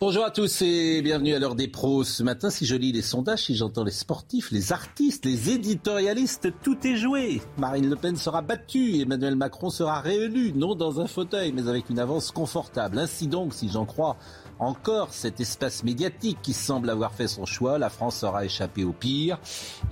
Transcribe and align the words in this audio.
Bonjour 0.00 0.24
à 0.24 0.30
tous 0.30 0.62
et 0.62 1.02
bienvenue 1.02 1.34
à 1.34 1.40
l'heure 1.40 1.56
des 1.56 1.66
pros. 1.66 2.04
Ce 2.04 2.22
matin, 2.22 2.50
si 2.50 2.66
je 2.66 2.76
lis 2.76 2.92
les 2.92 3.02
sondages, 3.02 3.46
si 3.46 3.56
j'entends 3.56 3.82
les 3.82 3.90
sportifs, 3.90 4.52
les 4.52 4.72
artistes, 4.72 5.24
les 5.24 5.50
éditorialistes, 5.50 6.52
tout 6.62 6.86
est 6.86 6.94
joué. 6.94 7.42
Marine 7.56 7.90
Le 7.90 7.96
Pen 7.96 8.14
sera 8.14 8.40
battue, 8.40 9.00
Emmanuel 9.00 9.34
Macron 9.34 9.70
sera 9.70 10.00
réélu, 10.00 10.52
non 10.52 10.76
dans 10.76 11.00
un 11.00 11.08
fauteuil, 11.08 11.50
mais 11.50 11.66
avec 11.66 11.90
une 11.90 11.98
avance 11.98 12.30
confortable. 12.30 12.96
Ainsi 12.96 13.26
donc, 13.26 13.52
si 13.52 13.68
j'en 13.68 13.86
crois 13.86 14.16
encore 14.58 15.12
cet 15.12 15.40
espace 15.40 15.84
médiatique 15.84 16.38
qui 16.42 16.52
semble 16.52 16.90
avoir 16.90 17.12
fait 17.12 17.28
son 17.28 17.46
choix. 17.46 17.78
La 17.78 17.90
France 17.90 18.22
aura 18.22 18.44
échappé 18.44 18.84
au 18.84 18.92
pire. 18.92 19.38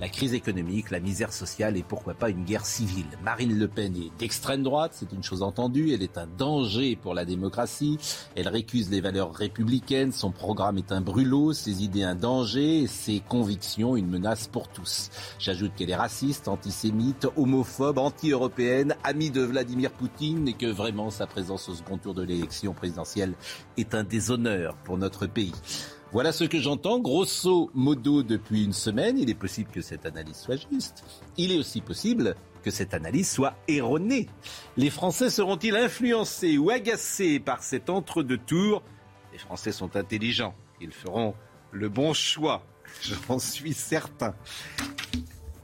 La 0.01 0.09
crise 0.09 0.33
économique, 0.33 0.91
la 0.91 0.99
misère 0.99 1.33
sociale 1.33 1.77
et 1.77 1.83
pourquoi 1.83 2.13
pas 2.13 2.29
une 2.29 2.43
guerre 2.43 2.65
civile. 2.65 3.05
Marine 3.23 3.57
Le 3.57 3.67
Pen 3.67 3.95
est 3.95 4.11
d'extrême 4.19 4.63
droite, 4.63 4.91
c'est 4.93 5.11
une 5.11 5.23
chose 5.23 5.41
entendue. 5.41 5.93
Elle 5.93 6.03
est 6.03 6.17
un 6.17 6.27
danger 6.37 6.95
pour 6.95 7.13
la 7.13 7.25
démocratie. 7.25 7.97
Elle 8.35 8.47
récuse 8.47 8.89
les 8.89 9.01
valeurs 9.01 9.33
républicaines. 9.33 10.11
Son 10.11 10.31
programme 10.31 10.77
est 10.77 10.91
un 10.91 11.01
brûlot, 11.01 11.53
ses 11.53 11.83
idées 11.83 12.03
un 12.03 12.15
danger 12.15 12.83
et 12.83 12.87
ses 12.87 13.19
convictions 13.19 13.95
une 13.95 14.07
menace 14.09 14.47
pour 14.47 14.67
tous. 14.67 15.09
J'ajoute 15.39 15.71
qu'elle 15.75 15.89
est 15.89 15.95
raciste, 15.95 16.47
antisémite, 16.47 17.27
homophobe, 17.35 17.97
anti-européenne, 17.97 18.95
amie 19.03 19.29
de 19.29 19.41
Vladimir 19.41 19.91
Poutine 19.91 20.47
et 20.47 20.53
que 20.53 20.65
vraiment 20.65 21.09
sa 21.09 21.27
présence 21.27 21.69
au 21.69 21.75
second 21.75 21.97
tour 21.97 22.13
de 22.13 22.23
l'élection 22.23 22.73
présidentielle 22.73 23.33
est 23.77 23.95
un 23.95 24.03
déshonneur 24.03 24.56
pour 24.83 24.97
notre 24.97 25.27
pays. 25.27 25.53
Voilà 26.13 26.31
ce 26.31 26.45
que 26.45 26.59
j'entends, 26.59 26.99
grosso 26.99 27.69
modo, 27.73 28.23
depuis 28.23 28.63
une 28.63 28.73
semaine. 28.73 29.17
Il 29.17 29.29
est 29.29 29.35
possible 29.35 29.69
que 29.71 29.81
cette 29.81 30.05
analyse 30.05 30.37
soit 30.37 30.55
juste. 30.71 31.03
Il 31.35 31.51
est 31.51 31.57
aussi 31.57 31.81
possible 31.81 32.35
que 32.63 32.71
cette 32.71 32.93
analyse 32.93 33.29
soit 33.29 33.55
erronée. 33.67 34.29
Les 34.77 34.89
Français 34.89 35.29
seront-ils 35.29 35.75
influencés 35.75 36.57
ou 36.57 36.69
agacés 36.69 37.39
par 37.39 37.61
cet 37.61 37.89
entre-deux 37.89 38.37
tours 38.37 38.83
Les 39.33 39.37
Français 39.37 39.73
sont 39.73 39.95
intelligents. 39.97 40.55
Ils 40.79 40.93
feront 40.93 41.35
le 41.71 41.89
bon 41.89 42.13
choix. 42.13 42.63
J'en 43.01 43.37
suis 43.39 43.73
certain. 43.73 44.33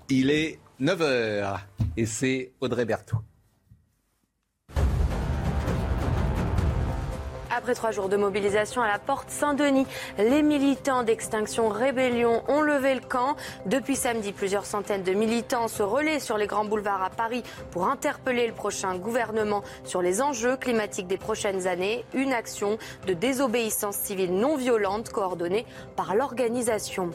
Il 0.09 0.30
est 0.30 0.59
9h 0.81 1.59
et 1.95 2.05
c'est 2.05 2.52
Audrey 2.59 2.85
Berthaud. 2.85 3.19
Après 7.56 7.76
trois 7.76 7.92
jours 7.92 8.09
de 8.09 8.18
mobilisation 8.18 8.82
à 8.82 8.88
la 8.88 8.98
porte 8.98 9.30
Saint-Denis, 9.30 9.86
les 10.18 10.42
militants 10.42 11.04
d'Extinction 11.04 11.70
Rébellion 11.70 12.42
ont 12.48 12.62
levé 12.62 12.96
le 12.96 13.02
camp. 13.02 13.36
Depuis 13.68 13.96
samedi, 13.96 14.34
plusieurs 14.34 14.66
centaines 14.66 15.04
de 15.04 15.14
militants 15.14 15.68
se 15.68 15.84
relaient 15.84 16.20
sur 16.20 16.38
les 16.38 16.48
grands 16.48 16.66
boulevards 16.66 17.04
à 17.04 17.12
Paris 17.12 17.44
pour 17.70 17.88
interpeller 17.88 18.48
le 18.48 18.54
prochain 18.54 18.96
gouvernement 18.96 19.62
sur 19.84 20.02
les 20.02 20.20
enjeux 20.24 20.58
climatiques 20.58 21.06
des 21.06 21.18
prochaines 21.18 21.68
années. 21.68 22.06
Une 22.16 22.34
action 22.34 22.80
de 23.06 23.14
désobéissance 23.14 23.98
civile 23.98 24.34
non 24.34 24.58
violente 24.58 25.09
coordonnée 25.09 25.68
par 25.96 26.16
l'organisation. 26.16 27.12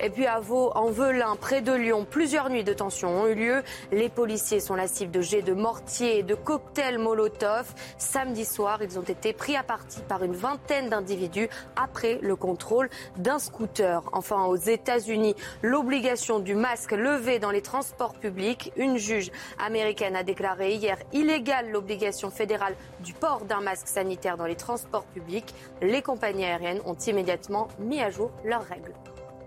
Et 0.00 0.08
puis 0.08 0.26
à 0.26 0.40
Vaux, 0.40 0.72
en 0.74 0.86
Velin, 0.86 1.36
près 1.36 1.60
de 1.60 1.72
Lyon, 1.72 2.06
plusieurs 2.08 2.48
nuits 2.48 2.64
de 2.64 2.72
tension 2.72 3.24
ont 3.24 3.26
eu 3.26 3.34
lieu. 3.34 3.62
Les 3.90 4.08
policiers 4.08 4.60
sont 4.60 4.74
la 4.74 4.88
cible 4.88 5.12
de 5.12 5.20
jets 5.20 5.42
de 5.42 5.52
mortier 5.52 6.20
et 6.20 6.22
de 6.22 6.34
cocktails 6.34 6.98
Molotov. 6.98 7.66
Samedi 7.98 8.46
soir, 8.46 8.78
ils 8.82 8.98
ont 8.98 9.02
été 9.02 9.34
pris 9.34 9.54
à 9.54 9.62
partir 9.82 10.04
par 10.04 10.22
une 10.22 10.34
vingtaine 10.34 10.88
d'individus 10.88 11.48
après 11.74 12.18
le 12.22 12.36
contrôle 12.36 12.88
d'un 13.16 13.38
scooter. 13.38 14.02
Enfin, 14.12 14.44
aux 14.44 14.56
États-Unis, 14.56 15.34
l'obligation 15.62 16.38
du 16.38 16.54
masque 16.54 16.92
levé 16.92 17.38
dans 17.40 17.50
les 17.50 17.62
transports 17.62 18.14
publics. 18.14 18.72
Une 18.76 18.96
juge 18.96 19.30
américaine 19.58 20.14
a 20.14 20.22
déclaré 20.22 20.74
hier 20.74 20.98
illégale 21.12 21.70
l'obligation 21.70 22.30
fédérale 22.30 22.76
du 23.04 23.12
port 23.12 23.44
d'un 23.44 23.60
masque 23.60 23.88
sanitaire 23.88 24.36
dans 24.36 24.46
les 24.46 24.54
transports 24.54 25.04
publics. 25.06 25.52
Les 25.80 26.02
compagnies 26.02 26.44
aériennes 26.44 26.80
ont 26.84 26.94
immédiatement 26.94 27.68
mis 27.80 28.00
à 28.00 28.10
jour 28.10 28.30
leurs 28.44 28.64
règles. 28.64 28.92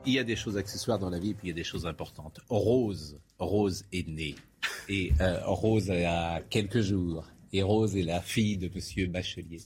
Il 0.05 0.13
y 0.13 0.19
a 0.19 0.23
des 0.23 0.35
choses 0.35 0.57
accessoires 0.57 0.99
dans 0.99 1.09
la 1.09 1.17
vie 1.17 1.31
et 1.31 1.33
puis 1.33 1.47
il 1.47 1.51
y 1.51 1.53
a 1.53 1.55
des 1.55 1.63
choses 1.63 1.87
importantes. 1.87 2.39
Rose, 2.49 3.17
Rose 3.39 3.85
est 3.93 4.07
née. 4.07 4.35
Et 4.89 5.13
euh, 5.21 5.39
Rose 5.45 5.89
a 5.89 6.41
quelques 6.49 6.81
jours. 6.81 7.23
Et 7.53 7.63
Rose 7.63 7.95
est 7.95 8.03
la 8.03 8.21
fille 8.21 8.57
de 8.57 8.67
M. 8.67 9.11
Bachelier. 9.11 9.61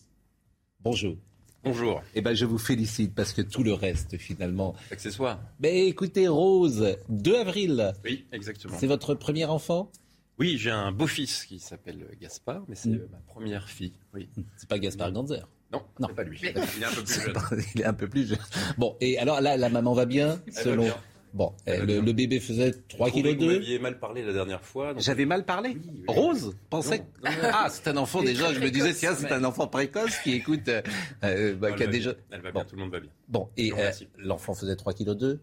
Bonjour. 0.81 1.17
Bonjour. 1.63 2.01
Eh 2.15 2.21
ben, 2.21 2.33
je 2.33 2.45
vous 2.45 2.57
félicite 2.57 3.13
parce 3.13 3.33
que 3.33 3.41
tout 3.41 3.63
le 3.63 3.73
reste, 3.73 4.17
finalement. 4.17 4.75
Accessoire. 4.91 5.39
Mais 5.59 5.87
écoutez, 5.87 6.27
Rose, 6.29 6.95
2 7.09 7.35
avril. 7.35 7.93
Oui, 8.05 8.25
exactement. 8.31 8.77
C'est 8.79 8.87
votre 8.87 9.13
premier 9.13 9.43
enfant? 9.45 9.91
Oui, 10.37 10.57
j'ai 10.57 10.71
un 10.71 10.93
beau-fils 10.93 11.43
qui 11.45 11.59
s'appelle 11.59 12.07
Gaspard, 12.21 12.63
mais 12.69 12.75
c'est 12.75 12.89
Mm. 12.89 13.07
ma 13.11 13.17
première 13.27 13.67
fille. 13.69 13.91
Oui. 14.13 14.29
C'est 14.55 14.69
pas 14.69 14.79
Gaspard 14.79 15.11
Ganzer? 15.11 15.45
Non, 15.73 15.81
Non. 15.99 16.07
c'est 16.07 16.15
pas 16.15 16.23
lui. 16.23 16.39
Il 16.41 16.47
est 16.47 16.85
un 16.85 16.91
peu 16.93 17.03
plus 17.03 17.13
jeune. 17.25 17.63
Il 17.75 17.81
est 17.81 17.85
un 17.85 17.93
peu 17.93 18.07
plus 18.07 18.27
jeune. 18.29 18.39
Bon, 18.77 18.95
et 19.01 19.19
alors 19.19 19.41
là, 19.41 19.57
la 19.57 19.67
maman 19.69 19.93
va 19.93 20.05
bien 20.05 20.39
Elle 20.47 20.53
va 20.53 20.61
selon. 20.63 20.83
bien. 20.85 20.97
Bon, 21.33 21.53
euh, 21.67 21.77
va 21.79 21.85
le, 21.85 21.99
le 22.01 22.13
bébé 22.13 22.39
faisait 22.39 22.71
3 22.87 23.07
Je 23.07 23.11
trouvais 23.11 23.35
kg 23.35 23.39
Vous 23.41 23.45
2. 23.47 23.53
m'aviez 23.59 23.79
mal 23.79 23.99
parlé 23.99 24.23
la 24.25 24.33
dernière 24.33 24.63
fois. 24.63 24.93
donc- 24.93 25.03
J'avais 25.03 25.25
mal 25.25 25.45
parlé. 25.45 25.69
Oui, 25.69 25.81
oui. 25.93 26.03
Rose 26.07 26.55
pensait. 26.69 26.99
Non, 27.23 27.29
non, 27.31 27.37
non. 27.43 27.49
Ah, 27.53 27.67
c'est 27.69 27.87
un 27.87 27.97
enfant 27.97 28.23
déjà. 28.23 28.51
Je 28.53 28.59
me 28.59 28.69
disais 28.71 28.93
tiens, 28.93 29.13
c'est 29.15 29.31
un 29.31 29.43
enfant 29.43 29.67
précoce 29.67 30.17
qui 30.23 30.33
écoute, 30.33 30.67
euh, 30.69 30.81
euh, 31.23 31.55
bah, 31.55 31.69
Elle 31.69 31.75
qui 31.75 31.83
a 31.83 31.85
va 31.85 31.91
déjà. 31.91 32.13
bien. 32.13 32.21
Elle 32.31 32.41
va 32.41 32.51
bien, 32.51 32.61
Bon. 32.61 32.67
tout 32.67 32.75
le 32.75 32.81
monde 32.81 32.91
va 32.91 32.99
bien. 32.99 33.09
Bon, 33.27 33.49
et 33.57 33.71
euh, 33.73 33.91
l'enfant 34.17 34.53
faisait 34.55 34.75
3 34.75 34.93
kg 34.93 35.11
2. 35.11 35.39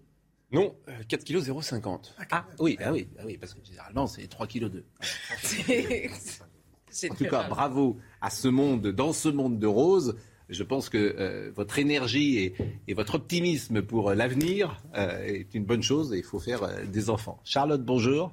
Non, 0.53 0.75
euh, 0.89 0.93
4 1.09 1.25
kg 1.25 1.37
0,50. 1.39 2.15
Ah 2.31 2.47
oui, 2.61 2.77
ah 2.85 2.93
oui, 2.93 3.09
ah 3.19 3.23
oui, 3.25 3.37
parce 3.37 3.55
que 3.55 3.59
généralement 3.65 4.07
c'est 4.07 4.27
3 4.29 4.47
kg 4.47 4.67
2. 4.69 4.85
En 7.11 7.15
tout 7.15 7.25
cas, 7.27 7.49
bravo 7.49 7.99
à 8.21 8.31
ce 8.31 8.49
monde, 8.49 8.87
dans 8.89 9.13
ce 9.13 9.29
monde 9.29 9.59
de 9.59 9.67
rose. 9.67 10.17
Je 10.49 10.63
pense 10.63 10.89
que 10.89 10.97
euh, 10.99 11.51
votre 11.55 11.79
énergie 11.79 12.39
et, 12.39 12.55
et 12.87 12.95
votre 12.95 13.17
optimisme 13.17 13.83
pour 13.83 14.11
euh, 14.11 14.15
l'avenir 14.15 14.81
euh, 14.97 15.25
est 15.25 15.55
une 15.55 15.65
bonne 15.65 15.83
chose 15.83 16.13
et 16.15 16.19
il 16.19 16.25
faut 16.25 16.39
faire 16.39 16.63
euh, 16.63 16.85
des 16.85 17.11
enfants. 17.11 17.41
Charlotte, 17.45 17.85
bonjour. 17.85 18.33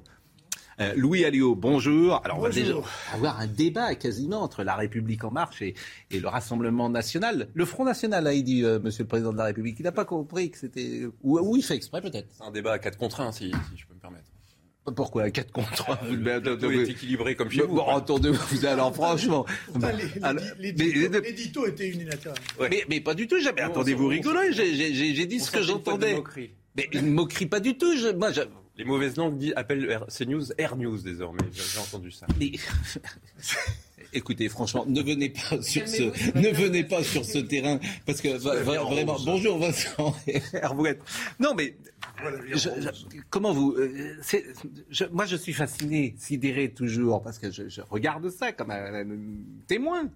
Louis 0.96 1.24
Alliot, 1.24 1.54
bonjour. 1.54 2.20
Alors, 2.24 2.38
on 2.38 2.42
va 2.42 2.48
déjà 2.50 2.74
avoir 3.12 3.38
un 3.38 3.46
débat 3.46 3.94
quasiment 3.94 4.42
entre 4.42 4.64
la 4.64 4.74
République 4.74 5.22
en 5.22 5.30
marche 5.30 5.62
et, 5.62 5.74
et 6.10 6.18
le 6.18 6.26
Rassemblement 6.26 6.90
national. 6.90 7.48
Le 7.54 7.64
Front 7.64 7.84
national, 7.84 8.26
a 8.26 8.34
dit 8.34 8.64
euh, 8.64 8.80
Monsieur 8.80 9.04
le 9.04 9.08
Président 9.08 9.32
de 9.32 9.38
la 9.38 9.44
République. 9.44 9.76
Il 9.78 9.84
n'a 9.84 9.92
pas 9.92 10.04
compris 10.04 10.50
que 10.50 10.58
c'était... 10.58 11.02
Ou, 11.22 11.38
ou 11.38 11.56
il 11.56 11.62
fait 11.62 11.76
exprès 11.76 12.00
peut-être. 12.02 12.26
C'est 12.32 12.42
un 12.42 12.50
débat 12.50 12.72
à 12.72 12.78
4 12.80 12.98
contre 12.98 13.20
1, 13.20 13.30
si, 13.30 13.52
si 13.52 13.76
je 13.76 13.86
peux 13.86 13.94
me 13.94 14.00
permettre. 14.00 14.33
Pourquoi 14.94 15.30
4 15.30 15.50
contre 15.52 15.90
1 16.02 16.12
Le 16.12 16.40
plateau 16.40 16.70
est 16.70 16.88
équilibré 16.90 17.34
comme 17.34 17.50
chez 17.50 17.62
vous. 17.62 17.76
Bon, 17.76 17.88
attendez, 17.96 18.30
vous 18.30 18.66
alors 18.66 18.94
franchement. 18.94 19.46
L'édito- 20.58 21.66
était 21.66 21.88
unilatéral. 21.88 22.36
mais, 22.60 22.84
mais 22.88 23.00
pas 23.00 23.14
du 23.14 23.26
tout, 23.26 23.40
jamais. 23.40 23.62
Attendez, 23.62 23.94
vous 23.94 24.08
rigolez, 24.08 24.52
j'ai- 24.52 25.26
dit 25.26 25.40
ce 25.40 25.50
que 25.50 25.58
de 25.58 25.62
j'entendais. 25.62 26.14
moquerie. 26.14 26.50
Mais 26.76 26.88
une 26.92 27.10
moquerie 27.12 27.46
pas 27.46 27.60
du 27.60 27.78
tout. 27.78 27.96
Je, 27.96 28.08
moi, 28.08 28.32
je, 28.32 28.42
Les 28.76 28.84
mauvaises 28.84 29.16
langues 29.16 29.38
disent- 29.38 29.52
appellent 29.56 30.00
CNews 30.08 30.52
Air 30.58 30.76
News 30.76 30.98
désormais. 30.98 31.38
J'ai 31.52 31.62
j'ai 31.62 31.78
entendu 31.78 32.10
ça. 32.10 32.26
mais- 32.38 32.52
Écoutez, 34.12 34.48
franchement, 34.48 34.84
ne 34.86 35.00
venez 35.02 35.30
pas 35.30 35.60
sur 35.62 35.86
ce, 35.88 36.02
ne 36.38 36.48
venez 36.54 36.84
pas 36.84 37.02
sur 37.02 37.24
ce 37.24 37.38
terrain 37.38 37.78
parce 38.06 38.20
que 38.20 38.28
va- 38.36 38.56
va- 38.62 38.82
vraiment. 38.82 39.16
Bonjour 39.24 39.58
Vincent 39.58 40.14
Herbouet. 40.52 40.98
Non, 41.40 41.54
mais 41.54 41.76
je- 42.52 42.56
je- 42.80 43.16
comment 43.30 43.52
vous 43.52 43.72
euh, 43.78 44.16
je- 44.90 45.04
Moi, 45.12 45.26
je 45.26 45.36
suis 45.36 45.52
fasciné, 45.52 46.14
sidéré 46.18 46.70
toujours 46.70 47.22
parce 47.22 47.38
que 47.38 47.50
je, 47.50 47.68
je 47.68 47.80
regarde 47.88 48.28
ça 48.30 48.52
comme 48.52 48.70
un, 48.70 48.94
un 49.02 49.06
témoin. 49.66 50.08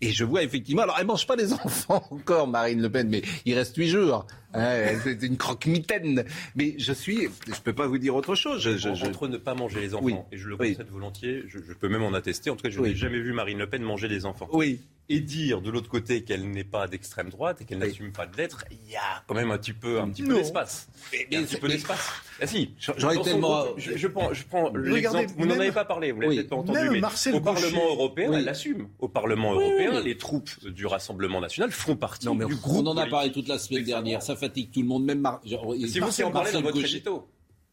Et 0.00 0.12
je 0.12 0.22
vois 0.22 0.44
effectivement, 0.44 0.82
alors 0.82 0.96
elle 1.00 1.06
mange 1.08 1.26
pas 1.26 1.34
les 1.34 1.52
enfants 1.64 2.04
encore, 2.12 2.46
Marine 2.46 2.80
Le 2.80 2.88
Pen, 2.90 3.08
mais 3.08 3.22
il 3.44 3.54
reste 3.54 3.76
huit 3.76 3.88
jours. 3.88 4.26
C'est 4.54 5.22
une 5.22 5.36
croque-mitaine. 5.36 6.24
Mais 6.56 6.74
je 6.78 6.92
suis, 6.92 7.28
je 7.46 7.60
peux 7.62 7.72
pas 7.74 7.86
vous 7.86 7.98
dire 7.98 8.14
autre 8.14 8.34
chose. 8.34 8.60
Je, 8.62 8.76
je, 8.76 8.94
je- 8.94 9.04
Entre 9.06 9.28
ne 9.28 9.36
pas 9.36 9.54
manger 9.54 9.80
les 9.80 9.94
enfants, 9.94 10.04
Oui. 10.04 10.14
et 10.32 10.36
je 10.38 10.48
le 10.48 10.56
Oui. 10.58 10.72
concède 10.72 10.90
volontiers, 10.90 11.44
je, 11.48 11.58
je 11.58 11.72
peux 11.72 11.88
même 11.88 12.02
en 12.02 12.12
attester. 12.14 12.50
En 12.50 12.56
tout 12.56 12.62
cas, 12.62 12.70
je 12.70 12.80
Oui. 12.80 12.90
n'ai 12.90 12.96
jamais 12.96 13.20
vu 13.20 13.32
Marine 13.32 13.58
Le 13.58 13.68
Pen 13.68 13.82
manger 13.82 14.08
des 14.08 14.24
enfants. 14.26 14.48
Oui. 14.52 14.80
et 15.10 15.20
dire 15.20 15.62
de 15.62 15.70
l'autre 15.70 15.88
côté 15.88 16.22
qu'elle 16.22 16.50
n'est 16.50 16.64
pas 16.64 16.86
d'extrême 16.86 17.30
droite 17.30 17.62
et 17.62 17.64
qu'elle 17.64 17.78
n'assume 17.78 18.12
pas 18.12 18.26
de 18.26 18.36
l'être, 18.36 18.66
il 18.70 18.92
y 18.92 18.96
a 18.96 19.22
quand 19.26 19.34
même 19.34 19.50
un 19.50 19.56
petit 19.56 19.72
peu, 19.72 20.00
un 20.00 20.10
petit 20.10 20.22
peu 20.22 20.34
d'espace. 20.34 20.86
Il 21.14 21.32
y 21.32 21.36
a 21.36 21.40
un 21.40 21.44
petit 21.44 21.56
peu 21.56 21.66
d'espace. 21.66 22.10
Ah 22.42 22.46
si, 22.46 22.74
j'aurais 22.98 23.16
tellement. 23.22 23.64
Je, 23.78 23.96
je, 23.96 24.06
prends, 24.06 24.34
je 24.34 24.44
prends 24.44 24.70
l'exemple. 24.76 25.24
Vous 25.38 25.46
n'en 25.46 25.58
avez 25.58 25.72
pas 25.72 25.86
parlé, 25.86 26.12
vous 26.12 26.20
l'avez 26.20 26.36
peut-être 26.36 26.50
pas 26.50 26.56
entendu, 26.56 26.90
mais 26.92 27.00
Marcel 27.00 27.34
au 27.34 27.40
Parlement 27.40 27.86
européen, 27.88 28.30
elle 28.34 28.44
l'assume. 28.44 28.88
Au 28.98 29.08
Parlement 29.08 29.54
européen, 29.54 29.98
les 30.02 30.18
troupes 30.18 30.50
du 30.68 30.84
Rassemblement 30.84 31.40
national 31.40 31.70
font 31.70 31.96
partie 31.96 32.26
non, 32.26 32.34
mais 32.34 32.44
du 32.44 32.56
groupe. 32.56 32.84
On 32.86 32.88
en 32.90 32.96
a 32.98 33.06
parlé 33.06 33.32
toute 33.32 33.48
la 33.48 33.58
semaine 33.58 33.84
dernière. 33.84 34.20
Ça 34.22 34.36
fatigue 34.38 34.70
tout 34.72 34.80
le 34.80 34.86
monde, 34.86 35.04
même. 35.04 35.20
Mar... 35.20 35.40
Si 35.44 36.00
vous 36.00 36.22
en 36.22 36.30
parlez 36.30 36.52
dans 36.52 36.62
votre 36.62 36.78
édito. 36.78 37.28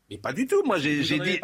Mais 0.09 0.17
pas 0.17 0.33
du 0.33 0.45
tout. 0.45 0.61
Moi, 0.65 0.77
j'ai 0.77 1.01
dit. 1.01 1.39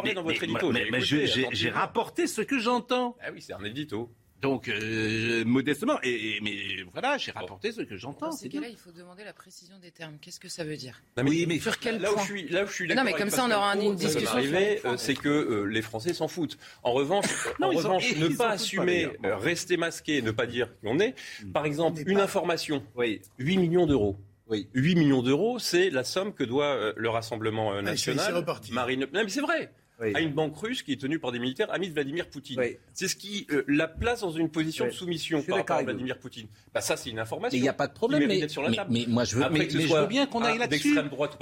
Mais, 0.91 1.01
j'ai 1.01 1.69
rapporté 1.69 2.27
ce 2.27 2.41
que 2.41 2.59
j'entends. 2.59 3.15
Ah 3.21 3.29
oui, 3.33 3.41
c'est 3.41 3.53
un 3.53 3.63
édito. 3.63 4.09
Donc, 4.41 4.69
euh, 4.69 5.45
modestement, 5.45 5.99
et, 6.01 6.39
mais 6.41 6.83
voilà, 6.91 7.19
j'ai 7.19 7.31
rapporté 7.31 7.71
ce 7.71 7.81
que 7.81 7.95
j'entends. 7.95 8.29
Dans 8.29 8.31
ces 8.31 8.49
cas-là, 8.49 8.69
il 8.69 8.75
faut 8.75 8.91
demander 8.91 9.23
la 9.23 9.33
précision 9.33 9.77
des 9.79 9.91
termes. 9.91 10.17
Qu'est-ce 10.19 10.39
que 10.39 10.49
ça 10.49 10.63
veut 10.63 10.77
dire? 10.77 10.99
Oui, 11.23 11.45
mais 11.47 11.59
sur 11.59 11.77
quel 11.77 12.01
là 12.01 12.09
point 12.09 12.23
où 12.23 12.25
je 12.25 12.31
suis, 12.31 12.49
là 12.49 12.63
où 12.63 12.67
je 12.67 12.73
suis 12.73 12.87
Non, 12.87 13.03
mais 13.03 13.13
comme 13.13 13.29
ça, 13.29 13.45
on 13.45 13.51
aura 13.51 13.75
une 13.75 13.95
discussion. 13.95 14.39
Euh, 14.39 14.97
c'est 14.97 15.13
que 15.13 15.29
euh, 15.29 15.65
les 15.65 15.83
Français 15.83 16.13
s'en 16.13 16.27
foutent. 16.27 16.57
En 16.81 16.93
revanche, 16.93 17.27
en 17.61 17.69
revanche, 17.69 18.15
ne 18.17 18.29
pas 18.29 18.49
assumer, 18.49 19.09
rester 19.23 19.77
masqué, 19.77 20.23
ne 20.23 20.31
pas 20.31 20.47
dire 20.47 20.69
qui 20.79 20.87
on 20.87 20.99
est. 20.99 21.13
Hmm. 21.43 21.51
Par 21.51 21.65
exemple, 21.67 22.01
une 22.07 22.19
information. 22.19 22.83
Oui, 22.95 23.21
8 23.37 23.57
millions 23.57 23.85
d'euros. 23.85 24.17
Oui. 24.51 24.67
8 24.73 24.95
millions 24.95 25.23
d'euros, 25.23 25.57
c'est 25.57 25.89
la 25.89 26.03
somme 26.03 26.33
que 26.33 26.43
doit 26.43 26.93
le 26.95 27.09
Rassemblement 27.09 27.71
ah, 27.71 27.81
national. 27.81 28.45
Marine. 28.71 29.07
Non, 29.13 29.23
mais 29.23 29.29
c'est 29.29 29.41
vrai 29.41 29.71
à 30.01 30.21
une 30.21 30.33
banque 30.33 30.57
russe 30.57 30.83
qui 30.83 30.93
est 30.93 31.01
tenue 31.01 31.19
par 31.19 31.31
des 31.31 31.39
militaires 31.39 31.71
amis 31.73 31.89
de 31.89 31.93
Vladimir 31.93 32.27
Poutine. 32.27 32.59
C'est 32.93 33.07
ce 33.07 33.15
qui 33.15 33.47
euh, 33.51 33.63
la 33.67 33.87
place 33.87 34.21
dans 34.21 34.31
une 34.31 34.49
position 34.49 34.85
de 34.85 34.91
soumission 34.91 35.41
par 35.41 35.57
rapport 35.57 35.77
à 35.77 35.83
Vladimir 35.83 36.17
Poutine. 36.17 36.47
Bah, 36.73 36.81
ça, 36.81 36.97
c'est 36.97 37.09
une 37.09 37.19
information. 37.19 37.57
Il 37.57 37.61
n'y 37.61 37.69
a 37.69 37.73
pas 37.73 37.87
de 37.87 37.93
problème. 37.93 38.27
Mais, 38.27 38.47
sur 38.47 38.61
la 38.63 38.71
table. 38.71 38.91
mais, 38.91 39.05
moi, 39.07 39.23
je 39.23 39.35
veux, 39.35 39.49
mais, 39.49 39.69
je 39.69 39.77
veux 39.77 40.07
bien 40.07 40.25
qu'on 40.25 40.43
aille 40.43 40.57
là-dessus. 40.57 40.97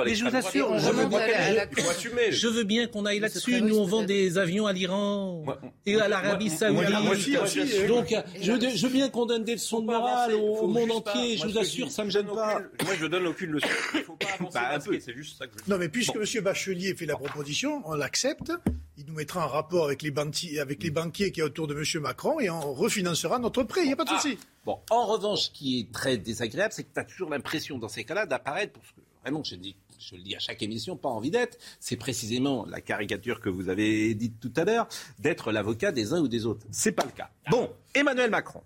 Mais 0.06 0.16
je 0.16 0.26
vous 0.26 0.36
assure, 0.36 0.78
je 0.78 0.90
veux, 0.90 1.06
bien, 1.06 2.32
je 2.32 2.48
veux 2.48 2.64
bien 2.64 2.88
qu'on 2.88 3.06
aille 3.06 3.20
là-dessus. 3.20 3.62
Nous, 3.62 3.78
on 3.78 3.86
vend 3.86 4.04
des 4.04 4.38
avions 4.38 4.68
à 4.68 4.74
l'Iran 4.74 5.46
et 5.86 6.00
à 6.00 6.08
l'Arabie 6.08 6.50
Saoudite. 6.50 7.88
Donc, 7.88 8.16
je 8.42 8.88
veux 8.88 8.94
bien 8.94 9.10
qu'on 9.10 9.26
donne 9.26 9.44
des 9.44 9.54
leçons 9.54 9.82
de 9.82 9.86
morale 9.86 10.34
au 10.36 10.68
monde 10.68 10.92
entier. 10.92 11.38
Je 11.38 11.48
vous 11.48 11.58
assure, 11.58 11.92
ça 11.92 12.04
ne 12.04 12.08
me 12.08 12.12
gêne 12.12 12.28
pas. 12.28 12.62
Moi, 12.84 12.94
je 13.00 13.06
donne 13.06 13.28
aucune 13.28 13.52
leçon. 13.52 13.68
Il 13.94 14.00
ne 14.00 14.04
faut 14.04 14.16
pas 14.16 14.28
avancer. 14.60 14.90
Bah, 14.90 14.98
c'est 15.00 15.14
juste 15.16 15.38
ça 15.38 15.48
que 15.48 15.54
je 15.66 15.70
Non, 15.70 15.78
mais 15.78 15.90
puisque 15.90 16.16
M. 16.16 16.44
Bachelier 16.44 16.96
fait 16.96 17.06
la 17.06 17.16
proposition, 17.16 17.82
on 17.86 17.96
l'accepte. 17.96 18.49
Il 18.98 19.06
nous 19.06 19.14
mettra 19.14 19.44
un 19.44 19.48
rapport 19.48 19.86
avec 19.86 20.02
les, 20.02 20.12
banquiers, 20.12 20.60
avec 20.60 20.84
les 20.84 20.92
banquiers 20.92 21.32
qui 21.32 21.40
est 21.40 21.44
autour 21.44 21.68
de 21.68 21.74
M. 21.74 22.02
Macron 22.02 22.40
et 22.40 22.50
on 22.50 22.74
refinancera 22.74 23.40
notre 23.40 23.64
prêt. 23.64 23.82
Il 23.84 23.88
n'y 23.88 23.94
a 23.94 23.96
pas 23.96 24.04
de 24.04 24.10
souci. 24.10 24.38
Ah, 24.42 24.46
bon, 24.66 24.80
en 24.90 25.06
revanche, 25.06 25.44
ce 25.44 25.50
qui 25.52 25.80
est 25.80 25.92
très 25.92 26.18
désagréable, 26.18 26.74
c'est 26.74 26.84
que 26.84 26.94
tu 26.94 27.00
as 27.00 27.06
toujours 27.06 27.30
l'impression 27.30 27.78
dans 27.78 27.88
ces 27.88 28.04
cas-là 28.04 28.26
d'apparaître, 28.26 28.74
parce 28.74 28.92
que 28.92 29.02
vraiment, 29.24 29.44
je, 29.44 29.56
dis, 29.56 29.76
je 29.98 30.16
le 30.16 30.22
dis 30.22 30.36
à 30.36 30.40
chaque 30.40 30.62
émission, 30.62 30.98
pas 30.98 31.10
envie 31.10 31.32
d'être, 31.32 31.58
c'est 31.80 31.96
précisément 31.96 32.66
la 32.66 32.82
caricature 32.82 33.40
que 33.40 33.50
vous 33.50 33.70
avez 33.70 34.14
dite 34.16 34.40
tout 34.40 34.54
à 34.58 34.66
l'heure, 34.66 34.88
d'être 35.20 35.52
l'avocat 35.52 35.92
des 35.92 36.14
uns 36.14 36.20
ou 36.20 36.28
des 36.28 36.46
autres. 36.46 36.66
C'est 36.72 36.92
pas 36.92 37.06
le 37.06 37.12
cas. 37.12 37.30
Bon, 37.50 37.70
Emmanuel 37.94 38.30
Macron. 38.30 38.64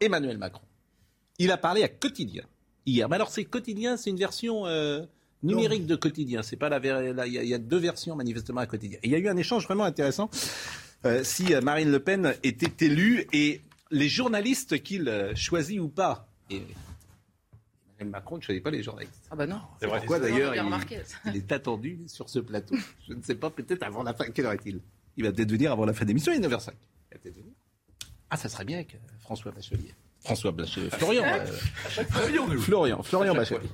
Emmanuel 0.00 0.38
Macron. 0.38 0.62
Il 1.38 1.50
a 1.50 1.56
parlé 1.56 1.82
à 1.82 1.88
Quotidien 1.88 2.44
hier. 2.86 3.08
Mais 3.08 3.16
alors, 3.16 3.30
c'est 3.30 3.44
Quotidien, 3.44 3.96
c'est 3.96 4.10
une 4.10 4.16
version. 4.16 4.66
Euh, 4.66 5.04
numérique 5.42 5.86
de 5.86 5.96
quotidien. 5.96 6.42
C'est 6.42 6.56
pas 6.56 6.68
la, 6.68 7.26
il 7.26 7.32
y, 7.32 7.54
a 7.54 7.58
deux 7.58 7.78
versions 7.78 8.16
manifestement 8.16 8.60
à 8.60 8.66
quotidien. 8.66 8.98
il 9.02 9.10
y 9.10 9.14
a 9.14 9.18
eu 9.18 9.28
un 9.28 9.36
échange 9.36 9.64
vraiment 9.64 9.84
intéressant. 9.84 10.30
Euh, 11.04 11.24
si 11.24 11.52
euh, 11.52 11.60
Marine 11.60 11.90
Le 11.90 11.98
Pen 11.98 12.34
était 12.42 12.86
élue 12.86 13.26
et 13.32 13.60
les 13.90 14.08
journalistes 14.08 14.82
qu'il 14.82 15.08
euh, 15.08 15.34
choisit 15.34 15.80
ou 15.80 15.88
pas. 15.88 16.28
Et 16.50 16.62
Macron 18.04 18.36
ne 18.36 18.42
choisit 18.42 18.62
pas 18.62 18.70
les 18.70 18.82
journalistes. 18.82 19.28
Ah 19.30 19.36
bah 19.36 19.46
non. 19.46 19.60
C'est 19.80 19.86
pourquoi 19.86 20.18
d'ailleurs 20.18 20.54
il, 21.26 21.36
est 21.36 21.52
attendu 21.52 22.00
sur 22.06 22.28
ce 22.28 22.40
plateau? 22.40 22.74
Je 23.08 23.14
ne 23.14 23.22
sais 23.22 23.36
pas, 23.36 23.50
peut-être 23.50 23.82
avant 23.84 24.02
la 24.02 24.12
fin. 24.12 24.24
Quelle 24.26 24.46
heure 24.46 24.52
est-il? 24.52 24.80
Il 25.16 25.24
va 25.24 25.32
peut-être 25.32 25.50
venir 25.50 25.72
avant 25.72 25.84
la 25.84 25.92
fin 25.92 26.04
d'émission, 26.04 26.32
il 26.32 26.42
est 26.42 26.48
9h05. 26.48 26.70
Ah, 28.30 28.36
ça 28.36 28.48
serait 28.48 28.64
bien 28.64 28.78
avec 28.78 28.98
François 29.20 29.52
Bachelier. 29.52 29.94
François 30.22 30.52
Bachelier. 30.52 30.88
Florian. 30.90 31.24
Euh, 31.24 31.46
Florian, 32.58 33.02
Florian 33.02 33.34
Bachelier. 33.34 33.68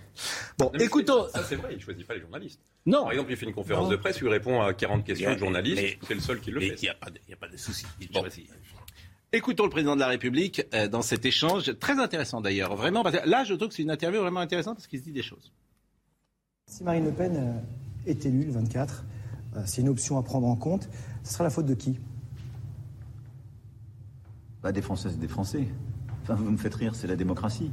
Bon, 0.56 0.70
écoutons. 0.78 1.28
Ça, 1.28 1.44
c'est 1.44 1.56
vrai, 1.56 1.68
il 1.72 1.76
ne 1.76 1.82
choisit 1.82 2.06
pas 2.06 2.14
les 2.14 2.20
journalistes. 2.20 2.60
Non. 2.86 3.02
Par 3.02 3.12
exemple, 3.12 3.32
il 3.32 3.36
fait 3.36 3.46
une 3.46 3.54
conférence 3.54 3.90
de 3.90 3.96
presse 3.96 4.20
où 4.22 4.26
il 4.26 4.30
répond 4.30 4.62
à 4.62 4.72
40 4.72 5.04
questions 5.04 5.34
de 5.34 5.38
journalistes. 5.38 5.98
C'est 6.06 6.14
le 6.14 6.20
seul 6.20 6.40
qui 6.40 6.50
le 6.50 6.60
fait. 6.60 6.74
Il 6.80 6.82
n'y 6.82 6.88
a, 6.88 6.92
a, 6.92 7.36
pas 7.36 7.48
de 7.48 7.56
souci. 7.56 7.86
Écoutons 9.30 9.64
le 9.64 9.70
président 9.70 9.94
de 9.94 10.00
la 10.00 10.08
République 10.08 10.62
euh, 10.72 10.88
dans 10.88 11.02
cet 11.02 11.26
échange, 11.26 11.78
très 11.78 12.00
intéressant 12.00 12.40
d'ailleurs, 12.40 12.76
vraiment. 12.76 13.02
là, 13.02 13.44
je 13.44 13.52
trouve 13.52 13.68
que 13.68 13.74
c'est 13.74 13.82
une 13.82 13.90
interview 13.90 14.22
vraiment 14.22 14.40
intéressante 14.40 14.76
parce 14.76 14.86
qu'il 14.86 15.00
se 15.00 15.04
dit 15.04 15.12
des 15.12 15.22
choses. 15.22 15.52
Si 16.66 16.82
Marine 16.82 17.04
Le 17.04 17.12
Pen 17.12 17.36
euh, 17.36 18.10
est 18.10 18.24
élue 18.24 18.44
le 18.44 18.52
24, 18.52 19.04
c'est 19.66 19.82
une 19.82 19.88
option 19.90 20.16
à 20.16 20.22
prendre 20.22 20.46
en 20.46 20.56
compte. 20.56 20.88
Ce 21.24 21.34
sera 21.34 21.44
la 21.44 21.50
faute 21.50 21.66
de 21.66 21.74
qui? 21.74 21.98
Pas 24.62 24.72
Des 24.72 24.82
Françaises 24.82 25.14
et 25.14 25.18
des 25.18 25.28
Français 25.28 25.68
vous 26.34 26.50
me 26.50 26.56
faites 26.56 26.74
rire, 26.74 26.94
c'est 26.94 27.06
la 27.06 27.16
démocratie. 27.16 27.70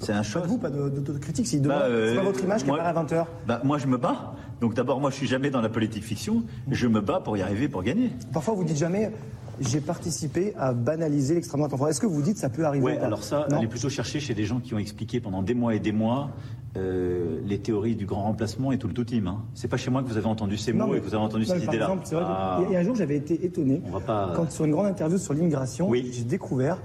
C'est 0.00 0.12
un 0.12 0.22
choix. 0.22 0.42
Pas 0.42 0.46
de 0.46 0.52
vous, 0.52 0.58
pas 0.58 0.70
d'autocritique. 0.70 1.46
C'est 1.46 1.60
bah, 1.60 1.82
euh, 1.84 2.14
pas 2.16 2.22
votre 2.22 2.42
image 2.42 2.64
qui 2.64 2.70
apparaît 2.70 2.88
à 2.88 3.02
20h. 3.02 3.26
Bah, 3.46 3.60
moi, 3.64 3.78
je 3.78 3.86
me 3.86 3.96
bats. 3.96 4.34
Donc 4.60 4.74
d'abord, 4.74 5.00
moi, 5.00 5.10
je 5.10 5.16
suis 5.16 5.26
jamais 5.26 5.50
dans 5.50 5.60
la 5.60 5.68
politique 5.68 6.04
fiction. 6.04 6.44
Je 6.70 6.86
me 6.86 7.00
bats 7.00 7.20
pour 7.20 7.36
y 7.36 7.42
arriver, 7.42 7.68
pour 7.68 7.82
gagner. 7.82 8.10
Parfois, 8.32 8.54
vous 8.54 8.64
dites 8.64 8.76
jamais. 8.76 9.12
J'ai 9.60 9.80
participé 9.80 10.54
à 10.56 10.72
banaliser 10.72 11.34
l'extrême 11.34 11.58
droite 11.58 11.72
en 11.72 11.76
France. 11.76 11.90
Est-ce 11.90 12.00
que 12.00 12.06
vous 12.06 12.22
dites 12.22 12.38
ça 12.38 12.48
peut 12.48 12.64
arriver 12.64 12.84
Oui, 12.84 12.96
alors 12.98 13.24
ça, 13.24 13.48
allez 13.50 13.66
plutôt 13.66 13.88
chercher 13.88 14.20
chez 14.20 14.32
des 14.32 14.44
gens 14.44 14.60
qui 14.60 14.72
ont 14.72 14.78
expliqué 14.78 15.18
pendant 15.20 15.42
des 15.42 15.54
mois 15.54 15.74
et 15.74 15.80
des 15.80 15.90
mois 15.90 16.30
euh, 16.76 17.40
les 17.44 17.58
théories 17.58 17.96
du 17.96 18.06
grand 18.06 18.22
remplacement 18.22 18.70
et 18.70 18.78
tout 18.78 18.86
le 18.86 18.94
tout 18.94 19.02
team. 19.02 19.26
Hein. 19.26 19.42
C'est 19.54 19.66
pas 19.66 19.76
chez 19.76 19.90
moi 19.90 20.02
que 20.02 20.08
vous 20.08 20.16
avez 20.16 20.26
entendu 20.26 20.56
ces 20.56 20.72
mots 20.72 20.94
et 20.94 21.00
que 21.00 21.04
vous 21.04 21.14
avez 21.14 21.24
entendu 21.24 21.44
cette 21.44 21.64
idée-là. 21.64 21.90
Ah. 22.14 22.60
A 22.60 22.78
un 22.78 22.82
jour, 22.82 22.94
j'avais 22.94 23.16
été 23.16 23.44
étonné 23.44 23.82
quand 24.06 24.50
sur 24.50 24.64
une 24.64 24.70
grande 24.70 24.86
interview 24.86 25.18
sur 25.18 25.34
l'immigration, 25.34 25.92
j'ai 25.92 26.24
découvert 26.24 26.78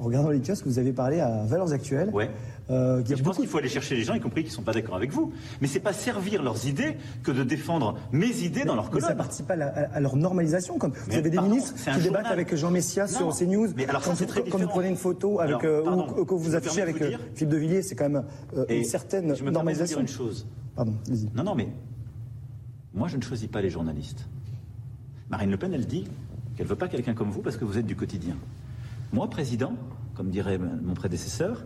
en 0.00 0.04
regardant 0.04 0.30
les 0.30 0.40
kiosques, 0.40 0.66
vous 0.66 0.78
avez 0.78 0.92
parlé 0.92 1.20
à 1.20 1.44
Valeurs 1.44 1.72
Actuelles. 1.72 2.08
Ouais. 2.12 2.30
Euh, 2.70 3.02
je 3.04 3.22
pense 3.22 3.36
qu'il 3.36 3.48
faut 3.48 3.58
aller 3.58 3.68
chercher 3.68 3.96
les 3.96 4.02
gens, 4.02 4.14
y 4.14 4.20
compris 4.20 4.42
qui 4.42 4.48
ne 4.48 4.54
sont 4.54 4.62
pas 4.62 4.72
d'accord 4.72 4.96
avec 4.96 5.12
vous. 5.12 5.32
Mais 5.60 5.66
c'est 5.66 5.80
pas 5.80 5.92
servir 5.92 6.42
leurs 6.42 6.66
idées 6.66 6.96
que 7.22 7.30
de 7.30 7.42
défendre 7.42 7.98
mes 8.10 8.42
idées 8.42 8.64
dans 8.64 8.76
leur 8.76 8.90
colonne. 8.90 9.02
Mais 9.02 9.08
ça 9.08 9.14
participe 9.14 9.50
à, 9.50 10.00
leur 10.00 10.16
normalisation. 10.16 10.78
Comme 10.78 10.92
vous 10.92 11.16
avez 11.16 11.30
des 11.30 11.38
ministres 11.38 11.74
qui 11.74 12.00
débattent 12.00 12.26
avec 12.26 12.54
Jean 12.54 12.70
Messia 12.70 13.06
sur 13.06 13.36
CNews. 13.36 13.68
Mais 13.76 13.86
alors 13.86 14.02
quand, 14.02 14.14
très 14.26 14.42
quand 14.44 14.58
vous 14.58 14.68
prenez 14.68 14.88
une 14.88 14.96
photo 14.96 15.40
avec, 15.40 15.64
euh, 15.64 15.82
ou 16.16 16.24
que 16.24 16.34
vous 16.34 16.54
affichez 16.54 16.80
avec 16.80 17.00
euh, 17.02 17.16
Philippe 17.34 17.52
de 17.52 17.56
Villiers, 17.58 17.82
c'est 17.82 17.94
quand 17.94 18.08
même 18.08 18.24
une 18.68 18.84
certaine 18.84 19.36
je 19.36 19.44
me 19.44 19.50
normalisation. 19.50 19.98
Dire 19.98 20.02
une 20.02 20.08
chose. 20.08 20.46
Pardon. 20.74 20.94
Non, 21.34 21.42
non, 21.42 21.54
mais 21.54 21.68
moi 22.94 23.08
je 23.08 23.16
ne 23.16 23.22
choisis 23.22 23.48
pas 23.48 23.60
les 23.60 23.70
journalistes. 23.70 24.26
Marine 25.28 25.50
Le 25.50 25.56
Pen, 25.56 25.74
elle 25.74 25.86
dit 25.86 26.06
qu'elle 26.56 26.66
veut 26.66 26.76
pas 26.76 26.88
quelqu'un 26.88 27.14
comme 27.14 27.30
vous 27.30 27.42
parce 27.42 27.56
que 27.56 27.64
vous 27.64 27.76
êtes 27.78 27.86
du 27.86 27.96
quotidien. 27.96 28.36
Moi, 29.12 29.28
président, 29.28 29.74
comme 30.14 30.30
dirait 30.30 30.58
mon 30.58 30.94
prédécesseur, 30.94 31.64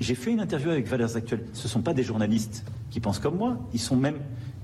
j'ai 0.00 0.14
fait 0.14 0.32
une 0.32 0.40
interview 0.40 0.70
avec 0.70 0.86
Valeurs 0.86 1.16
Actuelles. 1.16 1.46
Ce 1.52 1.64
ne 1.64 1.68
sont 1.68 1.82
pas 1.82 1.94
des 1.94 2.02
journalistes 2.02 2.64
qui 2.90 3.00
pensent 3.00 3.18
comme 3.18 3.36
moi. 3.36 3.56
Ils 3.72 3.80
sont 3.80 3.96
même, 3.96 4.16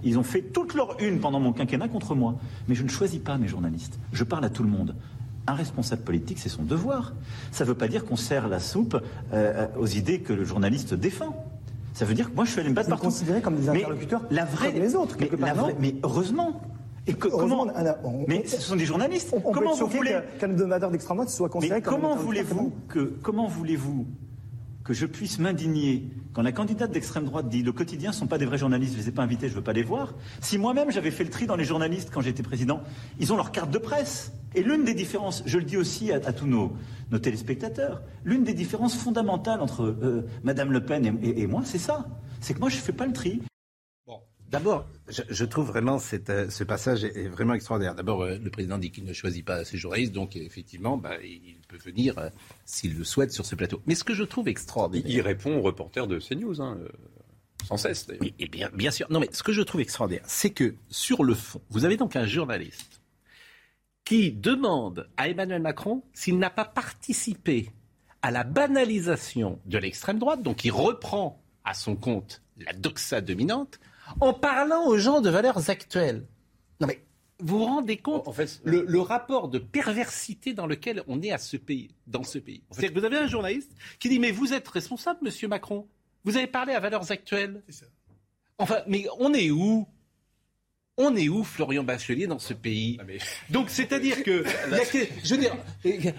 ils 0.02 0.18
ont 0.18 0.22
fait 0.22 0.42
toute 0.42 0.74
leur 0.74 1.00
une 1.00 1.20
pendant 1.20 1.40
mon 1.40 1.52
quinquennat 1.52 1.88
contre 1.88 2.14
moi. 2.14 2.34
Mais 2.66 2.74
je 2.74 2.82
ne 2.82 2.88
choisis 2.88 3.20
pas 3.20 3.38
mes 3.38 3.48
journalistes. 3.48 3.98
Je 4.12 4.24
parle 4.24 4.44
à 4.44 4.50
tout 4.50 4.62
le 4.62 4.68
monde. 4.68 4.96
Un 5.46 5.54
responsable 5.54 6.02
politique, 6.02 6.38
c'est 6.38 6.50
son 6.50 6.62
devoir. 6.62 7.14
Ça 7.52 7.64
ne 7.64 7.68
veut 7.68 7.76
pas 7.76 7.88
dire 7.88 8.04
qu'on 8.04 8.16
sert 8.16 8.48
la 8.48 8.60
soupe 8.60 9.00
euh, 9.32 9.66
aux 9.78 9.86
idées 9.86 10.20
que 10.20 10.32
le 10.32 10.44
journaliste 10.44 10.92
défend. 10.92 11.46
Ça 11.94 12.04
veut 12.04 12.14
dire 12.14 12.30
que 12.30 12.34
moi, 12.34 12.44
je 12.44 12.50
suis 12.50 12.60
allé 12.60 12.68
me 12.68 12.74
battre 12.74 12.90
partout. 12.90 13.10
comme 13.42 13.56
des 13.56 13.68
interlocuteurs 13.68 14.22
la 14.30 14.44
vraie, 14.44 14.72
les 14.72 14.94
autres, 14.94 15.16
mais 15.80 15.96
heureusement, 16.02 16.60
et 17.08 17.14
comment 17.14 17.66
Mais 18.28 18.46
ce 18.46 18.60
sont 18.60 18.76
des 18.76 18.84
journalistes. 18.84 19.34
comment 19.52 19.74
vous 19.74 19.86
voulez 19.86 20.18
qu'un 20.38 20.50
hebdomadaire 20.50 20.90
d'extrême 20.90 21.16
droite 21.16 21.30
soit 21.30 21.48
considéré 21.48 21.82
comme 21.82 21.94
comment 21.94 22.16
voulez-vous 22.16 22.72
que 22.88 23.14
comment 23.22 23.46
voulez-vous 23.46 24.06
que 24.84 24.94
je 24.94 25.04
puisse 25.04 25.38
m'indigner 25.38 26.08
quand 26.32 26.42
la 26.42 26.52
candidate 26.52 26.90
d'extrême 26.90 27.24
droite 27.24 27.48
dit 27.48 27.62
le 27.62 27.72
quotidien 27.72 28.10
ne 28.10 28.14
sont 28.14 28.26
pas 28.26 28.38
des 28.38 28.46
vrais 28.46 28.58
journalistes, 28.58 28.94
je 28.94 28.98
les 28.98 29.08
ai 29.08 29.12
pas 29.12 29.22
invités, 29.22 29.48
je 29.48 29.54
veux 29.54 29.62
pas 29.62 29.72
les 29.72 29.82
voir. 29.82 30.14
Si 30.40 30.56
moi-même 30.56 30.90
j'avais 30.90 31.10
fait 31.10 31.24
le 31.24 31.30
tri 31.30 31.46
dans 31.46 31.56
les 31.56 31.64
journalistes 31.64 32.10
quand 32.12 32.20
j'étais 32.20 32.42
président, 32.42 32.80
ils 33.18 33.32
ont 33.32 33.36
leur 33.36 33.52
carte 33.52 33.70
de 33.70 33.78
presse. 33.78 34.32
Et 34.54 34.62
l'une 34.62 34.84
des 34.84 34.94
différences, 34.94 35.42
je 35.44 35.58
le 35.58 35.64
dis 35.64 35.76
aussi 35.76 36.10
à, 36.10 36.20
tous 36.20 36.46
nos, 36.46 36.72
nos, 37.10 37.18
téléspectateurs, 37.18 38.00
l'une 38.24 38.44
des 38.44 38.54
différences 38.54 38.96
fondamentales 38.96 39.60
entre 39.60 39.82
euh, 39.82 40.26
Madame 40.42 40.72
Le 40.72 40.82
Pen 40.82 41.18
et, 41.22 41.42
et 41.42 41.46
moi, 41.46 41.62
c'est 41.64 41.78
ça. 41.78 42.06
C'est 42.40 42.54
que 42.54 42.60
moi 42.60 42.70
je 42.70 42.76
fais 42.76 42.92
pas 42.92 43.06
le 43.06 43.12
tri. 43.12 43.42
D'abord, 44.48 44.86
je, 45.08 45.44
trouve 45.44 45.66
vraiment 45.66 45.96
euh, 45.96 46.50
ce 46.50 46.64
passage 46.64 47.04
est, 47.04 47.28
vraiment 47.28 47.52
extraordinaire. 47.52 47.94
D'abord, 47.94 48.22
euh, 48.22 48.38
le 48.38 48.50
président 48.50 48.78
dit 48.78 48.90
qu'il 48.90 49.04
ne 49.04 49.12
choisit 49.12 49.44
pas 49.44 49.64
ses 49.64 49.76
journalistes, 49.76 50.12
donc 50.12 50.36
effectivement, 50.36 50.96
bah, 50.96 51.16
il 51.22 51.58
peut 51.68 51.76
venir 51.76 52.16
euh, 52.18 52.30
s'il 52.64 52.96
le 52.96 53.04
souhaite 53.04 53.30
sur 53.30 53.44
ce 53.44 53.54
plateau. 53.54 53.82
Mais 53.86 53.94
ce 53.94 54.04
que 54.04 54.14
je 54.14 54.24
trouve 54.24 54.48
extraordinaire. 54.48 55.10
Il, 55.10 55.20
répond 55.20 55.58
aux 55.58 55.62
reporters 55.62 56.06
de 56.06 56.18
CNews, 56.18 56.62
hein, 56.62 56.78
sans 57.66 57.76
cesse 57.76 58.06
d'ailleurs. 58.06 58.32
Et 58.38 58.48
bien, 58.48 58.70
bien 58.72 58.90
sûr. 58.90 59.06
Non, 59.10 59.20
mais 59.20 59.28
ce 59.32 59.42
que 59.42 59.52
je 59.52 59.60
trouve 59.60 59.82
extraordinaire, 59.82 60.24
c'est 60.26 60.50
que 60.50 60.76
sur 60.88 61.24
le 61.24 61.34
fond, 61.34 61.60
vous 61.68 61.84
avez 61.84 61.98
donc 61.98 62.16
un 62.16 62.26
journaliste 62.26 63.02
qui 64.04 64.32
demande 64.32 65.10
à 65.18 65.28
Emmanuel 65.28 65.60
Macron 65.60 66.02
s'il 66.14 66.38
n'a 66.38 66.48
pas 66.48 66.64
participé 66.64 67.70
à 68.22 68.30
la 68.30 68.44
banalisation 68.44 69.60
de 69.66 69.76
l'extrême 69.76 70.18
droite, 70.18 70.42
donc 70.42 70.64
il 70.64 70.70
reprend 70.70 71.42
à 71.64 71.74
son 71.74 71.96
compte 71.96 72.42
la 72.56 72.72
doxa 72.72 73.20
dominante, 73.20 73.78
en 74.20 74.32
parlant 74.32 74.86
aux 74.86 74.98
gens 74.98 75.20
de 75.20 75.30
valeurs 75.30 75.70
actuelles. 75.70 76.26
Non 76.80 76.86
mais 76.86 77.02
vous 77.40 77.58
vous 77.58 77.64
rendez 77.64 77.96
compte 77.96 78.26
en 78.26 78.32
fait, 78.32 78.60
le, 78.64 79.00
rapport 79.00 79.48
de 79.48 79.58
perversité 79.58 80.54
dans 80.54 80.66
lequel 80.66 81.04
on 81.06 81.22
est 81.22 81.30
à 81.30 81.38
ce 81.38 81.56
pays, 81.56 81.90
dans 82.06 82.24
ce 82.24 82.38
pays. 82.38 82.62
Que 82.76 82.92
vous 82.92 83.04
avez 83.04 83.16
un 83.16 83.28
journaliste 83.28 83.72
qui 84.00 84.08
dit 84.08 84.18
mais 84.18 84.32
vous 84.32 84.52
êtes 84.52 84.66
responsable, 84.68 85.20
Monsieur 85.22 85.46
Macron? 85.46 85.86
Vous 86.24 86.36
avez 86.36 86.48
parlé 86.48 86.72
à 86.72 86.80
valeurs 86.80 87.10
actuelles? 87.12 87.62
Ça. 87.68 87.86
Enfin, 88.58 88.82
mais 88.86 89.06
on 89.18 89.32
est 89.32 89.50
où? 89.50 89.86
On 91.00 91.14
est 91.14 91.28
où, 91.28 91.44
Florian 91.44 91.84
Bachelier, 91.84 92.26
dans 92.26 92.40
ce 92.40 92.52
pays? 92.52 92.98
Ah, 93.00 93.04
Donc, 93.50 93.70
c'est-à-dire 93.70 94.22
que, 94.24 94.44
je 95.22 95.34
veux 95.34 95.40
dire, 95.40 95.56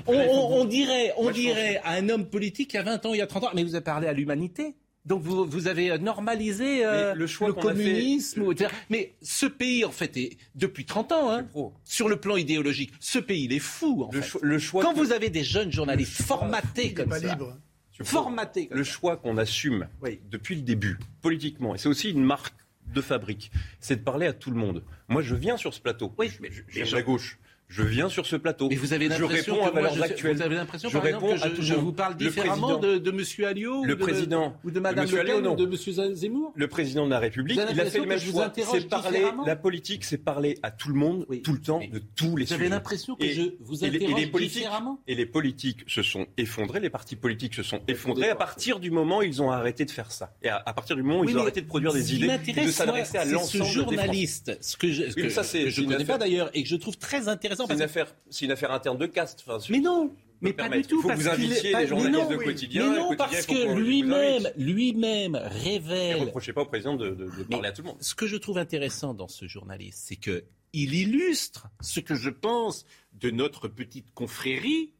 on, 0.08 0.63
dirait, 0.63 1.13
on 1.17 1.31
dirait 1.31 1.81
à 1.84 1.91
un 1.91 2.08
homme 2.08 2.25
politique 2.29 2.74
il 2.74 2.77
y 2.77 2.79
a 2.79 2.84
20 2.84 3.05
ans, 3.05 3.13
il 3.13 3.17
y 3.17 3.22
a 3.22 3.27
30 3.27 3.43
ans, 3.43 3.50
mais 3.53 3.63
vous 3.63 3.75
avez 3.75 3.84
parlé 3.84 4.08
à 4.08 4.13
l'humanité. 4.13 4.75
Donc 5.10 5.24
vous, 5.24 5.44
vous, 5.44 5.68
avez 5.68 5.98
normalisé 5.98 6.86
euh, 6.86 7.16
le, 7.16 7.25
choix 7.25 7.48
le 7.48 7.54
communisme. 7.54 8.46
Mais 8.92 9.16
ce 9.24 9.48
pays, 9.48 9.84
en 9.84 9.92
fait, 9.92 10.16
est 10.18 10.38
depuis 10.54 10.86
30 10.86 11.12
ans, 11.12 11.32
hein, 11.32 11.48
sur 11.84 12.08
le 12.08 12.18
plan 12.18 12.38
idéologique, 12.38 12.94
ce 13.00 13.18
pays, 13.18 13.46
il 13.46 13.54
est 13.54 13.60
fou. 13.60 14.04
En 14.04 14.12
le, 14.13 14.22
fait. 14.22 14.38
le, 14.44 14.60
choix 14.60 14.84
Quand 14.84 14.94
vous 14.94 15.12
avez 15.12 15.32
des 15.32 15.44
jeunes 15.44 15.72
journalistes 15.72 16.22
formatés 16.22 16.94
comme 16.94 17.10
ça, 17.10 17.34
libre. 17.34 17.58
formatés, 18.04 18.70
le 18.72 18.84
choix 18.84 19.18
qu'on 19.18 19.38
assume 19.38 19.88
depuis 20.30 20.54
le 20.56 20.62
début, 20.62 21.00
politiquement, 21.24 21.74
et 21.74 21.80
c'est 21.80 21.89
aussi 21.89 22.12
une 22.12 22.24
marque 22.24 22.54
de 22.94 23.01
fabrique, 23.01 23.51
c'est 23.80 23.96
de 23.96 24.04
parler 24.04 24.28
à 24.28 24.34
tout 24.34 24.51
le 24.51 24.58
monde. 24.58 24.84
Moi, 25.08 25.24
je 25.24 25.34
viens 25.34 25.58
sur 25.58 25.74
ce 25.74 25.82
plateau. 25.82 26.13
Oui, 26.20 26.32
mais 26.39 26.51
je, 26.51 26.96
à 26.96 27.01
gauche. 27.01 27.39
Je 27.70 27.84
viens 27.84 28.10
sur 28.10 28.26
ce 28.26 28.36
plateau. 28.36 28.68
Mais 28.68 28.76
vous 28.76 28.94
avez 28.94 29.08
l'impression 29.08 29.56
que 29.56 29.80
moi, 29.80 29.90
je, 29.94 30.28
Vous 30.28 30.42
avez 30.42 30.56
l'impression, 30.56 30.90
par 30.90 31.06
exemple, 31.06 31.40
que 31.56 31.62
je, 31.62 31.76
vous 31.76 31.94
parle 31.94 32.18
différemment 32.18 32.78
de, 32.78 32.98
de 32.98 33.12
M. 33.12 33.46
Alliot 33.46 33.86
le 33.86 33.94
ou, 33.94 33.98
président, 33.98 34.50
de, 34.64 34.68
ou 34.68 34.72
de 34.72 34.80
Mme 34.80 35.06
Le 35.06 35.24
Pen 35.24 35.48
ou 35.48 35.56
de 35.56 35.66
M. 35.66 36.16
Zemmour 36.16 36.52
Le 36.56 36.68
président 36.68 37.06
de 37.06 37.12
la 37.12 37.20
République, 37.20 37.60
il 37.72 37.80
a 37.80 37.86
fait 37.86 38.00
le 38.00 38.08
même 38.08 38.20
choix. 38.20 38.52
C'est 38.56 38.90
parler, 38.90 39.24
la 39.46 39.56
politique, 39.56 40.04
c'est 40.04 40.18
parler 40.18 40.58
à 40.64 40.72
tout 40.72 40.90
le 40.90 40.96
monde, 40.96 41.28
tout 41.44 41.54
le 41.54 41.62
temps, 41.62 41.80
de 41.80 42.02
tous 42.16 42.36
les 42.36 42.46
sujets. 42.46 42.56
Vous 42.56 42.62
avez 42.62 42.70
l'impression 42.70 43.16
que 43.16 43.28
je 43.28 43.54
vous 43.60 43.84
interroge 43.86 44.12
et 44.12 44.16
les, 44.16 44.28
politiques, 44.28 44.58
différemment 44.64 45.00
Et 45.08 45.14
les 45.14 45.26
politiques 45.28 45.84
se 45.88 46.02
sont 46.02 46.26
effondrés, 46.38 46.80
les 46.80 46.90
partis 46.90 47.16
politiques 47.16 47.54
se 47.54 47.64
sont 47.64 47.82
effondrés 47.88 48.30
à 48.30 48.36
partir 48.36 48.80
du 48.80 48.90
moment 48.90 49.20
où 49.20 49.24
ils 49.24 49.44
ont 49.44 49.52
arrêté 49.52 49.86
de 49.86 49.92
faire 49.92 50.12
ça. 50.12 50.34
Et 50.42 50.50
à, 50.50 50.74
partir 50.74 50.96
du 50.96 51.04
moment 51.04 51.20
où 51.20 51.30
ils 51.30 51.38
ont 51.38 51.42
arrêté 51.42 51.62
de 51.62 51.68
produire 51.68 51.94
des 51.94 52.16
idées, 52.16 52.28
de 52.66 52.72
s'adresser 52.72 53.20
à 53.20 53.26
l'ensemble 53.26 53.66
des 53.66 53.70
journaliste, 53.70 54.58
ce 54.60 54.76
que 54.76 54.92
je 54.92 55.04
ne 55.04 55.88
connais 55.88 56.06
pas 56.06 56.18
d'ailleurs 56.18 56.50
et 56.56 56.64
que 56.64 56.70
je 56.70 56.76
trouve 56.76 56.98
très 56.98 57.28
intéressant. 57.28 57.59
C'est 57.68 57.74
une 57.74 57.82
affaire 57.82 58.16
c'est 58.30 58.46
une 58.46 58.51
affaire 58.51 58.72
interne 58.72 58.98
de 58.98 59.06
caste. 59.06 59.46
mais 59.70 59.80
non, 59.80 60.13
mais 60.42 60.54
pas 60.54 60.70
du 60.70 60.82
tout. 60.84 60.98
Il 61.00 61.01
faut 61.01 61.10
que 61.10 61.16
vous 61.16 61.28
invitiez 61.28 61.75
les 61.75 61.88
journalistes 61.88 62.30
de 62.30 62.36
quotidien. 62.38 62.89
Mais 62.89 63.00
non, 63.00 63.16
parce 63.16 63.46
que 63.46 63.75
lui-même, 63.75 64.50
lui-même 64.58 65.36
révèle. 65.36 66.20
Ne 66.20 66.25
reprochez 66.25 66.54
pas 66.54 66.62
au 66.62 66.66
président 66.66 66.96
de, 66.96 67.28
parler 67.50 67.70
à 67.70 67.72
tout 67.72 67.82
le 67.82 67.88
monde. 67.88 67.98
Ce 68.00 68.16
que 68.16 68.28
je 68.28 68.38
trouve 68.38 68.58
intéressant 68.58 69.13
dans 69.13 69.28
ce 69.28 69.48
journaliste, 69.48 70.06
c'est 70.08 70.16
que 70.16 70.44
il 70.72 70.94
illustre 70.94 71.68
ce 71.82 72.00
que 72.00 72.13
je 72.13 72.30
pense 72.30 72.86
de 73.13 73.32
notre 73.32 73.68
petite 73.68 74.13
confrérie 74.13 74.94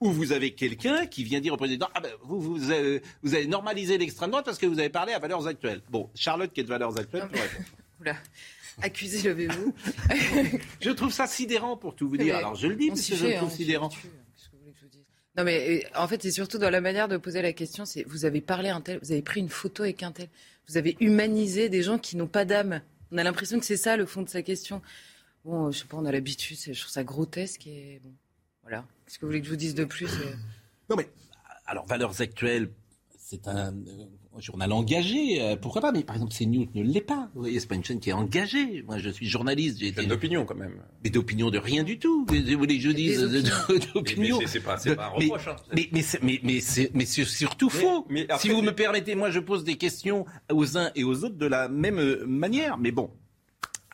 où 0.00 0.10
vous 0.10 0.32
avez 0.32 0.54
quelqu'un 0.54 1.06
qui 1.06 1.24
vient 1.24 1.40
dire 1.40 1.52
au 1.52 1.56
président 1.56 1.88
ah 1.94 2.00
ben, 2.00 2.10
vous, 2.22 2.40
vous, 2.40 2.70
avez, 2.70 3.02
vous 3.22 3.34
avez 3.34 3.46
normalisé 3.46 3.98
l'extrême 3.98 4.30
droite 4.30 4.46
parce 4.46 4.56
que 4.56 4.66
vous 4.66 4.78
avez 4.78 4.88
parlé 4.88 5.12
à 5.12 5.18
valeurs 5.18 5.46
actuelles. 5.46 5.82
Bon, 5.90 6.08
Charlotte 6.14 6.52
qui 6.52 6.60
est 6.60 6.64
de 6.64 6.68
valeurs 6.68 6.98
actuelles. 6.98 7.28
Accusé, 8.82 9.28
levez-vous. 9.28 9.74
je 10.80 10.90
trouve 10.90 11.12
ça 11.12 11.26
sidérant 11.26 11.76
pour 11.76 11.96
tout 11.96 12.08
vous 12.08 12.16
dire. 12.16 12.36
Alors 12.36 12.54
je 12.54 12.68
le 12.68 12.76
dis 12.76 12.88
parce 12.88 13.06
que 13.06 13.16
je 13.16 13.26
le 13.26 13.34
trouve 13.34 13.50
sidérant. 13.50 13.90
Non 15.36 15.44
mais 15.44 15.84
euh, 15.84 16.00
en 16.00 16.08
fait 16.08 16.20
c'est 16.22 16.32
surtout 16.32 16.58
dans 16.58 16.70
la 16.70 16.80
manière 16.80 17.08
de 17.08 17.16
poser 17.16 17.42
la 17.42 17.52
question. 17.52 17.84
C'est 17.84 18.04
vous 18.04 18.24
avez 18.24 18.40
parlé 18.40 18.68
un 18.68 18.80
tel, 18.80 18.98
vous 19.02 19.12
avez 19.12 19.22
pris 19.22 19.40
une 19.40 19.48
photo 19.48 19.82
avec 19.84 20.02
un 20.02 20.12
tel, 20.12 20.28
vous 20.68 20.76
avez 20.76 20.96
humanisé 21.00 21.68
des 21.68 21.82
gens 21.82 21.98
qui 21.98 22.16
n'ont 22.16 22.26
pas 22.26 22.44
d'âme. 22.44 22.80
On 23.12 23.18
a 23.18 23.24
l'impression 23.24 23.58
que 23.58 23.64
c'est 23.64 23.76
ça 23.76 23.96
le 23.96 24.06
fond 24.06 24.22
de 24.22 24.28
sa 24.28 24.42
question. 24.42 24.82
Bon, 25.44 25.70
je 25.70 25.78
sais 25.78 25.84
pas, 25.84 25.96
on 25.96 26.04
a 26.04 26.12
l'habitude, 26.12 26.58
je 26.58 26.78
trouve 26.78 26.92
ça 26.92 27.04
grotesque 27.04 27.66
et 27.66 28.00
bon, 28.02 28.12
voilà. 28.62 28.84
Qu'est-ce 29.06 29.18
que 29.18 29.24
vous 29.24 29.28
voulez 29.28 29.40
que 29.40 29.46
je 29.46 29.50
vous 29.50 29.56
dise 29.56 29.74
de 29.74 29.84
plus 29.84 30.10
Non 30.90 30.96
mais 30.96 31.08
alors 31.66 31.86
valeurs 31.86 32.20
actuelles, 32.20 32.70
c'est 33.16 33.46
un 33.46 33.74
journal 34.38 34.72
engagé, 34.72 35.40
euh, 35.40 35.56
pourquoi 35.56 35.80
pas 35.80 35.92
Mais 35.92 36.02
par 36.02 36.16
exemple, 36.16 36.32
CNews 36.32 36.68
ne 36.74 36.82
l'est 36.82 37.00
pas. 37.00 37.28
Vous 37.34 37.40
voyez, 37.40 37.58
c'est 37.60 37.66
pas 37.66 37.74
une 37.74 37.84
chaîne 37.84 38.00
qui 38.00 38.10
est 38.10 38.14
engagée. 38.14 38.82
Moi, 38.86 38.98
je 38.98 39.10
suis 39.10 39.26
journaliste. 39.26 39.78
J'ai 39.78 39.88
été... 39.88 40.06
d'opinion 40.06 40.44
quand 40.44 40.54
même. 40.54 40.82
Mais 41.02 41.10
d'opinion 41.10 41.50
de 41.50 41.58
rien 41.58 41.82
du 41.82 41.98
tout. 41.98 42.26
Vous 42.28 42.58
voulez 42.58 42.76
que 42.76 42.82
je 42.84 42.90
dise 42.90 43.22
d'opinion 43.94 44.38
C'est 44.46 44.60
pas, 44.60 44.76
pas 44.76 45.04
un 45.04 45.08
reproche. 45.08 45.48
Hein. 45.48 45.56
Mais, 45.74 45.88
mais, 45.92 46.02
mais, 46.22 46.40
mais, 46.42 46.60
c'est, 46.60 46.90
mais 46.94 47.04
c'est 47.04 47.24
surtout 47.24 47.70
faux. 47.70 48.06
si 48.38 48.50
vous 48.50 48.62
me 48.62 48.72
permettez, 48.72 49.14
moi, 49.14 49.30
je 49.30 49.40
pose 49.40 49.64
des 49.64 49.76
questions 49.76 50.24
aux 50.52 50.78
uns 50.78 50.90
et 50.94 51.04
aux 51.04 51.24
autres 51.24 51.36
de 51.36 51.46
la 51.46 51.68
même 51.68 52.24
manière. 52.24 52.78
Mais 52.78 52.92
bon, 52.92 53.10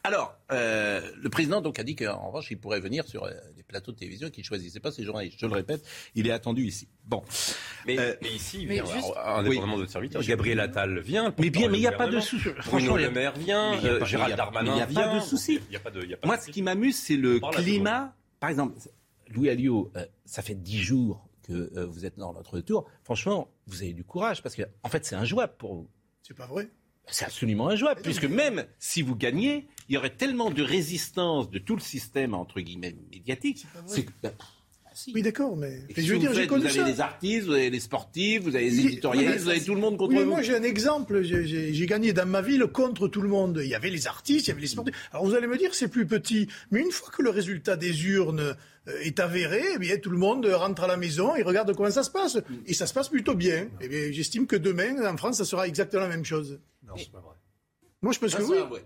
alors, 0.07 0.37
euh, 0.53 1.01
le 1.17 1.31
président 1.31 1.63
donc 1.63 1.79
a 1.79 1.83
dit 1.83 1.97
qu'en 1.97 2.27
revanche, 2.27 2.51
il 2.51 2.61
pourrait 2.61 2.79
venir 2.79 3.09
sur 3.09 3.25
euh, 3.25 3.31
les 3.57 3.63
plateaux 3.63 3.91
de 3.91 3.97
télévision 3.97 4.29
qu'il 4.29 4.43
ne 4.43 4.47
choisissait 4.47 4.79
pas 4.79 4.93
ses 4.93 5.03
journalistes. 5.03 5.39
Je 5.41 5.47
le 5.47 5.55
répète, 5.55 5.83
il 6.15 6.27
est 6.27 6.31
attendu 6.31 6.67
ici. 6.67 6.89
Bon. 7.07 7.23
Mais, 7.87 7.99
euh, 7.99 8.15
ici, 8.31 8.59
il 8.61 8.69
vient, 8.69 8.85
indépendamment 9.25 9.79
de 9.79 9.87
serviteur, 9.87 10.23
Gabriel 10.23 10.61
Attal 10.61 11.01
vient. 11.01 11.35
Mais 11.39 11.49
bien, 11.49 11.71
mais 11.71 11.79
il 11.79 11.81
n'y 11.81 11.87
a 11.87 11.93
pas 11.93 12.07
de 12.07 12.21
souci. 12.21 12.51
Franchement, 12.61 12.97
le 12.97 13.11
maire 13.11 13.35
vient, 13.35 13.81
Gérald 14.05 14.37
Darmanin 14.37 14.85
vient. 14.85 14.87
Il 14.89 14.95
n'y 14.95 14.99
a 14.99 15.11
pas 15.11 15.17
de 15.17 15.25
souci. 15.25 15.59
Moi, 16.23 16.37
ce 16.37 16.51
qui 16.51 16.61
m'amuse, 16.61 16.99
c'est 16.99 17.17
le 17.17 17.41
climat. 17.41 18.15
Par 18.41 18.51
exemple, 18.51 18.79
Louis 19.31 19.49
Alliot, 19.49 19.91
ça 20.27 20.43
fait 20.43 20.55
dix 20.55 20.83
jours 20.83 21.27
que 21.43 21.81
vous 21.87 22.05
êtes 22.05 22.19
dans 22.19 22.35
notre 22.35 22.61
tour. 22.61 22.87
Franchement, 23.05 23.49
vous 23.67 23.83
avez 23.83 23.95
du 23.95 24.05
courage 24.05 24.43
parce 24.43 24.55
que, 24.55 24.65
en 24.83 24.91
fait, 24.91 25.07
c'est 25.07 25.17
injouable 25.17 25.55
pour 25.57 25.75
vous. 25.75 25.89
C'est 26.23 26.37
pas 26.37 26.47
vrai. 26.47 26.69
C'est 27.11 27.25
absolument 27.25 27.69
injouable, 27.69 28.01
puisque 28.03 28.25
même 28.25 28.65
si 28.79 29.03
vous 29.03 29.15
gagnez, 29.15 29.67
il 29.89 29.95
y 29.95 29.99
aurait 29.99 30.15
tellement 30.15 30.51
de 30.51 30.63
résistance 30.63 31.51
de 31.51 31.59
tout 31.59 31.77
le 31.77 31.83
système, 31.83 32.35
entre 32.35 32.61
guillemets, 32.61 32.95
médiatique. 33.13 33.67
C'est 33.87 34.07
bah, 34.23 34.31
Oui, 35.15 35.23
d'accord, 35.23 35.57
mais, 35.57 35.83
je 35.95 36.13
veux 36.13 36.19
dire, 36.19 36.33
vous, 36.33 36.57
vous 36.57 36.67
avez 36.67 36.93
les 36.93 37.01
artistes, 37.01 37.47
vous 37.47 37.53
avez 37.53 37.71
les 37.71 37.81
sportifs, 37.81 38.43
vous 38.43 38.57
avez 38.57 38.71
les 38.71 38.81
éditorialistes, 38.81 39.41
vous 39.45 39.51
avez 39.51 39.63
tout 39.63 39.75
le 39.75 39.81
monde 39.81 39.99
contre 39.99 40.15
oui, 40.15 40.23
vous. 40.23 40.31
Moi, 40.31 40.43
j'ai 40.43 40.57
un 40.57 40.63
exemple. 40.63 41.23
J'ai 41.23 41.87
gagné 41.87 42.13
dans 42.13 42.27
ma 42.27 42.41
ville 42.41 42.67
contre 42.67 43.09
tout 43.09 43.21
le 43.21 43.29
monde. 43.29 43.61
Il 43.63 43.69
y 43.69 43.75
avait 43.75 43.91
les 43.91 44.07
artistes, 44.07 44.47
il 44.47 44.49
y 44.49 44.53
avait 44.53 44.63
les 44.63 44.67
sportifs. 44.67 44.95
Alors, 45.13 45.27
vous 45.27 45.35
allez 45.35 45.47
me 45.47 45.59
dire, 45.59 45.75
c'est 45.75 45.89
plus 45.89 46.07
petit. 46.07 46.49
Mais 46.71 46.81
une 46.81 46.91
fois 46.91 47.11
que 47.15 47.23
le 47.23 47.31
résultat 47.31 47.77
des 47.77 48.07
urnes 48.07 48.57
euh, 48.89 49.01
est 49.03 49.21
avéré, 49.21 49.63
eh 49.75 49.79
bien, 49.79 49.99
tout 49.99 50.11
le 50.11 50.19
monde 50.19 50.47
rentre 50.47 50.85
à 50.85 50.87
la 50.87 50.97
maison 50.97 51.37
et 51.37 51.43
regarde 51.43 51.75
comment 51.75 51.91
ça 51.91 52.03
se 52.03 52.11
passe. 52.11 52.39
Et 52.67 52.73
ça 52.73 52.87
se 52.87 52.95
passe 52.95 53.11
plutôt 53.11 53.35
bien. 53.35 53.69
Eh 53.83 54.13
j'estime 54.13 54.47
que 54.47 54.57
demain, 54.57 55.05
en 55.07 55.17
France, 55.19 55.37
ça 55.37 55.45
sera 55.45 55.69
exactement 55.69 56.03
la 56.03 56.09
même 56.09 56.25
chose. 56.25 56.61
Non, 56.97 57.03
c'est 57.03 57.13
pas 57.13 57.21
vrai. 57.21 57.37
Moi, 58.03 58.13
je 58.13 58.19
pense 58.19 58.35
que 58.35 58.43
oui. 58.43 58.81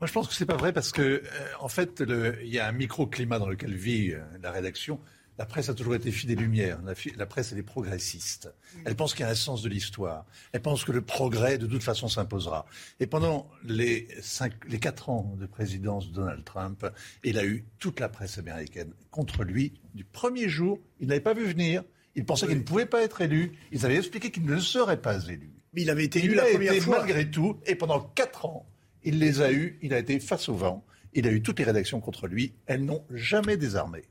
Moi, 0.00 0.08
je 0.08 0.12
pense 0.12 0.28
que 0.28 0.34
c'est 0.34 0.46
pas 0.46 0.56
vrai 0.56 0.72
parce 0.72 0.90
que, 0.90 1.02
euh, 1.02 1.22
en 1.60 1.68
fait, 1.68 2.02
il 2.42 2.48
y 2.48 2.58
a 2.58 2.66
un 2.66 2.72
microclimat 2.72 3.38
dans 3.38 3.48
lequel 3.48 3.74
vit 3.74 4.10
euh, 4.10 4.22
la 4.42 4.50
rédaction. 4.50 5.00
La 5.38 5.46
presse 5.46 5.68
a 5.68 5.74
toujours 5.74 5.96
été 5.96 6.12
fille 6.12 6.28
des 6.28 6.36
Lumières. 6.36 6.80
La, 7.16 7.26
presse, 7.26 7.50
elle 7.52 7.58
est 7.58 7.64
progressiste. 7.64 8.54
Elle 8.84 8.94
pense 8.94 9.14
qu'il 9.14 9.24
y 9.24 9.28
a 9.28 9.30
un 9.30 9.34
sens 9.34 9.62
de 9.62 9.68
l'histoire. 9.68 10.26
Elle 10.52 10.62
pense 10.62 10.84
que 10.84 10.92
le 10.92 11.00
progrès, 11.00 11.58
de 11.58 11.66
toute 11.66 11.82
façon, 11.82 12.06
s'imposera. 12.06 12.66
Et 13.00 13.06
pendant 13.06 13.50
les, 13.64 14.06
cinq, 14.20 14.52
les 14.68 14.78
quatre 14.78 15.10
ans 15.10 15.34
de 15.36 15.46
présidence 15.46 16.08
de 16.08 16.14
Donald 16.14 16.44
Trump, 16.44 16.86
il 17.24 17.36
a 17.38 17.44
eu 17.44 17.64
toute 17.80 17.98
la 17.98 18.08
presse 18.08 18.38
américaine 18.38 18.92
contre 19.10 19.42
lui. 19.42 19.72
Du 19.94 20.04
premier 20.04 20.48
jour, 20.48 20.78
il 21.00 21.08
n'avait 21.08 21.20
pas 21.20 21.34
vu 21.34 21.46
venir. 21.46 21.82
Il 22.14 22.24
pensait 22.24 22.46
qu'il 22.46 22.58
ne 22.58 22.62
pouvait 22.62 22.86
pas 22.86 23.02
être 23.02 23.20
élu. 23.20 23.58
Ils 23.72 23.84
avaient 23.84 23.96
expliqué 23.96 24.30
qu'il 24.30 24.44
ne 24.44 24.60
serait 24.60 25.00
pas 25.00 25.26
élu. 25.26 25.50
Mais 25.74 25.82
il 25.82 25.90
avait 25.90 26.04
été 26.04 26.20
élu 26.24 26.34
la 26.34 26.44
première 26.44 26.74
fois. 26.82 26.98
Malgré 26.98 27.30
tout, 27.30 27.56
et 27.66 27.74
pendant 27.74 28.00
quatre 28.00 28.46
ans, 28.46 28.66
il 29.02 29.18
les 29.18 29.40
a 29.40 29.52
eus, 29.52 29.78
il 29.82 29.92
a 29.92 29.98
été 29.98 30.20
face 30.20 30.48
au 30.48 30.54
vent, 30.54 30.84
il 31.12 31.26
a 31.26 31.30
eu 31.30 31.42
toutes 31.42 31.58
les 31.58 31.64
rédactions 31.64 32.00
contre 32.00 32.26
lui, 32.26 32.54
elles 32.66 32.84
n'ont 32.84 33.04
jamais 33.10 33.56
désarmé. 33.56 34.02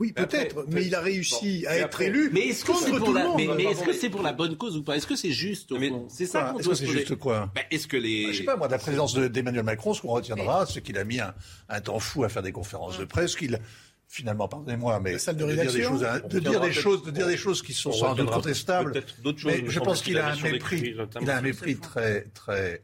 Oui, 0.00 0.12
peut-être, 0.12 0.64
mais 0.68 0.86
il 0.86 0.94
a 0.94 1.00
réussi 1.00 1.66
à 1.66 1.76
être 1.76 2.00
élu. 2.00 2.30
Mais 2.32 2.48
est-ce 2.48 2.64
que 2.64 2.72
c'est 2.74 2.90
pour, 2.90 3.12
la... 3.12 3.34
mais, 3.36 3.64
est-ce 3.64 3.84
que 3.84 3.92
c'est 3.92 4.08
pour 4.08 4.22
la 4.22 4.32
bonne 4.32 4.56
cause 4.56 4.78
ou 4.78 4.82
pas? 4.82 4.96
Est-ce 4.96 5.06
que 5.06 5.14
c'est 5.14 5.30
juste 5.30 5.74
C'est 6.08 6.24
ça 6.24 6.54
qu'on 6.54 6.58
doit 6.58 6.74
se 6.74 6.86
juste 6.86 7.16
quoi? 7.16 7.52
Ben, 7.54 7.64
Est-ce 7.70 7.86
que 7.86 7.98
les 7.98 8.24
bah, 8.24 8.32
Je 8.32 8.38
sais 8.38 8.44
pas 8.44 8.56
moi 8.56 8.66
de 8.66 8.72
la 8.72 8.78
présidence 8.78 9.14
d'Emmanuel 9.14 9.62
Macron, 9.62 9.92
ce 9.92 10.00
qu'on 10.00 10.08
retiendra, 10.08 10.64
c'est 10.64 10.80
qu'il 10.80 10.96
a 10.96 11.04
mis 11.04 11.20
un, 11.20 11.80
temps 11.82 11.98
fou 11.98 12.24
à 12.24 12.30
faire 12.30 12.42
des 12.42 12.52
conférences 12.52 12.98
de 12.98 13.04
presse, 13.04 13.36
qu'il 13.36 13.60
finalement, 14.10 14.48
pardonnez-moi, 14.48 14.98
mais 15.00 15.12
de, 15.12 15.52
dire 15.52 15.72
des 15.72 15.82
choses, 15.82 16.06
de 16.28 16.38
dire 16.40 16.60
des 16.60 16.72
choses, 16.72 17.04
de 17.04 17.10
dire 17.12 17.28
des 17.28 17.36
choses 17.36 17.62
qui 17.62 17.72
sont 17.72 17.92
sans 17.92 18.14
doute 18.14 18.28
contestables. 18.28 18.92
Mais 19.44 19.64
je 19.68 19.80
pense 19.80 20.02
qu'il 20.02 20.18
a 20.18 20.32
un 20.32 20.36
mépris, 20.42 20.94
il 21.20 21.30
a 21.30 21.36
un 21.38 21.40
mépris 21.40 21.76
très, 21.78 22.24
très 22.34 22.82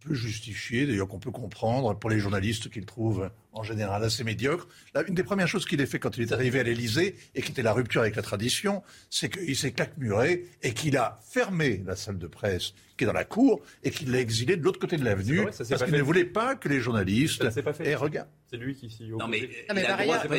peut 0.00 0.14
justifier, 0.14 0.86
d'ailleurs 0.86 1.08
qu'on 1.08 1.18
peut 1.18 1.30
comprendre 1.30 1.94
pour 1.98 2.10
les 2.10 2.18
journalistes 2.18 2.70
qu'il 2.70 2.86
trouve 2.86 3.30
en 3.52 3.62
général 3.62 4.02
assez 4.04 4.24
médiocre. 4.24 4.68
une 5.08 5.14
des 5.14 5.22
premières 5.22 5.48
choses 5.48 5.66
qu'il 5.66 5.80
a 5.80 5.86
fait 5.86 5.98
quand 5.98 6.16
il 6.16 6.22
est 6.22 6.32
arrivé 6.32 6.60
à 6.60 6.62
l'Élysée 6.62 7.16
et 7.34 7.42
qui 7.42 7.52
était 7.52 7.62
la 7.62 7.72
rupture 7.72 8.00
avec 8.00 8.16
la 8.16 8.22
tradition, 8.22 8.82
c'est 9.08 9.28
qu'il 9.28 9.56
s'est 9.56 9.72
claquemuré 9.72 10.46
et 10.62 10.72
qu'il 10.72 10.96
a 10.96 11.18
fermé 11.28 11.82
la 11.84 11.96
salle 11.96 12.18
de 12.18 12.26
presse 12.26 12.72
qui 13.00 13.04
est 13.04 13.06
dans 13.06 13.14
la 13.14 13.24
cour 13.24 13.62
et 13.82 13.90
qu'il 13.90 14.12
l'a 14.12 14.20
exilé 14.20 14.56
de 14.58 14.62
l'autre 14.62 14.78
côté 14.78 14.98
de 14.98 15.04
l'avenue 15.04 15.46
parce 15.46 15.84
qu'il 15.84 15.94
ne 15.94 16.02
voulait 16.02 16.26
pas 16.26 16.54
que 16.54 16.68
les 16.68 16.80
journalistes 16.80 17.46
aient 17.82 17.94
regard. 17.94 18.26
C'est 18.50 18.58
lui 18.58 18.74
qui 18.74 18.90
s'y 18.90 19.04
Non 19.04 19.26
mais, 19.26 19.48
non, 19.68 19.74
mais 19.74 19.84
par 19.84 20.00
ailleurs, 20.00 20.24
il 20.26 20.32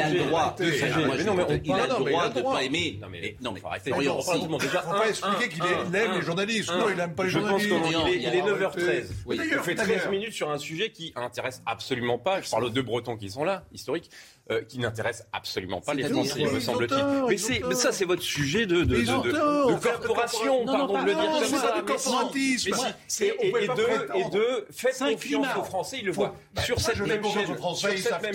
a 0.00 0.10
le 0.10 0.18
droit. 0.24 0.56
Non 0.56 1.34
mais 1.34 1.60
il 1.64 1.72
a 1.72 1.86
le 1.86 1.88
droit 1.88 2.28
de 2.30 2.40
pas 2.40 2.62
aimer. 2.62 2.98
Non 3.42 3.52
mais 3.52 3.60
arrêter. 3.62 3.92
On 3.92 4.00
ne 4.00 4.58
peut 4.58 4.68
pas 4.68 5.08
expliquer 5.08 5.48
qu'il 5.48 5.62
aime 5.64 6.12
les 6.14 6.22
journalistes. 6.22 6.70
Non, 6.70 6.88
il 6.88 6.96
n'aime 6.96 7.14
pas 7.14 7.24
les 7.24 7.30
journalistes. 7.30 7.68
Je 7.68 7.74
pense 7.74 8.04
qu'il 8.10 8.24
est 8.24 8.42
9h13. 8.42 9.04
Il 9.32 9.60
fait 9.62 9.74
13 9.74 10.08
minutes 10.10 10.32
sur 10.32 10.50
un 10.50 10.58
sujet 10.58 10.71
qui 10.92 11.12
intéresse 11.16 11.62
absolument 11.66 12.18
pas. 12.18 12.40
Je 12.40 12.50
parle 12.50 12.64
aux 12.64 12.70
deux 12.70 12.82
Bretons 12.82 13.16
qui 13.16 13.30
sont 13.30 13.44
là, 13.44 13.64
historiques. 13.72 14.10
Euh, 14.50 14.60
qui 14.62 14.80
n'intéresse 14.80 15.24
absolument 15.32 15.80
pas 15.80 15.94
les 15.94 16.02
Français, 16.02 16.42
me 16.42 16.58
semble-t-il. 16.58 17.64
Mais, 17.64 17.74
ça, 17.76 17.92
c'est 17.92 18.04
votre 18.04 18.22
sujet 18.22 18.66
de, 18.66 18.82
de, 18.82 18.96
de, 18.96 19.80
corporation, 19.80 20.66
pardon 20.66 21.00
de 21.00 21.06
le 21.06 21.14
dire 21.14 21.30
comme 21.30 21.60
ça. 21.60 21.80
De 21.80 21.86
corporatisme. 21.86 22.74
Et, 23.20 23.24
et, 23.24 23.52
de, 23.68 24.16
et 24.16 24.30
de 24.30 24.66
faites 24.72 24.98
confiance 24.98 25.46
aux 25.56 25.62
Français, 25.62 25.98
ils 26.00 26.06
le 26.06 26.12
voient. 26.12 26.34
Sur 26.64 26.80
cette 26.80 26.98
même 26.98 27.22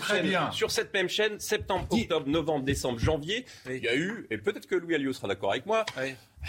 chaîne, 0.02 0.52
sur 0.54 0.72
cette 0.72 0.94
même 0.94 1.10
chaîne, 1.10 1.40
septembre, 1.42 1.86
octobre, 1.92 2.26
novembre, 2.26 2.64
décembre, 2.64 3.00
janvier, 3.00 3.46
il 3.70 3.84
y 3.84 3.90
a 3.90 3.96
eu, 3.96 4.28
et 4.32 4.38
peut-être 4.38 4.66
que 4.66 4.76
Louis 4.76 4.96
Alliot 4.96 5.12
sera 5.12 5.28
d'accord 5.28 5.52
avec 5.52 5.66
moi, 5.66 5.86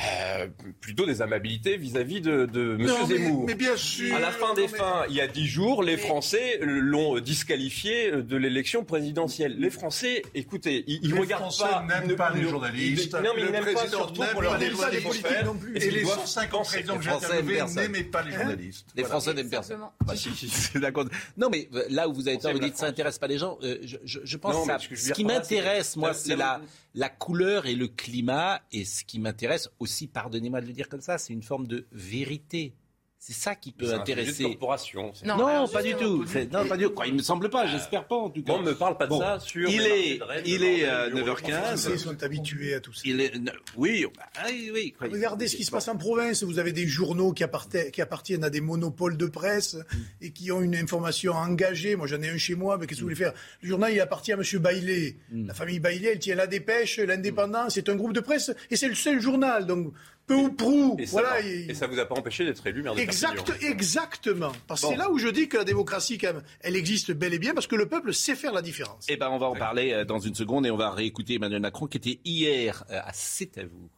euh, 0.00 0.46
plutôt 0.80 1.06
des 1.06 1.22
amabilités 1.22 1.76
vis-à-vis 1.76 2.20
de, 2.20 2.46
de 2.46 2.76
M. 2.78 2.88
Zemmour. 3.06 3.44
Mais 3.46 3.54
bien 3.54 3.76
sûr. 3.76 4.14
À 4.14 4.20
la 4.20 4.30
fin 4.30 4.54
des 4.54 4.68
fins, 4.68 5.04
il 5.08 5.16
y 5.16 5.20
a 5.20 5.26
dix 5.26 5.46
jours, 5.46 5.82
les 5.82 5.96
Français 5.96 6.58
l'ont 6.62 7.18
disqualifié 7.18 8.12
de 8.12 8.36
l'élection 8.36 8.84
présidentielle. 8.84 9.56
Les 9.58 9.70
Français, 9.70 10.22
écoutez, 10.34 10.84
ils, 10.86 11.00
ils 11.02 11.18
regardent 11.18 11.56
pas. 11.56 11.84
Les 11.88 11.94
Français 11.94 12.06
n'aiment 12.06 12.16
pas 12.16 12.30
les 12.32 12.42
journalistes. 12.42 13.14
non, 13.14 13.30
mais 13.34 13.42
ils 13.42 13.50
n'aiment 13.50 13.74
pas 13.74 13.88
surtout 13.88 14.22
pour 14.32 14.42
leur 14.42 14.52
pas 14.52 14.90
les 14.90 15.00
politiques 15.00 15.44
non 15.44 15.54
plus. 15.54 15.76
Et 15.76 15.90
les 15.90 16.04
150 16.04 16.64
présidents 16.64 16.98
que 16.98 17.04
j'ai 17.04 17.10
interviewés 17.10 17.62
n'aimaient 17.74 18.04
pas 18.04 18.22
les 18.22 18.32
journalistes. 18.32 18.86
Les 18.94 19.04
Français 19.04 19.34
n'aiment 19.34 19.50
personne. 19.50 19.80
Bah, 20.06 20.14
si, 20.14 20.30
si, 20.30 20.48
c'est 20.48 20.78
d'accord. 20.78 21.06
Non, 21.36 21.48
mais 21.50 21.68
euh, 21.74 21.84
là 21.90 22.08
où 22.08 22.12
vous 22.12 22.28
avez 22.28 22.38
tort, 22.38 22.52
vous 22.52 22.58
dites 22.60 22.76
ça 22.76 22.86
n'intéresse 22.86 23.18
pas 23.18 23.26
les 23.26 23.38
gens. 23.38 23.58
Euh, 23.62 23.78
je 24.04 24.36
pense 24.36 24.66
que 24.88 24.96
ce 24.96 25.12
qui 25.12 25.24
m'intéresse, 25.24 25.96
moi, 25.96 26.14
c'est 26.14 26.36
la 26.36 26.60
la 26.94 27.08
couleur 27.08 27.66
et 27.66 27.74
le 27.74 27.88
climat. 27.88 28.60
Et 28.72 28.84
ce 28.84 29.04
qui 29.04 29.18
m'intéresse 29.18 29.70
aussi, 29.78 30.06
pardonnez-moi 30.06 30.60
de 30.60 30.66
le 30.66 30.72
dire 30.72 30.88
comme 30.88 31.00
ça, 31.00 31.18
c'est 31.18 31.32
une 31.32 31.42
forme 31.42 31.66
de 31.66 31.86
vérité. 31.92 32.74
C'est 33.20 33.32
ça 33.32 33.56
qui 33.56 33.72
peut 33.72 33.92
intéresser. 33.92 34.44
Une 34.44 34.50
corporation. 34.50 35.12
Non, 35.24 35.66
pas 35.68 35.82
du 35.82 35.94
tout. 35.94 36.24
Non, 36.52 36.66
pas 36.66 36.76
du 36.76 36.84
tout. 36.84 36.94
Il 37.04 37.14
me 37.14 37.22
semble 37.22 37.50
pas. 37.50 37.66
J'espère 37.66 38.06
pas 38.06 38.16
en 38.16 38.30
tout 38.30 38.42
cas. 38.42 38.52
On 38.52 38.62
ne 38.62 38.70
me 38.70 38.74
parle 38.74 38.96
pas 38.96 39.06
de 39.06 39.14
ça 39.14 39.40
sur. 39.40 39.68
Il 39.68 39.82
est, 39.82 40.20
il 40.46 40.62
est 40.62 40.86
9h15. 41.10 41.90
Ils 41.92 41.98
sont 41.98 42.22
habitués 42.22 42.74
à 42.74 42.80
tout 42.80 42.92
ça. 42.92 43.02
Il 43.04 43.20
est, 43.20 43.32
oui, 43.76 44.06
ah 44.36 44.46
oui, 44.72 44.94
Regardez 45.00 45.48
ce 45.48 45.56
qui 45.56 45.64
se 45.64 45.70
passe 45.70 45.88
en 45.88 45.96
province. 45.96 46.42
Vous 46.42 46.58
avez 46.58 46.72
des 46.72 46.86
journaux 46.86 47.32
qui, 47.32 47.44
qui 47.92 48.02
appartiennent 48.02 48.44
à 48.44 48.50
des 48.50 48.60
monopoles 48.60 49.16
de 49.16 49.26
presse 49.26 49.74
mm. 49.74 49.96
et 50.22 50.30
qui 50.30 50.52
ont 50.52 50.62
une 50.62 50.76
information 50.76 51.32
engagée. 51.32 51.96
Moi, 51.96 52.06
j'en 52.06 52.22
ai 52.22 52.30
un 52.30 52.38
chez 52.38 52.54
moi. 52.54 52.78
Mais 52.78 52.86
qu'est-ce 52.86 53.00
que 53.00 53.02
vous 53.02 53.08
voulez 53.08 53.16
faire? 53.16 53.32
Le 53.62 53.68
journal, 53.68 53.92
il 53.92 54.00
appartient 54.00 54.32
à 54.32 54.36
M. 54.36 54.42
Bailey. 54.60 55.16
Mm. 55.30 55.48
La 55.48 55.54
famille 55.54 55.80
Bailey, 55.80 56.12
elle 56.12 56.18
tient 56.18 56.36
la 56.36 56.46
dépêche, 56.46 56.98
l'indépendant. 56.98 57.68
C'est 57.68 57.88
un 57.88 57.96
groupe 57.96 58.12
de 58.12 58.20
presse 58.20 58.52
et 58.70 58.76
c'est 58.76 58.88
le 58.88 58.94
seul 58.94 59.20
journal. 59.20 59.66
Donc 59.66 59.92
peu 60.28 60.34
ou 60.34 60.52
prou. 60.52 60.96
Et, 60.98 61.06
voilà, 61.06 61.40
et, 61.40 61.74
ça 61.74 61.88
vous 61.88 61.98
a 61.98 62.06
pas 62.06 62.14
empêché 62.14 62.44
d'être 62.44 62.64
élu 62.66 62.82
maire 62.82 62.94
de 62.94 63.00
exact, 63.00 63.52
Exactement. 63.62 64.52
Parce 64.68 64.82
que 64.82 64.88
c'est 64.88 64.96
là 64.96 65.10
où 65.10 65.18
je 65.18 65.28
dis 65.28 65.48
que 65.48 65.56
la 65.56 65.64
démocratie, 65.64 66.18
quand 66.18 66.34
même, 66.34 66.42
elle 66.60 66.76
existe 66.76 67.10
bel 67.12 67.34
et 67.34 67.38
bien 67.38 67.54
parce 67.54 67.66
que 67.66 67.74
le 67.74 67.88
peuple 67.88 68.14
sait 68.14 68.36
faire 68.36 68.52
la 68.52 68.62
différence. 68.62 69.06
Eh 69.08 69.16
ben, 69.16 69.30
on 69.30 69.38
va 69.38 69.46
en 69.46 69.56
parler 69.56 69.92
euh, 69.92 70.04
dans 70.04 70.20
une 70.20 70.34
seconde 70.34 70.66
et 70.66 70.70
on 70.70 70.76
va 70.76 70.90
réécouter 70.90 71.34
Emmanuel 71.34 71.60
Macron 71.60 71.86
qui 71.86 71.96
était 71.96 72.20
hier 72.24 72.84
euh, 72.90 73.00
à 73.02 73.12
C'est 73.12 73.58
à 73.58 73.64
vous. 73.64 73.90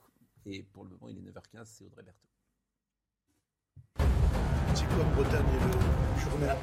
Et 0.46 0.62
pour 0.72 0.84
le 0.84 0.90
moment, 0.90 1.08
il 1.08 1.18
est 1.18 1.30
9h15, 1.30 1.64
c'est 1.64 1.84
Audrey 1.84 2.02
Berthaud. 2.02 2.16
C'est 4.74 4.86
quoi 4.86 5.04
Bretagne 5.16 5.44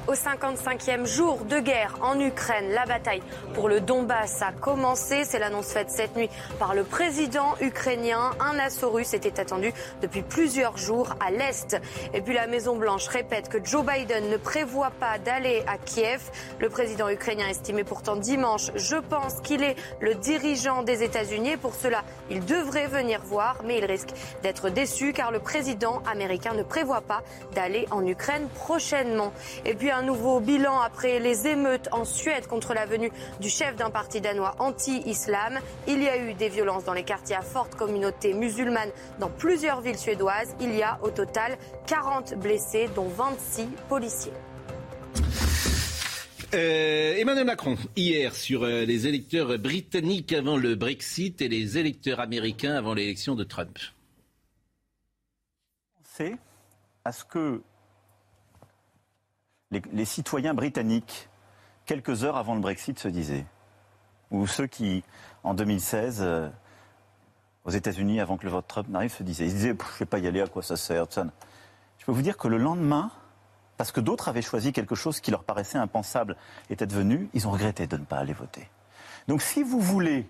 au 0.06 0.14
55e 0.14 1.06
jour 1.06 1.44
de 1.44 1.58
guerre 1.60 1.94
en 2.00 2.18
Ukraine, 2.18 2.70
la 2.70 2.86
bataille 2.86 3.22
pour 3.54 3.68
le 3.68 3.80
Donbass 3.80 4.42
a 4.42 4.52
commencé. 4.52 5.24
C'est 5.24 5.38
l'annonce 5.38 5.72
faite 5.72 5.90
cette 5.90 6.16
nuit 6.16 6.30
par 6.58 6.74
le 6.74 6.84
président 6.84 7.54
ukrainien. 7.60 8.30
Un 8.40 8.58
assaut 8.58 8.90
russe 8.90 9.14
était 9.14 9.40
attendu 9.40 9.72
depuis 10.02 10.22
plusieurs 10.22 10.76
jours 10.76 11.14
à 11.20 11.30
l'Est. 11.30 11.76
Et 12.14 12.20
puis 12.20 12.34
la 12.34 12.46
Maison-Blanche 12.46 13.08
répète 13.08 13.48
que 13.48 13.64
Joe 13.64 13.84
Biden 13.84 14.30
ne 14.30 14.36
prévoit 14.36 14.90
pas 14.90 15.18
d'aller 15.18 15.62
à 15.66 15.78
Kiev. 15.78 16.22
Le 16.58 16.68
président 16.68 17.08
ukrainien 17.08 17.48
estimait 17.48 17.84
pourtant 17.84 18.16
dimanche 18.16 18.70
Je 18.74 18.96
pense 18.96 19.40
qu'il 19.42 19.62
est 19.62 19.76
le 20.00 20.14
dirigeant 20.14 20.82
des 20.82 21.02
États-Unis. 21.02 21.56
Pour 21.56 21.74
cela, 21.74 22.02
il 22.30 22.44
devrait 22.44 22.88
venir 22.88 23.20
voir, 23.24 23.58
mais 23.64 23.78
il 23.78 23.84
risque 23.84 24.10
d'être 24.42 24.70
déçu 24.70 25.12
car 25.12 25.30
le 25.30 25.38
président 25.38 26.02
américain 26.10 26.54
ne 26.54 26.62
prévoit 26.62 27.02
pas 27.02 27.22
d'aller 27.54 27.86
en 27.90 28.06
Ukraine 28.06 28.48
prochainement. 28.54 29.32
Et 29.64 29.74
puis 29.74 29.90
un 29.90 30.02
nouveau 30.02 30.40
bilan 30.40 30.80
après 30.80 31.18
les 31.20 31.46
émeutes 31.46 31.88
en 31.92 32.04
Suède 32.04 32.46
contre 32.46 32.74
la 32.74 32.86
venue 32.86 33.10
du 33.40 33.48
chef 33.48 33.76
d'un 33.76 33.90
parti 33.90 34.20
danois 34.20 34.54
anti-islam. 34.58 35.58
Il 35.86 36.02
y 36.02 36.08
a 36.08 36.16
eu 36.18 36.34
des 36.34 36.48
violences 36.48 36.84
dans 36.84 36.92
les 36.92 37.04
quartiers 37.04 37.36
à 37.36 37.42
forte 37.42 37.74
communauté 37.74 38.34
musulmane 38.34 38.90
dans 39.18 39.30
plusieurs 39.30 39.80
villes 39.80 39.98
suédoises. 39.98 40.54
Il 40.60 40.74
y 40.74 40.82
a 40.82 40.98
au 41.02 41.10
total 41.10 41.56
40 41.86 42.34
blessés, 42.34 42.88
dont 42.94 43.08
26 43.08 43.68
policiers. 43.88 44.32
Euh, 46.54 47.14
Emmanuel 47.16 47.44
Macron, 47.44 47.76
hier, 47.94 48.34
sur 48.34 48.62
euh, 48.62 48.86
les 48.86 49.06
électeurs 49.06 49.58
britanniques 49.58 50.32
avant 50.32 50.56
le 50.56 50.76
Brexit 50.76 51.42
et 51.42 51.48
les 51.48 51.76
électeurs 51.76 52.20
américains 52.20 52.74
avant 52.74 52.94
l'élection 52.94 53.34
de 53.34 53.44
Trump. 53.44 53.78
C'est 56.02 56.36
à 57.04 57.12
ce 57.12 57.24
que 57.24 57.62
les, 59.70 60.04
citoyens 60.04 60.54
britanniques, 60.54 61.28
quelques 61.86 62.24
heures 62.24 62.36
avant 62.36 62.54
le 62.54 62.60
Brexit, 62.60 62.98
se 62.98 63.08
disaient, 63.08 63.46
ou 64.30 64.46
ceux 64.46 64.66
qui, 64.66 65.04
en 65.42 65.54
2016, 65.54 66.18
euh, 66.20 66.48
aux 67.64 67.70
États-Unis, 67.70 68.20
avant 68.20 68.36
que 68.36 68.44
le 68.44 68.50
vote 68.50 68.66
Trump 68.66 68.88
n'arrive, 68.88 69.12
se 69.12 69.22
disaient, 69.22 69.46
ils 69.46 69.54
disaient, 69.54 69.76
je 69.78 69.94
ne 69.94 69.98
vais 69.98 70.06
pas 70.06 70.18
y 70.18 70.26
aller, 70.26 70.40
à 70.40 70.46
quoi 70.46 70.62
ça 70.62 70.76
sert 70.76 71.06
ça. 71.10 71.26
Je 71.98 72.04
peux 72.04 72.12
vous 72.12 72.22
dire 72.22 72.36
que 72.36 72.48
le 72.48 72.58
lendemain, 72.58 73.10
parce 73.76 73.92
que 73.92 74.00
d'autres 74.00 74.28
avaient 74.28 74.42
choisi 74.42 74.72
quelque 74.72 74.94
chose 74.94 75.20
qui 75.20 75.30
leur 75.30 75.44
paraissait 75.44 75.78
impensable, 75.78 76.36
était 76.70 76.86
devenu, 76.86 77.28
ils 77.34 77.46
ont 77.46 77.50
regretté 77.50 77.86
de 77.86 77.96
ne 77.96 78.04
pas 78.04 78.18
aller 78.18 78.32
voter. 78.32 78.68
Donc 79.28 79.42
si 79.42 79.62
vous 79.62 79.80
voulez 79.80 80.26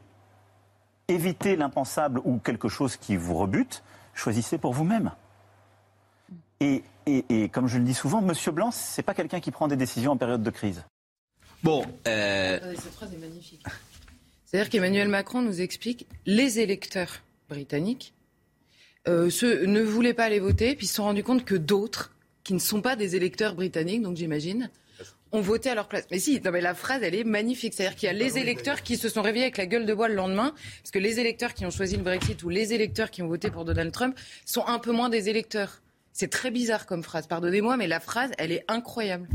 éviter 1.09 1.57
l'impensable 1.57 2.21
ou 2.25 2.39
quelque 2.39 2.69
chose 2.69 2.97
qui 2.97 3.17
vous 3.17 3.35
rebute, 3.35 3.83
choisissez 4.15 4.59
pour 4.59 4.73
vous-même. 4.73 5.13
Et, 6.61 6.83
comme 7.53 7.67
je 7.67 7.79
le 7.79 7.85
dis 7.85 7.95
souvent, 7.95 8.21
Monsieur 8.21 8.53
Blanc, 8.53 8.71
c'est 8.71 9.03
pas 9.03 9.15
quelqu'un 9.15 9.41
qui 9.41 9.51
prend 9.51 9.69
des 9.69 9.77
décisions 9.77 10.13
en 10.13 10.17
période 10.17 10.43
de 10.43 10.51
crise. 10.51 10.83
Bon, 11.63 11.85
euh... 12.07 12.59
cette 12.77 12.95
phrase 12.95 13.13
est 13.13 13.19
magnifique. 13.19 13.65
C'est-à-dire 14.45 14.71
qu'Emmanuel 14.71 15.09
Macron 15.09 15.43
nous 15.43 15.61
explique 15.61 16.07
les 16.25 16.61
électeurs 16.61 17.21
britanniques 17.49 18.15
euh, 19.07 19.31
ne 19.67 19.83
voulaient 19.83 20.15
pas 20.15 20.25
aller 20.25 20.41
voter, 20.41 20.75
puis 20.75 20.87
se 20.87 20.95
sont 20.95 21.05
rendus 21.05 21.23
compte 21.23 21.45
que 21.45 21.55
d'autres, 21.55 22.15
qui 22.45 22.55
ne 22.55 22.59
sont 22.59 22.83
pas 22.83 22.97
des 22.97 23.17
électeurs 23.17 23.55
britanniques, 23.55 24.03
donc 24.03 24.17
j'imagine, 24.17 24.71
ont 25.33 25.41
voté 25.41 25.71
à 25.71 25.75
leur 25.75 25.89
place. 25.89 26.07
Mais 26.11 26.19
si, 26.19 26.41
non 26.41 26.51
mais 26.51 26.61
la 26.61 26.75
phrase, 26.75 27.03
elle 27.03 27.15
est 27.15 27.25
magnifique. 27.25 27.75
C'est-à-dire 27.75 27.97
qu'il 27.97 28.07
y 28.07 28.11
a 28.11 28.13
les 28.13 28.39
électeurs 28.39 28.83
qui 28.83 28.97
se 28.97 29.09
sont 29.09 29.23
réveillés 29.23 29.45
avec 29.45 29.59
la 29.59 29.67
gueule 29.67 29.87
de 29.87 29.95
bois 29.95 30.09
le 30.09 30.15
lendemain, 30.15 30.55
parce 30.83 30.91
que 30.91 30.99
les 30.99 31.21
électeurs 31.21 31.55
qui 31.55 31.67
ont 31.67 31.71
choisi 31.71 31.97
le 31.97 32.03
Brexit 32.03 32.43
ou 32.43 32.49
les 32.49 32.73
électeurs 32.73 33.11
qui 33.11 33.23
ont 33.23 33.29
voté 33.29 33.51
pour 33.51 33.65
Donald 33.65 33.93
Trump 33.93 34.19
sont 34.45 34.67
un 34.67 34.79
peu 34.79 34.93
moins 34.93 35.09
des 35.09 35.29
électeurs. 35.29 35.81
C'est 36.19 36.27
très 36.27 36.51
bizarre 36.51 36.87
comme 36.87 37.05
phrase, 37.05 37.29
pardonnez-moi, 37.29 37.77
mais 37.77 37.87
la 37.87 38.01
phrase, 38.01 38.33
elle 38.39 38.51
est 38.51 38.65
incroyable. 38.67 39.29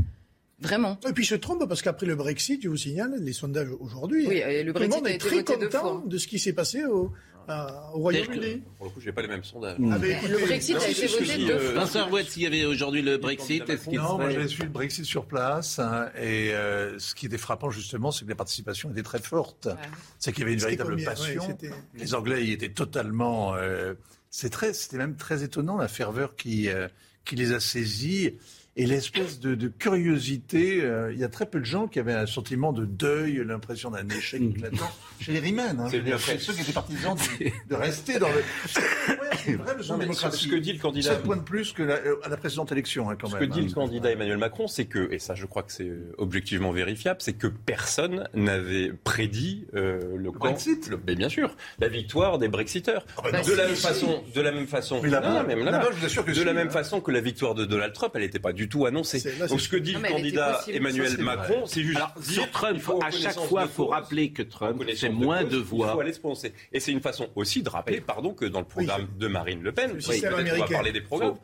Vraiment. 0.60 0.98
Et 1.08 1.14
puis 1.14 1.24
je 1.24 1.34
trompe 1.34 1.66
parce 1.66 1.80
qu'après 1.80 2.04
le 2.04 2.14
Brexit, 2.14 2.62
je 2.62 2.68
vous 2.68 2.76
signale, 2.76 3.14
les 3.22 3.32
sondages 3.32 3.70
aujourd'hui, 3.80 4.26
oui, 4.28 4.42
le, 4.62 4.70
Brexit 4.70 4.92
le 4.92 4.96
monde 4.96 5.08
est 5.08 5.16
très 5.16 5.42
content 5.42 6.02
de 6.04 6.18
ce 6.18 6.26
qui 6.26 6.38
s'est 6.38 6.52
passé 6.52 6.84
au, 6.84 7.10
au 7.48 7.98
Royaume-Uni. 7.98 8.62
Pour 8.76 8.88
le 8.88 8.92
coup, 8.92 9.00
je 9.00 9.06
n'ai 9.06 9.12
pas 9.12 9.22
les 9.22 9.28
mêmes 9.28 9.44
sondages. 9.44 9.78
Ah, 9.90 9.96
le 9.96 10.46
Brexit 10.46 10.76
a 10.76 10.90
été 10.90 11.06
voté 11.06 11.38
deux 11.46 11.58
fois. 11.58 11.80
Vincent 11.80 12.06
Rouet, 12.06 12.24
s'il 12.24 12.42
y 12.42 12.46
avait 12.46 12.66
aujourd'hui 12.66 13.00
le 13.00 13.16
Brexit, 13.16 13.66
est-ce 13.66 13.88
qu'il 13.88 13.98
Non, 13.98 14.18
moi 14.18 14.28
j'ai 14.28 14.46
suivi 14.46 14.64
le 14.64 14.68
Brexit 14.68 15.06
sur 15.06 15.24
place. 15.24 15.78
Hein, 15.78 16.10
et 16.20 16.52
euh, 16.52 16.98
ce 16.98 17.14
qui 17.14 17.24
était 17.24 17.38
frappant, 17.38 17.70
justement, 17.70 18.10
c'est 18.10 18.26
que 18.26 18.30
la 18.30 18.36
participation 18.36 18.90
était 18.90 19.02
très 19.02 19.20
forte. 19.20 19.68
C'est 20.18 20.32
qu'il 20.32 20.42
y 20.42 20.44
avait 20.44 20.52
une 20.52 20.60
véritable 20.60 21.02
passion. 21.02 21.56
les 21.94 22.14
Anglais 22.14 22.44
y 22.44 22.52
étaient 22.52 22.72
totalement... 22.72 23.54
Euh, 23.56 23.94
c'était 24.36 24.96
même 24.96 25.16
très 25.16 25.44
étonnant 25.44 25.76
la 25.76 25.86
ferveur 25.86 26.34
qui, 26.34 26.68
euh, 26.68 26.88
qui 27.24 27.36
les 27.36 27.52
a 27.52 27.60
saisis. 27.60 28.34
Et 28.76 28.86
l'espèce 28.86 29.38
de, 29.40 29.68
curiosité. 29.68 30.82
Euh, 30.82 31.12
il 31.12 31.18
y 31.18 31.24
a 31.24 31.28
très 31.28 31.46
peu 31.46 31.60
de 31.60 31.64
gens 31.64 31.86
qui 31.86 31.98
avaient 31.98 32.12
un 32.14 32.26
sentiment 32.26 32.72
de 32.72 32.84
deuil, 32.84 33.42
l'impression 33.44 33.90
d'un 33.90 34.08
échec 34.08 34.40
mm. 34.40 34.50
éclatant. 34.50 34.90
Chez 35.20 35.32
les 35.32 35.38
Riemann, 35.38 35.78
hein, 35.78 35.88
c'est 36.18 36.38
ceux 36.38 36.52
qui 36.52 36.62
étaient 36.62 36.72
partisans 36.72 37.16
de, 37.68 37.74
rester 37.74 38.18
dans 38.18 38.28
le. 38.28 38.42
C'est 38.66 39.54
vrai, 39.54 39.74
le 39.76 39.98
démocratie. 39.98 40.44
Ce 40.44 40.48
que 40.48 40.56
dit 40.56 40.72
le 40.72 40.78
candidat. 40.78 41.14
7 41.14 41.22
points 41.22 41.36
de 41.36 41.42
plus 41.42 41.72
que 41.72 41.82
la, 41.82 41.98
à 42.24 42.28
la 42.28 42.36
précédente 42.36 42.72
élection, 42.72 43.10
hein, 43.10 43.16
quand 43.20 43.28
ce 43.28 43.34
même. 43.34 43.42
Ce 43.42 43.48
que 43.48 43.52
dit 43.52 43.60
hein. 43.60 43.66
le 43.68 43.72
candidat 43.72 44.10
Emmanuel 44.10 44.38
Macron, 44.38 44.66
c'est 44.66 44.86
que, 44.86 45.12
et 45.12 45.18
ça 45.18 45.34
je 45.34 45.46
crois 45.46 45.62
que 45.62 45.72
c'est 45.72 45.90
objectivement 46.18 46.72
vérifiable, 46.72 47.20
c'est 47.22 47.34
que 47.34 47.46
personne 47.46 48.28
n'avait 48.34 48.92
prédit 48.92 49.66
euh, 49.74 50.16
le, 50.16 50.30
Brexit. 50.30 50.90
mais 51.06 51.14
bien 51.14 51.28
sûr, 51.28 51.54
la 51.78 51.88
victoire 51.88 52.38
des 52.38 52.48
Brexiteurs. 52.48 53.06
Ah 53.18 53.22
bah 53.30 53.42
de, 53.42 53.52
la 53.52 53.66
même 53.66 53.76
façon, 53.76 54.24
de 54.34 54.40
la 54.40 54.52
même 54.52 54.66
façon, 54.66 55.00
de 55.00 55.08
la 56.42 56.52
même 56.52 56.70
façon 56.70 57.00
que 57.00 57.10
la 57.10 57.20
victoire 57.20 57.54
de 57.54 57.64
Donald 57.64 57.92
Trump, 57.92 58.12
elle 58.14 58.22
n'était 58.22 58.38
pas 58.38 58.52
du 58.52 58.63
tout 58.68 58.86
annoncée. 58.86 59.22
Donc 59.48 59.60
ce 59.60 59.68
que 59.68 59.76
dit 59.76 59.92
le 59.92 60.00
candidat 60.00 60.60
Emmanuel 60.68 61.18
Macron, 61.18 61.66
c'est 61.66 61.82
juste. 61.82 61.96
Alors, 61.96 62.14
sur 62.20 62.50
Trump, 62.50 62.80
à 63.02 63.10
chaque 63.10 63.38
fois, 63.38 63.62
il 63.62 63.68
faut 63.68 63.86
rappeler 63.86 64.30
que 64.30 64.42
Trump 64.42 64.82
fait 64.94 65.08
moins 65.08 65.44
de 65.44 65.56
voix. 65.56 65.88
Il 65.88 65.92
faut 65.92 66.00
aller 66.00 66.12
se 66.12 66.20
prononcer. 66.20 66.52
Et 66.72 66.80
c'est 66.80 66.92
une 66.92 67.00
façon 67.00 67.28
aussi 67.34 67.62
de 67.62 67.68
rappeler, 67.68 68.00
pardon, 68.00 68.34
que 68.34 68.44
dans 68.44 68.60
le 68.60 68.66
programme 68.66 69.08
de 69.18 69.28
Marine 69.28 69.62
Le 69.62 69.72
Pen, 69.72 69.92
on 69.92 70.58
va 70.58 70.66
parler 70.66 70.92
des 70.92 71.00
programmes 71.00 71.36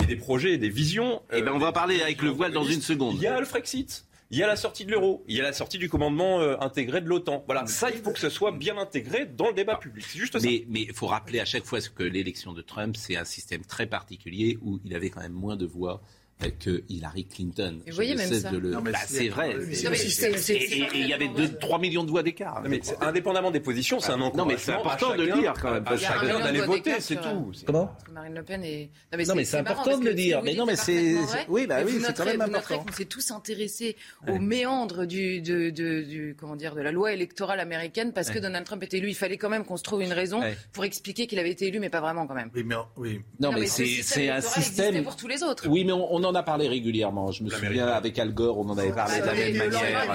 et 0.00 0.06
des 0.06 0.16
projets 0.16 0.52
et 0.52 0.58
des 0.58 0.70
visions. 0.70 1.22
Eh 1.32 1.42
ben, 1.42 1.52
on 1.52 1.58
va 1.58 1.68
euh, 1.68 1.72
parler 1.72 2.00
avec 2.02 2.22
le 2.22 2.30
voile 2.30 2.52
dans 2.52 2.64
une 2.64 2.80
seconde. 2.80 3.16
Il 3.16 3.22
y 3.22 3.26
a 3.26 3.38
le 3.38 3.46
Frexit. 3.46 4.06
Il 4.30 4.38
y 4.38 4.42
a 4.42 4.46
la 4.46 4.56
sortie 4.56 4.86
de 4.86 4.90
l'euro, 4.90 5.22
il 5.28 5.36
y 5.36 5.40
a 5.40 5.42
la 5.42 5.52
sortie 5.52 5.76
du 5.76 5.90
commandement 5.90 6.40
euh, 6.40 6.56
intégré 6.58 7.02
de 7.02 7.06
l'OTAN. 7.06 7.44
Voilà, 7.44 7.66
ça, 7.66 7.90
il 7.90 7.98
faut 7.98 8.12
que 8.12 8.18
ce 8.18 8.30
soit 8.30 8.50
bien 8.50 8.78
intégré 8.78 9.26
dans 9.26 9.48
le 9.48 9.52
débat 9.52 9.76
public. 9.76 10.06
C'est 10.08 10.18
juste 10.18 10.38
ça. 10.38 10.48
Mais 10.68 10.80
il 10.80 10.94
faut 10.94 11.06
rappeler 11.06 11.38
à 11.38 11.44
chaque 11.44 11.66
fois 11.66 11.80
que 11.94 12.02
l'élection 12.02 12.54
de 12.54 12.62
Trump, 12.62 12.96
c'est 12.96 13.14
un 13.14 13.26
système 13.26 13.62
très 13.62 13.84
particulier 13.84 14.56
où 14.62 14.80
il 14.86 14.94
avait 14.94 15.10
quand 15.10 15.20
même 15.20 15.34
moins 15.34 15.56
de 15.56 15.66
voix 15.66 16.00
que 16.50 16.82
Hillary 16.88 17.24
Clinton. 17.26 17.80
Vous 17.86 17.94
voyez 17.94 18.14
même 18.14 18.32
ça. 18.32 18.50
Bah, 18.50 18.98
c'est 19.06 19.28
vrai. 19.28 19.56
Et 19.60 20.90
il 20.94 21.06
y 21.06 21.12
avait 21.12 21.28
2-3 21.28 21.80
millions 21.80 22.04
de 22.04 22.10
voix 22.10 22.22
d'écart. 22.22 22.62
Indépendamment 23.00 23.50
des 23.50 23.60
positions, 23.60 24.00
c'est 24.00 24.12
un 24.12 24.18
Non, 24.18 24.44
mais 24.46 24.56
c'est 24.58 24.72
important 24.72 25.14
de 25.14 25.22
le 25.22 25.32
dire 25.32 25.54
quand 25.60 25.72
même. 25.72 25.84
Chacun 25.96 26.38
d'aller 26.40 26.60
voter, 26.60 27.00
c'est 27.00 27.16
tout. 27.16 27.52
Comment 27.66 27.94
Marine 28.12 28.34
Le 28.34 28.42
Pen 28.42 28.64
est. 28.64 28.90
Non, 29.26 29.34
mais 29.34 29.44
c'est 29.44 29.58
important 29.58 29.98
de 29.98 30.04
le 30.04 30.14
dire. 30.14 30.42
Mais 30.42 30.54
non, 30.54 30.66
mais 30.66 30.76
c'est. 30.76 31.16
Oui, 31.48 31.66
bah 31.66 31.78
oui, 31.84 32.00
c'est 32.04 32.16
quand 32.16 32.24
même 32.24 32.40
important. 32.40 32.84
On 32.88 32.92
s'est 32.92 33.04
tous 33.04 33.30
intéressés 33.30 33.96
aux 34.28 34.38
méandres 34.38 35.06
du 35.06 36.36
comment 36.38 36.56
dire 36.56 36.74
de 36.74 36.80
la 36.80 36.92
loi 36.92 37.12
électorale 37.12 37.60
américaine 37.60 38.12
parce 38.12 38.30
que 38.30 38.38
Donald 38.38 38.64
Trump 38.64 38.82
était 38.82 38.98
élu. 38.98 39.08
Il 39.08 39.14
fallait 39.14 39.36
quand 39.36 39.48
même 39.48 39.64
qu'on 39.64 39.76
se 39.76 39.82
trouve 39.82 40.02
une 40.02 40.12
raison 40.12 40.40
pour 40.72 40.84
expliquer 40.84 41.26
qu'il 41.26 41.38
avait 41.38 41.50
été 41.50 41.66
élu, 41.66 41.80
mais 41.80 41.90
pas 41.90 42.00
vraiment 42.00 42.26
quand 42.26 42.34
même. 42.34 42.50
Oui, 42.54 42.64
mais 42.64 42.76
oui. 42.96 43.20
Non, 43.40 43.52
mais 43.52 43.66
c'est 43.66 44.28
un 44.28 44.40
système. 44.40 45.02
pour 45.02 45.16
tous 45.16 45.28
les 45.28 45.42
autres. 45.42 45.68
Oui, 45.68 45.84
mais 45.84 45.92
on 45.92 46.24
en 46.24 46.31
a 46.34 46.42
parlé 46.42 46.68
régulièrement. 46.68 47.30
Je 47.32 47.44
me 47.44 47.50
souviens 47.50 47.86
avec 47.88 48.18
Al 48.18 48.32
Gore, 48.32 48.58
on 48.58 48.68
en 48.68 48.78
avait 48.78 48.92
parlé 48.92 49.20
de 49.20 49.26
la 49.26 49.34
même 49.34 49.56
manière. 49.56 50.12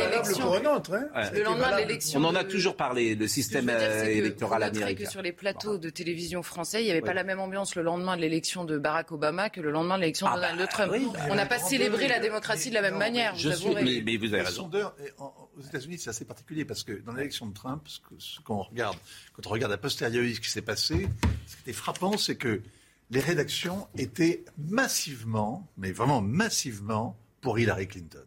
Le 1.33 1.43
lendemain 1.43 1.71
de 1.71 1.77
l'élection. 1.77 2.19
On 2.19 2.25
en 2.25 2.35
a 2.35 2.43
toujours 2.43 2.75
parlé, 2.75 3.15
le 3.15 3.27
système 3.27 3.69
électoral 3.69 4.63
américain. 4.63 5.05
que 5.05 5.09
sur 5.09 5.21
les 5.21 5.31
plateaux 5.31 5.77
de 5.77 5.89
télévision 5.89 6.43
français, 6.43 6.81
il 6.81 6.85
n'y 6.85 6.91
avait 6.91 7.01
pas 7.01 7.13
la 7.13 7.23
même 7.23 7.39
ambiance 7.39 7.75
le 7.75 7.83
lendemain 7.83 8.15
de 8.15 8.21
l'élection 8.21 8.65
de 8.65 8.77
Barack 8.77 9.11
Obama 9.11 9.49
que 9.49 9.61
le 9.61 9.71
lendemain 9.71 9.95
de 9.95 10.01
l'élection 10.01 10.27
de 10.27 10.31
ah 10.33 10.35
Donald 10.35 10.59
bah 10.59 10.67
Trump. 10.67 10.93
On 11.29 11.35
n'a 11.35 11.45
pas 11.45 11.59
célébré 11.59 12.07
la 12.07 12.19
démocratie 12.19 12.69
de 12.69 12.75
la 12.75 12.81
même 12.81 12.97
manière. 12.97 13.35
Je 13.35 13.49
suis, 13.49 13.69
mais, 14.03 14.17
vous 14.17 14.33
avez 14.33 14.43
raison. 14.43 14.69
Aux 15.57 15.61
États-Unis, 15.61 15.97
c'est 15.97 16.09
assez 16.09 16.25
particulier 16.25 16.65
parce 16.65 16.83
que 16.83 16.93
dans 17.01 17.13
l'élection 17.13 17.47
de 17.47 17.53
Trump, 17.53 17.81
ce 17.87 18.39
qu'on 18.41 18.61
regarde, 18.61 18.97
quand 19.33 19.47
on 19.47 19.49
regarde 19.49 19.73
a 19.73 19.77
posteriori 19.77 20.35
ce 20.35 20.41
qui 20.41 20.49
s'est 20.49 20.61
passé, 20.61 21.07
ce 21.47 21.55
qui 21.55 21.61
était 21.63 21.73
frappant, 21.73 22.17
c'est 22.17 22.35
que 22.35 22.61
les 23.09 23.19
rédactions 23.19 23.87
étaient 23.97 24.43
massivement, 24.57 25.67
mais 25.77 25.91
vraiment 25.91 26.21
massivement, 26.21 27.17
pour 27.41 27.59
Hillary 27.59 27.87
Clinton. 27.87 28.25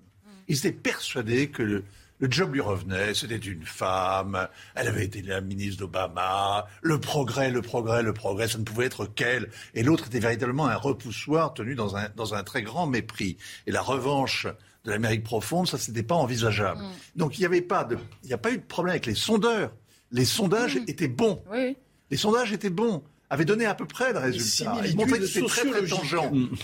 Ils 0.48 0.58
étaient 0.58 0.72
persuadés 0.72 1.50
que 1.50 1.62
le, 1.62 1.84
job 2.22 2.54
lui 2.54 2.60
revenait, 2.60 3.14
c'était 3.14 3.36
une 3.36 3.64
femme, 3.64 4.48
elle 4.74 4.88
avait 4.88 5.04
été 5.04 5.22
la 5.22 5.40
ministre 5.40 5.80
d'Obama, 5.80 6.66
le 6.82 6.98
progrès, 7.00 7.50
le 7.50 7.62
progrès, 7.62 8.02
le 8.02 8.12
progrès, 8.12 8.48
ça 8.48 8.58
ne 8.58 8.64
pouvait 8.64 8.86
être 8.86 9.06
qu'elle. 9.06 9.50
Et 9.74 9.82
l'autre 9.82 10.06
était 10.06 10.20
véritablement 10.20 10.66
un 10.66 10.76
repoussoir 10.76 11.54
tenu 11.54 11.74
dans 11.74 11.96
un, 11.96 12.08
dans 12.16 12.34
un 12.34 12.42
très 12.42 12.62
grand 12.62 12.86
mépris. 12.86 13.36
Et 13.66 13.70
la 13.70 13.82
revanche 13.82 14.46
de 14.84 14.90
l'Amérique 14.90 15.24
profonde, 15.24 15.68
ça, 15.68 15.78
c'était 15.78 16.02
pas 16.02 16.14
envisageable. 16.14 16.80
Mm. 16.80 16.90
Donc 17.16 17.38
il 17.38 17.42
n'y 17.42 17.46
avait 17.46 17.62
pas 17.62 17.84
de, 17.84 17.96
il 18.22 18.26
n'y 18.26 18.34
a 18.34 18.38
pas 18.38 18.52
eu 18.52 18.58
de 18.58 18.62
problème 18.62 18.92
avec 18.92 19.06
les 19.06 19.14
sondeurs. 19.14 19.72
Les 20.10 20.24
sondages 20.24 20.76
mm. 20.76 20.84
étaient 20.88 21.08
bons. 21.08 21.42
Oui. 21.50 21.76
Les 22.10 22.16
sondages 22.16 22.52
étaient 22.52 22.70
bons 22.70 23.02
avait 23.30 23.44
donné 23.44 23.64
à 23.64 23.74
peu 23.74 23.86
près 23.86 24.12
le 24.12 24.18
résultat. 24.18 24.82
Il 24.84 24.96
montrait 24.96 25.20
que 25.20 25.26
c'était 25.26 25.46
très, 25.46 25.64
très 25.64 25.86
tangent. 25.86 26.16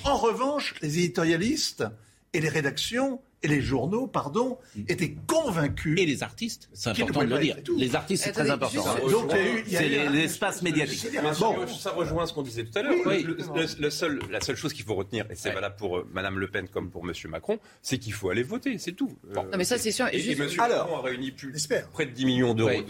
En 0.04 0.16
revanche, 0.16 0.74
les 0.82 0.98
éditorialistes 0.98 1.84
et 2.32 2.40
les 2.40 2.48
rédactions 2.48 3.20
et 3.42 3.48
les 3.48 3.60
journaux, 3.60 4.06
pardon, 4.06 4.58
mm. 4.74 4.82
étaient 4.88 5.14
convaincus. 5.26 6.00
Et 6.00 6.06
les 6.06 6.22
artistes, 6.22 6.68
c'est 6.72 6.90
important 6.90 7.20
de 7.20 7.26
le 7.26 7.38
dire. 7.38 7.56
Les 7.76 7.94
artistes, 7.94 8.24
c'est 8.24 8.32
très 8.32 8.50
important. 8.50 8.84
Donc, 9.08 9.32
c'est 9.68 10.08
l'espace 10.08 10.62
médiatique. 10.62 11.10
Bon, 11.38 11.66
ça 11.68 11.92
rejoint 11.92 12.26
ce 12.26 12.32
qu'on 12.32 12.42
disait 12.42 12.64
tout 12.64 12.76
à 12.78 12.82
l'heure. 12.82 12.94
le, 13.78 13.90
seul, 13.90 14.20
la 14.30 14.40
seule 14.40 14.56
chose 14.56 14.72
qu'il 14.72 14.84
faut 14.84 14.94
retenir, 14.94 15.26
et 15.30 15.34
c'est 15.34 15.52
valable 15.52 15.76
pour 15.76 15.98
euh, 15.98 16.08
Madame 16.12 16.38
Le 16.38 16.48
Pen 16.48 16.68
comme 16.68 16.90
pour 16.90 17.04
Monsieur 17.04 17.28
Macron, 17.28 17.58
c'est 17.82 17.98
qu'il 17.98 18.12
faut 18.12 18.30
aller 18.30 18.42
voter, 18.42 18.78
c'est 18.78 18.92
tout. 18.92 19.16
non, 19.34 19.46
mais 19.56 19.64
ça, 19.64 19.78
c'est 19.78 19.92
sûr. 19.92 20.06
Et, 20.12 20.30
et 20.30 20.34
Monsieur 20.34 20.58
Macron 20.58 20.96
a 20.98 21.02
réuni 21.02 21.30
plus, 21.30 21.52
près 21.92 22.06
de 22.06 22.10
10 22.10 22.24
millions 22.24 22.54
d'euros, 22.54 22.82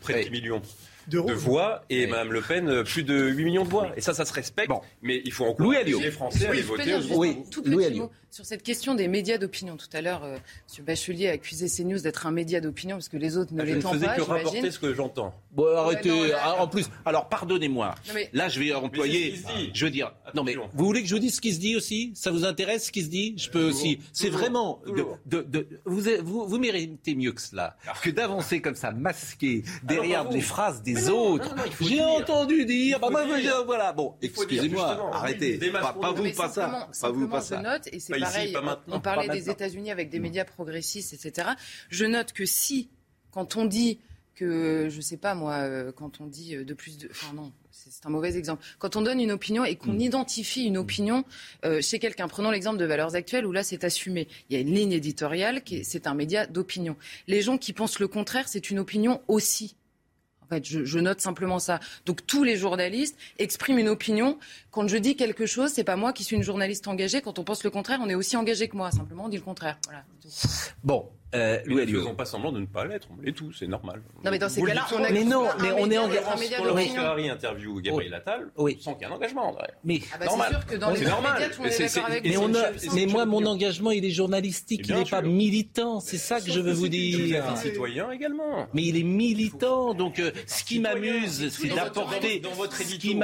près 0.00 0.24
de 0.24 0.28
10 0.28 0.30
millions 0.30 0.62
de, 1.08 1.18
voix 1.18 1.82
et 1.90 2.06
Mme 2.06 2.32
Le 2.32 2.40
Pen 2.40 2.68
euh, 2.68 2.84
plus 2.84 3.02
de 3.02 3.28
8 3.28 3.44
millions 3.44 3.64
de 3.64 3.68
voix. 3.68 3.90
Et 3.96 4.00
ça, 4.00 4.14
ça 4.14 4.24
se 4.24 4.32
respecte. 4.32 4.68
Bon. 4.68 4.80
Mais 5.02 5.22
il 5.24 5.32
faut 5.32 5.44
encourager 5.44 5.84
les 5.84 6.10
Français 6.10 6.46
à 6.46 6.62
voter. 6.62 6.96
Oui, 7.14 7.38
tout 7.50 7.62
petit 7.62 7.98
mot 7.98 8.10
sur 8.32 8.46
cette 8.46 8.62
question 8.62 8.94
des 8.94 9.08
médias 9.08 9.36
d'opinion. 9.36 9.76
Tout 9.76 9.88
à 9.92 10.00
l'heure, 10.00 10.24
euh, 10.24 10.38
M. 10.78 10.84
Bachelier 10.86 11.28
a 11.28 11.32
accusé 11.32 11.68
CNews 11.68 12.00
d'être 12.00 12.26
un 12.26 12.30
média 12.30 12.62
d'opinion 12.62 12.96
parce 12.96 13.10
que 13.10 13.18
les 13.18 13.36
autres 13.36 13.52
ne 13.52 13.62
l'étant 13.62 13.90
pas. 13.90 13.96
Je 13.96 14.00
ne 14.00 14.06
faisais 14.06 14.16
que 14.16 14.22
rapporter 14.22 14.70
ce 14.70 14.78
que 14.78 14.94
j'entends. 14.94 15.34
Bon, 15.50 15.76
arrêtez. 15.76 16.32
Ah, 16.34 16.62
en 16.62 16.66
plus, 16.66 16.86
alors 17.04 17.28
pardonnez-moi. 17.28 17.94
Là, 18.32 18.48
je 18.48 18.58
vais 18.58 18.72
employer. 18.72 19.38
Je 19.74 19.84
veux 19.84 19.90
dire. 19.90 20.14
Non, 20.34 20.44
mais 20.44 20.54
vous 20.54 20.86
voulez 20.86 21.02
que 21.02 21.08
je 21.08 21.14
vous 21.14 21.20
dise 21.20 21.36
ce 21.36 21.40
qui 21.42 21.52
se 21.52 21.60
dit 21.60 21.76
aussi? 21.76 22.12
Ça 22.14 22.30
vous 22.30 22.46
intéresse 22.46 22.86
ce 22.86 22.92
qui 22.92 23.02
se 23.02 23.10
dit? 23.10 23.34
Je 23.36 23.50
peux 23.50 23.64
aussi. 23.64 24.00
C'est 24.14 24.30
vraiment. 24.30 24.80
De, 25.26 25.42
de, 25.42 25.68
vous, 25.84 26.00
vous, 26.22 26.46
vous, 26.46 26.58
méritez 26.58 27.14
mieux 27.14 27.32
que 27.32 27.40
cela. 27.40 27.76
Ah. 27.86 27.92
Que 28.02 28.08
d'avancer 28.08 28.62
comme 28.62 28.76
ça, 28.76 28.92
masqué, 28.92 29.62
derrière 29.82 30.30
les 30.30 30.40
phrases 30.40 30.82
des 30.82 31.10
autres. 31.10 31.54
J'ai 31.82 32.02
entendu 32.02 32.64
dire. 32.64 32.98
Bah, 32.98 33.08
moi, 33.10 33.24
voilà. 33.66 33.92
Bon, 33.92 34.14
excusez-moi. 34.22 35.10
Arrêtez. 35.12 35.58
Pas, 35.70 36.12
vous, 36.14 36.32
pas 36.32 36.48
ça. 36.48 36.88
Pas 36.98 37.10
vous, 37.10 37.28
pas 37.28 37.42
ça. 37.42 37.62
On 38.88 39.00
parlait 39.00 39.28
des 39.28 39.50
États-Unis 39.50 39.90
avec 39.90 40.10
des 40.10 40.18
médias 40.18 40.44
progressistes, 40.44 41.12
etc. 41.12 41.50
Je 41.88 42.04
note 42.04 42.32
que 42.32 42.46
si, 42.46 42.88
quand 43.30 43.56
on 43.56 43.64
dit 43.64 43.98
que, 44.34 44.88
je 44.90 45.00
sais 45.00 45.16
pas 45.16 45.34
moi, 45.34 45.54
euh, 45.54 45.92
quand 45.92 46.20
on 46.20 46.26
dit 46.26 46.56
euh, 46.56 46.64
de 46.64 46.74
plus 46.74 46.98
de. 46.98 47.08
Enfin, 47.10 47.34
non, 47.34 47.52
c'est 47.70 48.06
un 48.06 48.10
mauvais 48.10 48.36
exemple. 48.36 48.64
Quand 48.78 48.96
on 48.96 49.02
donne 49.02 49.20
une 49.20 49.32
opinion 49.32 49.64
et 49.64 49.76
qu'on 49.76 49.92
mm. 49.92 50.00
identifie 50.00 50.64
une 50.64 50.78
opinion 50.78 51.24
euh, 51.64 51.80
chez 51.80 51.98
quelqu'un, 51.98 52.28
prenons 52.28 52.50
l'exemple 52.50 52.78
de 52.78 52.84
Valeurs 52.84 53.14
Actuelles 53.14 53.46
où 53.46 53.52
là 53.52 53.62
c'est 53.62 53.84
assumé. 53.84 54.28
Il 54.48 54.56
y 54.56 54.58
a 54.58 54.60
une 54.60 54.74
ligne 54.74 54.92
éditoriale, 54.92 55.62
qui 55.62 55.84
c'est 55.84 56.06
un 56.06 56.14
média 56.14 56.46
d'opinion. 56.46 56.96
Les 57.26 57.42
gens 57.42 57.58
qui 57.58 57.72
pensent 57.72 57.98
le 57.98 58.08
contraire, 58.08 58.48
c'est 58.48 58.70
une 58.70 58.78
opinion 58.78 59.20
aussi. 59.28 59.76
Fait, 60.52 60.62
je, 60.64 60.98
note 60.98 61.22
simplement 61.22 61.58
ça. 61.58 61.80
Donc 62.04 62.26
tous 62.26 62.44
les 62.44 62.56
journalistes 62.56 63.16
expriment 63.38 63.78
une 63.78 63.88
opinion. 63.88 64.38
Quand 64.70 64.86
je 64.86 64.98
dis 64.98 65.16
quelque 65.16 65.46
chose, 65.46 65.70
c'est 65.72 65.82
pas 65.82 65.96
moi 65.96 66.12
qui 66.12 66.24
suis 66.24 66.36
une 66.36 66.42
journaliste 66.42 66.88
engagée. 66.88 67.22
Quand 67.22 67.38
on 67.38 67.44
pense 67.44 67.64
le 67.64 67.70
contraire, 67.70 68.00
on 68.02 68.08
est 68.10 68.14
aussi 68.14 68.36
engagé 68.36 68.68
que 68.68 68.76
moi. 68.76 68.90
Simplement, 68.90 69.24
on 69.24 69.28
dit 69.30 69.38
le 69.38 69.42
contraire. 69.42 69.78
Voilà. 69.86 70.04
Bon, 70.84 71.08
euh, 71.34 71.58
ne 71.66 71.86
faisons 71.86 72.14
pas 72.14 72.24
semblant 72.24 72.52
de 72.52 72.60
ne 72.60 72.66
pas 72.66 72.84
l'être, 72.84 73.08
on 73.10 73.22
l'est 73.22 73.32
tout, 73.32 73.52
c'est 73.52 73.66
normal. 73.66 74.02
Non, 74.24 74.30
mais 74.30 74.38
dans 74.38 74.48
ces 74.48 74.62
cas-là, 74.62 74.86
on 74.94 75.02
a 75.02 75.10
Mais 75.10 75.24
non, 75.24 75.46
mais 75.60 75.70
on 75.72 75.90
est 75.90 75.98
engagé. 75.98 76.20
Quand 76.56 76.64
Laurence 76.64 76.88
Ferrari 76.88 77.30
interview 77.30 77.80
Gabriel 77.80 78.14
Attal, 78.14 78.50
oui. 78.56 78.78
sans 78.80 78.94
qu'il 78.94 79.06
y 79.06 79.10
ait 79.10 79.12
un 79.12 79.16
engagement. 79.16 79.56
Mais 79.84 80.00
ah 80.12 80.18
bah 80.18 80.26
normal. 80.26 80.48
c'est 80.50 80.56
sûr 80.56 80.66
que 80.66 80.76
dans 80.76 80.90
les 80.90 81.00
normal. 81.04 81.32
médias, 81.34 81.48
tout 81.48 81.62
le 81.62 81.68
monde 81.68 81.80
est, 81.80 81.94
d'accord 81.94 82.10
avec 82.10 82.24
mais, 82.24 82.36
on 82.36 82.54
a, 82.54 82.94
mais 82.94 83.06
moi, 83.06 83.26
mon 83.26 83.46
engagement, 83.46 83.90
il 83.90 84.04
est 84.04 84.10
journalistique, 84.10 84.82
il 84.88 84.94
n'est 84.94 85.04
pas 85.04 85.22
militant. 85.22 86.00
C'est 86.00 86.18
ça 86.18 86.40
que 86.40 86.50
je 86.50 86.60
veux 86.60 86.72
vous 86.72 86.88
dire. 86.88 87.46
un 87.46 87.56
citoyen 87.56 88.10
également. 88.10 88.68
Mais 88.74 88.82
il 88.84 88.98
est 88.98 89.02
militant, 89.02 89.94
donc 89.94 90.18
euh, 90.18 90.32
ce 90.46 90.64
qui 90.64 90.80
m'amuse, 90.80 91.50
c'est 91.50 91.68
d'apporter. 91.68 92.40
Dans 92.40 92.50
votre 92.50 92.80
édito, 92.80 93.18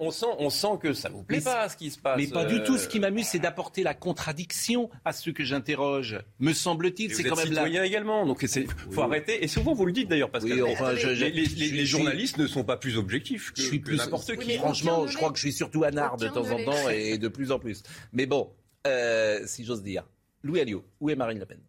on 0.00 0.10
sent, 0.10 0.26
on 0.38 0.50
sent 0.50 0.78
que 0.82 0.92
ça 0.92 1.08
vous 1.08 1.22
plaît 1.22 1.40
pas 1.40 1.68
ce 1.68 1.76
qui 1.76 1.90
se 1.90 1.98
passe. 1.98 2.16
Mais 2.16 2.26
pas 2.26 2.44
du 2.44 2.62
tout. 2.62 2.78
Ce 2.78 2.88
qui 2.88 2.98
euh. 2.98 3.02
m'amuse, 3.02 3.26
c'est 3.26 3.38
d'apporter 3.38 3.82
la 3.82 3.94
contradiction 3.94 4.90
à 5.04 5.12
ceux 5.12 5.32
que 5.32 5.44
j'interroge. 5.44 6.18
Me 6.38 6.52
semble-t-il, 6.52 7.14
c'est 7.14 7.24
quand 7.24 7.36
même 7.36 7.49
citoyen 7.50 7.84
également. 7.84 8.26
Donc 8.26 8.42
il 8.42 8.66
faut 8.90 9.02
arrêter. 9.02 9.42
Et 9.44 9.48
souvent 9.48 9.74
vous 9.74 9.86
le 9.86 9.92
dites 9.92 10.08
d'ailleurs, 10.08 10.30
parce 10.30 10.44
que 10.44 10.50
les, 10.50 11.84
journalistes 11.86 12.38
ne 12.38 12.46
sont 12.46 12.64
pas 12.64 12.76
plus 12.76 12.96
objectifs 12.96 13.52
que, 13.52 13.62
suis 13.62 13.80
plus, 13.80 13.96
n'importe 13.96 14.36
qui. 14.36 14.56
Franchement, 14.56 15.06
je 15.06 15.16
crois 15.16 15.30
que 15.30 15.36
je 15.36 15.42
suis 15.42 15.52
surtout 15.52 15.84
anard 15.84 16.16
de 16.16 16.28
temps 16.28 16.50
en 16.50 16.64
temps 16.64 16.88
et 16.88 17.18
de 17.18 17.28
plus 17.28 17.52
en 17.52 17.58
plus. 17.58 17.82
Mais 18.12 18.26
bon, 18.26 18.50
euh, 18.86 19.40
si 19.46 19.64
j'ose 19.64 19.82
dire. 19.82 20.04
Louis 20.42 20.60
Alliot, 20.60 20.84
où 21.00 21.10
est 21.10 21.16
Marine 21.16 21.38
Le 21.38 21.44
Pen? 21.44 21.60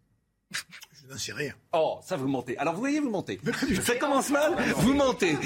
n'en 1.12 1.18
sais 1.18 1.32
rien. 1.32 1.52
Oh, 1.72 1.98
ça 2.02 2.16
vous 2.16 2.28
mentez. 2.28 2.56
Alors 2.58 2.74
vous 2.74 2.80
voyez, 2.80 3.00
vous 3.00 3.10
mentez. 3.10 3.38
Ça 3.84 3.94
commence 3.96 4.30
mal, 4.30 4.54
vous 4.76 4.94
mentez. 4.94 5.36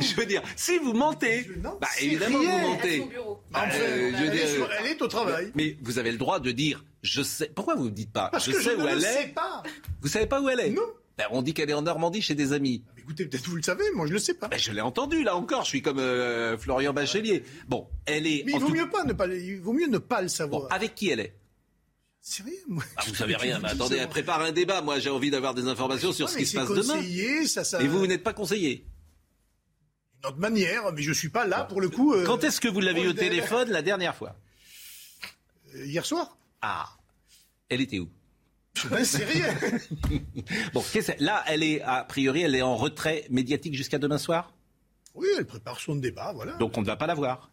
Je 0.00 0.14
veux 0.16 0.26
dire, 0.26 0.42
si 0.56 0.78
vous 0.78 0.92
mentez, 0.92 1.46
bah, 1.80 1.88
évidemment 2.00 2.38
vous 2.38 2.68
mentez. 2.70 3.08
Bah, 3.50 3.64
euh, 3.72 4.12
je 4.16 4.24
veux 4.24 4.30
dire, 4.30 4.68
elle 4.80 4.86
est 4.86 5.02
au 5.02 5.06
travail. 5.08 5.52
Mais 5.54 5.76
vous 5.82 5.98
avez 5.98 6.12
le 6.12 6.18
droit 6.18 6.40
de 6.40 6.50
dire, 6.50 6.84
je 7.02 7.22
sais. 7.22 7.50
Pourquoi 7.54 7.74
vous 7.74 7.84
ne 7.86 7.90
dites 7.90 8.12
pas? 8.12 8.28
Parce 8.30 8.46
Je 8.46 8.52
que 8.52 8.62
sais 8.62 8.70
je 8.70 8.76
où 8.76 8.82
ne 8.82 8.88
elle 8.88 8.98
le 8.98 9.04
est. 9.04 9.22
sais 9.22 9.28
pas. 9.28 9.62
Vous 10.02 10.08
savez 10.08 10.26
pas 10.26 10.40
où 10.40 10.48
elle 10.48 10.60
est? 10.60 10.70
Non. 10.70 10.82
Ben, 11.16 11.24
on 11.32 11.42
dit 11.42 11.52
qu'elle 11.52 11.68
est 11.68 11.74
en 11.74 11.82
Normandie 11.82 12.22
chez 12.22 12.36
des 12.36 12.52
amis. 12.52 12.84
Mais 12.94 13.02
écoutez, 13.02 13.26
peut-être 13.26 13.48
vous 13.48 13.56
le 13.56 13.62
savez, 13.62 13.82
moi 13.96 14.06
je 14.06 14.12
le 14.12 14.20
sais 14.20 14.34
pas. 14.34 14.46
Ben, 14.46 14.56
je 14.58 14.70
l'ai 14.70 14.80
entendu 14.80 15.24
là 15.24 15.34
encore. 15.34 15.64
Je 15.64 15.68
suis 15.70 15.82
comme 15.82 15.98
euh, 15.98 16.56
Florian 16.56 16.92
Bachelier. 16.92 17.42
Bon, 17.66 17.88
elle 18.06 18.26
est. 18.28 18.44
Mais 18.46 18.52
en 18.54 18.58
il 18.58 18.60
vaut 18.60 18.66
tout- 18.68 18.74
mieux 18.74 18.88
pas 18.88 19.02
ne 19.02 19.12
pas, 19.14 19.26
le- 19.26 19.36
il 19.42 19.60
vaut 19.60 19.72
mieux 19.72 19.88
ne 19.88 19.98
pas 19.98 20.20
le 20.20 20.28
Bon, 20.28 20.32
savoir. 20.32 20.68
avec 20.72 20.94
qui 20.94 21.10
elle 21.10 21.18
est? 21.20 21.34
C'est 22.30 22.42
rien, 22.42 22.52
moi. 22.66 22.84
ah, 22.96 23.04
Vous 23.06 23.14
savez 23.14 23.36
rien. 23.36 23.58
Mais 23.58 23.70
attendez, 23.70 23.96
elle 23.96 24.08
prépare 24.10 24.42
un 24.42 24.52
débat. 24.52 24.82
Moi, 24.82 24.98
j'ai 24.98 25.08
envie 25.08 25.30
d'avoir 25.30 25.54
des 25.54 25.66
informations 25.66 26.12
sur 26.12 26.28
ce 26.28 26.36
qui 26.36 26.44
se 26.44 26.52
c'est 26.52 26.58
passe 26.58 26.68
demain. 26.68 26.96
conseillé, 26.96 27.46
ça, 27.48 27.64
ça. 27.64 27.80
Et 27.80 27.88
vous, 27.88 28.00
vous 28.00 28.06
n'êtes 28.06 28.22
pas 28.22 28.34
conseiller. 28.34 28.84
D'une 30.20 30.26
autre 30.26 30.38
manière, 30.38 30.92
mais 30.92 31.00
je 31.00 31.12
suis 31.14 31.30
pas 31.30 31.46
là 31.46 31.64
pour 31.64 31.80
le 31.80 31.88
coup. 31.88 32.12
euh, 32.12 32.26
Quand 32.26 32.44
est-ce 32.44 32.60
que 32.60 32.68
vous 32.68 32.80
l'avez 32.80 33.00
eu 33.00 33.08
au 33.08 33.12
téléphone 33.14 33.70
la 33.70 33.80
dernière 33.80 34.14
fois 34.14 34.36
euh, 35.74 35.86
Hier 35.86 36.04
soir. 36.04 36.36
Ah, 36.60 36.90
elle 37.70 37.80
était 37.80 37.98
où 37.98 38.10
n'en 38.90 39.04
sais 39.04 39.24
rien. 39.24 39.54
Bon, 40.74 40.84
là, 41.20 41.42
elle 41.46 41.62
est 41.62 41.80
a 41.80 42.04
priori, 42.04 42.42
elle 42.42 42.54
est 42.54 42.62
en 42.62 42.76
retrait 42.76 43.26
médiatique 43.30 43.74
jusqu'à 43.74 43.98
demain 43.98 44.18
soir. 44.18 44.52
Oui, 45.14 45.28
elle 45.38 45.46
prépare 45.46 45.80
son 45.80 45.96
débat, 45.96 46.32
voilà. 46.34 46.52
Donc 46.58 46.76
on 46.76 46.82
ne 46.82 46.86
va 46.86 46.96
pas 46.96 47.06
la 47.06 47.14
voir. 47.14 47.50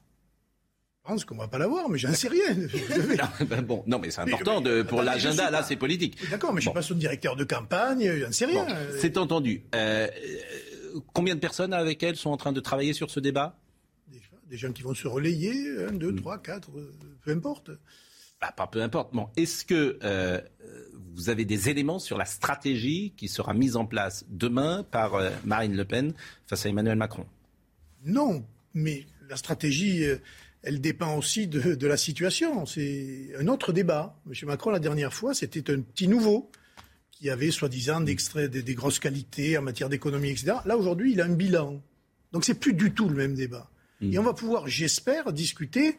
Je 1.08 1.12
pense 1.12 1.24
qu'on 1.24 1.36
va 1.38 1.48
pas 1.48 1.60
la 1.60 1.68
voir, 1.68 1.88
mais 1.88 2.00
j'en 2.00 2.13
sais 2.15 2.28
rien. 2.30 2.56
Ben 3.48 3.62
bon, 3.62 3.84
non, 3.86 4.00
mais 4.00 4.10
c'est 4.10 4.22
important 4.22 4.60
de, 4.60 4.82
pour 4.82 5.04
l'agenda. 5.04 5.52
Là, 5.52 5.62
c'est 5.62 5.76
politique. 5.76 6.18
D'accord, 6.32 6.52
mais 6.52 6.62
je 6.62 6.65
Bon. 6.65 6.72
suis 6.72 6.76
pas 6.76 6.82
son 6.82 6.96
directeur 6.96 7.36
de 7.36 7.44
campagne, 7.44 8.12
j'en 8.20 8.32
sais 8.32 8.46
rien. 8.46 8.65
Bon, 8.65 8.76
c'est 9.00 9.18
entendu. 9.20 9.62
Euh, 9.76 10.08
euh, 10.08 11.00
combien 11.13 11.36
de 11.36 11.39
personnes 11.39 11.74
avec 11.74 12.02
elle 12.02 12.15
sont 12.15 12.32
en 12.32 12.38
train 12.38 12.54
de 12.54 12.60
travailler 12.60 12.94
sur 12.94 13.12
ce 13.12 13.20
débat? 13.20 13.56
Des, 14.12 14.20
des 14.50 14.58
gens 14.58 14.72
qui 14.72 14.82
vont 14.82 14.96
se 14.96 15.08
relayer, 15.08 15.86
un, 15.88 15.91
deux, 15.94 16.12
Mm. 16.12 16.15
trois, 16.22 16.39
quatre, 16.39 16.70
euh, 16.76 16.91
peu 17.24 17.32
importe. 17.32 17.70
bah, 18.41 18.52
Pas 18.58 18.65
peu 18.65 18.82
importe. 18.82 19.13
Bon, 19.13 19.30
est-ce 19.38 19.63
que 19.63 20.00
euh, 20.04 20.41
vous 21.13 21.30
avez 21.30 21.46
des 21.46 21.70
éléments 21.70 22.00
sur 22.00 22.18
la 22.18 22.26
stratégie 22.26 23.13
qui 23.15 23.28
sera 23.28 23.54
mise 23.54 23.76
en 23.76 23.86
place 23.86 24.26
demain 24.30 24.82
par 24.89 25.13
euh, 25.13 25.30
Marine 25.44 25.76
Le 25.78 25.86
Pen 25.86 26.13
face 26.48 26.65
à 26.65 26.70
Emmanuel 26.70 26.98
Macron? 26.98 27.28
Non, 28.06 28.44
mais 28.74 29.06
la 29.30 29.36
stratégie, 29.38 30.04
elle 30.65 30.82
dépend 30.82 31.15
aussi 31.15 31.47
de, 31.47 31.75
de 31.75 31.88
la 31.88 31.95
situation. 31.95 32.65
C'est 32.65 33.30
un 33.39 33.47
autre 33.47 33.71
débat. 33.71 34.19
Monsieur 34.25 34.47
Macron, 34.47 34.71
la 34.71 34.80
dernière 34.80 35.13
fois, 35.13 35.34
c'était 35.34 35.71
un 35.71 35.80
petit 35.82 36.08
nouveau 36.08 36.51
qui 37.12 37.30
avait 37.30 37.51
soi-disant 37.51 38.01
d'extraits, 38.01 38.51
des, 38.51 38.63
des 38.63 38.73
grosses 38.73 38.99
qualités 38.99 39.58
en 39.58 39.62
matière 39.62 39.89
d'économie, 39.89 40.32
etc. 40.32 40.54
Là, 40.65 40.75
aujourd'hui, 40.75 41.13
il 41.13 41.21
a 41.21 41.25
un 41.25 41.34
bilan. 41.34 41.82
Donc, 42.34 42.43
c'est 42.43 42.60
plus 42.60 42.73
du 42.73 42.93
tout 42.93 43.08
le 43.08 43.15
même 43.15 43.36
débat. 43.36 43.69
Et 44.01 44.19
on 44.19 44.23
va 44.23 44.34
pouvoir, 44.34 44.67
j'espère, 44.67 45.32
discuter 45.32 45.97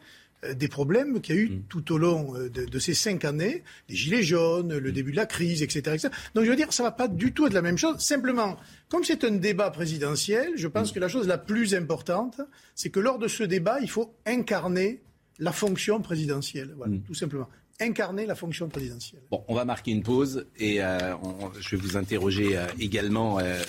des 0.53 0.67
problèmes 0.67 1.19
qu'il 1.21 1.35
y 1.35 1.37
a 1.39 1.41
eu 1.41 1.61
tout 1.67 1.91
au 1.91 1.97
long 1.97 2.35
euh, 2.35 2.49
de, 2.49 2.65
de 2.65 2.79
ces 2.79 2.93
cinq 2.93 3.25
années, 3.25 3.63
les 3.89 3.95
gilets 3.95 4.21
jaunes, 4.23 4.77
le 4.77 4.91
début 4.91 5.11
de 5.11 5.15
la 5.17 5.25
crise, 5.25 5.63
etc., 5.63 5.79
etc. 5.95 6.09
Donc 6.35 6.45
je 6.45 6.49
veux 6.51 6.55
dire, 6.55 6.71
ça 6.71 6.83
va 6.83 6.91
pas 6.91 7.07
du 7.07 7.33
tout 7.33 7.47
être 7.47 7.53
la 7.53 7.61
même 7.63 7.77
chose. 7.77 7.97
Simplement, 7.99 8.57
comme 8.89 9.03
c'est 9.03 9.23
un 9.23 9.31
débat 9.31 9.71
présidentiel, 9.71 10.51
je 10.55 10.67
pense 10.67 10.91
que 10.91 10.99
la 10.99 11.07
chose 11.09 11.27
la 11.27 11.37
plus 11.39 11.73
importante, 11.75 12.39
c'est 12.75 12.89
que 12.91 12.99
lors 12.99 13.17
de 13.19 13.27
ce 13.27 13.43
débat, 13.43 13.79
il 13.81 13.89
faut 13.89 14.13
incarner 14.25 15.01
la 15.39 15.51
fonction 15.51 16.01
présidentielle. 16.01 16.73
Voilà, 16.77 16.93
tout 17.05 17.13
simplement. 17.15 17.47
Incarner 17.79 18.25
la 18.25 18.33
fonction 18.35 18.69
présidentielle. 18.69 19.21
Bon, 19.29 19.43
on 19.47 19.53
va 19.55 19.63
marquer 19.65 19.91
une 19.91 20.01
pause 20.03 20.47
et 20.57 20.83
euh, 20.83 21.15
on- 21.17 21.51
je 21.59 21.75
vais 21.75 21.81
vous 21.81 21.95
interroger 21.97 22.57
euh, 22.57 22.65
également 22.79 23.39
euh, 23.39 23.59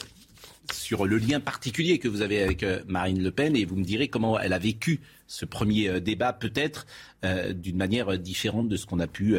sur 0.73 1.07
le 1.07 1.19
lien 1.19 1.41
particulier 1.41 1.99
que 1.99 2.09
vous 2.09 2.23
avez 2.23 2.43
avec 2.43 2.63
euh, 2.63 2.83
Marine 2.87 3.23
Le 3.23 3.31
Pen 3.31 3.57
et 3.57 3.65
vous 3.65 3.77
me 3.77 3.85
direz 3.85 4.09
comment 4.09 4.39
elle 4.39 4.53
a 4.53 4.59
vécu 4.59 5.01
ce 5.27 5.45
premier 5.45 5.89
euh, 5.89 6.01
débat, 6.01 6.33
peut-être 6.33 6.87
euh, 7.25 7.53
d'une 7.53 7.77
manière 7.77 8.19
différente 8.19 8.69
de 8.69 8.77
ce 8.77 8.87
qu'on 8.87 9.01
a 9.01 9.07
pu 9.07 9.37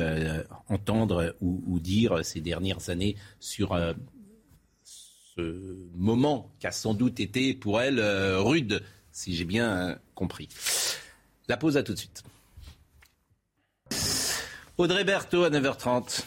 entendre 0.68 1.36
ou, 1.42 1.80
dire 1.80 2.24
ces 2.24 2.42
dernières 2.42 2.90
années 2.90 3.16
sur 3.40 3.78
ce 4.84 5.78
moment 5.96 6.52
qui 6.60 6.68
a 6.68 6.72
sans 6.72 6.94
doute 6.94 7.20
été 7.20 7.54
pour 7.54 7.82
elle 7.82 8.02
rude, 8.02 8.84
si 9.12 9.36
j'ai 9.36 9.46
bien 9.46 9.98
compris. 10.16 10.50
La 11.48 11.58
pause 11.58 11.78
à 11.78 11.84
tout 11.84 11.94
de 11.94 12.00
suite. 12.00 12.24
Audrey 14.78 15.04
Berthaud 15.04 15.44
à 15.44 15.50
9h30. 15.50 16.24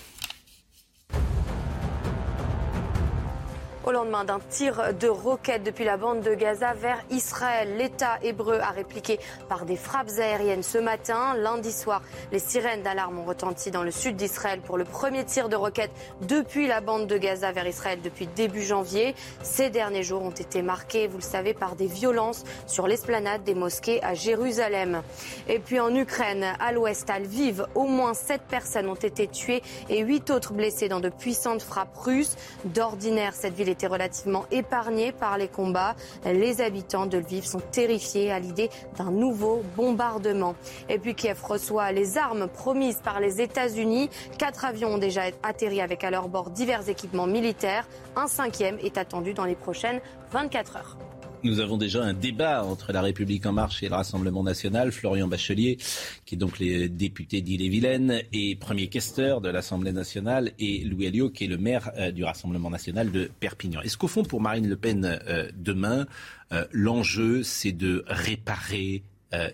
Au 3.85 3.91
lendemain 3.91 4.23
d'un 4.25 4.39
tir 4.39 4.95
de 4.95 5.09
roquette 5.09 5.65
depuis 5.65 5.85
la 5.85 5.97
bande 5.97 6.21
de 6.21 6.35
Gaza 6.35 6.73
vers 6.73 7.03
Israël, 7.11 7.77
l'État 7.77 8.21
hébreu 8.23 8.61
a 8.61 8.71
répliqué 8.71 9.19
par 9.49 9.65
des 9.65 9.75
frappes 9.75 10.11
aériennes 10.19 10.63
ce 10.63 10.79
matin. 10.79 11.35
Lundi 11.37 11.73
soir, 11.73 12.01
les 12.31 12.39
sirènes 12.39 12.83
d'alarme 12.85 13.19
ont 13.19 13.25
retenti 13.25 13.73
dans 13.73 13.83
le 13.83 13.91
sud 13.91 14.15
d'Israël 14.15 14.61
pour 14.61 14.79
le 14.79 14.85
premier 14.85 15.25
tir 15.25 15.49
de 15.49 15.57
roquette 15.57 15.91
depuis 16.21 16.69
la 16.69 16.81
bande 16.81 17.09
de 17.09 17.19
Gaza 17.19 17.51
vers 17.51 17.67
Israël 17.67 17.99
depuis 18.05 18.29
début 18.29 18.63
janvier. 18.63 19.17
Ces 19.43 19.69
derniers 19.69 20.05
jours 20.05 20.23
ont 20.23 20.31
été 20.31 20.63
marqués, 20.63 21.09
vous 21.09 21.19
le 21.19 21.25
savez, 21.25 21.53
par 21.53 21.75
des 21.75 21.89
violences 21.89 22.45
sur 22.69 22.87
l'esplanade 22.87 23.43
des 23.43 23.57
mosquées 23.57 24.01
à 24.05 24.15
Jérusalem. 24.15 25.03
Et 25.49 25.59
puis 25.59 25.81
en 25.81 25.93
Ukraine, 25.93 26.47
à 26.61 26.71
l'ouest, 26.71 27.11
à 27.11 27.19
Lviv, 27.19 27.67
au 27.75 27.89
moins 27.89 28.15
sept 28.15 28.43
personnes 28.43 28.89
ont 28.89 28.95
été 28.95 29.27
tuées 29.27 29.63
et 29.89 30.03
huit 30.03 30.31
autres 30.31 30.53
blessées 30.53 30.89
dans 30.89 31.01
de 31.01 31.09
puissantes 31.09 31.63
frappes 31.63 31.97
russes. 31.97 32.37
D'ordinaire, 32.65 33.35
cette 33.35 33.55
ville 33.55 33.72
était 33.73 33.87
relativement 33.87 34.45
épargnée 34.51 35.11
par 35.13 35.37
les 35.39 35.49
combats. 35.49 35.97
Les 36.25 36.61
habitants 36.61 37.07
de 37.07 37.19
Lviv 37.19 37.45
sont 37.45 37.63
terrifiés 37.73 38.31
à 38.31 38.39
l'idée 38.39 38.71
d'un 38.97 39.11
nouveau 39.11 39.63
bombardement. 39.77 40.55
Et 40.89 40.99
puis 40.99 41.15
Kiev 41.15 41.43
reçoit 41.43 41.93
les 41.93 42.19
armes 42.19 42.49
promises 42.49 43.01
par 43.03 43.21
les 43.21 43.41
États-Unis. 43.41 44.11
Quatre 44.39 44.65
avions 44.65 44.95
ont 44.95 44.99
déjà 44.99 45.23
atterri 45.43 45.81
avec 45.81 46.05
à 46.05 46.11
leur 46.11 46.29
bord 46.29 46.51
divers 46.51 46.89
équipements 46.89 47.27
militaires. 47.27 47.89
Un 48.17 48.29
cinquième 48.29 48.79
est 48.79 48.99
attendu 48.99 49.35
dans 49.35 49.45
les 49.45 49.57
prochaines 49.57 50.01
24 50.31 50.77
heures. 50.77 50.97
Nous 51.45 51.59
avons 51.59 51.77
déjà 51.77 52.05
un 52.05 52.13
débat 52.13 52.65
entre 52.65 52.93
la 52.93 53.03
République 53.03 53.47
en 53.47 53.53
marche 53.53 53.83
et 53.83 53.89
le 53.89 53.97
Rassemblement 53.97 54.45
national. 54.45 54.93
Florian 54.93 55.27
Bachelier, 55.27 55.77
qui 56.25 56.37
est 56.37 56.39
donc 56.39 56.61
le 56.61 56.89
député 56.89 57.41
d'Ille-et-Vilaine 57.41 58.23
et 58.33 58.55
premier 58.55 58.87
questeur 58.87 59.41
de 59.41 59.49
l'Assemblée 59.49 59.91
nationale, 59.91 60.53
et 60.61 60.85
Louis 60.85 61.09
Alliot, 61.09 61.31
qui 61.31 61.45
est 61.45 61.49
le 61.49 61.59
maire 61.59 61.91
euh, 61.97 62.13
du 62.13 62.23
Rassemblement 62.23 62.71
national 62.71 63.11
de 63.11 63.29
Perpignan. 63.41 63.81
Est-ce 63.81 63.99
qu'au 63.99 64.07
fond, 64.07 64.23
pour 64.23 64.41
Marine 64.41 64.69
Le 64.69 64.77
Pen, 64.77 65.05
euh, 65.05 65.51
demain, 65.57 66.07
euh, 66.53 66.65
l'enjeu, 66.71 67.43
c'est 67.43 67.73
de 67.73 68.05
réparer 68.07 69.03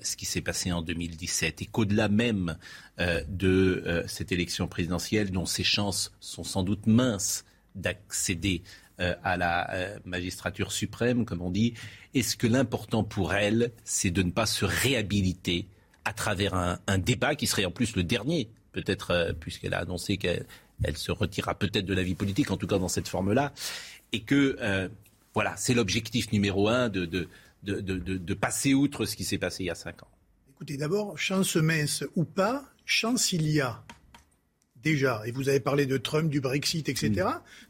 ce 0.03 0.17
qui 0.17 0.27
s'est 0.27 0.41
passé 0.41 0.73
en 0.73 0.83
2017 0.83 1.63
et 1.63 1.67
qu'au-delà 1.67 2.09
même 2.09 2.57
de 3.29 4.03
cette 4.09 4.33
élection 4.33 4.67
présidentielle, 4.67 5.31
dont 5.31 5.47
ses 5.47 5.63
chances 5.63 6.13
sont 6.19 6.43
sans 6.43 6.65
doute 6.65 6.89
minces 6.89 7.45
d'accéder 7.77 8.65
à 9.23 9.37
la 9.37 9.73
euh, 9.75 9.99
magistrature 10.05 10.73
suprême, 10.73 11.25
comme 11.25 11.43
on 11.43 11.51
dit, 11.51 11.75
est-ce 12.15 12.37
que 12.37 12.47
l'important 12.47 13.05
pour 13.05 13.35
elle, 13.35 13.73
c'est 13.85 14.11
de 14.11 14.23
ne 14.23 14.31
pas 14.31 14.47
se 14.47 14.65
réhabiliter 14.65 15.67
à 16.05 16.13
travers 16.13 16.55
un, 16.55 16.99
débat 16.99 17.35
qui 17.35 17.47
serait 17.47 17.65
en 17.65 17.71
plus 17.71 17.95
le 17.95 18.03
dernier, 18.03 18.49
peut-être 18.73 19.11
euh, 19.11 19.33
puisqu'elle 19.33 19.75
a 19.75 19.79
annoncé 19.79 20.17
qu'elle 20.17 20.47
elle 20.83 20.97
se 20.97 21.11
retirera 21.11 21.55
peut-être 21.57 21.87
de 21.87 21.95
la 21.95 22.03
vie 22.03 22.15
politique, 22.15 22.51
en 22.51 22.57
tout 22.57 22.67
cas 22.67 22.79
dans 22.79 22.89
cette 22.89 23.09
forme-là, 23.09 23.53
et 24.13 24.21
que 24.21 24.57
euh, 24.61 24.89
voilà, 25.35 25.55
c'est 25.57 25.75
l'objectif 25.75 26.33
numéro 26.33 26.69
un 26.69 26.89
de- 26.89 27.05
de 27.63 28.35
passer 28.35 28.75
outre 28.75 29.05
ce 29.05 29.17
qui 29.17 29.25
s'est 29.25 29.39
passé 29.39 29.65
il 29.65 29.67
y 29.67 29.71
a 29.71 29.75
cinq 29.75 30.03
ans. 30.03 30.09
Écoutez, 30.59 30.77
d'abord, 30.77 31.17
chance 31.19 31.55
mince 31.57 32.05
ou 32.17 32.25
pas, 32.25 32.65
chance 32.85 33.33
il 33.33 33.49
y 33.49 33.61
a. 33.61 33.85
Déjà, 34.85 35.23
et 35.27 35.33
vous 35.33 35.49
avez 35.49 35.61
parlé 35.61 35.87
de 35.87 35.97
Trump, 35.97 36.31
du 36.31 36.41
Brexit, 36.41 36.89
etc. 36.89 37.11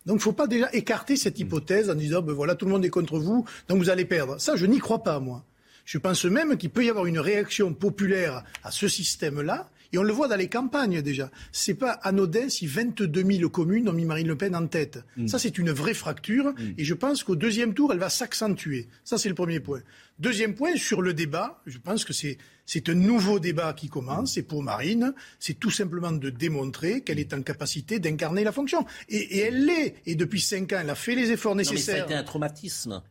Donc, 0.05 0.15
il 0.15 0.15
ne 0.15 0.19
faut 0.19 0.33
pas 0.33 0.47
déjà 0.47 0.69
écarter 0.73 1.17
cette 1.17 1.39
hypothèse 1.39 1.89
en 1.91 1.95
disant, 1.95 2.21
ben 2.23 2.35
voilà, 2.35 2.55
tout 2.55 2.67
le 2.67 2.73
monde 2.73 2.85
est 2.85 2.91
contre 2.91 3.19
vous, 3.19 3.47
donc 3.69 3.79
vous 3.79 3.91
allez 3.91 4.05
perdre. 4.05 4.39
Ça, 4.41 4.57
je 4.57 4.67
n'y 4.67 4.79
crois 4.79 5.03
pas, 5.03 5.19
moi. 5.19 5.45
Je 5.85 5.97
pense 5.97 6.27
même 6.27 6.59
qu'il 6.59 6.69
peut 6.69 6.85
y 6.85 6.91
avoir 6.91 7.07
une 7.07 7.19
réaction 7.19 7.73
populaire 7.73 8.45
à 8.63 8.71
ce 8.71 8.89
système-là, 8.89 9.71
et 9.93 9.99
on 9.99 10.03
le 10.03 10.13
voit 10.13 10.29
dans 10.29 10.37
les 10.37 10.49
campagnes 10.49 11.03
déjà. 11.03 11.31
C'est 11.53 11.75
pas 11.75 11.93
anodin 11.93 12.49
si 12.49 12.67
22 12.67 13.25
000 13.25 13.49
communes 13.51 13.89
ont 13.89 13.93
mis 13.93 14.05
Marine 14.05 14.29
Le 14.29 14.37
Pen 14.37 14.55
en 14.55 14.67
tête. 14.67 14.99
Ça, 15.27 15.39
c'est 15.39 15.59
une 15.59 15.71
vraie 15.71 15.95
fracture, 15.95 16.53
et 16.77 16.85
je 16.85 16.95
pense 16.95 17.23
qu'au 17.23 17.37
deuxième 17.37 17.75
tour, 17.75 17.93
elle 17.93 17.99
va 17.99 18.09
s'accentuer. 18.11 18.89
Ça, 19.05 19.19
c'est 19.19 19.29
le 19.29 19.35
premier 19.35 19.61
point. 19.61 19.81
Deuxième 20.19 20.55
point, 20.55 20.75
sur 20.77 21.01
le 21.03 21.15
débat, 21.15 21.63
je 21.67 21.79
pense 21.79 22.05
que 22.05 22.13
c'est 22.13 22.39
c'est 22.71 22.91
un 22.91 22.95
nouveau 22.95 23.39
débat 23.39 23.73
qui 23.73 23.89
commence, 23.89 24.37
et 24.37 24.43
pour 24.43 24.63
Marine, 24.63 25.15
c'est 25.39 25.59
tout 25.59 25.71
simplement 25.71 26.13
de 26.13 26.29
démontrer 26.29 27.01
qu'elle 27.01 27.19
est 27.19 27.33
en 27.33 27.41
capacité 27.41 27.99
d'incarner 27.99 28.45
la 28.45 28.53
fonction. 28.53 28.85
Et, 29.09 29.17
et 29.17 29.39
elle 29.39 29.65
l'est, 29.65 29.95
et 30.05 30.17
depuis 30.17 30.43
cinq 30.43 30.75
ans, 30.75 30.79
elle 30.83 30.91
a 30.91 30.95
fait 30.95 31.15
les 31.15 31.31
efforts 31.31 31.53
Non, 31.55 31.59
mais 31.59 31.65
ça 31.65 31.71
a 31.71 31.75
nécessaires. 31.77 32.05
été 32.05 32.15
un 32.15 32.25
traumatisme. 32.25 33.03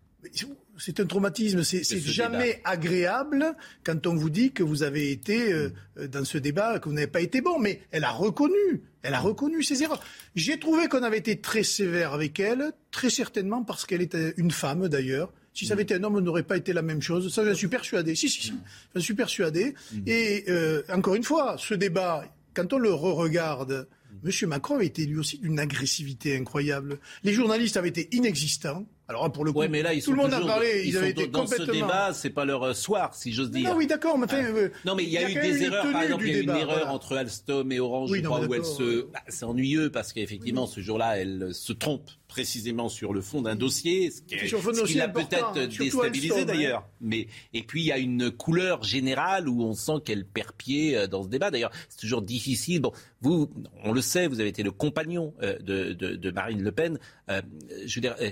C'est 0.78 1.00
un 1.00 1.06
traumatisme. 1.06 1.64
C'est 1.64 2.00
jamais 2.00 2.62
agréable 2.64 3.56
quand 3.84 4.08
on 4.08 4.16
vous 4.16 4.30
dit 4.30 4.52
que 4.52 4.64
vous 4.64 4.84
avez 4.84 5.12
été 5.12 5.52
euh, 5.52 5.70
dans 6.08 6.26
ce 6.26 6.38
débat, 6.38 6.80
que 6.80 6.90
vous 6.90 6.96
n'avez 6.96 7.08
pas 7.08 7.22
été 7.22 7.42
bon. 7.42 7.60
Mais 7.60 7.82
elle 7.92 8.04
a 8.04 8.12
reconnu, 8.12 8.84
elle 9.02 9.14
a 9.14 9.20
reconnu 9.20 9.64
ses 9.64 9.84
erreurs. 9.84 10.04
J'ai 10.36 10.60
trouvé 10.60 10.88
qu'on 10.88 11.04
avait 11.04 11.18
été 11.18 11.40
très 11.40 11.64
sévère 11.64 12.14
avec 12.14 12.40
elle, 12.40 12.72
très 12.92 13.10
certainement 13.10 13.64
parce 13.64 13.86
qu'elle 13.86 14.02
était 14.02 14.34
une 14.38 14.52
femme 14.52 14.88
d'ailleurs. 14.88 15.34
Si 15.54 15.66
ça 15.66 15.74
avait 15.74 15.84
été 15.84 15.96
un 15.96 16.04
homme, 16.04 16.16
on 16.16 16.22
n'aurait 16.22 16.44
pas 16.44 16.56
été 16.56 16.72
la 16.72 16.84
même 16.84 17.02
chose. 17.02 17.34
Ça, 17.34 17.44
j'en 17.44 17.56
suis 17.56 17.68
persuadé. 17.68 18.14
Si, 18.14 18.30
si, 18.30 18.44
si. 18.44 18.54
J'en 18.94 19.02
suis 19.02 19.16
persuadé. 19.16 19.74
Mm. 19.92 19.98
Et 20.06 20.46
euh, 20.50 20.84
encore 20.94 21.16
une 21.16 21.24
fois, 21.24 21.56
ce 21.58 21.74
débat, 21.74 22.26
quand 22.54 22.74
on 22.74 22.78
le 22.78 22.94
re-regarde, 22.94 23.88
M. 24.24 24.50
Macron 24.50 24.76
avait 24.76 24.86
été 24.86 25.06
lui 25.06 25.18
aussi 25.18 25.40
d'une 25.40 25.60
agressivité 25.60 26.38
incroyable. 26.38 27.00
Les 27.24 27.34
journalistes 27.34 27.78
avaient 27.78 27.90
été 27.90 28.08
inexistants. 28.16 28.86
Alors 29.10 29.32
pour 29.32 29.46
le 29.46 29.54
coup, 29.54 29.64
mais 29.70 29.82
là, 29.82 29.94
ils 29.94 30.04
tout 30.04 30.12
le 30.12 30.18
monde 30.18 30.34
a 30.34 30.42
parlé. 30.42 30.84
Ils, 30.86 30.98
avaient 30.98 31.12
été 31.12 31.28
dans 31.28 31.44
complètement... 31.44 31.66
ce 31.66 31.72
débat, 31.72 32.14
c'est 32.14 32.30
pas 32.30 32.44
leur 32.44 32.64
euh, 32.64 32.74
soir, 32.74 33.16
si 33.16 33.32
j'ose 33.32 33.52
dire. 33.52 33.70
Non, 33.70 33.78
oui, 33.78 33.88
d'accord. 33.88 34.18
Mais 34.18 34.28
euh, 34.34 34.70
non, 34.86 34.96
mais 34.96 35.04
il 35.04 35.10
y 35.10 35.18
a, 35.18 35.30
eu 35.30 35.34
des 35.34 35.64
erreurs. 35.64 35.90
Par 35.94 36.04
exemple, 36.04 36.26
il 36.28 36.34
y 36.34 36.36
a 36.36 36.40
eu 36.40 36.44
une 36.44 36.50
erreur 36.50 36.90
entre 36.90 37.16
Alstom 37.16 37.72
et 37.72 37.80
Orange, 37.80 38.12
je 38.14 38.22
crois, 38.22 38.46
où 38.46 38.54
elle 38.54 38.66
se. 38.66 39.04
Bah, 39.04 39.22
c'est 39.30 39.46
ennuyeux 39.46 39.90
parce 39.92 40.12
qu'effectivement, 40.12 40.68
ce 40.68 40.82
jour-là, 40.82 41.20
elle 41.20 41.54
se 41.54 41.72
trompe 41.72 42.10
précisément 42.28 42.90
sur 42.90 43.14
le 43.14 43.22
fond 43.22 43.42
d'un 43.42 43.56
dossier, 43.56 44.12
ce 44.12 44.22
qui, 44.22 44.96
l'a 44.96 45.08
peut-être 45.08 45.54
déstabilisé 45.68 46.44
d'ailleurs. 46.44 46.86
Mais 47.00 47.28
et 47.54 47.64
puis 47.64 47.84
il 47.84 47.86
y 47.86 47.92
a 47.94 47.98
une 47.98 48.32
couleur 48.32 48.84
générale 48.84 49.48
où 49.48 49.64
on 49.64 49.74
sent 49.74 50.02
qu'elle 50.04 50.26
perd 50.26 50.52
pied 50.52 50.98
euh, 50.98 51.08
dans 51.08 51.24
ce 51.24 51.30
débat. 51.30 51.50
D'ailleurs, 51.50 51.72
c'est 51.88 52.00
toujours 52.00 52.22
difficile. 52.22 52.82
Bon, 52.82 52.92
vous, 53.22 53.50
on 53.86 53.94
le 53.94 54.02
sait, 54.02 54.28
vous 54.28 54.42
avez 54.42 54.50
été 54.50 54.64
le 54.64 54.72
compagnon 54.72 55.34
de, 55.42 55.94
de, 55.94 56.16
de 56.16 56.32
Marine 56.32 56.62
Le 56.62 56.72
Pen. 56.74 57.00
je 57.30 57.96
veux 57.96 58.02
dire 58.02 58.16
euh, 58.22 58.32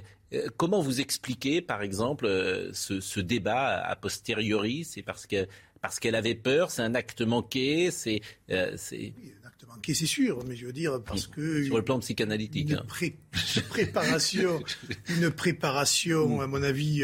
comment 0.57 0.81
vous 0.81 1.01
expliquez, 1.01 1.61
par 1.61 1.81
exemple, 1.81 2.25
euh, 2.25 2.71
ce, 2.73 3.19
débat 3.19 3.79
a 3.83 3.95
posteriori? 3.95 4.83
C'est 4.85 5.01
parce 5.01 5.27
que 5.27 5.47
parce 5.81 5.99
qu'elle 5.99 6.15
avait 6.15 6.35
peur, 6.35 6.71
c'est 6.71 6.81
un 6.81 6.95
acte 6.95 7.21
manqué, 7.21 7.91
c'est 7.91 8.21
euh, 8.49 8.73
c'est 8.75 9.13
un 9.43 9.47
acte 9.47 9.67
manqué, 9.67 9.93
c'est 9.93 10.05
sûr, 10.05 10.43
mais 10.45 10.55
je 10.55 10.65
veux 10.65 10.73
dire 10.73 11.01
parce 11.03 11.27
que 11.27 11.63
sur 11.63 11.77
le 11.77 11.83
plan 11.83 11.99
psychanalytique, 11.99 12.71
une, 12.71 12.77
hein. 12.77 12.85
préparation, 13.69 14.63
une 15.09 15.29
préparation, 15.31 16.41
à 16.41 16.47
mon 16.47 16.63
avis, 16.63 17.03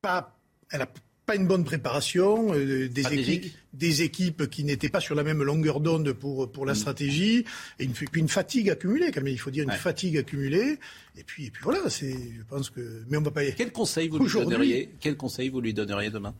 pas, 0.00 0.38
elle 0.70 0.82
a 0.82 0.88
pas 1.28 1.36
une 1.36 1.46
bonne 1.46 1.62
préparation, 1.62 2.54
euh, 2.54 2.88
des, 2.88 3.12
équipes, 3.12 3.54
des 3.74 4.00
équipes 4.00 4.48
qui 4.48 4.64
n'étaient 4.64 4.88
pas 4.88 5.00
sur 5.00 5.14
la 5.14 5.22
même 5.22 5.42
longueur 5.42 5.80
d'onde 5.80 6.14
pour, 6.14 6.50
pour 6.50 6.64
la 6.64 6.72
mm. 6.72 6.76
stratégie, 6.76 7.44
et 7.78 7.84
une, 7.84 7.92
puis 7.92 8.08
une 8.14 8.30
fatigue 8.30 8.70
accumulée, 8.70 9.12
quand 9.12 9.20
même, 9.20 9.34
il 9.34 9.38
faut 9.38 9.50
dire 9.50 9.64
une 9.64 9.76
fatigue 9.76 10.16
accumulée. 10.16 10.78
Et 11.18 11.24
puis, 11.24 11.46
et 11.46 11.50
puis 11.50 11.62
voilà, 11.62 11.90
c'est, 11.90 12.12
je 12.12 12.42
pense 12.48 12.70
que. 12.70 13.02
Mais 13.10 13.18
on 13.18 13.20
va 13.20 13.30
pas 13.30 13.44
y... 13.44 13.54
Quel 13.54 13.72
conseil 13.72 14.08
vous 14.08 14.18
lui 14.18 14.32
donneriez 14.32 14.88
Quel 15.00 15.18
conseil 15.18 15.50
vous 15.50 15.60
lui 15.60 15.74
donneriez 15.74 16.08
demain? 16.08 16.34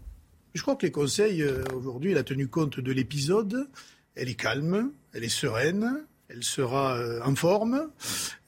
Je 0.55 0.63
crois 0.63 0.75
que 0.75 0.87
les 0.87 0.91
conseils, 0.91 1.43
euh, 1.43 1.63
aujourd'hui, 1.77 2.13
elle 2.13 2.19
a 2.19 2.25
tenu 2.25 2.49
compte 2.49 2.81
de 2.81 2.93
l'épisode. 2.93 3.69
Elle 4.15 4.31
est 4.31 4.35
calme, 4.35 4.91
elle 5.13 5.23
est 5.23 5.29
sereine, 5.29 6.03
elle 6.29 6.43
sera 6.43 6.97
euh, 6.97 7.21
en 7.25 7.35
forme, 7.35 7.89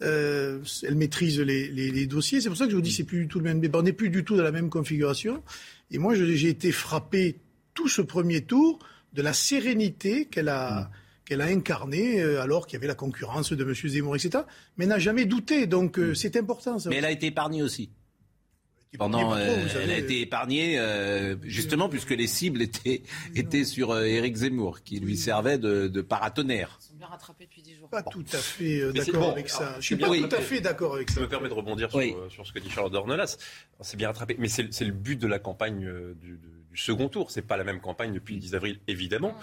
euh, 0.02 0.58
elle 0.82 0.94
maîtrise 0.96 1.38
les, 1.38 1.68
les, 1.68 1.90
les 1.90 2.06
dossiers. 2.06 2.40
C'est 2.40 2.48
pour 2.48 2.56
ça 2.56 2.64
que 2.64 2.70
je 2.70 2.76
vous 2.76 2.82
dis, 2.82 2.92
c'est 2.92 3.04
plus 3.04 3.20
du 3.20 3.28
tout 3.28 3.38
le 3.38 3.44
même 3.44 3.60
débat. 3.60 3.80
On 3.80 3.82
n'est 3.82 3.92
plus 3.92 4.08
du 4.08 4.24
tout 4.24 4.36
dans 4.36 4.42
la 4.42 4.52
même 4.52 4.70
configuration. 4.70 5.42
Et 5.90 5.98
moi, 5.98 6.14
j'ai 6.14 6.48
été 6.48 6.72
frappé 6.72 7.40
tout 7.74 7.88
ce 7.88 8.02
premier 8.02 8.42
tour 8.42 8.78
de 9.12 9.22
la 9.22 9.32
sérénité 9.32 10.26
qu'elle 10.26 10.48
a, 10.48 10.82
mm. 10.82 10.90
qu'elle 11.24 11.40
a 11.40 11.46
incarnée 11.46 12.20
euh, 12.20 12.42
alors 12.42 12.66
qu'il 12.66 12.74
y 12.74 12.78
avait 12.78 12.86
la 12.86 12.94
concurrence 12.94 13.52
de 13.52 13.64
M. 13.64 13.74
Zemmour, 13.74 14.16
etc. 14.16 14.44
Mais 14.76 14.86
n'a 14.86 14.98
jamais 14.98 15.24
douté. 15.24 15.66
Donc 15.66 15.98
euh, 15.98 16.12
mm. 16.12 16.14
c'est 16.14 16.36
important. 16.36 16.78
Ça. 16.78 16.90
Mais 16.90 16.96
elle 16.96 17.04
a 17.04 17.10
été 17.10 17.26
épargnée 17.26 17.62
aussi. 17.62 17.90
Pendant, 18.98 19.36
euh, 19.36 19.68
elle 19.80 19.90
a 19.92 19.98
été 19.98 20.20
épargnée 20.20 20.76
justement 21.44 21.88
puisque 21.88 22.10
les 22.10 22.26
cibles 22.26 22.60
étaient, 22.60 23.04
étaient 23.36 23.64
sur 23.64 23.96
Éric 23.96 24.34
Zemmour, 24.34 24.82
qui 24.82 24.98
lui 24.98 25.16
servait 25.16 25.58
de, 25.58 25.86
de 25.86 26.00
paratonnerre. 26.00 26.80
Bien 27.00 27.08
rattrapés 27.08 27.46
depuis 27.46 27.62
10 27.62 27.76
jours. 27.76 27.88
Pas 27.88 28.02
tout 28.02 28.26
à 28.30 28.36
fait 28.36 28.92
d'accord 28.92 29.30
avec 29.30 29.48
ça. 29.48 29.74
Je 29.80 29.86
suis 29.86 29.96
pas 29.96 30.08
tout 30.08 30.36
à 30.36 30.40
fait 30.40 30.60
d'accord 30.60 30.96
avec 30.96 31.08
ça. 31.08 31.14
Ça 31.14 31.20
me 31.22 31.28
permet 31.28 31.48
de 31.48 31.54
rebondir 31.54 31.90
sur, 31.90 32.30
sur, 32.30 32.46
ce 32.46 32.52
que 32.52 32.58
dit 32.58 32.68
Charles 32.68 32.90
Dornelas. 32.90 33.38
C'est 33.80 33.96
bien 33.96 34.08
rattrapé, 34.08 34.36
mais 34.38 34.48
c'est 34.48 34.84
le 34.84 34.92
but 34.92 35.18
de 35.18 35.26
la 35.26 35.38
campagne 35.38 35.90
du, 36.20 36.38
du 36.70 36.76
second 36.76 37.08
tour. 37.08 37.30
C'est 37.30 37.40
pas 37.40 37.56
la 37.56 37.64
même 37.64 37.80
campagne 37.80 38.12
depuis 38.12 38.34
le 38.34 38.40
10 38.40 38.54
avril, 38.54 38.80
évidemment. 38.86 39.34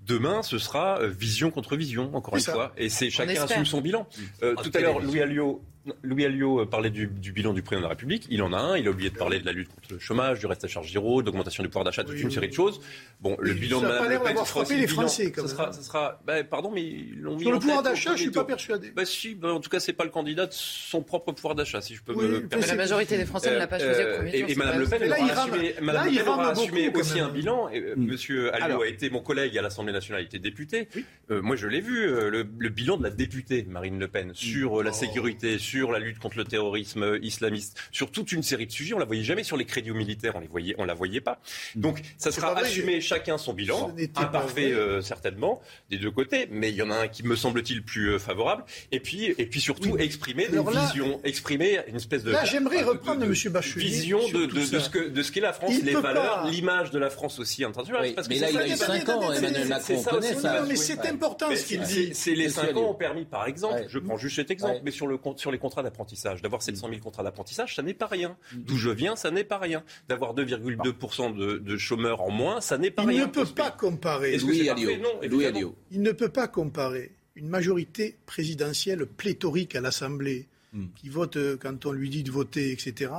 Demain, 0.00 0.42
ce 0.42 0.58
sera 0.58 1.00
euh, 1.00 1.08
vision 1.08 1.50
contre 1.50 1.76
vision, 1.76 2.14
encore 2.14 2.36
une 2.36 2.42
fois. 2.42 2.72
Et 2.76 2.88
c'est 2.88 3.10
chacun 3.10 3.42
assume 3.42 3.66
son 3.66 3.80
bilan. 3.80 4.06
Euh, 4.42 4.54
tout 4.54 4.70
à 4.74 4.80
l'heure, 4.80 5.00
Louis 5.00 5.20
Alliot, 5.20 5.62
Louis 6.02 6.24
Alliot 6.24 6.60
euh, 6.60 6.66
parlait 6.66 6.90
du, 6.90 7.06
bilan 7.06 7.52
du 7.52 7.62
président 7.62 7.80
de 7.80 7.84
la 7.84 7.90
République. 7.90 8.26
Il 8.30 8.42
en 8.42 8.52
a 8.52 8.58
un. 8.58 8.76
Il 8.76 8.86
a 8.86 8.90
oublié 8.90 9.10
de 9.10 9.16
parler 9.16 9.40
de 9.40 9.46
la 9.46 9.52
lutte 9.52 9.68
contre 9.68 9.92
le 9.92 9.98
chômage, 9.98 10.40
du 10.40 10.46
reste 10.46 10.64
à 10.64 10.68
charge 10.68 10.92
zéro, 10.92 11.22
d'augmentation 11.22 11.62
du 11.62 11.68
pouvoir 11.68 11.84
d'achat, 11.84 12.04
toute 12.04 12.20
une 12.20 12.30
série 12.30 12.48
de 12.48 12.54
choses. 12.54 12.80
Bon, 13.20 13.36
le 13.38 13.54
bilan 13.54 13.80
de 13.80 13.86
Mme 13.86 14.10
Le 14.10 14.18
Pen, 14.20 14.36
frappé 14.44 14.76
les 14.76 14.86
Français. 14.86 15.32
ça 15.34 15.48
sera, 15.48 15.72
ça 15.72 15.82
sera 15.82 16.20
bah, 16.24 16.42
pardon, 16.44 16.70
mais 16.72 16.82
ils 16.82 17.20
l'ont 17.20 17.36
mis 17.36 17.42
Sur 17.42 17.52
le 17.52 17.58
pouvoir 17.58 17.82
d'achat, 17.82 18.16
je 18.16 18.22
suis 18.22 18.30
pas 18.30 18.44
persuadé. 18.44 18.90
Bah 18.90 19.04
si, 19.04 19.34
bah, 19.34 19.52
en 19.52 19.60
tout 19.60 19.70
cas, 19.70 19.80
c'est 19.80 19.92
pas 19.92 20.04
le 20.04 20.10
candidat 20.10 20.46
de 20.46 20.52
son 20.52 21.02
propre 21.02 21.32
pouvoir 21.32 21.54
d'achat, 21.54 21.80
si 21.80 21.94
je 21.94 22.02
peux 22.02 22.14
me 22.14 22.46
permettre. 22.46 22.68
La 22.68 22.76
majorité 22.76 23.16
des 23.16 23.26
Français 23.26 23.52
ne 23.52 23.58
l'a 23.58 23.66
pas 23.66 23.78
choisi 23.78 24.02
au 24.02 24.16
premier 24.16 24.40
tour. 24.40 24.50
Et 24.50 24.54
Mme 24.54 24.80
Le 24.80 24.86
Pen, 24.86 25.02
elle 25.02 26.28
aura 26.28 26.50
assumé 26.50 26.90
aussi 26.94 27.20
un 27.20 27.28
bilan. 27.28 27.70
Monsieur 27.96 28.54
Alliot 28.54 28.82
a 28.82 28.88
été 28.88 29.10
mon 29.10 29.20
collègue 29.20 29.56
à 29.58 29.62
l'Assemblée 29.62 29.85
nationale, 29.92 30.22
il 30.22 30.26
était 30.26 30.38
député. 30.38 30.88
Euh, 31.30 31.42
moi, 31.42 31.56
je 31.56 31.66
l'ai 31.66 31.80
vu, 31.80 32.06
euh, 32.06 32.30
le, 32.30 32.68
bilan 32.68 32.96
de 32.96 33.02
la 33.02 33.10
députée 33.10 33.64
Marine 33.68 33.98
Le 33.98 34.08
Pen 34.08 34.32
sur 34.34 34.80
euh, 34.80 34.82
la 34.82 34.90
oh. 34.90 34.94
sécurité, 34.94 35.58
sur 35.58 35.92
la 35.92 35.98
lutte 35.98 36.18
contre 36.18 36.38
le 36.38 36.44
terrorisme 36.44 37.18
islamiste, 37.22 37.78
sur 37.90 38.10
toute 38.10 38.32
une 38.32 38.42
série 38.42 38.66
de 38.66 38.72
sujets. 38.72 38.94
On 38.94 38.98
la 38.98 39.04
voyait 39.04 39.24
jamais 39.24 39.44
sur 39.44 39.56
les 39.56 39.64
crédits 39.64 39.90
militaires, 39.90 40.34
on 40.36 40.40
les 40.40 40.46
voyait, 40.46 40.74
on 40.78 40.84
la 40.84 40.94
voyait 40.94 41.20
pas. 41.20 41.40
Donc, 41.74 42.00
ça 42.18 42.30
sera 42.30 42.56
assumé 42.58 43.00
chacun 43.00 43.38
son 43.38 43.54
bilan, 43.54 43.94
imparfait 44.16 44.72
certainement 45.02 45.60
des 45.90 45.98
deux 45.98 46.10
côtés, 46.10 46.48
mais 46.50 46.70
il 46.70 46.76
y 46.76 46.82
en 46.82 46.90
a 46.90 46.96
un 46.96 47.08
qui 47.08 47.22
me 47.22 47.36
semble-t-il 47.36 47.82
plus 47.82 48.18
favorable. 48.18 48.64
Et 48.92 49.00
puis, 49.00 49.26
et 49.38 49.46
puis 49.46 49.60
surtout 49.60 49.96
exprimer 49.98 50.48
des 50.48 50.58
visions, 50.58 51.20
exprimer 51.24 51.80
une 51.88 51.96
espèce 51.96 52.22
de. 52.22 52.32
Là, 52.32 52.44
j'aimerais 52.44 52.82
reprendre 52.82 53.20
de, 53.20 53.26
M. 53.26 53.52
Bachelier. 53.52 53.86
Vision 53.86 54.20
de, 54.28 54.46
de, 54.46 54.60
ce 54.60 54.90
que 54.90 55.08
de 55.08 55.22
ce 55.22 55.32
qu'est 55.32 55.40
la 55.40 55.52
France, 55.52 55.74
les 55.82 55.94
valeurs, 55.94 56.46
l'image 56.46 56.90
de 56.90 56.98
la 56.98 57.10
France 57.10 57.38
aussi 57.38 57.64
internationale. 57.64 58.14
mais 58.28 58.38
là, 58.38 58.50
il 58.50 58.58
a 58.58 58.66
eu 58.66 58.76
5 58.76 59.08
ans, 59.08 59.32
Emmanuel 59.32 59.68
Macron, 59.78 60.02
connaît 60.02 60.34
ça 60.34 60.64
c'est 60.76 61.06
important 61.06 61.54
ce 61.54 61.64
qu'il 61.64 61.80
dit. 61.82 62.14
C'est 62.14 62.34
les 62.34 62.48
5 62.48 62.76
ans 62.76 62.90
ont 62.90 62.94
permis, 62.94 63.24
par 63.24 63.46
exemple, 63.46 63.86
je 63.88 63.98
prends 63.98 64.16
juste 64.16 64.36
cet 64.36 64.50
exemple, 64.50 64.80
mais 64.84 64.90
sur, 64.90 65.06
le, 65.06 65.18
sur 65.36 65.50
les 65.50 65.58
contrats 65.58 65.82
d'apprentissage, 65.82 66.42
d'avoir 66.42 66.62
700 66.62 66.88
000 66.88 67.00
contrats 67.00 67.22
d'apprentissage, 67.22 67.74
ça 67.74 67.82
n'est 67.82 67.94
pas 67.94 68.06
rien. 68.06 68.36
Mm. 68.52 68.58
D'où 68.60 68.76
je 68.76 68.90
viens, 68.90 69.16
ça 69.16 69.30
n'est 69.30 69.44
pas 69.44 69.58
rien. 69.58 69.82
D'avoir 70.08 70.34
2,2% 70.34 71.36
de, 71.36 71.58
de, 71.58 71.76
chômeurs 71.76 72.22
en 72.22 72.30
moins, 72.30 72.60
ça 72.60 72.78
n'est 72.78 72.90
pas 72.90 73.02
rien. 73.02 73.22
Il 73.22 73.26
ne 73.26 73.32
peut 73.32 73.46
pas 73.46 73.70
comparer. 73.70 74.38
Louis 74.38 74.68
Alliot. 74.68 75.76
Il 75.90 76.02
ne 76.02 76.12
peut 76.12 76.28
pas 76.28 76.48
comparer 76.48 77.12
une 77.34 77.48
majorité 77.48 78.16
présidentielle 78.26 79.06
pléthorique 79.06 79.76
à 79.76 79.80
l'Assemblée, 79.80 80.46
mm. 80.72 80.86
qui 80.96 81.08
vote 81.08 81.36
euh, 81.36 81.56
quand 81.60 81.86
on 81.86 81.92
lui 81.92 82.10
dit 82.10 82.22
de 82.22 82.30
voter, 82.30 82.72
etc., 82.72 83.12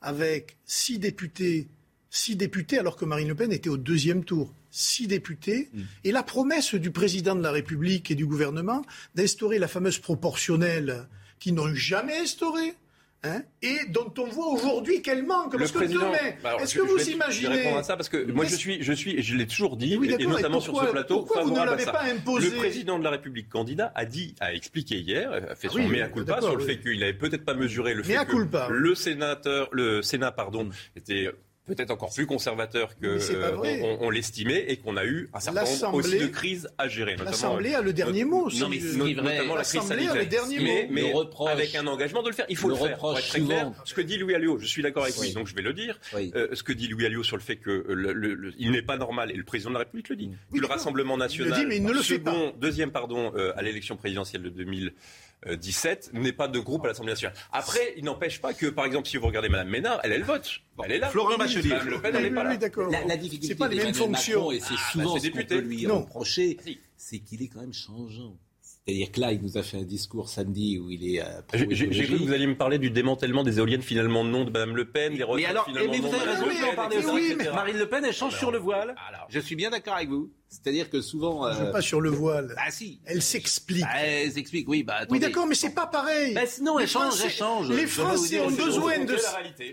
avec 0.00 0.56
six 0.64 0.98
députés, 0.98 1.68
six 2.10 2.36
députés 2.36 2.78
alors 2.78 2.96
que 2.96 3.04
Marine 3.04 3.28
Le 3.28 3.34
Pen 3.34 3.52
était 3.52 3.68
au 3.68 3.76
deuxième 3.76 4.24
tour 4.24 4.54
six 4.70 5.06
députés, 5.06 5.70
mm. 5.72 5.82
et 6.04 6.12
la 6.12 6.22
promesse 6.22 6.74
du 6.74 6.90
président 6.90 7.34
de 7.34 7.42
la 7.42 7.50
République 7.50 8.10
et 8.10 8.14
du 8.14 8.26
gouvernement 8.26 8.84
d'instaurer 9.14 9.58
la 9.58 9.68
fameuse 9.68 9.98
proportionnelle 9.98 11.08
qu'ils 11.38 11.54
n'ont 11.54 11.74
jamais 11.74 12.18
instaurée. 12.18 12.74
Hein, 13.24 13.42
et 13.62 13.78
dont 13.88 14.14
on 14.18 14.26
voit 14.26 14.46
aujourd'hui 14.46 15.02
qu'elle 15.02 15.26
manque. 15.26 15.58
parce 15.58 15.72
que 15.72 15.92
demain, 15.92 16.12
bah, 16.40 16.56
est-ce 16.60 16.76
que 16.76 16.82
vous 16.82 17.10
imaginez 17.10 17.46
Je 17.46 17.50
vais 17.50 17.58
répondre 17.62 17.78
à 17.78 17.82
ça 17.82 17.96
parce 17.96 18.08
que 18.08 18.30
moi 18.30 18.44
je 18.44 18.54
suis, 18.54 18.80
je 18.80 18.92
suis, 18.92 19.20
je 19.24 19.34
l'ai 19.34 19.48
toujours 19.48 19.76
dit, 19.76 19.94
et, 19.94 20.24
notamment 20.24 20.60
sur 20.60 20.80
ce 20.80 20.88
plateau, 20.88 21.26
favorable 21.26 21.72
à 21.72 21.78
ça. 21.80 21.90
Pas 21.90 22.04
imposé... 22.04 22.50
Le 22.50 22.56
président 22.56 22.96
de 22.96 23.02
la 23.02 23.10
République 23.10 23.48
candidat 23.48 23.90
a 23.96 24.04
dit, 24.04 24.36
a 24.38 24.54
expliqué 24.54 25.00
hier, 25.00 25.32
a 25.32 25.56
fait 25.56 25.68
son 25.68 25.88
mea 25.88 26.06
culpa 26.06 26.40
sur 26.40 26.54
le 26.54 26.64
fait 26.64 26.78
qu'il 26.78 27.00
n'avait 27.00 27.12
peut-être 27.12 27.44
pas 27.44 27.54
mesuré 27.54 27.94
le 27.94 28.04
fait 28.04 28.14
que 28.24 28.72
le 28.72 28.94
sénateur, 28.94 29.68
le 29.72 30.00
Sénat, 30.00 30.30
pardon, 30.30 30.66
mm. 30.66 30.72
était 30.94 31.28
peut-être 31.68 31.90
encore 31.90 32.12
plus 32.12 32.26
conservateur 32.26 32.98
que 32.98 33.18
euh, 33.32 33.96
on, 34.00 34.10
l'estimait 34.10 34.64
et 34.68 34.78
qu'on 34.78 34.96
a 34.96 35.04
eu 35.04 35.28
un 35.34 35.40
certain 35.40 35.64
nombre 35.64 35.94
aussi 35.94 36.18
de 36.18 36.26
crises 36.26 36.68
à 36.78 36.88
gérer. 36.88 37.16
L'Assemblée 37.16 37.74
a 37.74 37.82
le 37.82 37.92
dernier 37.92 38.24
mot. 38.24 38.50
Non, 38.50 38.68
mais 38.68 38.78
notamment 38.96 39.54
la 39.54 39.62
crise 39.62 39.82
sanitaire. 39.82 40.12
A 40.12 40.16
le 40.16 40.26
dernier 40.26 40.58
mais, 40.60 40.88
mais 40.90 41.12
avec 41.46 41.74
un 41.74 41.86
engagement 41.86 42.22
de 42.22 42.28
le 42.28 42.34
faire. 42.34 42.46
Il 42.48 42.56
faut 42.56 42.68
le, 42.68 42.74
faire. 42.74 42.98
Pour 42.98 43.16
être 43.16 43.28
très 43.28 43.40
clair. 43.40 43.70
Ce 43.84 43.94
que 43.94 44.00
dit 44.00 44.16
Louis 44.16 44.34
Alliot, 44.34 44.58
je 44.58 44.66
suis 44.66 44.82
d'accord 44.82 45.04
avec 45.04 45.16
lui, 45.18 45.32
donc 45.32 45.46
je 45.46 45.54
vais 45.54 45.62
le 45.62 45.72
dire. 45.72 45.98
Euh, 46.14 46.48
ce 46.52 46.62
que 46.62 46.72
dit 46.72 46.88
Louis 46.88 47.06
Alliot 47.06 47.22
sur 47.22 47.36
le 47.36 47.42
fait 47.42 47.56
que 47.56 47.84
le, 47.88 48.52
il 48.58 48.70
n'est 48.72 48.82
pas 48.82 48.96
normal, 48.96 49.30
et 49.30 49.34
le 49.34 49.44
président 49.44 49.70
de 49.70 49.74
la 49.74 49.80
République 49.80 50.08
le 50.08 50.16
dit, 50.16 50.30
que 50.52 50.58
le 50.58 50.66
Rassemblement 50.66 51.16
national, 51.16 51.52
il 51.56 51.60
dit, 51.60 51.66
mais 51.66 51.76
il 51.76 51.84
ne 51.84 51.92
le 51.92 52.02
fait 52.02 52.18
pas. 52.18 52.52
deuxième 52.58 52.90
pardon, 52.90 53.32
euh, 53.36 53.52
à 53.56 53.62
l'élection 53.62 53.96
présidentielle 53.96 54.42
de 54.42 54.48
2000 54.48 54.92
17 55.46 56.10
n'est 56.14 56.32
pas 56.32 56.48
de 56.48 56.58
groupe 56.58 56.84
à 56.84 56.88
l'Assemblée 56.88 57.12
nationale. 57.12 57.36
Après, 57.52 57.94
il 57.96 58.04
n'empêche 58.04 58.40
pas 58.40 58.54
que, 58.54 58.66
par 58.66 58.84
exemple, 58.84 59.08
si 59.08 59.16
vous 59.16 59.26
regardez 59.26 59.48
Mme 59.48 59.68
Ménard, 59.68 60.00
elle, 60.02 60.12
elle 60.12 60.24
vote. 60.24 60.60
Elle 60.84 60.92
est 60.92 60.98
là. 60.98 61.08
Florent 61.08 61.36
Bachelier. 61.36 61.70
Mme 61.70 61.88
Le 61.88 62.00
Pen, 62.00 62.16
elle 62.16 62.22
n'est 62.22 62.30
pas 62.30 62.44
là. 62.44 62.58
La, 62.90 63.04
la 63.04 63.16
difficulté 63.16 63.54
pas 63.54 63.68
les 63.68 63.76
mêmes 63.76 63.94
fonctions. 63.94 64.50
et 64.50 64.60
c'est 64.60 64.74
ah, 64.74 64.90
souvent 64.92 65.14
bah, 65.14 65.20
ce 65.20 65.28
qu'on 65.28 65.44
peut 65.44 65.58
lui 65.58 65.86
reprocher, 65.86 66.56
c'est 66.96 67.20
qu'il 67.20 67.42
est 67.42 67.48
quand 67.48 67.60
même 67.60 67.72
changeant. 67.72 68.36
C'est-à-dire 68.88 69.12
que 69.12 69.20
là, 69.20 69.32
il 69.32 69.42
nous 69.42 69.58
a 69.58 69.62
fait 69.62 69.76
un 69.76 69.82
discours 69.82 70.30
samedi 70.30 70.78
où 70.78 70.88
il 70.88 71.14
est. 71.14 71.20
Euh, 71.20 71.26
J'ai 71.52 71.88
cru 71.90 72.16
que 72.16 72.22
vous 72.22 72.32
alliez 72.32 72.46
me 72.46 72.56
parler 72.56 72.78
du 72.78 72.88
démantèlement 72.88 73.44
des 73.44 73.58
éoliennes 73.58 73.82
finalement 73.82 74.24
non 74.24 74.44
de 74.44 74.50
Mme 74.50 74.74
Le 74.74 74.86
Pen, 74.86 75.12
des 75.12 75.18
mais 75.18 75.44
alors, 75.44 75.66
finalement 75.66 75.92
mais 75.92 75.98
vous 75.98 76.06
avez 76.06 76.24
raison 76.24 76.46
d'en 76.46 76.74
parler 76.74 76.96
aussi. 76.96 77.36
Marine 77.54 77.76
Le 77.76 77.86
Pen, 77.86 78.02
elle 78.06 78.14
change 78.14 78.38
sur 78.38 78.50
le 78.50 78.56
voile. 78.56 78.94
Je 79.28 79.40
suis 79.40 79.56
bien 79.56 79.68
d'accord 79.68 79.96
avec 79.96 80.08
vous. 80.08 80.32
C'est-à-dire 80.48 80.88
que 80.88 81.02
souvent. 81.02 81.46
Euh... 81.46 81.70
pas 81.70 81.82
sur 81.82 82.00
le 82.00 82.08
voile. 82.08 82.54
Ah 82.56 82.70
si. 82.70 83.02
Elle 83.04 83.20
s'explique. 83.20 83.82
Bah, 83.82 84.00
elle 84.00 84.32
s'explique, 84.32 84.66
oui. 84.66 84.84
Bah, 84.84 85.00
oui, 85.10 85.20
d'accord, 85.20 85.46
mais 85.46 85.54
c'est 85.54 85.74
pas 85.74 85.86
pareil. 85.86 86.32
Bah, 86.32 86.46
sinon, 86.46 86.78
elle 86.78 86.88
change, 86.88 87.20
elle 87.22 87.30
change. 87.30 87.68
Les 87.68 87.86
Français 87.86 88.40
ont 88.40 88.50
besoin 88.50 89.04
de. 89.04 89.16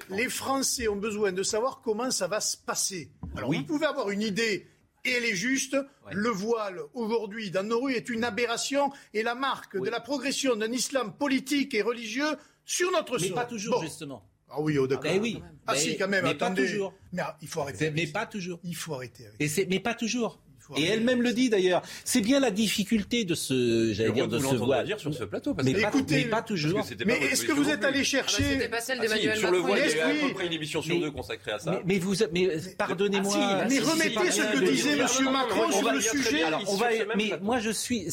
Les 0.09 0.27
Français 0.27 0.89
ont 0.89 0.97
besoin 0.97 1.31
de 1.31 1.41
savoir 1.41 1.79
comment 1.81 2.11
ça 2.11 2.27
va 2.27 2.41
se 2.41 2.57
passer. 2.57 3.11
Alors, 3.37 3.53
vous 3.53 3.63
pouvez 3.63 3.85
avoir 3.85 4.09
une 4.09 4.23
idée 4.23 4.67
et 5.05 5.11
elle 5.11 5.25
est 5.25 5.35
juste. 5.35 5.77
Le 6.11 6.29
voile, 6.29 6.79
aujourd'hui, 6.93 7.51
dans 7.51 7.63
nos 7.63 7.81
rues, 7.81 7.93
est 7.93 8.09
une 8.09 8.23
aberration 8.23 8.91
et 9.13 9.23
la 9.23 9.35
marque 9.35 9.79
de 9.79 9.89
la 9.89 9.99
progression 9.99 10.55
d'un 10.55 10.71
islam 10.71 11.13
politique 11.17 11.73
et 11.73 11.81
religieux 11.81 12.37
sur 12.65 12.91
notre 12.91 13.17
sol. 13.17 13.29
Mais 13.29 13.35
pas 13.35 13.45
toujours, 13.45 13.81
justement. 13.81 14.23
Ah 14.49 14.61
oui, 14.61 14.77
oh, 14.77 14.87
d'accord. 14.87 15.11
Ah, 15.13 15.17
oui. 15.17 15.41
Ah 15.67 15.75
si, 15.75 15.97
quand 15.97 16.07
même, 16.07 16.23
mais 16.23 16.31
attendez. 16.31 16.61
Pas 16.61 16.67
toujours. 16.67 16.93
Mais 17.11 17.21
ah, 17.23 17.37
il 17.41 17.47
faut 17.47 17.61
arrêter. 17.61 17.91
Mais 17.91 18.07
pas 18.07 18.25
toujours. 18.25 18.59
Il 18.63 18.75
faut 18.75 18.93
arrêter. 18.93 19.25
Avec 19.25 19.57
et 19.57 19.65
mais 19.67 19.79
pas 19.79 19.93
toujours. 19.95 20.39
Et 20.77 20.85
elle-même 20.85 21.21
le 21.21 21.33
dit 21.33 21.49
d'ailleurs. 21.49 21.81
C'est 22.03 22.21
bien 22.21 22.39
la 22.39 22.51
difficulté 22.51 23.25
de 23.25 23.35
ce, 23.35 23.93
j'allais 23.93 24.11
dire, 24.11 24.27
de 24.27 24.39
ce 24.39 24.55
voile. 24.55 24.85
dire 24.85 24.99
sur 24.99 25.13
ce 25.13 25.23
plateau. 25.23 25.53
Parce 25.53 25.67
mais, 25.67 25.73
que 25.73 25.81
pas, 25.81 25.87
écoutez, 25.89 26.15
mais 26.15 26.25
pas 26.25 26.41
toujours. 26.41 26.85
mais 27.05 27.17
est-ce 27.17 27.45
que 27.45 27.51
vous 27.51 27.69
êtes 27.69 27.83
allé 27.83 28.03
chercher 28.03 28.43
ah 28.43 28.47
bah, 28.47 28.53
C'était 28.53 28.69
pas 28.69 28.81
celle 28.81 28.99
d'Emmanuel 28.99 29.33
ah, 29.35 29.39
Sur 29.39 29.51
le 29.51 29.57
voile, 29.59 29.81
il 29.85 29.97
y 29.97 29.99
a 29.99 30.07
à 30.07 30.27
peu 30.27 30.33
près 30.33 30.47
une 30.47 30.53
émission 30.53 30.81
sur 30.81 30.99
deux 30.99 31.11
consacrée 31.11 31.51
à 31.51 31.59
ça. 31.59 31.71
Mais, 31.71 31.81
mais 31.85 31.99
vous, 31.99 32.15
mais 32.31 32.49
pardonnez-moi. 32.77 33.35
Ah, 33.37 33.65
mais 33.69 33.79
remettez 33.79 34.31
ce 34.31 34.41
que 34.41 34.65
disait 34.65 34.97
M. 34.97 35.31
Macron 35.31 35.71
sur 35.71 35.91
le 35.91 36.01
sujet. 36.01 36.43
Alors, 36.43 36.63
on 36.67 36.75
va. 36.75 36.87
Mais 37.15 37.31
moi, 37.41 37.59
je 37.59 37.71
suis. 37.71 38.07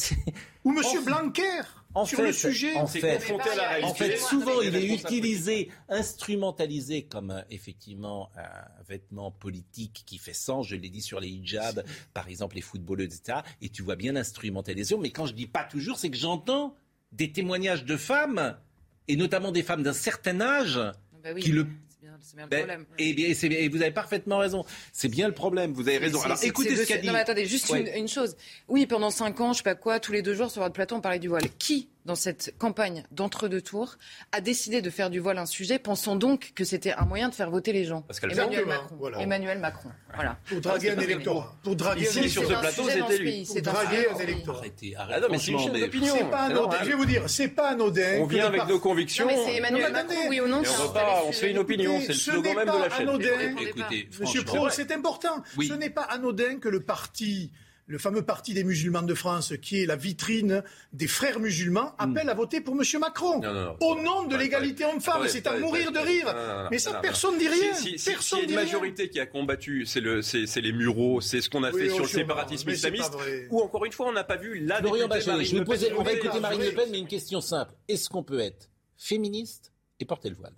Ou 0.63 0.71
M. 0.71 1.03
Blanquer. 1.05 1.61
En 1.95 2.05
sur 2.05 2.17
fait, 2.17 2.27
le 2.27 2.33
sujet. 2.33 2.75
En 2.75 2.87
fait, 2.87 3.19
en 3.83 3.93
fait, 3.93 4.17
souvent, 4.17 4.61
il 4.61 4.75
est 4.75 4.93
utilisé, 4.93 5.69
instrumentalisé 5.89 7.03
comme 7.03 7.31
un, 7.31 7.43
effectivement 7.49 8.31
un 8.35 8.83
vêtement 8.87 9.31
politique 9.31 10.03
qui 10.05 10.17
fait 10.17 10.33
sens. 10.33 10.67
Je 10.67 10.75
l'ai 10.75 10.89
dit 10.89 11.01
sur 11.01 11.19
les 11.19 11.29
hijabs, 11.29 11.83
par 12.13 12.27
exemple, 12.27 12.55
les 12.55 12.61
footballeurs, 12.61 13.05
etc. 13.05 13.39
Et 13.61 13.69
tu 13.69 13.83
vois 13.83 13.95
bien 13.95 14.13
l'instrumentalisation. 14.13 14.97
Mais 14.97 15.11
quand 15.11 15.25
je 15.25 15.33
dis 15.33 15.47
pas 15.47 15.63
toujours, 15.63 15.99
c'est 15.99 16.09
que 16.09 16.17
j'entends 16.17 16.75
des 17.11 17.31
témoignages 17.31 17.85
de 17.85 17.95
femmes, 17.95 18.57
et 19.07 19.15
notamment 19.15 19.51
des 19.51 19.63
femmes 19.63 19.83
d'un 19.83 19.93
certain 19.93 20.41
âge, 20.41 20.79
bah 21.23 21.29
oui. 21.35 21.41
qui 21.41 21.51
le 21.51 21.67
c'est 22.21 22.35
bien 22.35 22.45
le 22.45 22.57
problème. 22.57 22.85
et, 22.97 23.13
bien, 23.13 23.27
et, 23.27 23.69
vous 23.69 23.81
avez 23.81 23.91
parfaitement 23.91 24.37
raison. 24.37 24.65
C'est 24.91 25.09
bien 25.09 25.27
le 25.27 25.33
problème. 25.33 25.73
Vous 25.73 25.87
avez 25.87 25.97
raison. 25.97 26.21
Alors 26.21 26.37
écoutez 26.43 26.75
ce 26.75 26.87
qu'a 26.87 26.97
dit. 26.97 27.07
Non, 27.07 27.13
mais 27.13 27.19
attendez, 27.19 27.45
juste 27.45 27.69
une, 27.69 27.87
une, 27.87 28.07
chose. 28.07 28.35
Oui, 28.67 28.85
pendant 28.85 29.09
cinq 29.09 29.39
ans, 29.41 29.53
je 29.53 29.57
sais 29.57 29.63
pas 29.63 29.75
quoi, 29.75 29.99
tous 29.99 30.11
les 30.11 30.21
deux 30.21 30.33
jours 30.33 30.51
sur 30.51 30.61
votre 30.61 30.73
plateau, 30.73 30.95
on 30.95 31.01
parlait 31.01 31.19
du 31.19 31.27
voile. 31.27 31.49
Qui 31.59 31.89
dans 32.05 32.15
cette 32.15 32.55
campagne 32.57 33.03
d'entre-deux 33.11 33.61
tours, 33.61 33.97
a 34.31 34.41
décidé 34.41 34.81
de 34.81 34.89
faire 34.89 35.09
du 35.09 35.19
voile 35.19 35.37
un 35.37 35.45
sujet, 35.45 35.79
pensant 35.79 36.15
donc 36.15 36.51
que 36.55 36.63
c'était 36.63 36.93
un 36.93 37.05
moyen 37.05 37.29
de 37.29 37.35
faire 37.35 37.49
voter 37.49 37.73
les 37.73 37.85
gens. 37.85 38.05
Emmanuel 38.21 38.65
Macron. 38.65 38.95
Voilà. 38.99 39.19
Emmanuel 39.19 39.59
Macron. 39.59 39.89
Voilà. 40.13 40.37
Pour 40.47 40.61
draguer 40.61 40.91
un 40.91 40.99
électorat. 40.99 41.55
Pour 41.63 41.75
draguer 41.75 42.03
Ici, 42.03 42.29
sur 42.29 42.43
ce 42.43 42.53
plateau, 42.53 42.83
c'était 42.89 43.17
lui. 43.17 43.45
Pour 43.45 43.61
draguer 43.61 44.07
un 44.13 44.17
électorat. 44.17 44.57
Arrêtez, 44.59 44.95
arrêtez. 44.95 45.15
Ah 45.15 45.19
non, 45.19 45.27
mais 45.31 45.39
c'est 45.39 45.51
une 45.51 45.59
chaîne 45.59 45.79
d'opinion. 45.79 46.15
C'est 46.17 46.29
pas 46.29 46.41
anodin. 46.43 46.77
Je 46.81 46.89
vais 46.89 46.95
vous 46.95 47.05
dire, 47.05 47.29
c'est 47.29 47.47
pas 47.47 47.69
anodin. 47.69 48.19
On 48.19 48.25
vient 48.25 48.47
avec 48.47 48.67
nos 48.67 48.79
convictions. 48.79 49.25
Non, 49.25 49.31
mais 49.31 49.45
c'est 49.45 49.55
Emmanuel 49.57 49.91
Macron, 49.91 50.15
oui 50.29 50.39
ou 50.41 50.47
non 50.47 50.61
On 51.27 51.31
se 51.31 51.39
fait 51.39 51.51
une 51.51 51.57
opinion. 51.57 51.99
C'est 52.01 52.07
le 52.09 52.13
slogan 52.13 52.55
même 52.55 52.67
de 52.67 52.79
la 52.79 52.89
chaîne. 52.89 53.09
Écoutez, 53.61 54.09
Monsieur 54.19 54.43
Pro, 54.43 54.69
c'est 54.69 54.91
important. 54.91 55.43
Ce 55.57 55.73
n'est 55.73 55.89
pas 55.89 56.03
anodin 56.03 56.59
que 56.59 56.69
le 56.69 56.81
parti 56.81 57.51
le 57.85 57.97
fameux 57.97 58.21
parti 58.21 58.53
des 58.53 58.63
musulmans 58.63 59.01
de 59.01 59.13
France, 59.13 59.53
qui 59.61 59.81
est 59.81 59.85
la 59.85 59.95
vitrine 59.95 60.63
des 60.93 61.07
frères 61.07 61.39
musulmans, 61.39 61.93
hmm. 61.99 62.11
appelle 62.11 62.29
à 62.29 62.33
voter 62.33 62.61
pour 62.61 62.75
M. 62.75 62.81
Macron. 62.99 63.41
au 63.81 64.01
nom 64.01 64.23
de 64.23 64.35
l'égalité 64.35 64.85
homme-femme. 64.85 65.27
C'est 65.27 65.47
à 65.47 65.57
mourir 65.57 65.91
de 65.91 65.99
rire. 65.99 66.67
Mais 66.71 66.79
ça, 66.79 66.93
personne 66.95 67.35
ne 67.35 67.39
dit 67.39 67.49
rien. 67.49 67.73
Si, 67.73 67.95
personne 68.05 68.39
y 68.39 68.41
a 68.43 68.45
une 68.45 68.55
majorité 68.55 69.09
qui 69.09 69.19
a 69.19 69.25
combattu, 69.25 69.85
c'est 69.85 70.01
le, 70.01 70.21
c'est, 70.21 70.61
les 70.61 70.71
mureaux, 70.71 71.21
c'est 71.21 71.41
ce 71.41 71.49
qu'on 71.49 71.63
a 71.63 71.71
fait 71.71 71.89
sur 71.89 72.03
le 72.03 72.07
séparatisme 72.07 72.69
islamiste. 72.69 73.13
Ou 73.49 73.61
encore 73.61 73.85
une 73.85 73.91
fois, 73.91 74.07
on 74.07 74.13
n'a 74.13 74.23
pas 74.23 74.37
vu 74.37 74.59
la 74.59 74.77
Florian 74.77 75.07
Bachelot, 75.07 75.41
je 75.43 75.57
vais 75.57 75.93
on 75.93 76.03
va 76.03 76.13
écouter 76.13 76.39
Marine 76.39 76.61
Le 76.61 76.71
Pen, 76.71 76.89
mais 76.91 76.99
une 76.99 77.07
question 77.07 77.41
simple. 77.41 77.73
Est-ce 77.87 78.09
qu'on 78.09 78.23
peut 78.23 78.39
être 78.39 78.69
féministe 78.97 79.73
et 79.99 80.05
porter 80.05 80.29
le 80.29 80.35
voile? 80.35 80.53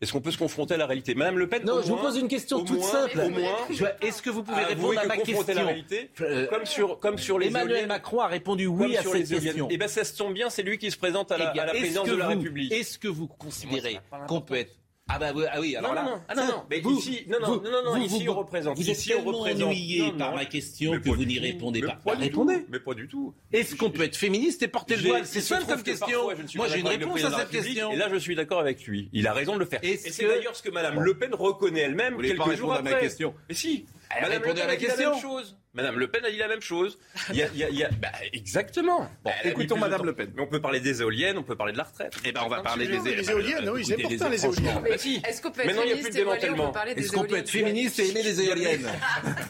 Est-ce 0.00 0.12
qu'on 0.12 0.20
peut 0.20 0.30
se 0.30 0.38
confronter 0.38 0.74
à 0.74 0.76
la 0.78 0.86
réalité? 0.86 1.14
Madame 1.14 1.38
Le 1.38 1.46
Pen 1.46 1.62
Non, 1.64 1.82
je 1.82 1.88
vous 1.88 1.96
pose 1.96 2.16
une 2.16 2.28
question 2.28 2.64
toute 2.64 2.82
simple. 2.82 3.20
Au 3.20 3.30
moins, 3.30 3.56
est-ce 4.00 4.22
que 4.22 4.30
vous 4.30 4.42
pouvez 4.42 4.64
répondre 4.64 4.98
à 4.98 5.04
ma 5.04 5.16
question 5.18 5.54
la 5.54 5.64
réalité 5.64 6.10
euh, 6.22 6.46
Comme 6.46 6.64
sur, 6.64 6.98
comme 6.98 7.18
sur 7.18 7.38
les 7.38 7.48
Emmanuel 7.48 7.86
Macron 7.86 8.20
a 8.20 8.26
répondu 8.26 8.66
oui 8.66 8.96
à 8.96 9.02
cette 9.02 9.28
question. 9.28 9.68
Eh 9.70 9.76
bien, 9.76 9.88
ça 9.88 10.04
se 10.04 10.16
tombe 10.16 10.32
bien, 10.32 10.48
c'est 10.48 10.62
lui 10.62 10.78
qui 10.78 10.90
se 10.90 10.96
présente 10.96 11.30
à 11.32 11.38
la, 11.38 11.50
à 11.50 11.66
la 11.66 11.72
présidence 11.72 12.08
de 12.08 12.16
la 12.16 12.28
République. 12.28 12.72
Est-ce 12.72 12.98
que 12.98 13.08
vous 13.08 13.26
considérez 13.26 14.00
qu'on 14.26 14.40
peut 14.40 14.54
être 14.54 14.79
ah 15.12 15.18
bah 15.18 15.32
ah 15.52 15.60
oui, 15.60 15.74
alors 15.76 15.90
non, 15.90 15.94
là, 15.94 16.02
non, 16.04 16.20
ah 16.28 16.34
non, 16.34 16.46
non, 16.46 16.62
mais 16.70 16.80
vous, 16.80 16.98
ici, 16.98 17.24
non, 17.28 17.38
non, 17.40 17.62
non, 17.62 17.84
non, 17.84 17.96
ici 17.96 18.28
on 18.28 18.34
représente. 18.34 18.76
Vous 18.76 18.88
êtes 18.88 18.96
ici, 18.96 19.08
tellement 19.08 19.30
on 19.30 19.38
représente. 19.38 19.68
ennuyé 19.68 20.12
par 20.12 20.34
ma 20.34 20.44
question 20.44 21.00
que 21.00 21.08
vous 21.08 21.24
n'y 21.24 21.38
répondez 21.38 21.80
pas. 21.80 21.98
pas 22.04 22.14
répondez. 22.14 22.64
Mais 22.68 22.78
pas 22.78 22.94
du 22.94 23.08
tout. 23.08 23.34
Est-ce 23.52 23.74
qu'on 23.74 23.90
peut 23.90 24.02
être 24.02 24.16
féministe 24.16 24.62
et 24.62 24.68
porter 24.68 24.96
le 24.96 25.08
voile 25.08 25.26
C'est 25.26 25.40
simple 25.40 25.64
comme 25.66 25.82
question. 25.82 26.28
Moi, 26.54 26.68
j'ai 26.68 26.80
une 26.80 26.88
réponse 26.88 27.24
à 27.24 27.30
cette 27.30 27.50
question. 27.50 27.92
Et 27.92 27.96
là, 27.96 28.08
je 28.10 28.16
suis 28.16 28.36
d'accord 28.36 28.60
avec 28.60 28.84
lui. 28.86 29.08
Il 29.12 29.26
a 29.26 29.32
raison 29.32 29.54
de 29.54 29.60
le 29.60 29.66
faire. 29.66 29.80
Et 29.82 29.96
c'est 29.96 30.26
d'ailleurs 30.26 30.54
ce 30.56 30.62
que 30.62 30.70
Madame 30.70 31.00
Le 31.00 31.14
Pen 31.14 31.34
reconnaît 31.34 31.80
elle-même 31.80 32.16
quelques 32.20 32.56
jours 32.56 32.72
après. 32.72 32.92
ma 32.92 33.00
question. 33.00 33.34
Mais 33.48 33.54
si. 33.54 33.86
Elle 34.16 34.30
répondait 34.30 34.62
à 34.62 34.66
la 34.66 34.76
question. 34.76 35.12
Madame 35.72 35.98
Le 35.98 36.10
Pen 36.10 36.24
a 36.24 36.30
dit 36.30 36.36
la 36.36 36.48
même 36.48 36.60
chose. 36.60 36.98
Il 37.30 37.36
y 37.36 37.42
a, 37.42 37.48
il 37.52 37.76
y 37.76 37.84
a, 37.84 37.90
bah, 37.90 38.08
exactement. 38.32 39.08
Bon, 39.22 39.30
écoutons 39.44 39.78
Madame 39.78 40.04
Le 40.04 40.14
Pen. 40.14 40.32
Mais 40.34 40.42
on 40.42 40.48
peut 40.48 40.60
parler 40.60 40.80
des 40.80 41.00
éoliennes, 41.00 41.38
on 41.38 41.44
peut 41.44 41.54
parler 41.54 41.72
de 41.72 41.78
la 41.78 41.84
retraite. 41.84 42.12
Eh 42.24 42.32
ben, 42.32 42.40
on 42.44 42.48
va 42.48 42.60
parler 42.60 42.88
des, 42.88 42.98
des 42.98 43.30
éoliennes. 43.30 43.68
oui, 43.70 43.84
c'est 43.84 43.94
important 44.04 44.28
les 44.30 44.44
éoliennes. 44.44 44.82
Bah, 44.82 44.98
si. 44.98 45.22
Est-ce 45.24 45.40
qu'on 45.40 45.50
peut 45.52 45.62
être 45.62 45.72
féministe 45.72 46.16
et 46.16 47.00
Est-ce 47.00 47.12
qu'on 47.12 47.24
peut 47.24 47.36
être 47.36 47.50
féministe 47.50 47.98
et 48.00 48.08
aimer 48.10 48.22
les 48.22 48.40
éoliennes 48.40 48.88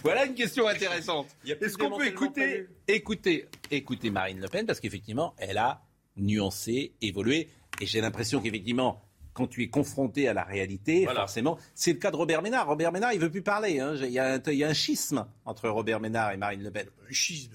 Voilà 0.02 0.26
une 0.26 0.34
question 0.34 0.68
intéressante. 0.68 1.28
Est-ce 1.46 1.78
qu'on 1.78 1.96
peut 1.96 2.06
écouter, 2.06 2.66
écouter, 2.86 3.46
écouter 3.70 4.10
Marine 4.10 4.40
Le 4.40 4.48
Pen 4.48 4.66
parce 4.66 4.80
qu'effectivement, 4.80 5.34
elle 5.38 5.58
a 5.58 5.82
nuancé, 6.16 6.92
évolué, 7.00 7.48
et 7.80 7.86
j'ai 7.86 8.00
l'impression 8.02 8.40
qu'effectivement 8.40 9.02
quand 9.32 9.46
tu 9.46 9.62
es 9.62 9.68
confronté 9.68 10.28
à 10.28 10.34
la 10.34 10.44
réalité, 10.44 11.06
forcément, 11.06 11.58
c'est 11.74 11.92
le 11.92 11.98
cas 11.98 12.10
de 12.10 12.16
Robert 12.16 12.42
Ménard. 12.42 12.66
Robert 12.66 12.92
Ménard, 12.92 13.12
il 13.12 13.20
veut 13.20 13.30
plus 13.30 13.42
parler. 13.42 13.80
Hein. 13.80 13.94
Il, 13.96 14.10
y 14.10 14.18
a 14.18 14.34
un, 14.34 14.42
il, 14.46 14.54
y 14.54 14.64
a 14.64 14.68
un, 14.68 14.74
schisme 14.74 15.26
entre 15.44 15.68
Robert 15.68 16.00
Ménard 16.00 16.32
et 16.32 16.36
Marine 16.36 16.62
Le 16.62 16.70
Pen. 16.70 16.86
Un 17.08 17.12
schisme. 17.12 17.52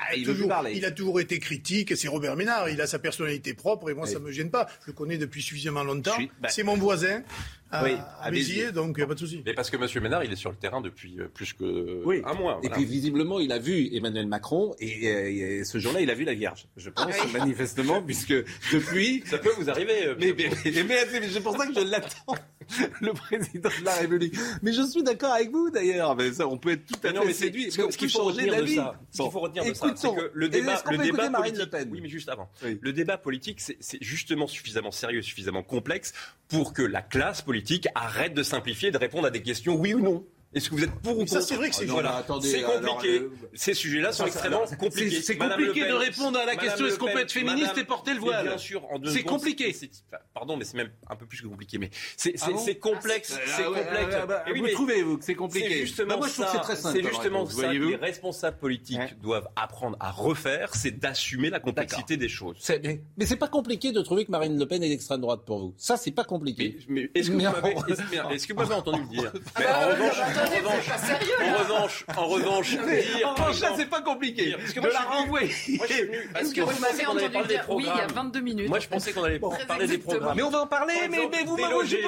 Ah, 0.00 0.14
il, 0.14 0.24
toujours, 0.24 0.52
il, 0.70 0.84
a 0.84 0.90
toujours 0.90 1.18
été 1.18 1.38
critique, 1.38 1.96
c'est 1.96 2.08
Robert 2.08 2.36
Ménard, 2.36 2.68
il 2.68 2.80
a 2.80 2.86
sa 2.86 2.98
personnalité 2.98 3.54
propre 3.54 3.88
et 3.88 3.94
moi 3.94 4.06
ça 4.06 4.18
ne 4.18 4.24
me 4.24 4.30
gêne 4.30 4.50
pas. 4.50 4.68
Je 4.82 4.88
le 4.88 4.92
connais 4.92 5.16
depuis 5.16 5.42
suffisamment 5.42 5.82
longtemps. 5.82 6.16
Ben 6.40 6.48
c'est 6.50 6.62
mon 6.62 6.76
voisin 6.76 7.22
à, 7.70 7.84
oui, 7.84 7.96
à 8.20 8.30
Béziers, 8.30 8.72
donc 8.72 8.96
il 8.96 9.00
n'y 9.00 9.04
a 9.04 9.06
pas 9.06 9.14
de 9.14 9.18
souci. 9.18 9.42
Mais 9.44 9.52
parce 9.52 9.68
que 9.68 9.76
M. 9.76 10.02
Ménard, 10.02 10.24
il 10.24 10.32
est 10.32 10.36
sur 10.36 10.50
le 10.50 10.56
terrain 10.56 10.80
depuis 10.80 11.20
euh, 11.20 11.28
plus 11.28 11.52
que 11.52 12.02
oui. 12.04 12.22
un 12.24 12.32
mois. 12.34 12.60
Et 12.62 12.70
puis 12.70 12.84
visiblement, 12.84 13.40
il 13.40 13.52
a 13.52 13.58
vu 13.58 13.94
Emmanuel 13.94 14.26
Macron 14.26 14.74
et, 14.78 15.64
ce 15.64 15.78
jour-là, 15.78 16.00
il 16.00 16.10
a 16.10 16.14
vu 16.14 16.24
la 16.24 16.34
Vierge, 16.34 16.66
je 16.76 16.88
pense, 16.88 17.14
ah 17.20 17.38
manifestement, 17.38 18.02
puisque 18.02 18.34
depuis... 18.72 19.22
Ça 19.26 19.38
peut 19.38 19.52
vous 19.58 19.68
arriver. 19.68 20.06
Euh, 20.06 20.14
mais, 20.18 20.34
mais, 20.36 20.48
mais, 20.84 21.28
c'est 21.30 21.42
pour 21.42 21.56
ça 21.56 21.66
que 21.66 21.74
je 21.74 21.80
l'attends, 21.80 22.36
le 23.00 23.12
président 23.12 23.68
de 23.80 23.84
la 23.84 23.94
République. 23.96 24.34
Mais 24.62 24.72
je 24.72 24.82
suis 24.82 25.02
d'accord 25.02 25.32
avec 25.32 25.50
vous 25.50 25.70
d'ailleurs, 25.70 26.16
mais 26.16 26.32
ça, 26.32 26.48
on 26.48 26.56
peut 26.56 26.72
être 26.72 26.86
tout 26.86 27.06
à 27.06 27.12
fait 27.12 27.32
séduit. 27.34 27.70
Ce 27.70 27.96
qu'il 27.96 28.10
faut 28.10 28.24
retenir 28.24 28.62
de 28.62 28.66
ça, 28.66 29.00
ce 29.10 29.22
qu'il 29.22 29.30
faut 29.30 29.40
retenir 29.40 29.64
de 29.64 29.74
ça, 29.74 29.92
c'est 29.94 30.08
que 30.08 30.30
le 30.32 30.48
débat, 30.48 30.82
le 30.90 30.98
débat 30.98 31.30
politique, 31.30 31.68
oui, 31.90 32.00
mais 32.02 32.08
juste 32.08 32.28
avant, 32.28 32.48
le 32.62 32.92
débat 32.92 33.18
politique, 33.18 33.60
c'est 33.60 33.98
justement 34.00 34.46
suffisamment 34.46 34.90
sérieux, 34.90 35.22
suffisamment 35.22 35.62
complexe 35.62 36.14
pour 36.48 36.72
que 36.72 36.82
la 36.82 37.02
classe 37.02 37.42
politique 37.42 37.57
arrête 37.94 38.34
de 38.34 38.42
simplifier, 38.42 38.90
de 38.90 38.98
répondre 38.98 39.26
à 39.26 39.30
des 39.30 39.42
questions 39.42 39.74
oui 39.76 39.94
ou 39.94 40.00
non. 40.00 40.24
Est-ce 40.54 40.70
que 40.70 40.74
vous 40.76 40.84
êtes 40.84 40.94
pour 41.02 41.14
ou 41.14 41.20
contre 41.20 41.32
Ça, 41.32 41.40
c'est 41.42 41.56
vrai 41.56 41.68
que 41.68 41.74
c'est 41.74 41.84
voilà. 41.84 42.24
C'est 42.40 42.62
compliqué. 42.62 43.28
Ces 43.54 43.74
sujets-là 43.74 44.12
sont 44.12 44.26
extrêmement 44.26 44.64
compliqués. 44.78 45.20
C'est 45.20 45.36
compliqué 45.36 45.86
de 45.86 45.92
répondre 45.92 46.38
à 46.38 46.46
la 46.46 46.56
question 46.56 46.86
est-ce 46.86 46.98
qu'on 46.98 47.12
peut 47.12 47.20
être 47.20 47.32
féministe 47.32 47.76
et 47.76 47.84
porter 47.84 48.14
le 48.14 48.20
voile 48.20 48.46
Bien 48.46 48.58
sûr, 48.58 48.84
en 48.90 48.98
C'est 49.04 49.24
compliqué. 49.24 49.74
Pardon, 50.32 50.56
mais 50.56 50.64
c'est 50.64 50.76
même 50.76 50.90
un 51.08 51.16
peu 51.16 51.26
plus 51.26 51.42
que 51.42 51.46
compliqué. 51.46 51.78
Mais 51.78 51.90
c'est 52.16 52.34
ah 52.40 52.48
complexe. 52.80 53.38
C'est 53.46 53.64
complexe. 53.64 54.16
Vous 54.56 54.68
trouvez 54.68 55.02
vous 55.02 55.18
que 55.18 55.24
c'est 55.24 55.34
compliqué 55.34 55.68
C'est 55.68 55.80
justement 55.80 56.22
ça. 56.22 56.62
C'est 56.74 57.02
justement 57.02 57.46
ça 57.46 57.68
que 57.68 57.72
les 57.72 57.96
responsables 57.96 58.58
politiques 58.58 59.20
doivent 59.20 59.48
apprendre 59.56 59.96
à 60.00 60.10
refaire, 60.10 60.74
c'est 60.74 60.98
d'assumer 60.98 61.50
la 61.50 61.60
complexité 61.60 62.16
des 62.16 62.28
choses. 62.28 62.56
Mais 63.16 63.26
c'est 63.26 63.36
pas 63.36 63.48
compliqué 63.48 63.92
de 63.92 64.00
trouver 64.00 64.24
que 64.24 64.30
Marine 64.30 64.58
Le 64.58 64.66
Pen 64.66 64.82
est 64.82 64.88
d'extrême 64.88 65.20
droite 65.20 65.42
pour 65.44 65.58
vous. 65.58 65.74
Ça, 65.76 65.96
c'est 65.96 66.10
pas 66.10 66.24
compliqué. 66.24 66.78
Mais 66.88 67.10
est-ce 67.14 67.28
que 68.46 68.52
vous 68.52 68.58
m'avez 68.58 68.74
entendu 68.74 69.18
le 70.42 70.48
dire 70.48 70.68
En 70.68 71.58
revanche, 71.58 72.04
en 72.16 72.26
revanche, 72.26 72.76
en 73.24 73.34
revanche, 73.34 73.56
ça 73.56 73.72
c'est 73.76 73.86
pas 73.86 74.02
compliqué. 74.02 74.52
de 74.52 74.86
la 74.88 75.00
renvoyer. 75.00 75.48
Est-ce 75.48 76.54
que 76.54 76.60
vous 76.60 76.80
m'avez 76.80 77.06
entendu 77.06 77.48
dire 77.48 77.64
oui 77.68 77.84
il 77.88 77.96
y 77.96 78.00
a 78.00 78.06
22 78.06 78.40
minutes 78.40 78.68
Moi, 78.68 78.78
je 78.80 78.88
pensais 78.88 79.12
qu'on 79.12 79.24
allait 79.24 79.38
parler 79.38 79.86
des 79.86 79.98
programmes. 79.98 80.36
Mais 80.36 80.42
on 80.42 80.50
va 80.50 80.62
en 80.62 80.66
parler. 80.66 80.94
Mais, 81.10 81.28
mais 81.30 81.44
vous 81.44 81.56
déloger, 81.56 82.02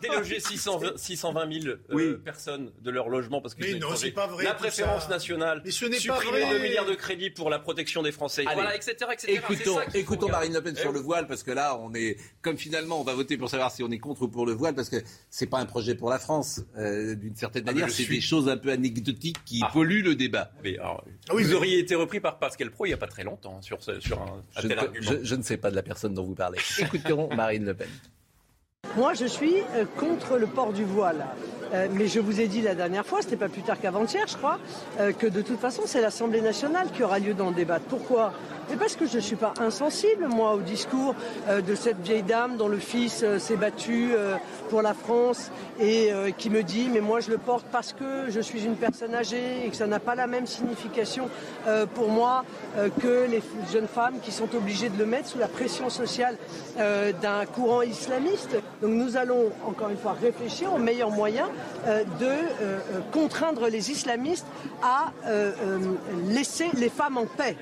déloger 0.00 0.40
620 0.40 1.60
000 1.62 1.76
euh, 1.90 2.18
personnes 2.24 2.72
de 2.80 2.90
leur 2.90 3.08
logement 3.08 3.40
parce 3.40 3.54
que 3.54 3.64
c'est 3.96 4.10
pas 4.10 4.26
vrai. 4.26 4.44
La 4.44 4.54
préférence 4.54 5.08
nationale. 5.08 5.62
Supprimer 5.68 6.48
2 6.50 6.58
milliards 6.58 6.86
de 6.86 6.94
crédits 6.94 7.30
pour 7.30 7.50
la 7.50 7.58
protection 7.58 8.02
des 8.02 8.12
Français. 8.12 8.44
Voilà, 8.44 8.74
etc., 8.74 8.94
etc. 9.12 9.32
Écoutons, 9.32 9.78
écoutons 9.94 10.28
Marine 10.28 10.52
Le 10.52 10.62
Pen 10.62 10.76
sur 10.76 10.92
le 10.92 11.00
voile 11.00 11.26
parce 11.26 11.42
que 11.42 11.50
là, 11.50 11.78
on 11.80 11.94
est 11.94 12.16
comme 12.40 12.56
finalement, 12.56 13.00
on 13.00 13.04
va 13.04 13.14
voter 13.14 13.36
pour 13.36 13.48
savoir 13.48 13.70
si 13.70 13.82
on 13.82 13.90
est 13.90 13.98
contre 13.98 14.22
ou 14.22 14.28
pour 14.28 14.46
le 14.46 14.52
voile 14.52 14.74
parce 14.74 14.88
que 14.88 14.96
c'est 15.30 15.46
pas 15.46 15.58
un 15.58 15.66
projet 15.66 15.94
pour 15.94 16.10
la 16.10 16.18
France 16.18 16.62
euh, 16.76 17.14
d'une 17.14 17.34
certaine 17.42 17.64
ah, 17.66 17.72
manière. 17.72 17.90
C'est 17.90 18.04
des 18.04 18.20
choses 18.20 18.48
un 18.48 18.56
peu 18.56 18.70
anecdotiques 18.70 19.38
qui 19.44 19.60
ah. 19.62 19.70
polluent 19.72 20.02
le 20.02 20.14
débat. 20.14 20.50
Mais, 20.62 20.78
alors, 20.78 21.04
ah 21.28 21.34
vous 21.34 21.54
auriez 21.54 21.78
été 21.78 21.94
repris 21.94 22.20
par 22.20 22.38
Pascal 22.38 22.70
Pro 22.70 22.86
il 22.86 22.90
n'y 22.90 22.94
a 22.94 22.98
pas 22.98 23.08
très 23.08 23.24
longtemps 23.24 23.60
sur, 23.62 23.82
sur 23.82 24.20
un, 24.20 24.42
je, 24.60 24.68
tel 24.68 24.78
argument. 24.78 25.12
Je, 25.22 25.34
ne 25.34 25.42
sais 25.42 25.56
pas 25.56 25.70
de 25.70 25.76
la 25.76 25.82
personne 25.82 26.14
dont 26.14 26.24
vous 26.24 26.34
parlez. 26.34 26.58
Écoutons 26.78 27.28
Marine 27.34 27.64
Le 27.64 27.74
Pen. 27.74 27.88
Moi, 28.96 29.14
je 29.14 29.24
suis 29.24 29.54
euh, 29.74 29.84
contre 29.96 30.36
le 30.36 30.46
port 30.46 30.72
du 30.72 30.84
voile. 30.84 31.26
Euh, 31.72 31.88
mais 31.92 32.06
je 32.06 32.20
vous 32.20 32.40
ai 32.40 32.48
dit 32.48 32.60
la 32.60 32.74
dernière 32.74 33.06
fois, 33.06 33.22
c'était 33.22 33.36
pas 33.36 33.48
plus 33.48 33.62
tard 33.62 33.80
qu'avant-hier, 33.80 34.26
je 34.28 34.36
crois, 34.36 34.58
que 35.18 35.26
de 35.26 35.40
toute 35.40 35.58
façon, 35.58 35.82
c'est 35.86 36.02
l'Assemblée 36.02 36.42
nationale 36.42 36.90
qui 36.92 37.02
aura 37.02 37.18
lieu 37.18 37.32
d'en 37.32 37.50
débattre. 37.50 37.86
Pourquoi? 37.86 38.34
Et 38.70 38.76
parce 38.76 38.96
que 38.96 39.06
je 39.06 39.16
ne 39.16 39.20
suis 39.20 39.36
pas 39.36 39.54
insensible, 39.60 40.26
moi, 40.28 40.54
au 40.54 40.60
discours 40.60 41.14
euh, 41.48 41.60
de 41.60 41.74
cette 41.74 42.00
vieille 42.00 42.22
dame 42.22 42.56
dont 42.56 42.68
le 42.68 42.78
fils 42.78 43.22
euh, 43.22 43.38
s'est 43.38 43.56
battu 43.56 44.10
euh, 44.12 44.36
pour 44.70 44.82
la 44.82 44.94
France 44.94 45.50
et 45.80 46.12
qui 46.38 46.48
me 46.48 46.62
dit 46.62 46.88
mais 46.92 47.00
moi 47.00 47.20
je 47.20 47.30
le 47.30 47.38
porte 47.38 47.66
parce 47.72 47.92
que 47.92 48.30
je 48.30 48.40
suis 48.40 48.64
une 48.64 48.76
personne 48.76 49.14
âgée 49.14 49.64
et 49.64 49.68
que 49.68 49.76
ça 49.76 49.86
n'a 49.86 49.98
pas 49.98 50.14
la 50.14 50.26
même 50.26 50.46
signification 50.46 51.28
pour 51.94 52.08
moi 52.08 52.44
que 53.00 53.26
les 53.28 53.42
jeunes 53.72 53.88
femmes 53.88 54.14
qui 54.22 54.30
sont 54.30 54.54
obligées 54.54 54.88
de 54.88 54.98
le 54.98 55.06
mettre 55.06 55.28
sous 55.28 55.38
la 55.38 55.48
pression 55.48 55.90
sociale 55.90 56.36
d'un 56.76 57.46
courant 57.52 57.82
islamiste. 57.82 58.50
Donc 58.80 58.92
nous 58.92 59.16
allons 59.16 59.50
encore 59.66 59.88
une 59.88 59.98
fois 59.98 60.14
réfléchir 60.20 60.72
aux 60.72 60.78
meilleurs 60.78 61.10
moyens 61.10 61.48
de 62.20 62.32
contraindre 63.10 63.68
les 63.68 63.90
islamistes 63.90 64.46
à 64.82 65.12
laisser 66.28 66.70
les 66.74 66.90
femmes 66.90 67.18
en 67.18 67.26
paix. 67.26 67.56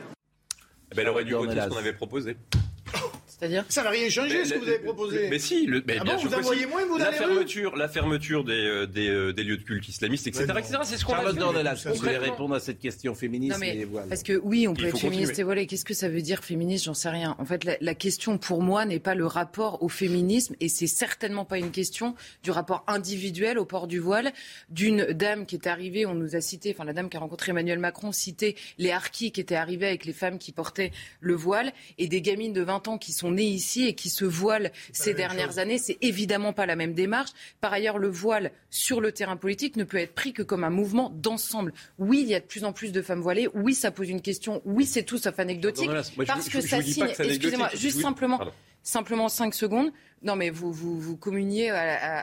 Eh 0.93 0.97
ben, 0.97 1.03
elle 1.03 1.09
aurait 1.09 1.24
dû 1.24 1.34
voter 1.34 1.61
ce 1.61 1.68
qu'on 1.68 1.76
avait 1.76 1.93
proposé. 1.93 2.36
C'est-à-dire 3.41 3.64
Ça 3.70 3.82
n'a 3.82 3.91
rien 3.91 4.09
changé 4.11 4.45
ce 4.45 4.55
que 4.55 4.59
vous 4.59 4.68
avez 4.68 4.78
proposé. 4.80 5.28
Mais, 5.30 5.38
si, 5.38 5.64
le, 5.64 5.82
mais 5.86 5.97
ah 5.99 6.05
bien 6.05 6.16
bon, 6.16 6.22
vous 6.26 6.34
envoyez 6.34 6.66
moins, 6.66 6.84
vous 6.84 6.99
la 6.99 7.11
fermeture, 7.11 7.74
la 7.74 7.88
fermeture 7.88 8.45
des, 8.45 8.53
euh, 8.53 8.86
des, 8.86 9.09
euh, 9.09 9.32
des, 9.32 9.45
lieux 9.45 9.57
de 9.57 9.62
culte 9.62 9.88
islamistes, 9.88 10.26
etc. 10.26 10.45
C'est 10.84 10.99
ce 10.99 11.05
qu'on 11.05 11.14
a 11.14 11.74
fait. 11.74 11.88
vous 11.88 11.95
voulez 11.95 12.18
répondre 12.18 12.55
à 12.55 12.61
cette 12.61 12.78
question 12.78 13.14
féministe 13.14 13.55
non, 13.55 13.59
mais, 13.59 13.86
Parce 14.09 14.22
que 14.22 14.38
oui, 14.45 14.68
on 14.68 14.74
peut 14.74 14.86
être 14.86 14.99
féministe 14.99 15.38
et 15.38 15.43
voilà. 15.43 15.64
Qu'est-ce 15.64 15.86
que 15.86 15.95
ça 15.95 16.09
veut 16.09 16.20
dire 16.20 16.45
féministe? 16.45 16.84
J'en 16.84 16.95
sais 16.95 17.09
rien. 17.09 17.34
En 17.38 17.47
fait, 17.47 17.64
la, 17.64 17.76
la 17.80 17.95
question 17.95 18.36
pour 18.36 18.62
moi 18.62 18.84
n'est 18.84 18.99
pas 18.99 19.14
le 19.14 19.26
rapport 19.26 19.82
au 19.82 19.88
féminisme 19.88 20.55
et 20.61 20.68
c'est 20.68 20.86
certainement 20.86 21.47
pas 21.47 21.59
une 21.59 21.70
question 21.70 22.14
du 22.43 22.51
rapport 22.51 22.84
individuel 22.88 23.59
au 23.59 23.64
port 23.64 23.86
du 23.86 24.01
voile 24.01 24.32
d'une 24.68 25.07
dame 25.12 25.47
qui 25.47 25.55
est 25.55 25.66
arrivée. 25.66 26.05
On 26.05 26.14
nous 26.14 26.36
a 26.36 26.43
cité, 26.43 26.74
enfin 26.74 26.84
la 26.84 26.93
dame 26.93 27.09
qui 27.09 27.16
a 27.16 27.20
rencontré 27.20 27.51
Emmanuel 27.51 27.78
Macron, 27.78 28.12
cité 28.12 28.57
les 28.76 28.91
harkis 28.91 29.32
qui 29.32 29.41
étaient 29.41 29.55
arrivés 29.55 29.86
avec 29.86 30.05
les 30.05 30.12
femmes 30.12 30.38
qui 30.38 30.53
portaient 30.53 30.93
le 31.20 31.34
voile 31.34 31.72
et 31.97 32.07
des 32.07 32.20
gamines 32.20 32.53
de 32.53 32.62
20 32.62 32.88
ans 32.88 32.99
qui 32.99 33.12
sont 33.12 33.30
nées 33.31 33.45
ici 33.45 33.87
et 33.87 33.95
qui 33.95 34.11
se 34.11 34.24
voilent 34.24 34.72
ces 34.93 35.14
dernières 35.14 35.59
années. 35.59 35.78
C'est 35.78 35.99
évidemment 36.01 36.53
pas 36.53 36.66
la 36.66 36.76
même 36.76 36.95
démarche. 36.95 37.31
Par 37.61 37.72
ailleurs, 37.72 37.99
le 37.99 38.09
voile 38.09 38.53
sur 38.70 39.01
le 39.01 39.12
terrain 39.12 39.37
politique 39.37 39.76
ne 39.76 39.85
peut 39.85 39.99
être 39.99 40.14
pris 40.14 40.33
que 40.33 40.43
comme 40.43 40.64
un 40.64 40.70
mouvement 40.70 41.11
d'ensemble. 41.11 41.72
Oui, 41.99 42.20
il 42.22 42.28
y 42.28 42.35
a 42.35 42.41
de 42.41 42.45
plus 42.45 42.64
en 42.64 42.72
plus 42.72 42.93
de 42.93 43.03
femmes 43.03 43.20
voilées. 43.20 43.49
Oui, 43.55 43.74
ça 43.74 43.91
pose 43.91 44.09
une 44.09 44.22
question. 44.22 44.62
Oui, 44.64 44.87
c'est 44.87 45.03
tout 45.03 45.18
sauf 45.18 45.39
anecdotique. 45.39 45.91
parce 46.26 46.49
que 46.49 46.61
ça 46.61 46.83
signe. 46.83 47.09
Excusez-moi, 47.18 47.70
juste 47.74 48.01
simplement. 48.01 48.41
Simplement 48.83 49.28
5 49.28 49.55
secondes. 49.55 49.93
Non, 50.22 50.37
mais 50.37 50.51
vous, 50.51 50.72
vous, 50.72 50.99
vous 50.99 51.16
communiez 51.16 51.72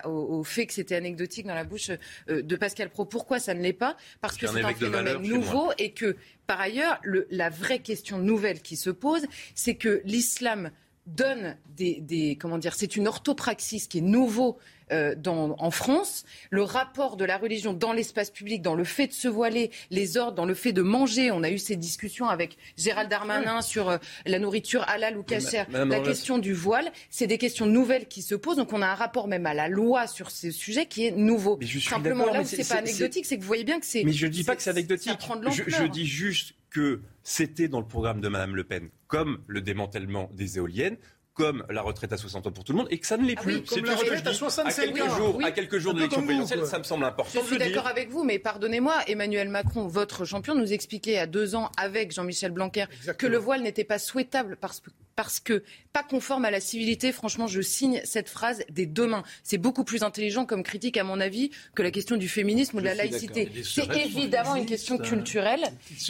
au, 0.06 0.44
fait 0.44 0.68
que 0.68 0.74
c'était 0.74 0.96
anecdotique 0.96 1.46
dans 1.46 1.56
la 1.56 1.64
bouche 1.64 1.92
euh, 2.30 2.42
de 2.42 2.56
Pascal 2.56 2.90
Pro. 2.90 3.06
Pourquoi 3.06 3.40
ça 3.40 3.54
ne 3.54 3.62
l'est 3.62 3.74
pas? 3.74 3.98
Parce 4.22 4.38
que 4.38 4.48
c'est 4.48 4.64
un 4.64 4.74
phénomène 4.74 5.22
nouveau 5.22 5.72
et 5.78 5.92
que, 5.92 6.16
par 6.46 6.60
ailleurs, 6.60 7.00
le, 7.04 7.28
la 7.32 7.50
vraie 7.50 7.80
question 7.80 8.20
nouvelle 8.20 8.62
qui 8.62 8.76
se 8.76 8.90
pose, 8.90 9.26
c'est 9.56 9.76
que 9.76 10.02
l'islam 10.06 10.72
donne 11.08 11.56
des, 11.78 12.38
comment 12.40 12.58
dire, 12.58 12.74
c'est 12.76 12.96
une 12.96 13.08
orthopraxis 13.08 13.88
qui 13.88 14.00
est 14.00 14.02
nouveau 14.02 14.58
euh, 14.92 15.16
en 15.26 15.72
France, 15.72 16.24
le 16.50 16.64
rapport 16.64 17.18
de 17.18 17.26
la 17.26 17.38
religion 17.38 17.74
dans 17.74 17.92
l'espace 17.92 18.32
public, 18.32 18.62
dans 18.62 18.76
le 18.76 18.84
fait 18.84 19.08
de 19.08 19.14
se 19.14 19.28
voiler, 19.28 19.70
les 19.92 20.18
ordres, 20.18 20.36
dans 20.36 20.46
le 20.46 20.54
fait 20.54 20.72
de 20.72 20.82
manger. 20.82 21.30
On 21.32 21.44
a 21.44 21.50
eu 21.50 21.58
ces 21.58 21.76
discussions 21.76 22.28
avec 22.28 22.58
Gérald 22.78 23.10
Darmanin 23.10 23.62
sur 23.62 23.90
euh, 23.90 23.98
la 24.26 24.40
nourriture 24.40 24.84
halal 24.88 25.18
ou 25.18 25.24
cachère. 25.24 25.68
La 25.72 26.00
question 26.00 26.38
du 26.38 26.54
voile, 26.54 26.90
c'est 27.10 27.28
des 27.28 27.38
questions 27.38 27.66
nouvelles 27.66 28.08
qui 28.08 28.22
se 28.22 28.36
posent. 28.36 28.58
Donc 28.58 28.74
on 28.74 28.82
a 28.82 28.88
un 28.88 28.96
rapport 28.96 29.28
même 29.28 29.46
à 29.46 29.54
la 29.54 29.68
loi 29.68 30.08
sur 30.08 30.32
ces 30.32 30.52
sujets 30.52 30.86
qui 30.86 31.06
est 31.06 31.12
nouveau. 31.12 31.60
Simplement 31.80 32.26
là 32.26 32.42
où 32.42 32.46
c'est 32.46 32.68
pas 32.68 32.76
anecdotique, 32.76 33.26
c'est 33.26 33.38
que 33.38 33.42
vous 33.42 33.48
voyez 33.48 33.66
bien 33.66 33.80
que 33.80 33.86
c'est. 33.86 34.04
Mais 34.04 34.14
je 34.14 34.28
dis 34.28 34.44
pas 34.44 34.56
que 34.56 34.62
c'est 34.62 34.70
anecdotique. 34.70 35.20
Je, 35.52 35.64
je 35.68 35.84
dis 35.84 36.06
juste 36.06 36.54
que 36.70 37.02
c'était 37.24 37.68
dans 37.68 37.80
le 37.80 37.86
programme 37.86 38.22
de 38.22 38.28
Mme 38.30 38.56
Le 38.56 38.64
Pen, 38.64 38.90
comme 39.08 39.40
le 39.48 39.62
démantèlement 39.62 40.30
des 40.34 40.58
éoliennes, 40.58 40.98
comme 41.38 41.64
la 41.70 41.84
retraite 41.84 42.12
à 42.12 42.18
60 42.18 42.48
ans 42.48 42.52
pour 42.52 42.64
tout 42.64 42.74
le 42.74 42.80
monde 42.80 42.88
et 42.90 42.98
que 42.98 43.06
ça 43.06 43.16
ne 43.16 43.26
l'est 43.26 43.36
ah 43.38 43.42
plus. 43.42 43.62
c'est 43.66 43.82
la 43.82 43.96
retraite 43.96 44.26
à 44.26 44.34
65 44.34 44.94
quelques 44.94 45.10
jours, 45.10 45.40
à 45.44 45.52
quelques 45.52 45.78
jours 45.78 45.94
de 45.94 46.00
l'élection 46.00 46.24
présidentielle, 46.24 46.66
ça 46.66 46.80
me 46.80 46.84
semble 46.84 47.06
important. 47.06 47.40
Je 47.42 47.46
suis 47.46 47.58
d'accord 47.60 47.88
avec 47.88 48.10
vous, 48.10 48.24
mais 48.24 48.40
pardonnez-moi, 48.40 48.96
Emmanuel 49.08 49.48
Macron, 49.50 49.88
votre 49.88 50.26
champion, 50.26 50.56
nous 50.56 50.74
expliquait 50.74 51.12
il 51.12 51.16
y 51.16 51.20
a 51.20 51.28
deux 51.28 51.56
ans 51.56 51.70
avec 51.78 52.12
Jean-Michel 52.12 52.52
Blanquer 52.52 52.86
que 53.18 53.28
le 53.28 53.38
voile 53.38 53.62
n'était 53.62 53.84
pas 53.84 54.00
souhaitable 54.00 54.58
parce 54.60 54.80
que 54.80 54.90
parce 55.18 55.40
que 55.40 55.64
pas 55.94 56.04
conforme 56.04 56.46
à 56.46 56.52
la 56.52 56.62
civilité. 56.62 57.12
Franchement, 57.12 57.48
je 57.48 57.60
signe 57.60 58.00
cette 58.06 58.30
phrase 58.30 58.64
des 58.70 58.86
deux 58.86 59.08
mains. 59.08 59.24
C'est 59.44 59.58
beaucoup 59.58 59.84
plus 59.84 60.04
intelligent 60.04 60.46
comme 60.46 60.62
critique, 60.62 60.96
à 60.96 61.04
mon 61.04 61.20
avis, 61.20 61.50
que 61.76 61.82
la 61.82 61.90
question 61.92 62.18
du 62.18 62.30
féminisme 62.30 62.78
ou 62.78 62.80
de 62.80 62.86
la 62.86 62.94
laïcité. 62.94 63.52
C'est 63.64 63.94
évidemment 63.98 64.56
une 64.56 64.68
question 64.68 64.98
culturelle. 65.00 65.64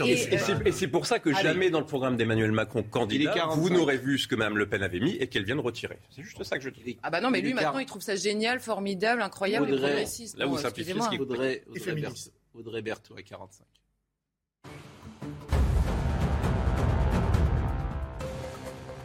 Et, 0.06 0.72
c'est 0.72 0.90
pour 0.90 1.06
ça 1.08 1.20
que 1.20 1.34
jamais 1.34 1.70
dans 1.70 1.80
le 1.80 1.86
programme 1.86 2.18
d'Emmanuel 2.18 2.52
Macron 2.52 2.84
candidat, 2.84 3.48
vous 3.56 3.70
n'aurez 3.70 3.98
vu 3.98 4.20
ce 4.20 4.28
que 4.28 4.36
Mme 4.36 4.58
Le 4.58 4.68
Pen 4.68 4.84
avait 4.84 5.00
mis 5.00 5.16
et 5.16 5.28
qu'elle 5.28 5.46
vient 5.46 5.56
de 5.56 5.62
retirer. 5.62 5.98
C'est 6.14 6.22
juste 6.22 6.44
ça 6.44 6.58
que 6.58 6.64
je 6.64 6.70
dis. 6.70 6.98
Ah 7.02 7.10
bah 7.10 7.22
non, 7.22 7.32
mais 7.32 7.42
lui 7.42 7.54
maintenant, 7.54 7.80
il 7.80 7.86
trouve 7.86 8.02
ça 8.02 8.16
génial, 8.16 8.60
formidable, 8.60 9.22
incroyable 9.22 9.74
et 9.74 9.78
progressiste. 9.78 10.38
Là, 10.38 10.46
vous 10.46 10.58
simplifiez 10.58 10.94
ce 10.94 11.10
qui 11.10 11.18
Audrey, 11.18 11.64
Audrey 12.54 12.82
Berthaud 12.82 13.16
à 13.18 13.22
45. 13.22 13.66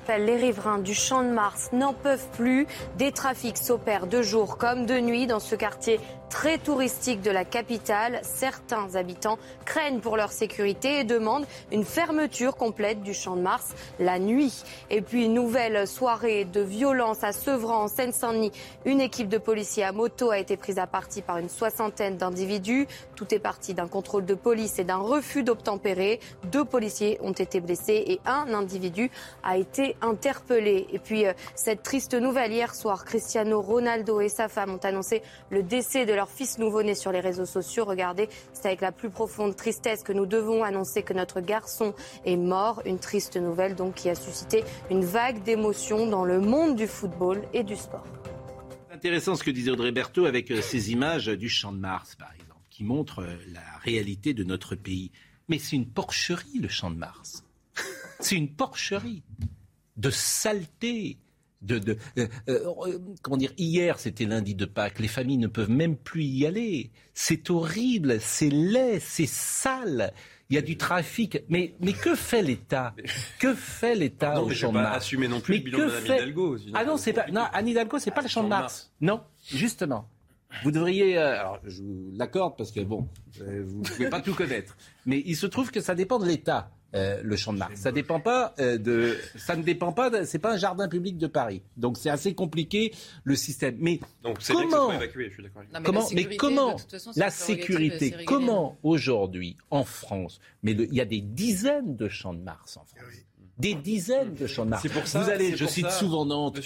Les 0.08 0.36
riverains 0.36 0.78
du 0.78 0.94
Champ 0.94 1.22
de 1.22 1.30
Mars 1.30 1.70
n'en 1.72 1.94
peuvent 1.94 2.28
plus. 2.32 2.66
Des 2.98 3.12
trafics 3.12 3.56
s'opèrent 3.56 4.06
de 4.06 4.20
jour 4.20 4.58
comme 4.58 4.84
de 4.84 4.98
nuit 4.98 5.26
dans 5.26 5.40
ce 5.40 5.54
quartier 5.54 6.00
très 6.32 6.56
touristique 6.56 7.20
de 7.20 7.30
la 7.30 7.44
capitale. 7.44 8.18
Certains 8.22 8.96
habitants 8.96 9.38
craignent 9.66 10.00
pour 10.00 10.16
leur 10.16 10.32
sécurité 10.32 11.00
et 11.00 11.04
demandent 11.04 11.44
une 11.70 11.84
fermeture 11.84 12.56
complète 12.56 13.02
du 13.02 13.12
Champ 13.12 13.36
de 13.36 13.42
Mars 13.42 13.74
la 14.00 14.18
nuit. 14.18 14.64
Et 14.88 15.02
puis, 15.02 15.28
nouvelle 15.28 15.86
soirée 15.86 16.46
de 16.46 16.62
violence 16.62 17.22
à 17.22 17.32
Sevran, 17.32 17.82
en 17.82 17.88
Seine-Saint-Denis. 17.88 18.50
Une 18.86 19.02
équipe 19.02 19.28
de 19.28 19.36
policiers 19.36 19.84
à 19.84 19.92
moto 19.92 20.30
a 20.30 20.38
été 20.38 20.56
prise 20.56 20.78
à 20.78 20.86
partie 20.86 21.20
par 21.20 21.36
une 21.36 21.50
soixantaine 21.50 22.16
d'individus. 22.16 22.88
Tout 23.14 23.34
est 23.34 23.38
parti 23.38 23.74
d'un 23.74 23.86
contrôle 23.86 24.24
de 24.24 24.34
police 24.34 24.78
et 24.78 24.84
d'un 24.84 24.96
refus 24.96 25.42
d'obtempérer. 25.42 26.18
Deux 26.50 26.64
policiers 26.64 27.18
ont 27.22 27.32
été 27.32 27.60
blessés 27.60 28.04
et 28.06 28.20
un 28.24 28.54
individu 28.54 29.10
a 29.42 29.58
été 29.58 29.91
interpellé. 30.00 30.86
Et 30.92 30.98
puis, 30.98 31.26
euh, 31.26 31.32
cette 31.54 31.82
triste 31.82 32.14
nouvelle 32.14 32.52
hier 32.52 32.74
soir, 32.74 33.04
Cristiano 33.04 33.60
Ronaldo 33.60 34.20
et 34.20 34.28
sa 34.28 34.48
femme 34.48 34.70
ont 34.70 34.84
annoncé 34.84 35.22
le 35.50 35.62
décès 35.62 36.06
de 36.06 36.12
leur 36.12 36.30
fils 36.30 36.58
nouveau-né 36.58 36.94
sur 36.94 37.12
les 37.12 37.20
réseaux 37.20 37.46
sociaux. 37.46 37.84
Regardez, 37.84 38.28
c'est 38.52 38.68
avec 38.68 38.80
la 38.80 38.92
plus 38.92 39.10
profonde 39.10 39.56
tristesse 39.56 40.02
que 40.02 40.12
nous 40.12 40.26
devons 40.26 40.62
annoncer 40.64 41.02
que 41.02 41.12
notre 41.12 41.40
garçon 41.40 41.94
est 42.24 42.36
mort. 42.36 42.82
Une 42.84 42.98
triste 42.98 43.36
nouvelle 43.36 43.74
donc 43.74 43.94
qui 43.94 44.08
a 44.08 44.14
suscité 44.14 44.64
une 44.90 45.04
vague 45.04 45.42
d'émotions 45.42 46.06
dans 46.06 46.24
le 46.24 46.40
monde 46.40 46.76
du 46.76 46.86
football 46.86 47.42
et 47.52 47.62
du 47.62 47.76
sport. 47.76 48.04
Intéressant 48.90 49.34
ce 49.34 49.42
que 49.42 49.50
disait 49.50 49.70
Audrey 49.70 49.90
Berthaud 49.90 50.26
avec 50.26 50.50
euh, 50.50 50.60
ces 50.62 50.92
images 50.92 51.26
du 51.26 51.48
champ 51.48 51.72
de 51.72 51.78
Mars, 51.78 52.14
par 52.14 52.32
exemple, 52.34 52.60
qui 52.70 52.84
montrent 52.84 53.22
euh, 53.22 53.36
la 53.52 53.78
réalité 53.82 54.34
de 54.34 54.44
notre 54.44 54.76
pays. 54.76 55.10
Mais 55.48 55.58
c'est 55.58 55.76
une 55.76 55.88
porcherie, 55.88 56.60
le 56.60 56.68
champ 56.68 56.90
de 56.90 56.96
Mars. 56.96 57.44
C'est 58.20 58.36
une 58.36 58.48
porcherie 58.48 59.24
de 59.96 60.10
saleté, 60.10 61.18
de, 61.62 61.96
euh, 62.18 62.26
euh, 62.48 62.98
comment 63.22 63.36
dire, 63.36 63.52
hier 63.56 63.98
c'était 63.98 64.24
lundi 64.24 64.54
de 64.54 64.64
Pâques, 64.64 64.98
les 64.98 65.08
familles 65.08 65.38
ne 65.38 65.46
peuvent 65.46 65.70
même 65.70 65.96
plus 65.96 66.24
y 66.24 66.46
aller. 66.46 66.90
C'est 67.14 67.50
horrible, 67.50 68.20
c'est 68.20 68.50
laid, 68.50 69.00
c'est 69.00 69.28
sale. 69.28 70.12
Il 70.50 70.56
y 70.56 70.58
a 70.58 70.62
du 70.62 70.76
trafic. 70.76 71.42
Mais, 71.48 71.74
mais 71.80 71.94
que 71.94 72.14
fait 72.14 72.42
l'État? 72.42 72.94
Que 73.38 73.54
fait 73.54 73.94
l'État 73.94 74.42
au 74.42 74.50
Champ 74.50 74.70
de 74.72 74.78
Mars? 74.78 74.98
assumer 74.98 75.28
non 75.28 75.40
plus 75.40 75.58
le 75.58 75.60
bilan 75.62 75.78
de 75.78 75.84
Anne 75.84 76.04
Hidalgo. 76.04 76.56
Ah 76.74 76.84
non, 76.84 76.96
c'est 76.98 77.14
pas. 77.14 77.26
Non, 77.28 77.44
Anne 77.52 77.68
Hidalgo, 77.68 77.98
c'est 77.98 78.10
pas 78.10 78.20
le 78.22 78.28
Champ 78.28 78.44
de 78.44 78.48
Mars. 78.48 78.92
Non, 79.00 79.22
justement. 79.46 80.08
Vous 80.62 80.70
devriez, 80.70 81.16
euh, 81.16 81.40
alors 81.40 81.58
je 81.64 81.82
vous 81.82 82.10
l'accorde 82.14 82.56
parce 82.58 82.70
que 82.70 82.80
bon, 82.80 83.08
euh, 83.40 83.62
vous 83.64 83.78
ne 83.80 83.84
pouvez 83.84 84.10
pas 84.10 84.20
tout 84.20 84.34
connaître, 84.34 84.76
mais 85.06 85.22
il 85.24 85.36
se 85.36 85.46
trouve 85.46 85.70
que 85.70 85.80
ça 85.80 85.94
dépend 85.94 86.18
de 86.18 86.26
l'État. 86.26 86.70
Euh, 86.94 87.20
le 87.22 87.36
champ 87.36 87.52
de 87.52 87.58
Mars. 87.58 87.72
Ça 87.76 87.90
dépend 87.90 88.20
pas 88.20 88.54
de, 88.58 89.16
ça 89.36 89.56
ne 89.56 89.62
dépend 89.62 89.92
pas. 89.92 90.24
C'est 90.26 90.38
pas 90.38 90.52
un 90.52 90.56
jardin 90.56 90.88
public 90.88 91.16
de 91.16 91.26
Paris, 91.26 91.62
donc 91.76 91.96
c'est 91.96 92.10
assez 92.10 92.34
compliqué 92.34 92.92
le 93.24 93.34
système. 93.34 93.76
Mais 93.78 94.00
donc, 94.22 94.38
comment, 94.46 94.92
évacuer, 94.92 95.30
je 95.30 95.34
suis 95.34 95.42
mais 95.42 95.82
comment, 95.82 96.08
mais 96.12 96.36
comment 96.36 96.76
la 97.16 97.30
sécurité, 97.30 98.14
comment 98.26 98.78
aujourd'hui 98.82 99.56
en 99.70 99.84
France, 99.84 100.40
mais 100.62 100.72
il 100.72 100.94
y 100.94 101.00
a 101.00 101.06
des 101.06 101.20
dizaines 101.22 101.96
de 101.96 102.08
champs 102.08 102.34
de 102.34 102.42
Mars 102.42 102.76
en 102.76 102.84
France 102.84 103.24
des 103.58 103.74
dizaines 103.74 104.34
de 104.34 104.46
champs 104.46 104.64
de 104.64 104.70
Mars. 104.70 104.86
Pour 104.88 105.06
ça, 105.06 105.22
vous 105.22 105.30
allez, 105.30 105.56
je 105.56 105.66
cite 105.66 105.90
souvent 105.90 106.24
Nantes, 106.24 106.58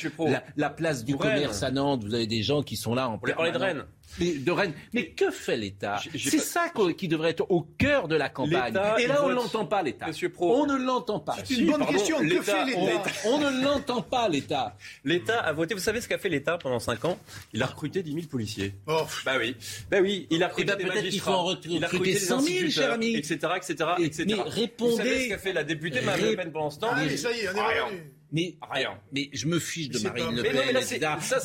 la, 0.56 0.70
place 0.70 1.04
du 1.04 1.16
commerce 1.16 1.62
à 1.62 1.70
Nantes, 1.70 2.04
vous 2.04 2.14
avez 2.14 2.26
des 2.26 2.42
gens 2.42 2.62
qui 2.62 2.76
sont 2.76 2.94
là 2.94 3.08
en 3.08 3.18
plein. 3.18 3.34
de 3.34 3.58
Rennes 3.58 3.84
de 4.18 4.50
Rennes. 4.50 4.74
Mais 4.92 5.08
que 5.08 5.30
fait 5.30 5.56
l'État 5.56 6.00
C'est 6.14 6.38
ça 6.38 6.72
qui 6.96 7.08
devrait 7.08 7.30
être 7.30 7.46
au 7.50 7.62
cœur 7.62 8.08
de 8.08 8.16
la 8.16 8.28
campagne. 8.28 8.76
Et 8.98 9.06
là, 9.06 9.24
on 9.24 9.28
ne 9.28 9.34
l'entend 9.34 9.66
pas, 9.66 9.82
l'État. 9.82 10.06
On 10.38 10.66
ne 10.66 10.76
l'entend 10.76 11.20
pas. 11.20 11.36
C'est 11.44 11.54
une 11.54 11.70
bonne 11.70 11.86
question. 11.86 12.18
Que 12.18 12.42
fait 12.42 12.64
l'État 12.64 13.02
On 13.24 13.38
ne 13.38 13.62
l'entend 13.62 14.02
pas, 14.02 14.28
l'État. 14.28 14.76
L'État 15.04 15.40
a 15.40 15.52
voté. 15.52 15.74
Vous 15.74 15.80
savez 15.80 16.00
ce 16.00 16.08
qu'a 16.08 16.18
fait 16.18 16.28
l'État 16.28 16.58
pendant 16.58 16.78
5 16.78 17.04
ans? 17.04 17.18
Il 17.52 17.62
a 17.62 17.66
recruté 17.66 18.02
10 18.02 18.12
000 18.12 18.26
policiers. 18.26 18.74
Oh. 18.86 19.02
Bah 19.24 19.34
oui. 19.38 19.56
Bah 19.90 19.98
oui. 20.00 20.26
Il 20.30 20.42
a 20.42 20.48
recruté 20.48 20.72
eh 20.74 20.82
ben, 20.82 20.88
des 20.88 20.94
magistrats. 20.94 21.44
Il 21.64 21.84
a 21.84 21.88
recruté 21.88 22.18
100 22.18 22.40
000, 22.40 22.70
cher 22.70 22.92
ami. 22.92 23.14
Etc. 23.14 23.34
etc., 23.56 23.90
etc. 23.98 24.24
Mais 24.26 24.34
répondez. 24.34 24.90
Vous 24.90 24.96
savez 24.96 25.24
ce 25.24 25.28
qu'a 25.28 25.38
fait 25.38 25.52
la 25.52 25.64
députée 25.64 26.00
Marine 26.00 26.30
Le 26.30 26.36
Pen 26.36 26.52
pendant 26.52 26.70
ce 26.70 26.78
temps? 26.78 26.90
Allez, 26.90 27.16
ça 27.16 27.30
y 27.32 27.40
est, 27.40 27.48
on 27.48 27.54
est 27.54 27.80
revenu. 27.80 28.15
Mais 28.32 28.56
rien. 28.70 28.98
Mais 29.12 29.30
je 29.32 29.46
me 29.46 29.58
fiche 29.58 29.88
de 29.88 29.98
Marine 30.00 30.34
Le 30.34 30.42
Pen, 30.42 30.56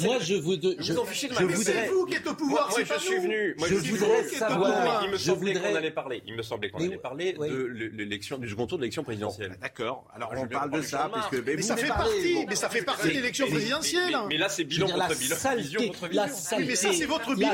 moi, 0.02 0.18
je 0.20 0.34
vous, 0.34 0.58
de, 0.58 0.76
je, 0.80 0.94
voudrais. 0.94 1.14
C'est 1.14 1.88
vous 1.88 2.06
qui 2.06 2.16
êtes 2.16 2.28
au 2.28 2.34
pouvoir. 2.34 2.70
Moi, 2.70 2.80
je 2.84 3.00
suis 3.00 3.20
venu. 3.20 3.56
je 3.60 3.92
voudrais 3.92 4.24
savoir. 4.28 5.04
Il 5.06 5.12
me 5.12 5.18
semblait 5.18 5.54
qu'on 5.54 5.76
allait 5.76 5.92
parler. 5.92 6.24
Il 6.26 6.36
me 6.36 6.42
semblait 6.42 6.70
qu'on 6.70 6.80
allait 6.80 6.98
parler 6.98 7.34
de 7.34 7.92
l'élection 7.96 8.38
du 8.38 8.50
second 8.50 8.68
tour 8.68 8.78
de 8.78 8.84
l'élection 8.84 9.04
présidentielle. 9.04 9.58
D'accord. 9.62 10.08
Alors 10.14 10.34
on 10.36 10.48
parle 10.48 10.72
de 10.72 10.82
ça 10.82 11.10
parce 11.14 11.30
que. 11.30 11.38
Mais 11.38 11.62
ça 11.62 11.78
fait 11.78 11.88
partie. 11.88 12.46
Mais 12.48 12.56
ça 12.56 12.70
fait 12.70 12.84
partie 12.84 13.08
de 13.10 13.14
l'élection 13.14 13.48
présidentielle. 13.48 14.16
Mais 14.30 14.38
là, 14.38 14.50
c'est 14.50 14.64
bilan 14.64 14.88
contre 14.88 15.16
bilan. 15.18 15.36
La 16.12 16.28
saleté. 16.28 16.68
Mais 16.68 16.76
ça, 16.76 16.94
c'est 16.94 17.06
votre 17.06 17.36
bilan. 17.36 17.52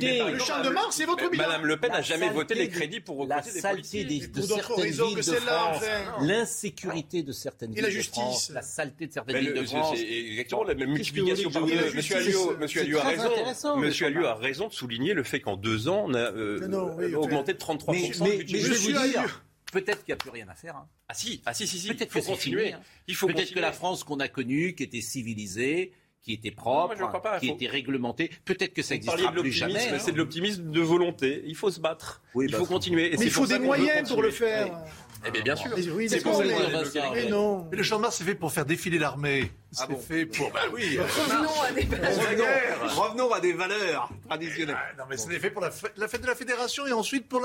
Le 0.00 0.38
champ 0.38 0.62
de 0.62 0.68
Mars, 0.68 0.96
c'est 0.96 1.06
votre 1.06 1.30
bilan. 1.30 1.44
Madame 1.46 1.66
Le 1.66 1.76
Pen 1.76 1.92
n'a 1.92 2.02
jamais 2.02 2.30
voté 2.30 2.54
les 2.54 2.68
crédits 2.68 3.00
pour 3.00 3.16
recruter 3.18 3.52
des 3.52 3.62
policiers. 3.62 4.04
La 4.04 4.10
saleté 4.10 4.28
de 4.28 4.42
certaines 4.42 4.90
villes 4.90 5.16
de 5.16 5.22
France. 5.22 5.82
L'insécurité 6.20 7.22
de 7.22 7.32
certaines 7.32 7.72
villes 7.72 7.84
de 7.84 8.02
France. 8.02 8.41
La 8.50 8.62
saleté 8.62 9.06
de 9.06 9.12
certaines 9.12 9.66
c'est 9.94 10.08
exactement 10.08 10.64
la 10.64 10.74
même 10.74 10.90
multiplication 10.90 11.50
par 11.50 11.66
deux. 11.66 11.94
Monsieur 11.94 12.16
Alliot, 12.16 12.56
Monsieur 12.58 12.80
Alliot 12.82 12.98
a 12.98 13.04
raison. 13.04 13.76
Monsieur 13.76 14.06
Alliot 14.06 14.26
a 14.26 14.34
raison 14.34 14.68
de 14.68 14.72
souligner 14.72 15.14
le 15.14 15.22
fait 15.22 15.40
qu'en 15.40 15.56
deux 15.56 15.88
ans, 15.88 16.04
on 16.06 16.14
a 16.14 16.32
euh, 16.32 17.14
augmenté 17.14 17.52
de 17.52 17.58
33 17.58 17.94
Mais, 17.94 18.12
je 18.12 18.22
vais 18.22 18.76
vous 18.76 19.06
dire. 19.08 19.44
Peut-être 19.72 20.04
qu'il 20.04 20.12
n'y 20.12 20.14
a 20.14 20.16
plus 20.16 20.30
rien 20.30 20.46
à 20.48 20.54
faire. 20.54 20.76
Hein. 20.76 20.86
Ah 21.08 21.14
si, 21.14 21.40
ah 21.46 21.54
si, 21.54 21.66
si, 21.66 21.78
si. 21.78 21.88
Peut-être 21.88 22.12
qu'il 22.12 22.22
faut 22.22 22.32
continuer. 22.32 22.74
Hein. 22.74 22.80
Il 23.06 23.14
faut 23.14 23.26
peut-être 23.26 23.54
que 23.54 23.60
la 23.60 23.72
France 23.72 24.04
qu'on 24.04 24.20
a 24.20 24.28
connue, 24.28 24.74
qui 24.74 24.82
était 24.82 25.00
civilisée, 25.00 25.92
qui 26.22 26.34
était 26.34 26.50
propre, 26.50 26.94
qui 27.40 27.48
était 27.48 27.66
réglementée. 27.66 28.30
Peut-être 28.44 28.72
que 28.72 28.82
ça 28.82 28.94
n'existera 28.94 29.32
plus 29.32 29.52
jamais. 29.52 29.88
Hein. 29.88 29.98
C'est 29.98 30.12
de 30.12 30.18
l'optimisme 30.18 30.70
de 30.70 30.80
volonté. 30.80 31.42
Il 31.46 31.56
faut 31.56 31.70
se 31.70 31.80
battre. 31.80 32.22
il 32.40 32.50
bah, 32.50 32.58
faut 32.58 32.66
continuer. 32.66 33.14
mais 33.18 33.24
il 33.24 33.30
faut 33.30 33.46
des 33.46 33.58
moyens 33.58 34.08
pour 34.08 34.22
le 34.22 34.30
faire. 34.30 34.84
Eh 35.24 35.30
bien, 35.30 35.42
bien 35.42 35.56
sûr. 35.56 35.70
Oui, 35.94 36.08
c'est 36.08 36.20
pour 36.20 36.42
mais 36.42 37.28
non. 37.28 37.68
Mais 37.70 37.76
le 37.76 37.82
champ 37.82 37.96
de 37.96 38.02
Mars, 38.02 38.16
c'est 38.16 38.24
fait 38.24 38.34
pour 38.34 38.52
faire 38.52 38.66
défiler 38.66 38.98
l'armée. 38.98 39.52
Ah 39.78 39.86
c'est 39.88 39.96
fait 40.00 40.26
pour. 40.26 40.50
Bah 40.50 40.62
oui. 40.72 40.98
Revenons 40.98 41.62
à 41.62 41.72
des 41.72 41.84
valeurs. 41.84 42.96
Revenons 42.96 43.32
à 43.32 43.40
des 43.40 43.52
valeurs 43.52 44.10
traditionnelles. 44.28 44.76
Ah, 44.76 44.94
non, 44.98 45.04
mais 45.08 45.16
c'est 45.16 45.38
fait 45.38 45.50
pour 45.50 45.62
la 45.62 45.70
fête, 45.70 46.22
de 46.22 46.26
la 46.26 46.34
fédération 46.34 46.86
et 46.86 46.92
ensuite 46.92 47.28
pour 47.28 47.40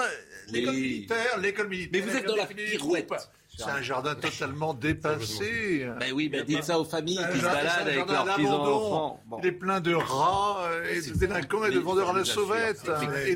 l'école 0.49 0.73
militaire, 0.73 1.37
l'école 1.39 1.67
militaire. 1.67 2.01
Mais 2.03 2.11
vous 2.11 2.17
êtes 2.17 2.25
dans 2.25 2.35
la 2.35 2.45
pirouette. 2.47 3.11
C'est 3.57 3.69
un 3.69 3.81
jardin 3.81 4.15
totalement 4.15 4.73
dépassé. 4.73 5.87
Ben 5.99 6.11
oui, 6.13 6.29
ben 6.29 6.43
dites 6.43 6.63
ça 6.63 6.79
aux 6.79 6.85
familles 6.85 7.19
qui 7.33 7.39
se 7.39 7.43
baladent 7.43 7.87
avec 7.87 8.09
leurs 8.09 8.35
petits 8.35 8.47
enfants. 8.47 9.23
Il 9.41 9.47
est 9.47 9.51
plein 9.51 9.79
de 9.79 9.93
rats 9.93 10.69
et 10.91 11.01
de 11.01 11.17
délinquants 11.17 11.65
et 11.65 11.71
de 11.71 11.79
vendeurs 11.79 12.09
à 12.11 12.13
la 12.13 12.25
sauvette. 12.25 12.89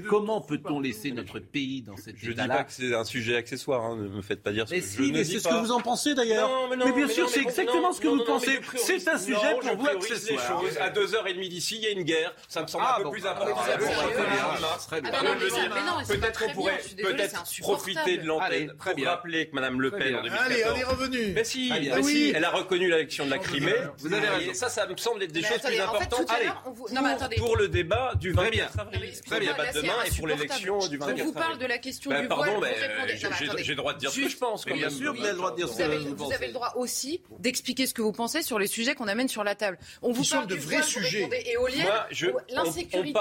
Comment 0.08 0.42
peut-on 0.42 0.80
laisser 0.80 1.12
notre 1.12 1.40
pays 1.40 1.82
dans 1.82 1.98
cette 1.98 2.16
état-là 2.24 2.24
Je 2.24 2.32
dis 2.32 2.48
pas 2.48 2.64
que 2.64 2.72
c'est 2.72 2.94
un 2.94 3.04
sujet 3.04 3.36
accessoire, 3.36 3.84
hein, 3.86 3.96
ne 3.96 4.08
me 4.08 4.22
faites 4.22 4.44
pas 4.44 4.52
dire 4.52 4.68
ce 4.68 4.74
que 4.74 4.82
je 4.82 5.12
mais 5.12 5.24
c'est 5.24 5.40
ce 5.40 5.48
que 5.48 5.54
vous 5.54 5.72
en 5.72 5.82
pensez 5.82 6.14
d'ailleurs. 6.14 6.50
Mais 6.70 6.92
bien 6.92 7.08
sûr, 7.08 7.30
c'est 7.30 7.42
exactement 7.42 7.92
ce 7.92 8.02
que 8.02 8.08
vous 8.08 8.24
pensez. 8.24 8.60
C'est 8.76 9.08
un 9.08 9.18
sujet 9.18 9.56
pour 9.60 9.78
vous 9.78 9.88
accessoire. 9.88 10.62
À 10.80 10.90
2h30 10.90 11.50
d'ici, 11.50 11.78
il 11.78 11.84
y 11.84 11.88
a 11.88 11.92
une 11.92 12.04
guerre. 12.04 12.34
Ça 12.48 12.62
me 12.62 12.68
semble 12.68 12.86
un 12.86 13.04
peu 13.04 13.10
plus 13.12 13.26
important. 13.26 13.62
Peut-être 16.08 16.40
qu'on 16.40 16.54
pourrait 16.54 16.82
peut-être 17.02 17.44
profiter 17.62 18.18
de 18.18 18.26
l'antenne 18.26 18.74
pour 18.78 19.06
rappeler 19.06 19.50
que 19.50 19.56
Madame 19.56 19.82
Le 19.82 19.92
Pen 19.92 20.11
en 20.16 20.22
2014 20.24 20.84
revenu. 20.84 21.34
Mais 21.34 21.43
si, 21.43 21.72
ah, 21.72 22.01
si, 22.03 22.32
elle 22.36 22.45
a 22.45 22.49
reconnu 22.49 22.89
l'élection 22.89 23.26
de 23.26 23.32
la 23.32 23.38
Crimée. 23.38 23.74
Vous 23.99 24.14
avez 24.14 24.28
raison. 24.28 24.53
Ça, 24.53 24.70
ça 24.70 24.88
me 24.88 24.97
semble 24.97 25.24
être 25.24 25.32
des 25.32 25.43
choses 25.43 25.59
plus 25.59 25.80
importantes. 25.80 26.30
Allez, 26.30 27.38
pour 27.38 27.57
le 27.57 27.68
débat 27.68 28.14
du 28.20 28.32
24 28.32 28.80
avril. 28.80 29.12
Très 29.26 29.39
bien. 29.39 29.51
débat 29.51 29.72
demain 29.72 29.93
et 30.05 30.18
pour 30.18 30.28
l'élection 30.28 30.80
du 30.88 30.97
24 30.97 31.09
avril. 31.09 31.24
On 31.24 31.26
vous 31.26 31.34
parle 31.34 31.57
de 31.57 31.66
la 31.66 31.78
question 31.78 32.12
du 32.12 32.16
voile. 32.16 32.28
Pardon, 32.28 32.62
mais 32.62 32.76
j'ai 33.57 33.72
le 33.72 33.76
droit 33.76 33.93
de 33.93 33.99
dire 33.99 34.12
ce 34.12 34.22
que 34.22 34.30
je 34.30 34.38
pense. 34.38 34.66
Bien 34.66 34.89
sûr, 34.89 35.14
vous 35.14 35.22
avez 35.22 35.32
le 35.32 35.38
droit 35.38 35.51
de 35.51 35.57
dire 35.57 35.70
ce 35.70 35.78
que 35.78 35.84
vous 35.84 36.16
pensez. 36.16 36.26
Vous 36.26 36.34
avez 36.34 36.47
le 36.47 36.53
droit 36.53 36.74
aussi 36.76 37.22
d'expliquer 37.39 37.88
ce 37.88 37.93
que 37.93 38.01
vous 38.01 38.12
pensez 38.12 38.41
sur 38.41 38.59
les 38.59 38.68
sujets 38.68 38.95
qu'on 38.95 39.07
amène 39.07 39.28
sur 39.28 39.43
la 39.43 39.55
table. 39.55 39.78
On 40.01 40.12
vous 40.12 40.24
parle 40.24 40.47
de 40.47 40.55
vrais 40.55 40.84
sujets. 40.84 41.30
L'insécurité, 42.49 43.20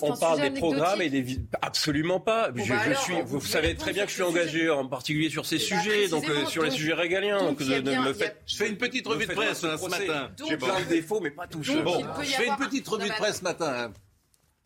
on 0.00 0.16
parle 0.16 0.40
des 0.40 0.50
programmes 0.50 1.02
et 1.02 1.10
des 1.10 1.38
absolument 1.60 2.20
pas. 2.20 2.50
Je 2.54 2.72
bah 2.72 2.94
suis. 2.94 3.14
Vous 3.24 3.40
savez 3.40 3.74
très 3.74 3.92
bien 3.92 4.04
que 4.04 4.10
je 4.10 4.14
suis 4.14 4.22
engagé 4.22 4.70
en 4.70 4.86
particulier 4.86 5.30
sur 5.30 5.46
ces 5.46 5.56
bah, 5.56 5.62
sujets, 5.92 6.08
donc 6.08 6.28
euh, 6.28 6.46
sur 6.46 6.62
les 6.62 6.70
sujets 6.70 6.94
régaliens. 6.94 7.54
Je 7.58 8.56
fais 8.56 8.68
une 8.68 8.78
petite 8.78 9.06
revue 9.06 9.26
de 9.26 9.32
presse 9.32 9.60
ce 9.60 9.88
matin. 9.88 10.30
J'ai 10.48 10.56
plein 10.56 10.80
de 10.80 10.88
défauts, 10.88 11.20
mais 11.20 11.30
pas 11.30 11.46
tous. 11.46 11.70
Bon, 11.82 12.04
je 12.20 12.24
fais 12.24 12.46
une 12.48 12.56
petite 12.56 12.86
revue 12.88 13.08
de 13.08 13.14
presse 13.14 13.38
ce 13.38 13.44
matin. 13.44 13.92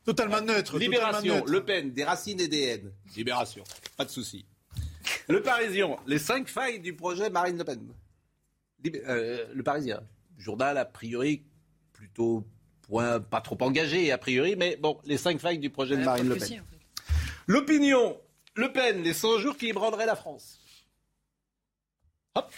Totalement 0.04 0.40
neutre. 0.40 0.78
Libération, 0.78 1.44
Le 1.46 1.64
Pen, 1.64 1.92
des 1.92 2.04
racines 2.04 2.40
et 2.40 2.48
des 2.48 2.62
haines. 2.62 2.92
Libération, 3.16 3.64
pas 3.96 4.04
de 4.04 4.10
souci. 4.10 4.46
Le 5.28 5.42
Parisien, 5.42 5.96
les 6.06 6.18
cinq 6.18 6.48
failles 6.48 6.80
du 6.80 6.94
projet 6.94 7.28
Marine 7.30 7.58
Le 7.58 7.64
Pen. 7.64 7.80
Euh, 9.08 9.46
le 9.52 9.62
Parisien, 9.64 10.00
journal 10.38 10.78
a 10.78 10.84
priori 10.84 11.42
plutôt 11.92 12.44
point, 12.82 13.20
pas 13.20 13.40
trop 13.40 13.58
engagé 13.60 14.12
a 14.12 14.18
priori, 14.18 14.54
mais 14.56 14.76
bon, 14.76 14.98
les 15.04 15.16
cinq 15.16 15.40
failles 15.40 15.58
du 15.58 15.70
projet 15.70 15.96
de 15.96 16.04
Marine 16.04 16.28
Le 16.28 16.36
Pen. 16.36 16.62
L'opinion, 17.46 18.20
Le 18.54 18.72
Pen, 18.72 19.02
les 19.02 19.12
100 19.12 19.38
jours 19.38 19.56
qui 19.56 19.68
ébranleraient 19.68 20.06
la 20.06 20.16
France. 20.16 20.60
Hop 22.36 22.52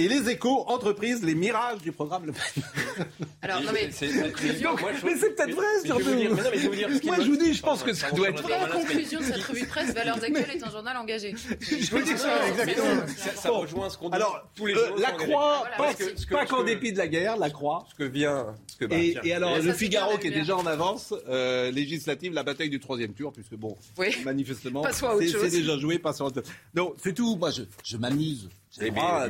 et 0.00 0.08
les 0.08 0.28
échos, 0.28 0.64
entreprises, 0.66 1.22
les 1.22 1.36
mirages 1.36 1.80
du 1.80 1.92
programme 1.92 2.26
Le 2.26 2.32
Pen. 2.32 3.06
Alors, 3.42 3.60
non 3.60 3.70
mais. 3.72 3.92
C'est 3.92 4.08
peut-être 4.08 5.54
vrai, 5.54 5.66
surtout. 5.84 7.06
Moi, 7.06 7.16
je 7.20 7.30
vous 7.30 7.36
dis, 7.36 7.54
je 7.54 7.62
pense 7.62 7.84
que 7.84 7.92
ça 7.92 8.10
doit 8.10 8.30
être 8.30 8.42
vrai. 8.42 8.58
La 8.58 8.68
conclusion 8.70 9.20
de 9.20 9.24
cette 9.24 9.44
revue 9.44 9.60
de 9.60 9.66
presse, 9.66 9.94
Valeurs 9.94 10.16
Actuelles 10.16 10.56
est 10.56 10.64
un 10.64 10.70
journal 10.70 10.96
engagé. 10.96 11.34
Je 11.60 11.90
vous 11.92 12.02
dis 12.02 12.18
ça, 12.18 12.48
exactement. 12.48 13.06
Ça 13.36 13.50
rejoint 13.50 13.88
ce 13.88 13.96
qu'on 13.96 14.08
dit 14.08 14.16
alors, 14.16 14.48
tous 14.56 14.66
les 14.66 14.74
jours. 14.74 14.96
La 14.98 15.12
Croix, 15.12 15.64
pas 16.28 16.46
qu'en 16.46 16.64
dépit 16.64 16.92
de 16.92 16.98
la 16.98 17.06
guerre, 17.06 17.36
la 17.36 17.50
Croix. 17.50 17.86
Ce 17.88 17.94
que 17.94 18.04
vient. 18.04 18.56
Et 18.90 19.32
alors, 19.32 19.58
le 19.58 19.72
Figaro 19.72 20.18
qui 20.18 20.26
est 20.26 20.32
déjà 20.32 20.56
en 20.56 20.66
avance, 20.66 21.14
euh, 21.28 21.70
législative, 21.70 22.32
la 22.32 22.42
bataille 22.42 22.70
du 22.70 22.80
troisième 22.80 23.12
tour, 23.12 23.32
puisque 23.32 23.54
bon, 23.54 23.76
manifestement, 24.24 24.84
c'est 24.90 25.50
déjà 25.50 25.78
joué, 25.78 26.00
pas 26.00 26.12
sur 26.12 26.26
autre 26.26 26.42
Donc, 26.74 26.96
c'est 27.00 27.14
tout. 27.14 27.36
Moi, 27.36 27.50
je 27.84 27.96
m'amuse. 27.96 28.48
C'est 28.76 28.90
moi, 28.90 29.28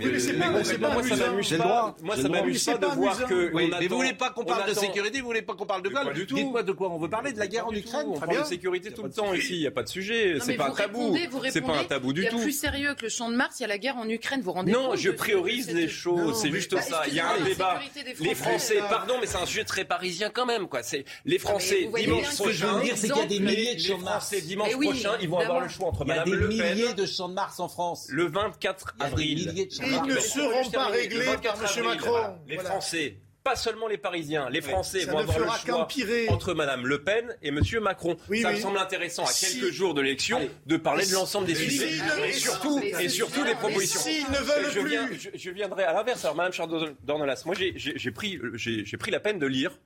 ça 0.64 1.16
m'amuse 1.16 1.56
pas. 1.58 1.94
Moi, 2.02 2.16
ça 2.16 2.28
m'amuse 2.30 2.64
pas 2.64 2.78
de 2.78 2.86
voir 2.86 3.26
que. 3.26 3.52
Mais 3.54 3.86
vous 3.86 3.96
voulez 3.96 4.14
pas 4.14 4.30
qu'on 4.30 4.44
parle 4.44 4.68
de 4.68 4.74
sécurité, 4.74 5.20
vous 5.20 5.26
voulez 5.26 5.42
pas 5.42 5.54
qu'on 5.54 5.66
parle 5.66 5.82
de 5.82 5.90
quoi 5.90 6.12
Dites-moi 6.14 6.62
de 6.62 6.72
quoi 6.72 6.90
on 6.90 6.98
veut 6.98 7.10
parler, 7.10 7.32
de 7.32 7.38
la 7.38 7.46
guerre 7.46 7.66
en 7.66 7.72
Ukraine. 7.72 8.06
On 8.08 8.18
parle 8.18 8.38
de 8.38 8.44
sécurité 8.44 8.92
tout 8.92 9.02
le 9.02 9.10
temps 9.10 9.34
ici, 9.34 9.56
il 9.56 9.60
n'y 9.60 9.66
a 9.66 9.70
pas 9.70 9.82
de 9.82 9.88
sujet. 9.88 10.38
C'est 10.40 10.54
pas 10.54 10.68
un 10.68 10.74
tabou. 10.74 11.16
C'est 11.50 11.60
pas 11.60 11.76
un 11.76 11.84
tabou 11.84 12.12
du 12.12 12.22
tout. 12.22 12.36
Il 12.36 12.38
y 12.38 12.40
a 12.40 12.44
plus 12.44 12.52
sérieux 12.52 12.94
que 12.94 13.02
le 13.02 13.08
champ 13.08 13.30
de 13.30 13.36
Mars, 13.36 13.60
il 13.60 13.62
y 13.62 13.64
a 13.64 13.68
la 13.68 13.78
guerre 13.78 13.96
en 13.96 14.08
Ukraine, 14.08 14.40
vous 14.40 14.52
rendez 14.52 14.72
Non, 14.72 14.96
je 14.96 15.10
priorise 15.10 15.70
les 15.72 15.88
choses, 15.88 16.40
c'est 16.40 16.50
juste 16.50 16.78
ça. 16.80 17.02
Il 17.08 17.14
y 17.14 17.20
a 17.20 17.30
un 17.32 17.44
débat. 17.44 17.80
Les 18.20 18.34
Français, 18.34 18.78
pardon, 18.88 19.14
mais 19.20 19.26
c'est 19.26 19.38
un 19.38 19.46
sujet 19.46 19.64
très 19.64 19.84
parisien 19.84 20.30
quand 20.30 20.46
même, 20.46 20.68
quoi. 20.68 20.82
C'est 20.82 21.04
les 21.24 21.38
Français 21.38 21.90
dimanche 21.94 22.22
prochain. 22.22 22.32
Ce 22.32 22.42
que 22.44 22.52
je 22.52 22.66
veux 22.66 22.82
dire, 22.82 22.96
c'est 22.96 23.08
qu'il 23.08 23.16
y 23.16 23.20
a 23.20 23.26
des 23.26 23.40
milliers 23.40 23.74
de 23.74 23.80
champs 23.80 23.98
de 23.98 24.04
Mars. 24.04 24.34
dimanche 24.34 24.70
prochain, 24.72 25.12
ils 25.20 25.28
vont 25.28 25.38
avoir 25.38 25.60
le 25.60 25.68
choix 25.68 25.88
entre 25.88 26.04
Madame 26.04 26.32
Le 26.32 26.48
Pen. 26.48 26.50
Il 26.50 26.56
y 26.56 26.62
a 26.62 26.68
des 26.68 26.74
milliers 26.74 26.94
de 26.94 27.06
champs 27.06 27.28
de 27.28 27.34
Mars 27.34 27.60
en 27.60 27.68
France. 27.68 28.06
Le 28.08 28.26
24 28.26 28.94
avril 29.00 29.33
ne 29.34 30.20
seront 30.20 30.70
pas 30.70 30.86
réglés 30.86 31.36
par 31.42 31.56
M. 31.56 31.84
Macron. 31.84 32.38
Les 32.46 32.58
Français 32.58 33.18
pas 33.44 33.56
seulement 33.56 33.88
les 33.88 33.98
Parisiens, 33.98 34.48
les 34.48 34.62
Français 34.62 35.04
vont 35.04 35.18
avoir 35.18 35.38
le 35.38 35.44
choix 35.44 35.86
entre 36.30 36.54
Madame 36.54 36.86
Le 36.86 37.04
Pen 37.04 37.36
et 37.42 37.50
Monsieur 37.50 37.78
Macron. 37.78 38.16
ça 38.40 38.50
me 38.50 38.56
semble 38.56 38.78
intéressant 38.78 39.24
à 39.24 39.32
quelques 39.32 39.70
jours 39.70 39.92
de 39.92 40.00
l'élection 40.00 40.40
de 40.64 40.76
parler 40.78 41.06
de 41.06 41.12
l'ensemble 41.12 41.46
des 41.46 41.54
sujets. 41.54 41.90
Et 42.26 42.32
surtout 42.32 42.80
et 42.80 43.08
surtout 43.10 43.44
des 43.44 43.54
propositions. 43.54 44.00
ne 44.30 44.38
veulent 44.38 45.18
je, 45.18 45.28
je, 45.34 45.50
viendrai 45.50 45.84
à 45.84 45.92
l'inverse. 45.92 46.24
Alors 46.24 46.36
Madame 46.36 46.54
Chardon-Dornelas, 46.54 47.42
moi 47.44 47.54
j'ai 47.54 48.10
pris 48.10 48.40
j'ai 48.54 48.96
pris 48.96 49.10
la 49.10 49.20
peine 49.20 49.38
de 49.38 49.46
lire 49.46 49.78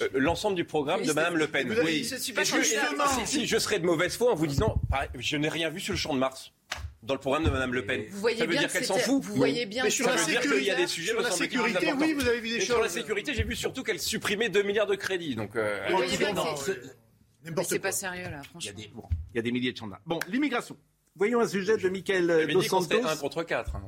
euh, 0.00 0.08
l'ensemble 0.14 0.56
du 0.56 0.64
programme 0.64 1.04
de 1.04 1.12
Mme 1.12 1.36
Le 1.36 1.46
Pen. 1.46 1.72
Oui, 1.84 2.04
si, 2.04 3.46
je 3.46 3.58
serais 3.58 3.78
de 3.78 3.86
mauvaise 3.86 4.16
foi 4.16 4.32
en 4.32 4.34
vous 4.34 4.46
disant, 4.46 4.80
je 5.18 5.36
n'ai 5.36 5.48
rien 5.48 5.68
vu 5.68 5.78
sur 5.78 5.92
le 5.92 5.98
champ 5.98 6.14
de 6.14 6.18
Mars 6.18 6.52
dans 7.02 7.14
le 7.14 7.20
programme 7.20 7.44
de 7.44 7.50
Mme 7.50 7.74
Le 7.74 7.86
Pen. 7.86 8.04
Vous 8.10 8.18
voyez 8.18 8.38
ça 8.38 8.44
veut 8.44 8.50
bien 8.50 8.60
dire 8.60 8.72
qu'elle 8.72 8.84
s'en 8.84 8.98
fout. 8.98 9.22
Vous 9.22 9.34
voyez 9.34 9.66
bien 9.66 9.84
mais 9.84 9.90
sur 9.90 10.06
la 10.08 10.18
sécurité, 10.18 10.64
y 10.64 10.70
a 10.70 10.74
des 10.74 10.86
sujets 10.86 11.12
sur 11.12 11.20
la 11.20 11.30
sécurité, 11.30 11.92
oui, 11.92 12.12
vous 12.12 12.26
avez 12.26 12.40
vu 12.40 12.48
des 12.50 12.58
choses. 12.58 12.66
Sur 12.66 12.82
la 12.82 12.88
sécurité, 12.88 13.34
j'ai 13.34 13.44
vu 13.44 13.54
surtout 13.56 13.82
qu'elle 13.82 14.00
supprimait 14.00 14.48
2 14.48 14.62
milliards 14.62 14.86
de 14.86 14.96
crédits. 14.96 15.34
Donc, 15.34 15.56
euh, 15.56 15.86
vous 15.90 15.96
voyez 15.96 16.16
bien 16.16 16.34
que 16.34 17.62
c'est 17.62 17.78
pas 17.78 17.92
sérieux 17.92 18.28
là, 18.30 18.42
franchement. 18.42 18.60
Il 18.60 18.66
y 18.66 18.68
a 18.68 18.72
des, 18.72 18.88
bon, 18.88 19.04
il 19.32 19.36
y 19.36 19.38
a 19.38 19.42
des 19.42 19.52
milliers 19.52 19.72
de 19.72 19.76
champs 19.76 19.88
Bon, 20.04 20.18
l'immigration. 20.28 20.76
Voyons 21.18 21.40
un 21.40 21.48
sujet 21.48 21.76
de 21.76 21.88
Michael 21.88 22.48
Dos 22.52 22.62
Santos. 22.62 23.04
1 23.04 23.16
contre 23.16 23.42
4. 23.42 23.76
Hein. 23.76 23.82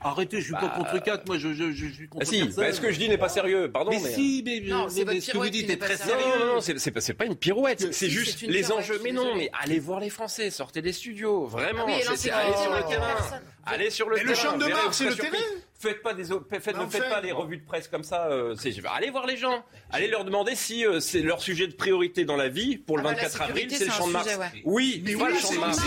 Arrêtez, 0.00 0.38
je 0.38 0.44
suis 0.44 0.52
pas 0.52 0.68
contre 0.68 1.02
4, 1.02 1.26
moi 1.26 1.36
je, 1.36 1.52
je, 1.52 1.72
je 1.72 1.86
suis 1.86 2.08
contre 2.08 2.24
ah 2.24 2.30
si, 2.30 2.44
bah, 2.56 2.72
ce 2.72 2.80
que 2.80 2.92
je 2.92 2.98
dis 2.98 3.08
n'est 3.08 3.18
pas 3.18 3.28
sérieux, 3.28 3.70
pardon. 3.72 3.90
Mais, 3.90 3.98
si, 3.98 4.42
mais, 4.44 4.60
non, 4.60 4.86
mais, 4.94 5.04
mais 5.04 5.20
ce 5.20 5.32
que 5.32 5.38
vous 5.38 5.48
dites 5.48 5.68
est 5.68 5.78
très 5.78 5.96
sérieux. 5.96 6.24
Non, 6.38 6.46
non, 6.46 6.54
non, 6.54 6.60
c'est 6.60 6.90
pas, 6.92 7.00
pas 7.00 7.26
une 7.26 7.34
pirouette, 7.34 7.92
c'est 7.92 8.08
juste 8.08 8.42
les 8.42 8.70
enjeux. 8.70 9.00
Mais 9.02 9.12
non, 9.12 9.34
mais 9.34 9.50
allez 9.60 9.80
voir 9.80 9.98
les 9.98 10.10
Français, 10.10 10.50
sortez 10.50 10.80
des 10.80 10.92
studios, 10.92 11.46
vraiment. 11.46 11.86
Ah 11.88 11.92
allez 11.92 12.04
sur 12.04 12.22
le 12.22 12.88
terrain. 12.88 13.40
Allez 13.66 13.90
sur 13.90 14.08
le 14.08 14.16
terrain. 14.16 14.28
le 14.28 14.34
champ 14.34 14.56
de 14.56 14.66
Mars, 14.66 14.96
c'est 14.96 15.08
le 15.08 15.16
terrain 15.16 15.36
Faites 15.78 16.02
pas 16.02 16.14
des, 16.14 16.24
faites, 16.24 16.78
ne 16.78 16.86
faites 16.86 17.08
pas 17.10 17.20
les 17.20 17.32
revues 17.32 17.58
de 17.58 17.64
presse 17.64 17.86
comme 17.86 18.02
ça. 18.02 18.28
Euh, 18.28 18.56
allez 18.94 19.10
voir 19.10 19.26
les 19.26 19.36
gens. 19.36 19.62
Allez 19.90 20.08
leur 20.08 20.24
demander 20.24 20.54
si 20.54 20.86
euh, 20.86 21.00
c'est 21.00 21.20
leur 21.20 21.42
sujet 21.42 21.66
de 21.66 21.74
priorité 21.74 22.24
dans 22.24 22.36
la 22.36 22.48
vie 22.48 22.78
pour 22.78 22.96
le 22.96 23.02
24 23.02 23.42
avril, 23.42 23.70
c'est 23.70 23.84
le 23.84 23.90
champ 23.90 24.06
de 24.06 24.12
Mars. 24.12 24.28
Oui, 24.64 25.02
mais 25.04 25.14
oui, 25.14 25.24
le 25.28 25.38
champ 25.38 25.52
de 25.52 25.58
Mars. 25.58 25.80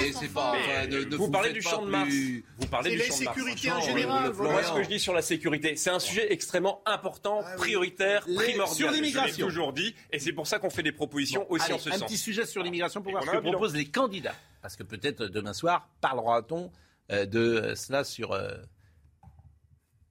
Vous 1.18 1.32
parlez 1.32 1.54
du 1.54 1.62
champ 1.64 1.84
de 1.84 1.90
Mars. 1.90 2.14
Vous 2.60 2.68
parlez 2.68 2.92
du 2.92 3.00
champ 3.00 3.18
de 3.18 3.24
Mars. 3.24 3.36
sécurité 3.36 3.72
en 3.72 3.82
général. 3.82 4.34
Moi, 4.34 4.64
ce 4.64 4.74
que 4.74 4.84
je 4.84 4.90
dis 4.90 5.00
sur 5.00 5.14
la 5.14 5.24
sécurité, 5.24 5.76
c'est 5.76 5.90
un 5.90 6.00
sujet 6.00 6.32
extrêmement 6.32 6.84
important, 6.86 7.44
prioritaire, 7.58 8.22
primordial. 8.22 8.68
Sur 8.68 8.92
l'immigration. 8.92 9.48
Toujours 9.48 9.74
dit, 9.74 9.96
et 10.12 10.20
c'est 10.20 10.34
pour 10.34 10.46
ça 10.46 10.60
qu'on 10.60 10.70
fait 10.70 10.84
des 10.84 10.92
propositions 10.92 11.50
aussi 11.52 11.74
en 11.74 11.80
ce 11.80 11.90
sens. 11.90 12.04
Un 12.04 12.06
petit 12.06 12.18
sujet 12.18 12.46
sur 12.46 12.62
l'immigration 12.62 13.02
pour 13.02 13.12
voir 13.12 13.24
ce 13.24 13.32
que 13.32 13.38
proposent 13.38 13.76
les 13.76 13.86
candidats. 13.86 14.36
Parce 14.62 14.76
que 14.76 14.84
peut-être 14.84 15.26
demain 15.26 15.54
soir 15.54 15.90
parlera-t-on 16.02 16.70
de 17.10 17.74
cela 17.76 18.03
sur 18.03 18.38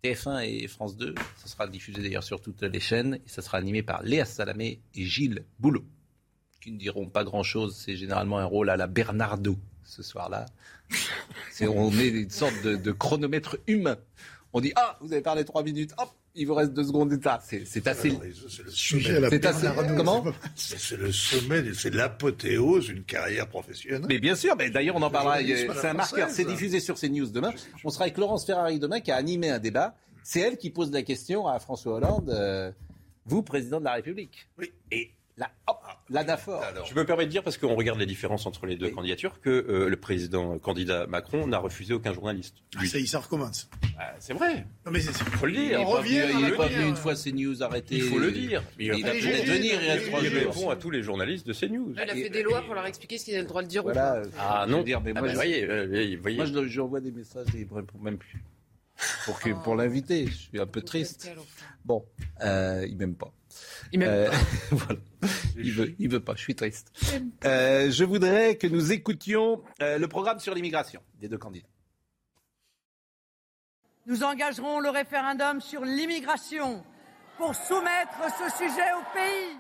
TF1 0.03 0.44
et 0.44 0.68
France 0.68 0.96
2. 0.96 1.14
Ce 1.36 1.49
sera 1.49 1.66
diffusé 1.66 2.03
d'ailleurs 2.03 2.24
sur 2.24 2.40
toutes 2.40 2.62
les 2.62 2.80
chaînes 2.80 3.14
et 3.14 3.28
ça 3.28 3.42
sera 3.42 3.59
animé 3.59 3.82
par 3.82 4.03
Léa 4.03 4.24
Salamé 4.24 4.80
et 4.94 5.05
Gilles 5.05 5.44
Boulot, 5.59 5.84
qui 6.61 6.72
ne 6.72 6.78
diront 6.78 7.09
pas 7.09 7.24
grand-chose. 7.24 7.76
C'est 7.76 7.96
généralement 7.96 8.38
un 8.38 8.44
rôle 8.44 8.70
à 8.70 8.76
la 8.76 8.86
Bernardo 8.86 9.57
ce 9.84 10.03
soir-là. 10.03 10.46
on 11.62 11.90
est 11.99 12.09
une 12.09 12.30
sorte 12.30 12.62
de, 12.62 12.92
chronomètre 12.92 13.57
humain. 13.66 13.96
On 14.53 14.61
dit 14.61 14.72
ah 14.76 14.96
vous 15.01 15.12
avez 15.12 15.22
parlé 15.22 15.44
trois 15.44 15.62
minutes, 15.62 15.92
hop 15.99 16.11
il 16.35 16.47
vous 16.47 16.55
reste 16.55 16.72
deux 16.72 16.85
secondes 16.85 17.09
d'état. 17.11 17.41
C'est 17.43 17.87
assez. 17.87 18.18
C'est 18.49 18.62
le 18.62 18.70
sujet. 18.70 19.20
C'est 19.31 19.45
assez. 19.45 19.68
Comment 19.97 20.24
C'est 20.55 20.97
le 20.97 21.12
sommet, 21.12 21.64
c'est 21.74 21.93
l'apothéose 21.95 22.87
d'une 22.87 23.05
carrière 23.05 23.49
professionnelle. 23.49 24.05
Mais 24.09 24.18
bien 24.18 24.35
sûr, 24.35 24.55
mais 24.57 24.70
d'ailleurs 24.70 24.97
on 24.97 25.03
en 25.03 25.11
parlera. 25.11 25.39
C'est 25.41 25.89
un 25.89 25.95
marqueur. 25.95 26.31
C'est 26.31 26.45
diffusé 26.45 26.81
sur 26.81 26.99
CNews 26.99 27.31
demain. 27.31 27.53
On 27.85 27.91
sera 27.91 28.05
avec 28.05 28.16
Laurence 28.18 28.47
Ferrari 28.47 28.79
demain 28.79 29.01
qui 29.01 29.11
a 29.11 29.16
animé 29.16 29.51
un 29.51 29.59
débat. 29.59 29.95
C'est 30.22 30.41
elle 30.41 30.59
qui 30.59 30.70
pose 30.70 30.93
la 30.93 31.03
question 31.03 31.47
à 31.47 31.59
François 31.59 31.95
Hollande. 31.95 32.31
Euh, 32.31 32.70
vous, 33.24 33.43
président 33.43 33.79
de 33.79 33.85
la 33.85 33.95
République. 33.95 34.49
Oui. 34.59 34.72
Et 34.91 35.11
Là, 35.39 35.53
hop, 35.68 35.78
l'anaphore. 36.11 36.64
Je 36.84 36.95
me 36.95 37.05
permets 37.05 37.24
de 37.24 37.30
dire, 37.30 37.45
parce 37.45 37.57
qu'on 37.59 37.76
regarde 37.76 38.01
les 38.01 38.07
différences 38.07 38.45
entre 38.47 38.66
les 38.66 38.74
deux 38.76 38.91
candidatures, 38.91 39.41
que 39.41 39.51
euh, 39.51 39.89
le 39.89 39.97
président 39.97 40.59
candidat 40.59 41.07
Macron 41.07 41.47
n'a 41.47 41.59
refusé 41.59 41.95
aucun 41.95 42.12
journaliste. 42.12 42.57
Ah, 42.76 42.84
ça, 42.84 42.99
ça 43.07 43.20
recommence. 43.20 43.70
Ah, 43.97 44.14
c'est 44.18 44.32
vrai. 44.32 44.66
Non, 44.84 44.91
mais 44.91 44.99
il 45.01 45.12
faut 45.12 45.47
le 45.47 45.53
dire. 45.53 45.80
On 45.80 45.84
revient. 45.84 46.24
Il 46.30 46.41
n'est 46.45 46.57
pas 46.57 46.66
venu 46.66 46.89
une 46.89 46.97
fois 46.97 47.14
CNews 47.14 47.62
arrêté. 47.62 47.97
Il 47.97 48.03
faut 48.03 48.18
le 48.18 48.32
dire. 48.32 48.64
Il, 48.80 48.86
il 48.86 49.07
a 49.07 49.12
peut-être 49.12 49.47
venir. 49.47 49.80
Il, 49.80 50.24
il 50.24 50.39
répond 50.39 50.70
à 50.70 50.76
tous 50.76 50.91
les 50.91 51.05
journalistes 51.05 51.47
de 51.47 51.53
CNews. 51.53 51.95
il 51.95 52.11
a 52.11 52.14
fait 52.14 52.30
des 52.30 52.43
lois 52.43 52.62
pour 52.62 52.74
leur 52.74 52.86
expliquer 52.86 53.18
ce 53.18 53.24
qu'ils 53.24 53.34
avaient 53.34 53.43
le 53.43 53.49
droit 53.49 53.62
de 53.62 53.68
dire 53.68 53.86
ou 53.86 53.93
pas. 53.93 54.22
Ah 54.39 54.66
non. 54.68 54.82
Dire, 54.82 55.01
mais 55.01 55.12
ah, 55.14 55.20
moi, 55.20 55.28
bah, 55.28 55.34
voyez, 55.34 55.64
euh, 55.64 56.16
voyez. 56.20 56.36
Moi, 56.36 56.47
je, 56.47 56.80
envoie 56.80 57.01
des 57.01 57.12
messages 57.12 57.47
et 57.55 57.61
il 57.61 57.68
ne 57.68 57.74
répond 57.74 57.99
même 57.99 58.18
plus. 58.18 58.43
Pour, 59.24 59.39
que, 59.39 59.51
pour 59.51 59.76
l'inviter. 59.76 60.26
Je 60.26 60.34
suis 60.34 60.61
un 60.61 60.66
peu 60.66 60.82
triste. 60.82 61.30
Bon, 61.84 62.05
euh, 62.43 62.84
il 62.89 62.97
m'aime 62.97 63.14
pas. 63.14 63.32
Il 63.92 64.02
euh, 64.02 64.30
voilà. 64.70 65.00
Il 65.56 65.72
veut, 65.72 65.94
il 65.98 66.09
veut 66.09 66.20
pas. 66.20 66.34
Je 66.34 66.42
suis 66.42 66.54
triste. 66.54 66.92
Euh, 67.44 67.90
je 67.90 68.04
voudrais 68.04 68.56
que 68.56 68.66
nous 68.66 68.92
écoutions 68.92 69.62
euh, 69.82 69.98
le 69.98 70.09
programme 70.09 70.38
sur 70.38 70.54
l'immigration 70.54 71.00
des 71.20 71.28
deux 71.28 71.38
candidats. 71.38 71.68
Nous 74.06 74.22
engagerons 74.22 74.80
le 74.80 74.90
référendum 74.90 75.61
sur 75.61 75.84
l'immigration 75.84 76.82
pour 77.36 77.54
soumettre 77.54 78.18
ce 78.38 78.56
sujet 78.56 78.92
au 78.94 79.14
pays. 79.14 79.56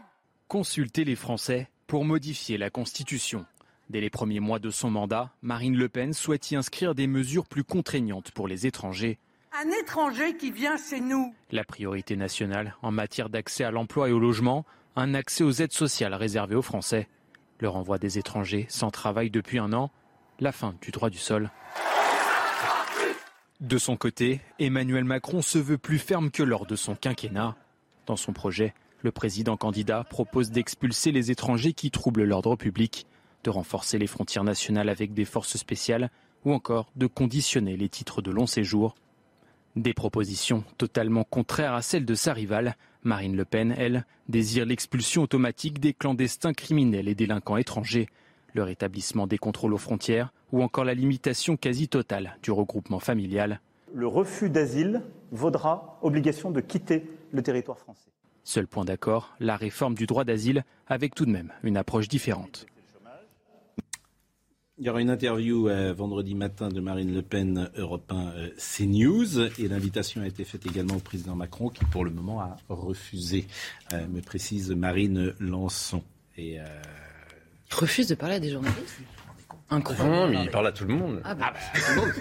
Consulter 0.48 1.04
les 1.04 1.16
Français 1.16 1.68
pour 1.86 2.04
modifier 2.04 2.56
la 2.58 2.70
Constitution. 2.70 3.44
Dès 3.90 4.00
les 4.00 4.10
premiers 4.10 4.40
mois 4.40 4.58
de 4.58 4.70
son 4.70 4.90
mandat, 4.90 5.32
Marine 5.42 5.76
Le 5.76 5.88
Pen 5.88 6.12
souhaite 6.12 6.50
y 6.50 6.56
inscrire 6.56 6.94
des 6.94 7.06
mesures 7.06 7.46
plus 7.46 7.64
contraignantes 7.64 8.30
pour 8.30 8.48
les 8.48 8.66
étrangers 8.66 9.18
un 9.52 9.70
étranger 9.80 10.36
qui 10.36 10.50
vient 10.50 10.76
chez 10.76 11.00
nous. 11.00 11.34
La 11.50 11.64
priorité 11.64 12.16
nationale 12.16 12.76
en 12.82 12.90
matière 12.90 13.28
d'accès 13.28 13.64
à 13.64 13.70
l'emploi 13.70 14.08
et 14.08 14.12
au 14.12 14.18
logement, 14.18 14.64
un 14.96 15.14
accès 15.14 15.44
aux 15.44 15.52
aides 15.52 15.72
sociales 15.72 16.14
réservées 16.14 16.54
aux 16.54 16.62
Français, 16.62 17.08
le 17.60 17.68
renvoi 17.68 17.98
des 17.98 18.18
étrangers 18.18 18.66
sans 18.68 18.90
travail 18.90 19.30
depuis 19.30 19.58
un 19.58 19.72
an, 19.72 19.90
la 20.40 20.52
fin 20.52 20.74
du 20.80 20.90
droit 20.90 21.10
du 21.10 21.18
sol. 21.18 21.50
De 23.60 23.78
son 23.78 23.96
côté, 23.96 24.40
Emmanuel 24.60 25.04
Macron 25.04 25.42
se 25.42 25.58
veut 25.58 25.78
plus 25.78 25.98
ferme 25.98 26.30
que 26.30 26.44
lors 26.44 26.66
de 26.66 26.76
son 26.76 26.94
quinquennat. 26.94 27.56
Dans 28.06 28.16
son 28.16 28.32
projet, 28.32 28.74
le 29.02 29.10
président 29.10 29.56
candidat 29.56 30.04
propose 30.04 30.50
d'expulser 30.50 31.10
les 31.10 31.30
étrangers 31.30 31.72
qui 31.72 31.90
troublent 31.90 32.24
l'ordre 32.24 32.54
public, 32.54 33.06
de 33.44 33.50
renforcer 33.50 33.98
les 33.98 34.06
frontières 34.06 34.44
nationales 34.44 34.88
avec 34.88 35.12
des 35.12 35.24
forces 35.24 35.56
spéciales 35.56 36.10
ou 36.44 36.52
encore 36.52 36.92
de 36.94 37.06
conditionner 37.06 37.76
les 37.76 37.88
titres 37.88 38.22
de 38.22 38.30
long 38.30 38.46
séjour 38.46 38.94
des 39.82 39.94
propositions 39.94 40.64
totalement 40.76 41.24
contraires 41.24 41.74
à 41.74 41.82
celles 41.82 42.04
de 42.04 42.14
sa 42.14 42.32
rivale. 42.32 42.76
Marine 43.02 43.36
Le 43.36 43.44
Pen, 43.44 43.74
elle, 43.76 44.04
désire 44.28 44.66
l'expulsion 44.66 45.22
automatique 45.22 45.78
des 45.80 45.94
clandestins 45.94 46.52
criminels 46.52 47.08
et 47.08 47.14
délinquants 47.14 47.56
étrangers, 47.56 48.08
le 48.54 48.62
rétablissement 48.62 49.26
des 49.26 49.38
contrôles 49.38 49.74
aux 49.74 49.78
frontières 49.78 50.32
ou 50.52 50.62
encore 50.62 50.84
la 50.84 50.94
limitation 50.94 51.56
quasi 51.56 51.88
totale 51.88 52.36
du 52.42 52.50
regroupement 52.50 52.98
familial. 52.98 53.60
Le 53.94 54.06
refus 54.06 54.50
d'asile 54.50 55.02
vaudra 55.30 55.98
obligation 56.02 56.50
de 56.50 56.60
quitter 56.60 57.08
le 57.32 57.42
territoire 57.42 57.78
français. 57.78 58.10
Seul 58.44 58.66
point 58.66 58.84
d'accord, 58.84 59.34
la 59.40 59.56
réforme 59.56 59.94
du 59.94 60.06
droit 60.06 60.24
d'asile 60.24 60.64
avec 60.86 61.14
tout 61.14 61.26
de 61.26 61.30
même 61.30 61.52
une 61.62 61.76
approche 61.76 62.08
différente. 62.08 62.66
Il 64.80 64.86
y 64.86 64.90
aura 64.90 65.00
une 65.00 65.10
interview 65.10 65.68
euh, 65.68 65.92
vendredi 65.92 66.36
matin 66.36 66.68
de 66.68 66.80
Marine 66.80 67.12
Le 67.12 67.22
Pen, 67.22 67.68
Europe 67.76 68.12
1 68.12 68.28
euh, 68.28 68.48
CNews. 68.58 69.40
Et 69.60 69.66
l'invitation 69.66 70.22
a 70.22 70.26
été 70.28 70.44
faite 70.44 70.66
également 70.66 70.94
au 70.94 71.00
président 71.00 71.34
Macron, 71.34 71.68
qui 71.68 71.84
pour 71.86 72.04
le 72.04 72.12
moment 72.12 72.40
a 72.40 72.56
refusé, 72.68 73.48
euh, 73.92 74.06
me 74.06 74.20
précise 74.20 74.70
Marine 74.70 75.34
Lançon. 75.40 76.04
Et, 76.36 76.58
refuse 77.72 78.06
de 78.06 78.14
parler 78.14 78.36
à 78.36 78.40
des 78.40 78.50
journalistes? 78.50 79.00
Incroyable. 79.68 80.10
Non, 80.10 80.28
mais 80.28 80.44
il 80.44 80.50
parle 80.50 80.68
à 80.68 80.72
tout 80.72 80.84
le 80.84 80.94
monde. 80.94 81.22
Ah, 81.24 81.34
bah, 81.34 81.52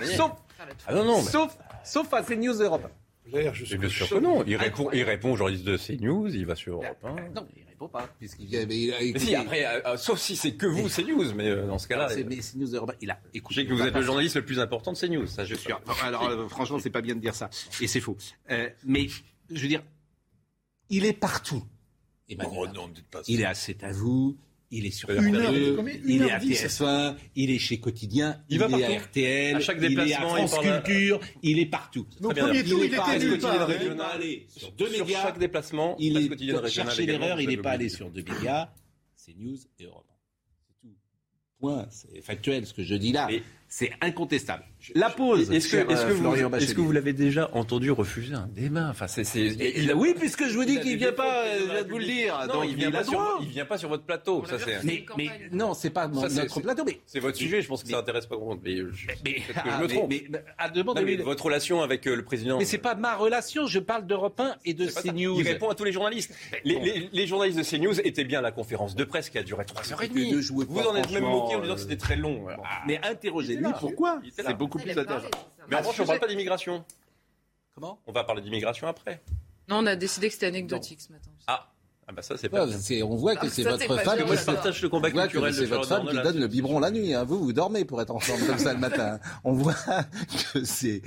sauf, 0.03 0.31
ah 0.87 0.95
non, 0.95 1.05
non, 1.05 1.21
sauf, 1.21 1.55
sauf 1.83 2.11
à 2.11 2.23
CNews 2.23 2.59
Europe 2.59 2.91
1. 3.35 3.53
je 3.53 3.65
suis 3.65 3.77
bien 3.77 3.87
sûr 3.87 4.09
que 4.09 4.15
non. 4.15 4.43
Il 4.47 4.55
répond, 4.55 4.89
il 4.91 5.03
répond 5.03 5.33
aux 5.33 5.37
journalistes 5.37 5.65
de 5.65 5.77
CNews, 5.77 6.33
il 6.33 6.47
va 6.47 6.55
sur 6.55 6.81
Europe 6.81 6.97
1. 7.03 7.15
Non, 7.35 7.45
pas. 7.85 8.09
Puisqu'il 8.17 8.49
mais 8.49 9.19
si, 9.19 9.35
après, 9.35 9.65
euh, 9.65 9.81
euh, 9.85 9.97
sauf 9.97 10.19
si 10.19 10.35
c'est 10.35 10.53
que 10.53 10.65
vous, 10.65 10.89
CNews, 10.89 11.33
mais 11.35 11.47
euh, 11.47 11.67
dans 11.67 11.77
ce 11.77 11.87
cas-là. 11.87 12.09
C'est 12.09 12.23
mais 12.23 12.37
CNews 12.37 12.69
il 13.01 13.11
a 13.11 13.19
écouté. 13.33 13.67
que 13.67 13.73
vous 13.73 13.83
êtes 13.83 13.93
le 13.93 14.01
journaliste 14.01 14.35
le 14.35 14.45
plus 14.45 14.59
important 14.59 14.93
de 14.93 14.97
CNews, 14.97 15.27
ça 15.27 15.45
je 15.45 15.53
suis. 15.53 15.71
Alors, 16.03 16.49
franchement, 16.49 16.79
c'est 16.79 16.89
pas 16.89 17.01
bien 17.01 17.15
de 17.15 17.21
dire 17.21 17.35
ça. 17.35 17.49
Et 17.79 17.87
c'est 17.87 18.01
faux. 18.01 18.17
mais, 18.83 19.07
je 19.51 19.61
veux 19.61 19.67
dire, 19.67 19.83
il 20.89 21.05
est 21.05 21.13
partout. 21.13 21.63
Oh, 22.29 22.67
non, 22.73 22.91
pas 23.09 23.21
il 23.27 23.41
est 23.41 23.45
à 23.45 23.53
C'est 23.53 23.83
à 23.83 23.91
vous, 23.91 24.35
il 24.71 24.85
est 24.85 24.91
sur 24.91 25.09
une 25.09 25.35
heure, 25.35 25.53
il 26.05 26.23
est 26.23 26.31
à 26.31 26.39
TF1, 26.39 27.15
il 27.35 27.51
est 27.51 27.59
chez 27.59 27.79
Quotidien, 27.79 28.41
il, 28.49 28.61
est 28.61 28.63
à 28.63 28.99
RTL, 28.99 29.55
à 29.55 29.59
chaque 29.59 29.77
il 29.81 29.99
est 29.99 30.13
à 30.13 30.21
France 30.21 30.59
Culture, 30.59 31.19
il 31.41 31.59
est 31.59 31.65
partout. 31.65 32.05
Donc 32.19 32.35
premier 32.35 32.63
tour, 32.63 32.83
il, 32.83 32.93
était 32.93 33.19
nulle 33.19 33.39
part. 33.39 33.69
Sur 34.49 34.71
deux 34.73 34.89
médias, 34.89 35.23
chaque 35.23 35.39
déplacement, 35.39 35.95
il 35.99 36.17
est 36.17 36.69
chercher 36.69 37.05
l'erreur, 37.05 37.39
il 37.39 37.49
n'est 37.49 37.57
pas 37.57 37.71
allé 37.71 37.89
sur 37.89 38.09
deux 38.09 38.23
médias, 38.23 38.69
c'est 39.15 39.35
News 39.37 39.57
et 39.79 39.85
Europe. 39.85 40.05
C'est 40.67 40.79
tout. 40.81 40.95
Point, 41.59 41.87
c'est 41.89 42.21
factuel 42.21 42.65
ce 42.65 42.73
que 42.73 42.83
je 42.83 42.95
dis 42.95 43.11
là. 43.11 43.27
C'est 43.69 43.91
incontestable. 44.01 44.63
La 44.95 45.09
pause. 45.09 45.51
Est-ce 45.51 45.67
que, 45.69 45.77
vous, 45.77 46.55
est-ce 46.55 46.73
que 46.73 46.81
vous 46.81 46.91
l'avez 46.91 47.13
déjà 47.13 47.49
entendu 47.53 47.91
refuser 47.91 48.35
un 48.35 48.47
débat? 48.47 48.87
Enfin, 48.89 49.07
il, 49.35 49.91
oui, 49.95 50.13
puisque 50.17 50.47
je 50.47 50.53
vous 50.53 50.65
dis 50.65 50.79
qu'il 50.79 50.97
vient 50.97 51.11
pas, 51.11 51.43
je 51.59 51.65
viens 51.65 51.83
de 51.83 51.89
vous 51.89 51.97
le 51.97 52.05
dire. 52.05 52.47
Non, 52.47 52.63
il 52.63 52.75
vient 52.75 52.91
pas 52.91 53.03
sur, 53.03 53.39
il 53.41 53.49
vient 53.49 53.65
pas 53.65 53.77
sur 53.77 53.89
votre 53.89 54.03
plateau. 54.03 54.45
Ça, 54.45 54.57
c'est. 54.59 54.83
Mais, 54.83 55.05
mais 55.17 55.29
non, 55.51 55.73
c'est 55.73 55.89
pas 55.89 56.07
mon, 56.07 56.21
notre 56.21 56.61
plateau. 56.61 56.83
Mais 56.85 57.01
c'est 57.05 57.19
votre 57.19 57.37
sujet. 57.37 57.61
Je 57.61 57.67
pense 57.67 57.83
que 57.83 57.89
ça 57.89 57.99
intéresse 57.99 58.27
pas 58.27 58.35
grand 58.35 58.45
monde. 58.45 58.59
Mais, 58.63 58.77
je, 58.77 59.07
mais, 59.25 59.33
que 59.33 59.69
je 59.69 59.81
me 59.81 59.87
trompe. 59.87 60.09
Mais, 60.09 60.23
à 60.57 60.69
demander 60.69 61.17
votre 61.17 61.45
relation 61.45 61.81
avec 61.81 62.07
euh, 62.07 62.15
le 62.15 62.23
président. 62.23 62.57
Mais 62.57 62.65
c'est 62.65 62.77
pas 62.77 62.95
ma 62.95 63.15
relation. 63.15 63.67
Je 63.67 63.79
parle 63.79 64.05
d'Europe 64.05 64.39
1 64.39 64.55
et 64.63 64.73
de 64.73 64.87
CNews. 64.87 65.39
Il 65.39 65.47
répond 65.47 65.69
à 65.69 65.75
tous 65.75 65.83
les 65.83 65.91
journalistes. 65.91 66.33
Les, 66.63 67.27
journalistes 67.27 67.57
de 67.57 67.63
CNews 67.63 67.99
étaient 68.01 68.23
bien 68.23 68.39
à 68.39 68.43
la 68.43 68.51
conférence 68.51 68.95
de 68.95 69.03
presse 69.03 69.29
qui 69.29 69.37
a 69.37 69.43
duré 69.43 69.63
3h30. 69.63 70.65
Vous 70.67 70.79
en 70.79 70.95
êtes 70.95 71.11
même 71.11 71.23
moqué 71.23 71.55
en 71.55 71.61
disant 71.61 71.75
que 71.75 71.81
c'était 71.81 71.97
très 71.97 72.15
long. 72.15 72.45
Mais 72.85 72.99
interrogez-lui 73.57 73.79
pourquoi. 73.79 74.21
C'est 74.35 74.57
beaucoup 74.57 74.79
plus 74.79 74.97
intéressant. 74.97 75.27
Mais 75.69 75.75
en 75.75 75.79
revanche, 75.79 75.99
on 75.99 76.03
ne 76.03 76.07
parle 76.07 76.19
pas 76.19 76.27
d'immigration. 76.27 76.85
Comment? 77.75 77.99
On 78.07 78.11
va 78.11 78.23
parler 78.23 78.41
d'immigration 78.41 78.87
après. 78.87 79.21
Non, 79.67 79.77
on 79.79 79.85
a 79.85 79.95
décidé 79.95 80.27
que 80.27 80.33
c'était 80.33 80.47
anecdotique 80.47 81.01
ce 81.01 81.11
matin. 81.11 81.29
Ah 81.47 81.69
ah 82.09 82.13
bah 82.13 82.21
ça 82.21 82.37
c'est 82.37 82.47
pas. 82.47 82.65
on 82.65 83.15
voit 83.17 83.35
que 83.35 83.49
c'est 83.49 83.63
votre 83.63 84.01
femme. 84.01 84.25
Moi 84.25 84.35
je 84.37 84.45
partage 84.45 84.81
le 84.81 84.87
combat 84.87 85.11
culturel. 85.11 85.53
C'est 85.53 85.65
votre 85.65 85.89
femme 85.89 86.07
qui 86.07 86.15
donne 86.15 86.39
le 86.39 86.47
biberon 86.47 86.79
la 86.79 86.89
nuit. 86.89 87.13
Hein. 87.13 87.25
Vous 87.25 87.37
vous 87.37 87.51
dormez 87.51 87.83
pour 87.83 88.01
être 88.01 88.15
ensemble 88.15 88.45
comme 88.47 88.57
ça 88.57 88.73
le 88.73 88.79
matin. 88.79 89.19
On 89.43 89.51
voit 89.51 89.73
que 90.53 90.63
c'est 90.63 91.01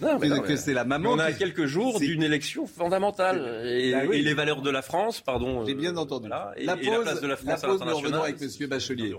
que 0.00 0.56
c'est 0.56 0.74
la 0.74 0.84
maman. 0.84 1.10
On 1.10 1.18
a 1.18 1.32
quelques 1.32 1.66
jours 1.66 1.98
d'une 1.98 2.22
élection 2.22 2.68
fondamentale 2.68 3.40
bah 3.40 4.14
et, 4.14 4.22
les 4.22 4.34
valeurs 4.34 4.62
de 4.62 4.70
la 4.70 4.82
France, 4.82 5.20
pardon. 5.20 5.66
J'ai 5.66 5.74
bien 5.74 5.96
entendu. 5.96 6.28
la, 6.28 6.54
pause, 6.76 6.86
la 6.86 7.00
place 7.02 7.20
de 7.20 7.26
la 7.26 7.36
France 7.36 7.62
la 7.62 7.68
pause, 7.68 7.82
à 7.82 7.84
nous 7.86 7.96
revenons 7.96 8.22
avec 8.22 8.40
Monsieur 8.40 8.68
Bachelier. 8.68 9.12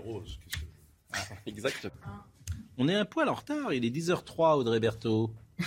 Exactement. 1.46 1.92
On 2.80 2.88
est 2.88 2.94
un 2.94 3.04
poil 3.04 3.28
en 3.28 3.34
retard, 3.34 3.72
il 3.72 3.84
est 3.84 3.90
10h03, 3.90 4.54
Audrey 4.54 4.78
Berthaud. 4.78 5.32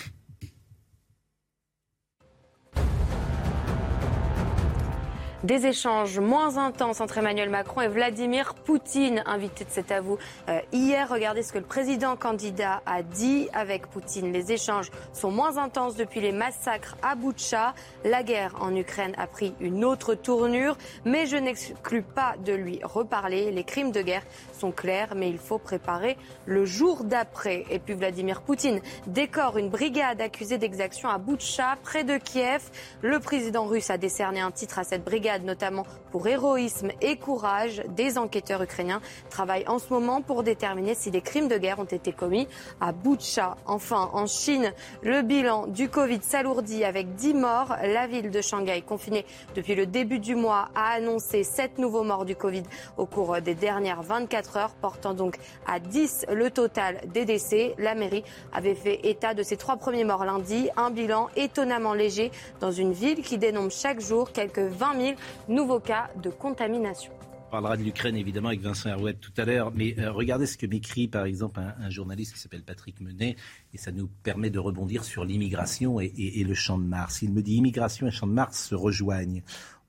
Des 5.44 5.66
échanges 5.66 6.20
moins 6.20 6.58
intenses 6.58 7.02
entre 7.02 7.18
Emmanuel 7.18 7.50
Macron 7.50 7.82
et 7.82 7.88
Vladimir 7.88 8.54
Poutine, 8.54 9.24
invité 9.26 9.66
de 9.66 9.72
cet 9.72 9.92
avou 9.92 10.20
euh, 10.48 10.60
hier. 10.72 11.10
Regardez 11.10 11.42
ce 11.42 11.52
que 11.52 11.58
le 11.58 11.66
président 11.66 12.16
candidat 12.16 12.84
a 12.86 13.02
dit 13.02 13.50
avec 13.52 13.88
Poutine. 13.88 14.32
Les 14.32 14.52
échanges 14.52 14.92
sont 15.14 15.32
moins 15.32 15.58
intenses 15.58 15.96
depuis 15.96 16.22
les 16.22 16.32
massacres 16.32 16.96
à 17.02 17.16
Boutcha. 17.16 17.74
La 18.06 18.22
guerre 18.22 18.54
en 18.62 18.76
Ukraine 18.76 19.16
a 19.18 19.26
pris 19.26 19.56
une 19.60 19.84
autre 19.84 20.14
tournure, 20.14 20.78
mais 21.06 21.26
je 21.26 21.38
n'exclus 21.38 22.04
pas 22.04 22.36
de 22.46 22.54
lui 22.54 22.80
reparler. 22.84 23.50
Les 23.50 23.64
crimes 23.64 23.92
de 23.92 24.04
guerre 24.04 24.24
sont 24.62 24.72
clairs, 24.72 25.14
mais 25.16 25.30
il 25.30 25.40
faut 25.40 25.58
préparer 25.58 26.18
le 26.46 26.66
jour 26.66 27.04
d'après. 27.04 27.66
Et 27.72 27.80
puis 27.80 27.96
Vladimir 27.96 28.42
Poutine 28.42 28.80
décore 29.08 29.58
une 29.58 29.70
brigade 29.70 30.22
accusée 30.22 30.60
d'exaction 30.60 31.10
à 31.10 31.18
Boutcha, 31.18 31.78
près 31.84 32.04
de 32.04 32.18
Kiev. 32.18 32.62
Le 33.02 33.20
président 33.20 33.66
russe 33.66 33.90
a 33.90 33.98
décerné 33.98 34.40
un 34.40 34.52
titre 34.52 34.78
à 34.78 34.84
cette 34.84 35.04
brigade 35.04 35.44
notamment 35.44 35.86
pour 36.12 36.28
héroïsme 36.28 36.92
et 37.02 37.18
courage. 37.18 37.82
Des 37.90 38.20
enquêteurs 38.20 38.62
ukrainiens 38.62 39.02
travaillent 39.32 39.68
en 39.68 39.80
ce 39.80 39.92
moment 39.92 40.22
pour 40.22 40.44
déterminer 40.44 40.94
si 40.94 41.10
des 41.10 41.22
crimes 41.22 41.48
de 41.48 41.58
guerre 41.58 41.80
ont 41.80 41.86
été 41.86 42.12
commis 42.14 42.48
à 42.80 42.92
Boutcha. 42.92 43.58
Enfin, 43.66 44.12
en 44.14 44.28
Chine, 44.28 44.74
le 45.02 45.24
bilan 45.24 45.66
du 45.66 45.90
Covid 45.90 46.22
s'alourdit 46.22 46.84
avec 46.84 47.16
10 47.16 47.34
morts. 47.34 47.76
La 47.82 48.06
ville 48.06 48.30
de 48.30 48.42
Shanghai, 48.42 48.84
confinée 48.84 49.26
depuis 49.56 49.74
le 49.74 49.88
début 49.88 50.20
du 50.20 50.36
mois, 50.36 50.70
a 50.76 50.92
annoncé 50.92 51.44
7 51.44 51.80
nouveaux 51.80 52.04
morts 52.04 52.26
du 52.26 52.36
Covid 52.36 52.64
au 52.98 53.08
cours 53.08 53.42
des 53.42 53.56
dernières 53.56 54.04
24 54.04 54.51
heures, 54.58 54.74
portant 54.74 55.14
donc 55.14 55.38
à 55.66 55.80
10 55.80 56.26
le 56.34 56.50
total 56.52 57.02
des 57.14 57.26
décès. 57.26 57.76
La 57.78 57.96
mairie 57.96 58.24
avait 58.54 58.76
fait 58.76 59.00
état 59.04 59.34
de 59.34 59.44
ses 59.44 59.58
trois 59.58 59.78
premiers 59.78 60.04
morts 60.04 60.26
lundi, 60.26 60.70
un 60.78 60.92
bilan 60.92 61.30
étonnamment 61.36 61.94
léger 61.94 62.32
dans 62.60 62.72
une 62.72 62.94
ville 62.94 63.22
qui 63.22 63.38
dénombre 63.38 63.72
chaque 63.72 64.00
jour 64.00 64.32
quelques 64.32 64.60
20 64.60 65.00
000 65.00 65.14
nouveaux 65.48 65.80
cas 65.80 66.10
de 66.22 66.30
contamination. 66.30 67.12
On 67.48 67.52
parlera 67.52 67.76
de 67.76 67.84
l'Ukraine 67.84 68.16
évidemment 68.16 68.48
avec 68.48 68.62
Vincent 68.62 68.92
Herouet 68.92 69.16
tout 69.16 69.34
à 69.36 69.44
l'heure, 69.44 69.74
mais 69.76 70.00
euh, 70.00 70.10
regardez 70.10 70.46
ce 70.46 70.58
que 70.58 70.66
m'écrit 70.66 71.10
par 71.10 71.26
exemple 71.26 71.60
un, 71.60 71.90
journaliste 71.90 72.34
qui 72.34 72.40
s'appelle 72.40 72.64
Patrick 72.64 73.02
Menet, 73.02 73.36
et 73.74 73.78
ça 73.78 73.92
nous 73.92 74.08
permet 74.24 74.50
de 74.50 74.58
rebondir 74.58 75.04
sur 75.04 75.26
l'immigration 75.26 76.00
et, 76.00 76.14
et, 76.16 76.46
le 76.46 76.54
champ 76.54 76.80
de 76.80 76.86
Mars. 76.86 77.24
Il 77.24 77.34
me 77.34 77.42
dit 77.42 77.56
immigration 77.56 78.08
et 78.08 78.12
champ 78.12 78.26
de 78.26 78.32
Mars 78.32 78.70
se 78.70 78.74
rejoignent. 78.74 79.44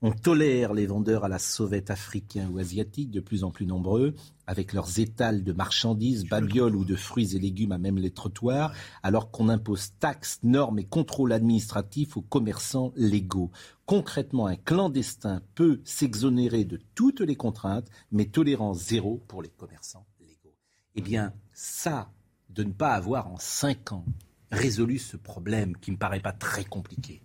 On 0.05 0.11
tolère 0.11 0.73
les 0.73 0.85
vendeurs 0.85 1.23
à 1.23 1.29
la 1.29 1.39
sauvette 1.39 1.89
africains 1.89 2.49
ou 2.51 2.57
asiatiques 2.57 3.09
de 3.09 3.21
plus 3.21 3.45
en 3.45 3.51
plus 3.51 3.65
nombreux, 3.65 4.13
avec 4.47 4.73
leurs 4.73 4.99
étals 4.99 5.45
de 5.45 5.53
marchandises, 5.53 6.25
babioles 6.25 6.75
ou 6.75 6.83
de 6.83 6.97
fruits 6.97 7.37
et 7.37 7.39
légumes 7.39 7.71
à 7.71 7.77
même 7.77 7.97
les 7.97 8.11
trottoirs, 8.11 8.73
alors 9.01 9.31
qu'on 9.31 9.47
impose 9.47 9.93
taxes, 10.01 10.41
normes 10.43 10.79
et 10.79 10.83
contrôles 10.83 11.31
administratifs 11.31 12.17
aux 12.17 12.21
commerçants 12.21 12.91
légaux. 12.97 13.49
Concrètement, 13.85 14.47
un 14.47 14.57
clandestin 14.57 15.41
peut 15.55 15.79
s'exonérer 15.85 16.65
de 16.65 16.81
toutes 16.95 17.21
les 17.21 17.37
contraintes, 17.37 17.87
mais 18.11 18.25
tolérance 18.25 18.79
zéro 18.79 19.23
pour 19.29 19.41
les 19.41 19.51
commerçants 19.51 20.05
légaux. 20.19 20.57
Eh 20.95 21.01
bien, 21.01 21.31
ça, 21.53 22.11
de 22.49 22.65
ne 22.65 22.73
pas 22.73 22.93
avoir 22.93 23.29
en 23.29 23.37
cinq 23.37 23.93
ans 23.93 24.03
résolu 24.51 24.99
ce 24.99 25.15
problème 25.15 25.77
qui 25.77 25.91
ne 25.91 25.95
me 25.95 25.99
paraît 25.99 26.19
pas 26.19 26.33
très 26.33 26.65
compliqué, 26.65 27.21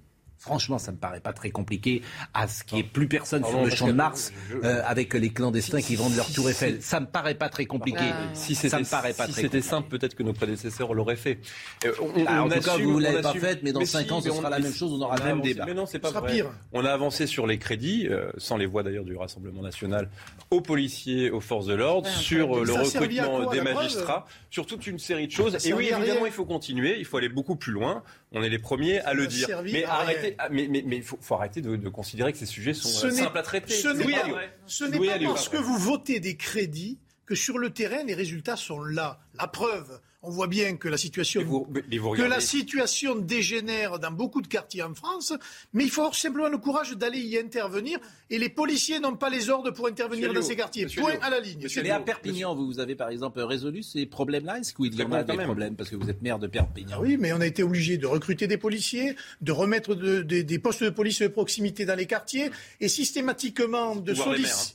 Franchement, 0.48 0.78
ça 0.78 0.92
me 0.92 0.96
paraît 0.96 1.20
pas 1.20 1.34
très 1.34 1.50
compliqué 1.50 2.00
à 2.32 2.48
ce 2.48 2.64
qu'il 2.64 2.76
n'y 2.76 2.80
ait 2.80 2.88
plus 2.88 3.06
personne 3.06 3.44
sur 3.44 3.62
le 3.62 3.68
champ 3.68 3.86
de 3.86 3.92
Mars 3.92 4.32
euh, 4.64 4.80
avec 4.86 5.12
les 5.12 5.28
clandestins 5.28 5.82
qui 5.82 5.94
vendent 5.94 6.16
leur 6.16 6.32
tour 6.32 6.48
Eiffel. 6.48 6.80
Ça 6.80 7.00
me 7.00 7.06
paraît 7.06 7.34
pas 7.34 7.50
très 7.50 7.66
compliqué. 7.66 8.04
Si 8.32 8.54
ça 8.54 8.78
me 8.78 8.90
paraît 8.90 9.12
pas 9.12 9.26
si 9.26 9.34
c'était 9.34 9.60
simple, 9.60 9.88
peut-être 9.88 10.14
que 10.14 10.22
nos 10.22 10.32
prédécesseurs 10.32 10.94
l'auraient 10.94 11.16
fait. 11.16 11.38
Euh, 11.84 11.92
bah, 12.24 12.42
en 12.42 12.48
tout 12.48 12.60
cas, 12.60 12.78
vous 12.78 12.98
ne 12.98 13.02
l'avez 13.02 13.20
pas 13.20 13.34
fait, 13.34 13.62
mais 13.62 13.72
dans 13.72 13.84
5 13.84 14.10
ans, 14.10 14.20
ce 14.22 14.30
sera 14.30 14.48
la 14.48 14.58
même 14.58 14.72
chose, 14.72 14.92
on 14.92 15.04
aura 15.04 15.16
le 15.18 15.24
même 15.24 15.40
débat. 15.42 15.66
Mais 15.66 15.74
non, 15.74 15.84
c'est 15.84 15.98
pas 15.98 16.10
vrai. 16.10 16.32
Pire. 16.32 16.46
On 16.72 16.84
a 16.84 16.90
avancé 16.90 17.26
sur 17.26 17.46
les 17.46 17.58
crédits, 17.58 18.06
euh, 18.08 18.30
sans 18.38 18.56
les 18.56 18.66
voix 18.66 18.82
d'ailleurs 18.82 19.04
du 19.04 19.16
Rassemblement 19.16 19.62
national, 19.62 20.08
aux 20.50 20.60
policiers, 20.60 21.30
aux 21.30 21.40
forces 21.40 21.66
de 21.66 21.74
l'ordre, 21.74 22.08
sur 22.08 22.64
le 22.64 22.72
recrutement 22.72 23.50
des 23.50 23.60
magistrats, 23.60 24.26
sur 24.50 24.66
toute 24.66 24.86
une 24.86 24.98
série 24.98 25.26
de 25.26 25.32
choses. 25.32 25.66
Et 25.66 25.72
oui, 25.74 25.90
évidemment, 25.92 26.26
il 26.26 26.32
faut 26.32 26.46
continuer, 26.46 26.96
il 26.98 27.04
faut 27.04 27.18
aller 27.18 27.28
beaucoup 27.28 27.56
plus 27.56 27.72
loin. 27.72 28.02
On 28.32 28.42
est 28.42 28.48
les 28.48 28.58
premiers 28.58 29.00
à 29.00 29.14
le 29.14 29.26
dire. 29.26 29.62
Mais 29.64 29.84
arrêtez, 29.84 30.34
ah, 30.38 30.48
mais 30.50 30.68
il 30.68 31.02
faut, 31.02 31.18
arrêter 31.34 31.62
de, 31.62 31.88
considérer 31.88 32.32
que 32.32 32.38
ces 32.38 32.46
sujets 32.46 32.74
sont 32.74 32.88
ce 32.88 33.10
simples 33.10 33.38
à 33.38 33.42
traiter. 33.42 33.72
Ce 33.74 33.88
n'est 33.88 34.12
pas, 34.12 35.28
parce 35.28 35.48
que 35.48 35.56
vous 35.56 35.78
votez 35.78 36.20
des 36.20 36.36
crédits 36.36 36.98
que 37.26 37.34
sur 37.34 37.58
le 37.58 37.70
terrain, 37.70 38.02
les 38.04 38.14
résultats 38.14 38.56
sont 38.56 38.80
là. 38.80 39.20
La 39.34 39.46
preuve, 39.46 40.00
on 40.22 40.30
voit 40.30 40.48
bien 40.48 40.76
que 40.76 40.88
la 40.88 40.96
situation, 40.96 41.64
que 41.64 42.22
la 42.22 42.40
situation 42.40 43.14
dégénère 43.14 43.98
dans 44.00 44.10
beaucoup 44.10 44.42
de 44.42 44.48
quartiers 44.48 44.82
en 44.82 44.94
France, 44.94 45.32
mais 45.72 45.84
il 45.84 45.90
faut 45.90 46.00
avoir 46.00 46.16
simplement 46.16 46.48
le 46.48 46.58
courage 46.58 46.92
d'aller 46.92 47.20
y 47.20 47.38
intervenir. 47.38 48.00
Et 48.28 48.38
les 48.38 48.48
policiers 48.48 48.98
n'ont 48.98 49.16
pas 49.16 49.30
les 49.30 49.48
ordres 49.48 49.70
pour 49.70 49.86
intervenir 49.86 50.32
dans 50.32 50.42
ces 50.42 50.56
quartiers. 50.56 50.86
Point 50.86 51.18
à 51.22 51.30
la 51.30 51.40
ligne. 51.40 51.66
Mais 51.82 51.90
à 51.90 52.00
Perpignan, 52.00 52.54
vous 52.54 52.80
avez 52.80 52.96
par 52.96 53.10
exemple 53.10 53.40
résolu 53.40 53.82
ces 53.82 54.06
problèmes-là? 54.06 54.58
Est-ce 54.58 54.74
qu'il 54.74 54.92
y 54.92 55.02
en 55.02 55.12
a 55.12 55.22
des 55.22 55.36
problèmes? 55.36 55.76
Parce 55.76 55.90
que 55.90 55.96
vous 55.96 56.10
êtes 56.10 56.20
maire 56.20 56.38
de 56.38 56.48
Perpignan. 56.48 56.96
Ah 56.96 57.00
oui, 57.00 57.16
mais 57.16 57.32
on 57.32 57.40
a 57.40 57.46
été 57.46 57.62
obligé 57.62 57.96
de 57.96 58.06
recruter 58.06 58.46
des 58.46 58.58
policiers, 58.58 59.14
de 59.40 59.52
remettre 59.52 59.94
des 59.94 60.58
postes 60.58 60.82
de 60.82 60.90
police 60.90 61.22
de 61.22 61.28
proximité 61.28 61.84
dans 61.84 61.94
les 61.94 62.06
quartiers 62.06 62.50
et 62.80 62.88
systématiquement 62.88 63.94
de 63.96 64.14
solliciter. 64.14 64.74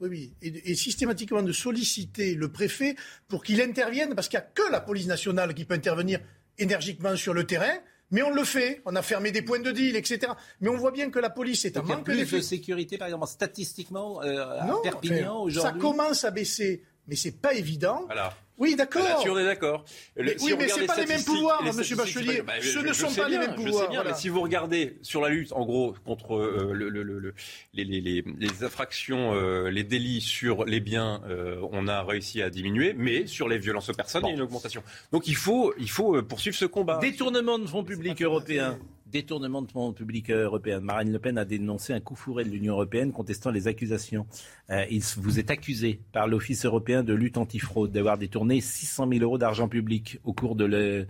Oui, 0.00 0.08
oui. 0.08 0.32
Et, 0.42 0.74
systématiquement 0.74 1.42
de 1.42 1.52
solliciter 1.52 2.34
le 2.34 2.50
préfet 2.50 2.94
pour 3.26 3.42
qu'il 3.42 3.60
intervienne, 3.60 4.14
parce 4.14 4.28
qu'il 4.28 4.38
n'y 4.38 4.44
a 4.44 4.48
que 4.48 4.70
la 4.70 4.80
police 4.80 5.06
nationale 5.06 5.54
qui 5.54 5.64
peut 5.64 5.74
intervenir 5.74 6.20
énergiquement 6.58 7.16
sur 7.16 7.34
le 7.34 7.44
terrain. 7.44 7.74
Mais 8.10 8.22
on 8.22 8.30
le 8.30 8.44
fait, 8.44 8.80
on 8.86 8.96
a 8.96 9.02
fermé 9.02 9.32
des 9.32 9.42
points 9.42 9.58
de 9.58 9.70
deal, 9.70 9.94
etc. 9.94 10.32
Mais 10.60 10.70
on 10.70 10.76
voit 10.76 10.92
bien 10.92 11.10
que 11.10 11.18
la 11.18 11.28
police 11.28 11.66
est 11.66 11.76
en 11.76 11.82
manque 11.82 12.04
plus 12.04 12.30
de 12.30 12.40
sécurité, 12.40 12.96
par 12.96 13.08
exemple, 13.08 13.26
statistiquement, 13.26 14.22
euh, 14.22 14.60
à 14.60 14.80
Perpignan 14.82 15.42
aujourd'hui. 15.42 15.72
Ça 15.72 15.78
commence 15.78 16.24
à 16.24 16.30
baisser, 16.30 16.82
mais 17.08 17.16
c'est 17.16 17.40
pas 17.40 17.54
évident. 17.54 18.02
Voilà. 18.06 18.34
Oui, 18.58 18.74
d'accord. 18.74 19.02
Là 19.02 19.18
on 19.24 19.38
est 19.38 19.44
d'accord. 19.44 19.84
oui, 20.16 20.54
mais 20.58 20.68
ce 20.68 20.84
pas 20.84 20.96
les 20.96 21.06
mêmes 21.06 21.24
pouvoirs, 21.24 21.62
M. 21.64 21.96
Bachelier. 21.96 22.42
Bah, 22.42 22.54
ce 22.60 22.80
ne 22.80 22.92
sont 22.92 23.14
pas 23.14 23.28
les 23.28 23.38
mêmes 23.38 23.54
pouvoirs. 23.54 23.88
mais 24.04 24.14
si 24.14 24.28
vous 24.28 24.40
regardez 24.40 24.98
sur 25.02 25.20
la 25.20 25.28
lutte, 25.28 25.52
en 25.52 25.64
gros, 25.64 25.94
contre 26.04 26.36
euh, 26.36 26.72
le, 26.72 26.88
le, 26.88 27.02
le, 27.04 27.34
les, 27.72 27.84
les, 27.84 28.00
les, 28.00 28.64
infractions, 28.64 29.32
euh, 29.34 29.70
les 29.70 29.84
délits 29.84 30.20
sur 30.20 30.64
les 30.64 30.80
biens, 30.80 31.22
euh, 31.28 31.60
on 31.70 31.86
a 31.86 32.02
réussi 32.02 32.42
à 32.42 32.50
diminuer, 32.50 32.94
mais 32.94 33.26
sur 33.26 33.48
les 33.48 33.58
violences 33.58 33.88
aux 33.90 33.94
personnes, 33.94 34.24
il 34.26 34.30
y 34.30 34.32
a 34.32 34.34
une 34.34 34.42
augmentation. 34.42 34.82
Donc 35.12 35.28
il 35.28 35.36
faut, 35.36 35.72
il 35.78 35.90
faut 35.90 36.20
poursuivre 36.22 36.56
ce 36.56 36.64
combat. 36.64 36.98
Détournement 36.98 37.60
de 37.60 37.66
fonds 37.66 37.84
publics 37.84 38.20
européens 38.20 38.76
détournement 39.10 39.62
de 39.62 39.70
fonds 39.70 39.92
publics 39.92 40.30
européens. 40.30 40.80
Marine 40.80 41.12
Le 41.12 41.18
Pen 41.18 41.38
a 41.38 41.44
dénoncé 41.44 41.92
un 41.92 42.00
coup 42.00 42.14
fourré 42.14 42.44
de 42.44 42.50
l'Union 42.50 42.74
européenne 42.74 43.12
contestant 43.12 43.50
les 43.50 43.68
accusations. 43.68 44.26
Euh, 44.70 44.84
il 44.90 45.02
vous 45.16 45.38
est 45.38 45.50
accusé 45.50 46.00
par 46.12 46.28
l'Office 46.28 46.64
européen 46.64 47.02
de 47.02 47.14
lutte 47.14 47.38
antifraude 47.38 47.92
d'avoir 47.92 48.18
détourné 48.18 48.60
600 48.60 49.08
000 49.10 49.22
euros 49.22 49.38
d'argent 49.38 49.68
public 49.68 50.18
au 50.24 50.32
cours 50.32 50.56
de, 50.56 51.06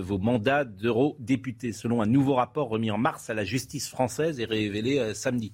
vos 0.00 0.18
mandats 0.18 0.64
d'eurodéputés, 0.64 1.72
selon 1.72 2.00
un 2.00 2.06
nouveau 2.06 2.34
rapport 2.34 2.68
remis 2.68 2.90
en 2.90 2.98
mars 2.98 3.28
à 3.30 3.34
la 3.34 3.44
justice 3.44 3.88
française 3.88 4.40
et 4.40 4.44
révélé 4.44 4.98
euh, 4.98 5.14
samedi. 5.14 5.52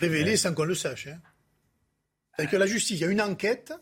Révélé 0.00 0.36
sans 0.36 0.54
qu'on 0.54 0.64
le 0.64 0.74
sache. 0.74 1.08
Hein. 1.08 2.46
que 2.46 2.56
la 2.56 2.66
justice, 2.66 2.98
il 2.98 3.02
y 3.02 3.04
a 3.04 3.10
une 3.10 3.20
enquête. 3.20 3.72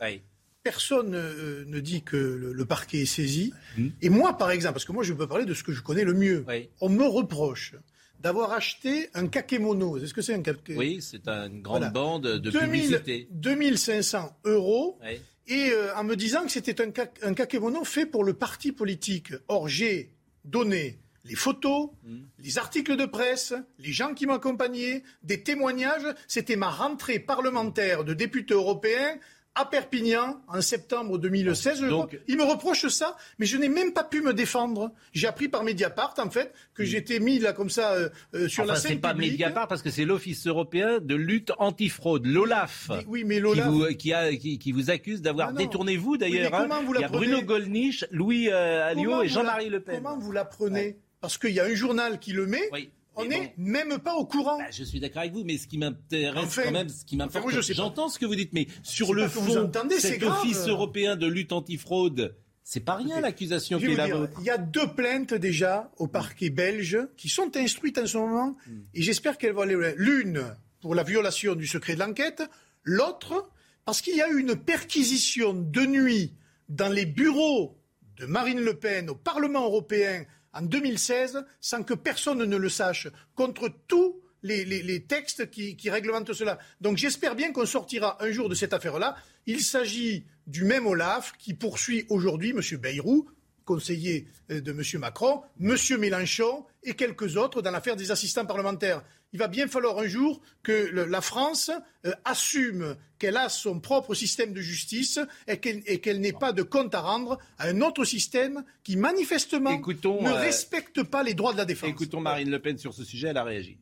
Personne 0.66 1.14
euh, 1.14 1.64
ne 1.68 1.78
dit 1.78 2.02
que 2.02 2.16
le, 2.16 2.64
parquet 2.64 3.02
est 3.02 3.06
saisi. 3.06 3.52
Mmh. 3.78 3.86
Et 4.02 4.08
moi, 4.08 4.36
par 4.36 4.50
exemple, 4.50 4.74
parce 4.74 4.84
que 4.84 4.90
moi, 4.90 5.04
je 5.04 5.12
peux 5.12 5.28
parler 5.28 5.44
de 5.44 5.54
ce 5.54 5.62
que 5.62 5.70
je 5.70 5.80
connais 5.80 6.02
le 6.02 6.12
mieux, 6.12 6.44
on 6.80 6.88
me 6.88 7.04
reproche 7.04 7.76
d'avoir 8.18 8.50
acheté 8.50 9.08
un 9.14 9.28
kakémono. 9.28 9.96
Est-ce 9.96 10.12
que 10.12 10.22
c'est 10.22 10.34
un 10.34 10.42
kakémono 10.42 10.80
Oui, 10.80 10.98
c'est 11.00 11.28
une 11.28 11.62
grande 11.62 11.92
bande 11.92 12.24
de 12.24 12.50
2000, 12.50 12.60
publicité. 12.64 13.28
2500 13.30 14.38
euros. 14.44 14.98
Et 15.46 15.70
euh, 15.70 15.94
en 15.94 16.02
me 16.02 16.16
disant 16.16 16.42
que 16.42 16.50
c'était 16.50 16.80
un, 16.82 16.90
un 17.22 17.34
kakémono 17.34 17.84
fait 17.84 18.06
pour 18.06 18.24
le 18.24 18.32
parti 18.32 18.72
politique. 18.72 19.34
Or, 19.46 19.68
j'ai 19.68 20.10
donné 20.44 20.98
les 21.24 21.36
photos, 21.36 21.90
mm. 22.02 22.16
les 22.40 22.58
articles 22.58 22.96
de 22.96 23.04
presse, 23.04 23.54
les 23.78 23.92
gens 23.92 24.14
qui 24.14 24.26
m'accompagnaient, 24.26 25.04
des 25.22 25.44
témoignages. 25.44 26.12
C'était 26.26 26.56
ma 26.56 26.70
rentrée 26.70 27.20
parlementaire 27.20 28.02
de 28.02 28.14
député 28.14 28.54
européen 28.54 29.18
à 29.56 29.64
Perpignan 29.64 30.40
en 30.48 30.60
septembre 30.60 31.18
2016. 31.18 31.80
Donc, 31.82 32.18
il 32.28 32.36
me 32.36 32.44
reproche 32.44 32.86
ça, 32.88 33.16
mais 33.38 33.46
je 33.46 33.56
n'ai 33.56 33.68
même 33.68 33.92
pas 33.92 34.04
pu 34.04 34.20
me 34.20 34.34
défendre. 34.34 34.92
J'ai 35.12 35.26
appris 35.26 35.48
par 35.48 35.64
Mediapart, 35.64 36.14
en 36.18 36.30
fait, 36.30 36.52
que 36.74 36.84
j'étais 36.84 37.18
mis 37.18 37.38
là 37.38 37.54
comme 37.54 37.70
ça 37.70 37.92
euh, 37.92 38.10
euh, 38.34 38.48
sur 38.48 38.66
la 38.66 38.76
scène 38.76 38.92
c'est 38.92 38.98
pas 38.98 39.14
Mediapart 39.14 39.66
parce 39.66 39.82
que 39.82 39.90
c'est 39.90 40.04
l'Office 40.04 40.46
européen 40.46 41.00
de 41.00 41.14
lutte 41.14 41.52
antifraude, 41.58 42.26
l'OLAF. 42.26 42.90
Oui, 43.08 43.24
mais 43.24 43.40
l'OLAF 43.40 43.96
qui 43.96 44.12
vous, 44.12 44.58
qui, 44.58 44.72
vous 44.72 44.90
accuse 44.90 45.22
d'avoir 45.22 45.52
détourné 45.52 45.96
vous 45.96 46.18
d'ailleurs. 46.18 46.54
Hein. 46.54 46.68
il 46.94 47.00
y 47.00 47.04
a 47.04 47.08
Bruno 47.08 47.42
Gollnisch, 47.42 48.04
Louis 48.10 48.50
euh, 48.50 48.86
Alliot 48.86 49.22
et 49.22 49.28
Jean-Marie 49.28 49.70
Le 49.70 49.80
Pen. 49.80 49.96
Comment 50.02 50.18
vous 50.18 50.32
l'apprenez 50.32 50.98
Parce 51.20 51.38
qu'il 51.38 51.52
y 51.52 51.60
a 51.60 51.64
un 51.64 51.74
journal 51.74 52.18
qui 52.18 52.32
le 52.32 52.46
met. 52.46 52.68
On 53.16 53.24
n'est 53.24 53.54
même 53.56 53.98
pas 53.98 54.14
au 54.14 54.26
courant. 54.26 54.58
Bah, 54.58 54.70
je 54.70 54.84
suis 54.84 55.00
d'accord 55.00 55.20
avec 55.20 55.32
vous, 55.32 55.44
mais 55.44 55.58
ce 55.58 55.66
qui 55.66 55.78
m'intéresse 55.78 56.54
quand 56.54 56.70
même, 56.70 56.88
ce 56.88 57.04
qui 57.04 57.16
m'importe, 57.16 57.50
j'entends 57.72 58.08
ce 58.08 58.18
que 58.18 58.26
vous 58.26 58.36
dites, 58.36 58.52
mais 58.52 58.66
sur 58.82 59.14
le 59.14 59.28
fond, 59.28 59.70
cet 59.98 60.22
office 60.22 60.68
européen 60.68 61.16
de 61.16 61.26
lutte 61.26 61.52
antifraude, 61.52 62.36
c'est 62.62 62.80
pas 62.80 62.96
rien 62.96 63.20
l'accusation 63.20 63.78
qui 63.78 63.86
est 63.86 63.96
là. 63.96 64.08
Il 64.40 64.44
y 64.44 64.50
a 64.50 64.58
deux 64.58 64.88
plaintes 64.88 65.34
déjà 65.34 65.90
au 65.98 66.08
parquet 66.08 66.50
belge 66.50 66.98
qui 67.16 67.28
sont 67.28 67.56
instruites 67.56 67.98
en 67.98 68.06
ce 68.06 68.18
moment, 68.18 68.56
hmm. 68.66 68.80
et 68.94 69.02
j'espère 69.02 69.38
qu'elles 69.38 69.52
vont 69.52 69.62
aller. 69.62 69.94
L'une 69.96 70.44
pour 70.80 70.94
la 70.94 71.02
violation 71.02 71.54
du 71.54 71.66
secret 71.66 71.94
de 71.94 72.00
l'enquête, 72.00 72.42
l'autre 72.82 73.48
parce 73.86 74.02
qu'il 74.02 74.16
y 74.16 74.20
a 74.20 74.28
eu 74.28 74.40
une 74.40 74.56
perquisition 74.56 75.54
de 75.54 75.86
nuit 75.86 76.34
dans 76.68 76.88
les 76.88 77.06
bureaux 77.06 77.78
de 78.18 78.26
Marine 78.26 78.60
Le 78.60 78.74
Pen 78.74 79.08
au 79.10 79.14
Parlement 79.14 79.64
européen 79.64 80.24
en 80.56 80.62
2016 80.62 81.44
sans 81.60 81.82
que 81.82 81.94
personne 81.94 82.44
ne 82.44 82.56
le 82.56 82.68
sache, 82.68 83.08
contre 83.34 83.70
tous 83.86 84.20
les, 84.42 85.04
textes 85.08 85.50
qui, 85.50 85.90
réglementent 85.90 86.32
cela. 86.32 86.58
Donc 86.80 86.96
j'espère 86.96 87.34
bien 87.34 87.52
qu'on 87.52 87.66
sortira 87.66 88.22
un 88.22 88.30
jour 88.30 88.48
de 88.48 88.54
cette 88.54 88.72
affaire-là. 88.72 89.16
Il 89.46 89.60
s'agit 89.60 90.24
du 90.46 90.64
même 90.64 90.86
Olaf 90.86 91.32
qui 91.38 91.54
poursuit 91.54 92.06
aujourd'hui 92.08 92.50
M. 92.50 92.60
Bayrou, 92.78 93.28
conseiller 93.66 94.26
euh, 94.50 94.62
de 94.62 94.70
M. 94.70 95.00
Macron, 95.00 95.42
M. 95.60 95.76
Mélenchon 95.98 96.64
et 96.82 96.94
quelques 96.94 97.36
autres 97.36 97.60
dans 97.60 97.70
l'affaire 97.70 97.96
des 97.96 98.10
assistants 98.10 98.46
parlementaires. 98.46 99.02
Il 99.32 99.38
va 99.38 99.48
bien 99.48 99.66
falloir 99.68 99.98
un 99.98 100.06
jour 100.06 100.40
que 100.62 100.72
la 100.72 101.20
France 101.20 101.70
euh, 102.06 102.12
assume 102.24 102.96
qu'elle 103.18 103.36
a 103.36 103.50
son 103.50 103.80
propre 103.80 104.14
système 104.14 104.54
de 104.54 104.60
justice 104.60 105.18
et 105.46 105.58
qu'elle 105.58 106.20
n'ait 106.20 106.32
pas 106.32 106.52
de 106.52 106.62
compte 106.62 106.94
à 106.94 107.00
rendre 107.00 107.38
à 107.58 107.68
un 107.68 107.82
autre 107.82 108.04
système 108.04 108.64
qui 108.82 108.96
manifestement 108.96 109.78
ne 109.78 110.28
euh, 110.28 110.34
respecte 110.34 111.02
pas 111.02 111.22
les 111.22 111.34
droits 111.34 111.52
de 111.52 111.58
la 111.58 111.64
défense. 111.64 111.90
Écoutons 111.90 112.20
Marine 112.20 112.50
Le 112.50 112.60
Pen 112.60 112.78
sur 112.78 112.94
ce 112.94 113.04
sujet, 113.04 113.28
elle 113.28 113.36
a 113.36 113.44
réagi. 113.44 113.78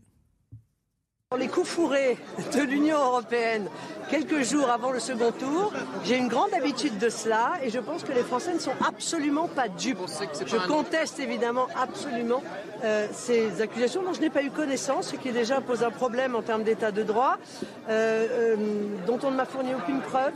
Les 1.39 1.49
coups 1.49 1.69
fourrés 1.69 2.17
de 2.55 2.63
l'Union 2.63 2.97
européenne 2.99 3.69
quelques 4.09 4.43
jours 4.45 4.71
avant 4.71 4.93
le 4.93 5.01
second 5.01 5.33
tour, 5.33 5.73
j'ai 6.05 6.17
une 6.17 6.29
grande 6.29 6.55
habitude 6.55 6.99
de 6.99 7.09
cela 7.09 7.55
et 7.63 7.71
je 7.71 7.81
pense 7.81 8.05
que 8.05 8.13
les 8.13 8.23
Français 8.23 8.55
ne 8.55 8.59
sont 8.59 8.75
absolument 8.87 9.49
pas 9.49 9.69
dupes. 9.69 9.99
Je 10.47 10.57
conteste 10.69 11.19
évidemment 11.19 11.67
absolument 11.81 12.43
euh, 12.85 13.09
ces 13.13 13.61
accusations 13.63 14.03
dont 14.03 14.13
je 14.13 14.21
n'ai 14.21 14.31
pas 14.31 14.43
eu 14.43 14.51
connaissance, 14.51 15.09
ce 15.09 15.17
qui 15.17 15.33
déjà 15.33 15.61
pose 15.61 15.83
un 15.83 15.91
problème 15.91 16.37
en 16.37 16.43
termes 16.43 16.63
d'état 16.63 16.93
de 16.93 17.03
droit, 17.03 17.37
euh, 17.89 18.27
euh, 18.31 18.57
dont 19.07 19.19
on 19.25 19.31
ne 19.31 19.37
m'a 19.37 19.47
fourni 19.47 19.75
aucune 19.75 20.01
preuve. 20.01 20.35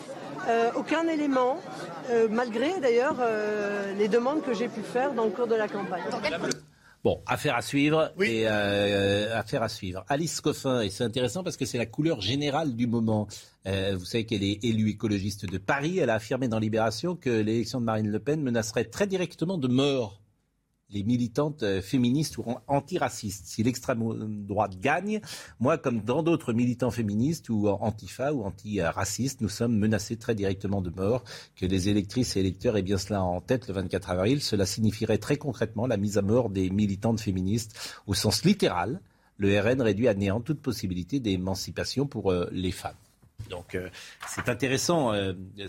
aucun 0.76 1.06
élément, 1.08 1.58
malgré 2.30 2.80
d'ailleurs 2.80 3.16
les 3.98 4.08
demandes 4.08 4.42
que 4.42 4.54
j'ai 4.54 4.68
pu 4.68 4.80
faire 4.80 5.12
dans 5.12 5.24
le 5.24 5.30
cours 5.30 5.46
de 5.46 5.54
la 5.56 5.68
campagne. 5.68 6.02
Bon, 7.04 7.20
affaire 7.26 7.54
à 7.54 7.62
suivre 7.62 8.12
et 8.20 8.42
euh, 8.46 9.38
affaire 9.38 9.62
à 9.62 9.68
suivre. 9.68 10.04
Alice 10.08 10.40
Coffin, 10.40 10.80
et 10.80 10.90
c'est 10.90 11.04
intéressant 11.04 11.44
parce 11.44 11.56
que 11.56 11.64
c'est 11.64 11.78
la 11.78 11.86
couleur 11.86 12.20
générale 12.20 12.74
du 12.74 12.88
moment. 12.88 13.28
Euh, 13.66 13.94
vous 13.96 14.04
savez 14.04 14.26
qu'elle 14.26 14.42
est 14.42 14.64
élue 14.64 14.90
écologiste 14.90 15.46
de 15.46 15.58
Paris. 15.58 15.98
Elle 15.98 16.10
a 16.10 16.14
affirmé 16.14 16.48
dans 16.48 16.58
Libération 16.58 17.14
que 17.14 17.30
l'élection 17.30 17.80
de 17.80 17.84
Marine 17.84 18.10
Le 18.10 18.18
Pen 18.18 18.42
menacerait 18.42 18.86
très 18.86 19.06
directement 19.06 19.58
de 19.58 19.68
mort 19.68 20.20
les 20.90 21.02
militantes 21.02 21.62
euh, 21.62 21.82
féministes 21.82 22.38
ou 22.38 22.44
antiracistes. 22.66 23.46
Si 23.46 23.62
l'extrême 23.62 24.46
droite 24.46 24.78
gagne, 24.80 25.20
moi, 25.60 25.76
comme 25.76 26.00
dans 26.00 26.22
d'autres 26.22 26.52
militants 26.52 26.90
féministes 26.90 27.50
ou 27.50 27.68
antifa 27.68 28.32
ou 28.32 28.44
antiracistes, 28.44 29.40
nous 29.40 29.48
sommes 29.48 29.76
menacés 29.76 30.16
très 30.16 30.34
directement 30.34 30.80
de 30.80 30.90
mort. 30.90 31.24
Que 31.56 31.66
les 31.66 31.88
électrices 31.88 32.36
et 32.36 32.40
électeurs 32.40 32.76
aient 32.76 32.82
bien 32.82 32.98
cela 32.98 33.22
en 33.22 33.40
tête 33.40 33.68
le 33.68 33.74
24 33.74 34.10
avril, 34.10 34.40
cela 34.40 34.64
signifierait 34.64 35.18
très 35.18 35.36
concrètement 35.36 35.86
la 35.86 35.96
mise 35.96 36.16
à 36.16 36.22
mort 36.22 36.48
des 36.48 36.70
militantes 36.70 37.20
féministes 37.20 37.98
au 38.06 38.14
sens 38.14 38.44
littéral. 38.44 39.00
Le 39.36 39.60
RN 39.60 39.82
réduit 39.82 40.08
à 40.08 40.14
néant 40.14 40.40
toute 40.40 40.60
possibilité 40.60 41.20
d'émancipation 41.20 42.06
pour 42.06 42.32
euh, 42.32 42.48
les 42.50 42.72
femmes. 42.72 42.96
Donc 43.50 43.74
euh, 43.74 43.88
c'est 44.26 44.48
intéressant 44.48 45.12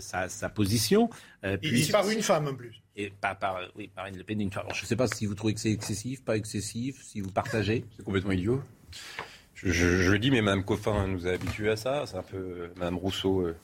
sa, 0.00 0.48
position. 0.48 1.08
Il 1.44 1.72
dit 1.72 1.92
par 1.92 2.08
une 2.10 2.22
femme 2.22 2.48
en 2.48 2.54
plus. 2.54 2.79
Et 2.96 3.10
pas 3.10 3.34
par, 3.34 3.60
oui, 3.76 3.90
Marine 3.96 4.16
Le 4.16 4.24
Pen, 4.24 4.40
une 4.40 4.50
femme. 4.50 4.66
je 4.74 4.82
ne 4.82 4.86
sais 4.86 4.96
pas 4.96 5.06
si 5.06 5.26
vous 5.26 5.34
trouvez 5.34 5.54
que 5.54 5.60
c'est 5.60 5.70
excessif, 5.70 6.24
pas 6.24 6.36
excessif, 6.36 7.02
si 7.02 7.20
vous 7.20 7.30
partagez. 7.30 7.84
C'est 7.96 8.04
complètement 8.04 8.32
idiot. 8.32 8.62
Je, 9.54 10.10
le 10.10 10.18
dis, 10.18 10.30
mais 10.30 10.40
Mme 10.40 10.64
Coffin 10.64 11.06
nous 11.06 11.26
a 11.26 11.32
habitués 11.32 11.70
à 11.70 11.76
ça. 11.76 12.04
C'est 12.06 12.16
un 12.16 12.22
peu 12.22 12.36
euh, 12.36 12.68
Mme 12.76 12.96
Rousseau. 12.96 13.40
Euh, 13.40 13.56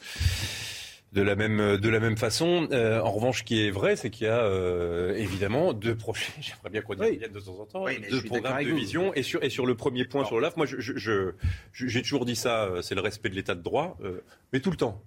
de 1.13 1.23
la 1.23 1.35
même 1.35 1.79
de 1.79 1.89
la 1.89 2.01
même 2.01 2.19
façon. 2.19 2.69
Euh, 2.73 3.01
en 3.01 3.11
revanche, 3.11 3.39
ce 3.39 3.45
qui 3.45 3.65
est 3.65 3.71
vrai, 3.71 3.97
c'est 3.97 4.11
qu'il 4.11 4.27
y 4.27 4.31
a 4.31 5.15
évidemment 5.17 5.73
deux 5.73 5.95
projets. 5.95 6.33
J'aimerais 6.41 6.69
bien 6.69 6.83
qu'on 6.83 6.95
y 6.95 7.01
revienne 7.01 7.33
de 7.33 7.41
temps 7.41 7.59
en 7.59 7.65
temps. 7.65 7.85
deux 8.11 8.23
programmes 8.23 8.63
de 8.63 8.73
vision. 8.73 9.15
Et 9.15 9.23
sur 9.23 9.43
et 9.43 9.49
sur 9.49 9.65
le 9.65 9.75
premier 9.75 10.05
point 10.05 10.27
sur 10.27 10.41
l'AF, 10.41 10.57
moi, 10.59 10.67
je, 10.67 11.33
j'ai 11.73 12.03
toujours 12.03 12.27
dit 12.27 12.37
ça. 12.37 12.71
C'est 12.83 12.95
le 12.95 13.01
respect 13.01 13.31
de 13.31 13.35
l'état 13.35 13.55
de 13.55 13.63
droit, 13.63 13.97
mais 14.53 14.61
tout 14.61 14.71
le 14.71 14.77
temps. 14.77 15.01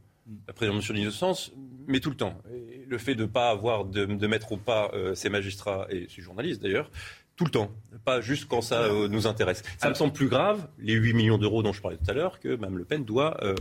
La 0.47 0.53
présomption 0.53 0.93
d'innocence, 0.93 1.51
mais 1.88 1.99
tout 1.99 2.09
le 2.09 2.15
temps. 2.15 2.41
Et 2.51 2.78
le 2.90 2.98
fait 2.98 3.16
de 3.16 3.24
ne 3.24 3.28
pas 3.28 3.50
avoir, 3.50 3.86
de, 3.86 4.28
mettre 4.28 4.52
au 4.52 4.58
pas 4.58 4.92
euh, 4.94 5.16
ces 5.16 5.30
magistrats 5.30 5.88
et 5.90 6.08
ces 6.14 6.22
journalistes 6.22 6.62
d'ailleurs, 6.62 6.90
tout 7.36 7.46
le 7.46 7.52
temps, 7.52 7.72
pas 8.04 8.20
juste 8.20 8.50
quand 8.50 8.62
ça 8.62 8.82
euh, 8.82 9.08
nous 9.08 9.26
intéresse. 9.26 9.64
Ça 9.78 9.88
me 9.88 9.94
semble 9.94 10.12
plus 10.12 10.28
grave, 10.28 10.68
les 10.78 10.94
8 10.94 11.14
millions 11.14 11.38
d'euros 11.38 11.64
dont 11.64 11.72
je 11.72 11.82
parlais 11.82 11.96
tout 11.96 12.12
à 12.12 12.14
l'heure, 12.14 12.40
que 12.42 12.50
Mme 12.58 12.78
Le 12.78 12.84
Pen 12.84 13.06
doit 13.06 13.42
euh, 13.44 13.56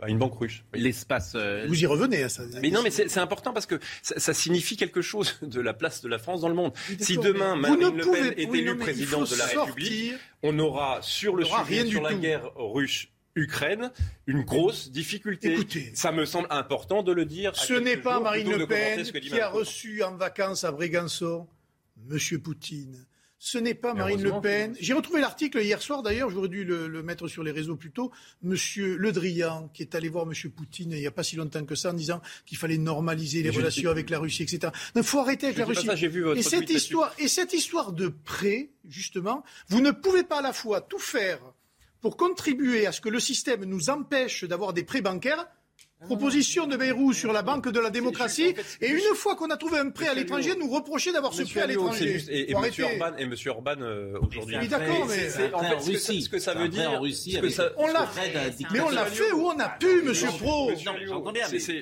à 0.00 0.08
une 0.08 0.18
banque 0.18 0.36
russe. 0.36 0.64
L'espace. 0.74 1.36
Vous 1.68 1.80
y 1.80 1.86
revenez 1.86 2.24
à 2.24 2.28
ça. 2.28 2.42
Mais 2.60 2.70
non, 2.70 2.82
mais 2.82 2.90
c'est 2.90 3.18
important 3.18 3.52
parce 3.52 3.66
que 3.66 3.78
ça, 4.02 4.34
signifie 4.34 4.76
quelque 4.76 5.02
chose 5.02 5.38
de 5.42 5.60
la 5.60 5.72
place 5.72 6.02
de 6.02 6.08
la 6.08 6.18
France 6.18 6.40
dans 6.40 6.48
le 6.48 6.54
monde. 6.54 6.72
Si 6.98 7.16
demain 7.16 7.54
Marine 7.54 7.96
Le 7.96 8.04
Pen 8.04 8.34
est 8.36 8.52
élue 8.52 8.76
présidente 8.76 9.30
de 9.30 9.36
la 9.36 9.46
République, 9.46 10.14
on 10.42 10.58
aura 10.58 10.98
sur 11.02 11.36
le 11.36 11.44
sujet 11.44 11.86
sur 11.86 12.02
la 12.02 12.14
guerre 12.14 12.50
russe 12.56 13.06
Ukraine, 13.34 13.90
une 14.26 14.42
grosse 14.42 14.90
difficulté. 14.90 15.52
Écoutez, 15.52 15.92
ça 15.94 16.12
me 16.12 16.24
semble 16.24 16.46
important 16.50 17.02
de 17.02 17.12
le 17.12 17.24
dire. 17.24 17.56
Ce 17.56 17.72
n'est 17.72 17.96
pas 17.96 18.20
Marine 18.20 18.52
Le 18.52 18.66
Pen 18.66 19.02
qui 19.02 19.40
a 19.40 19.48
reçu 19.48 20.02
en 20.02 20.16
vacances 20.16 20.64
à 20.64 20.72
Brégançon 20.72 21.46
M. 22.10 22.18
Poutine. 22.40 23.06
Ce 23.44 23.58
n'est 23.58 23.74
pas 23.74 23.92
Marine 23.92 24.22
Le 24.22 24.40
Pen. 24.40 24.76
J'ai 24.78 24.92
retrouvé 24.92 25.20
l'article 25.20 25.60
hier 25.60 25.82
soir, 25.82 26.04
d'ailleurs, 26.04 26.30
j'aurais 26.30 26.48
dû 26.48 26.64
le, 26.64 27.02
mettre 27.02 27.26
sur 27.26 27.42
les 27.42 27.50
réseaux 27.50 27.74
plus 27.74 27.90
tôt. 27.90 28.12
Monsieur 28.42 28.96
Le 28.96 29.10
Drian, 29.10 29.68
qui 29.74 29.82
est 29.82 29.96
allé 29.96 30.08
voir 30.08 30.26
M. 30.26 30.50
Poutine 30.50 30.92
il 30.92 30.98
n'y 30.98 31.08
a 31.08 31.10
pas 31.10 31.24
si 31.24 31.34
longtemps 31.34 31.64
que 31.64 31.74
ça, 31.74 31.90
en 31.90 31.94
disant 31.94 32.20
qu'il 32.46 32.56
fallait 32.56 32.78
normaliser 32.78 33.42
les 33.42 33.50
relations 33.50 33.90
avec 33.90 34.10
la 34.10 34.20
Russie, 34.20 34.44
etc. 34.44 34.72
Il 34.94 35.02
faut 35.02 35.18
arrêter 35.18 35.46
avec 35.46 35.58
la 35.58 35.64
Russie. 35.64 35.88
et, 36.36 36.42
cette 36.42 36.70
histoire, 36.70 37.12
et 37.18 37.26
cette 37.26 37.52
histoire 37.52 37.92
de 37.92 38.06
prêt, 38.06 38.70
justement, 38.88 39.42
vous 39.66 39.80
ne 39.80 39.90
pouvez 39.90 40.22
pas 40.22 40.38
à 40.38 40.42
la 40.42 40.52
fois 40.52 40.80
tout 40.80 41.00
faire 41.00 41.40
pour 42.02 42.16
contribuer 42.16 42.86
à 42.86 42.92
ce 42.92 43.00
que 43.00 43.08
le 43.08 43.20
système 43.20 43.64
nous 43.64 43.88
empêche 43.88 44.44
d'avoir 44.44 44.74
des 44.74 44.82
prêts 44.82 45.00
bancaires. 45.00 45.46
Proposition 46.06 46.66
de 46.66 46.76
Bayrou 46.76 47.12
sur 47.12 47.32
la 47.32 47.42
Banque 47.42 47.68
de 47.68 47.78
la 47.78 47.90
démocratie. 47.90 48.56
Et 48.80 48.88
une 48.88 49.14
fois 49.14 49.36
qu'on 49.36 49.50
a 49.50 49.56
trouvé 49.56 49.78
un 49.78 49.90
prêt 49.90 50.08
à 50.08 50.14
l'étranger, 50.14 50.56
nous 50.58 50.68
reprocher 50.68 51.12
d'avoir 51.12 51.32
ce 51.32 51.42
prêt 51.42 51.60
à 51.60 51.66
l'étranger. 51.66 52.20
Et, 52.28 52.50
et, 52.50 52.54
M. 52.54 52.58
Orban, 52.58 53.16
et 53.16 53.26
Monsieur 53.26 53.50
Orban 53.52 53.76
euh, 53.80 54.18
aujourd'hui. 54.20 54.56
Oui, 54.60 54.66
d'accord, 54.66 55.06
mais 55.06 55.54
en 55.54 55.80
fait, 55.80 55.98
ce 55.98 56.28
que, 56.28 56.40
ça 56.40 56.54
veut 56.54 56.68
dire, 56.68 56.90
en 56.90 57.00
Russie, 57.00 57.38
on 57.76 57.86
l'a 57.86 58.06
fait, 58.08 58.52
mais 58.72 58.80
on 58.80 58.90
l'a 58.90 59.06
fait 59.06 59.30
où 59.30 59.46
on 59.46 59.58
a 59.60 59.68
pu, 59.68 60.02
Monsieur 60.02 60.26
Pro. 60.40 60.72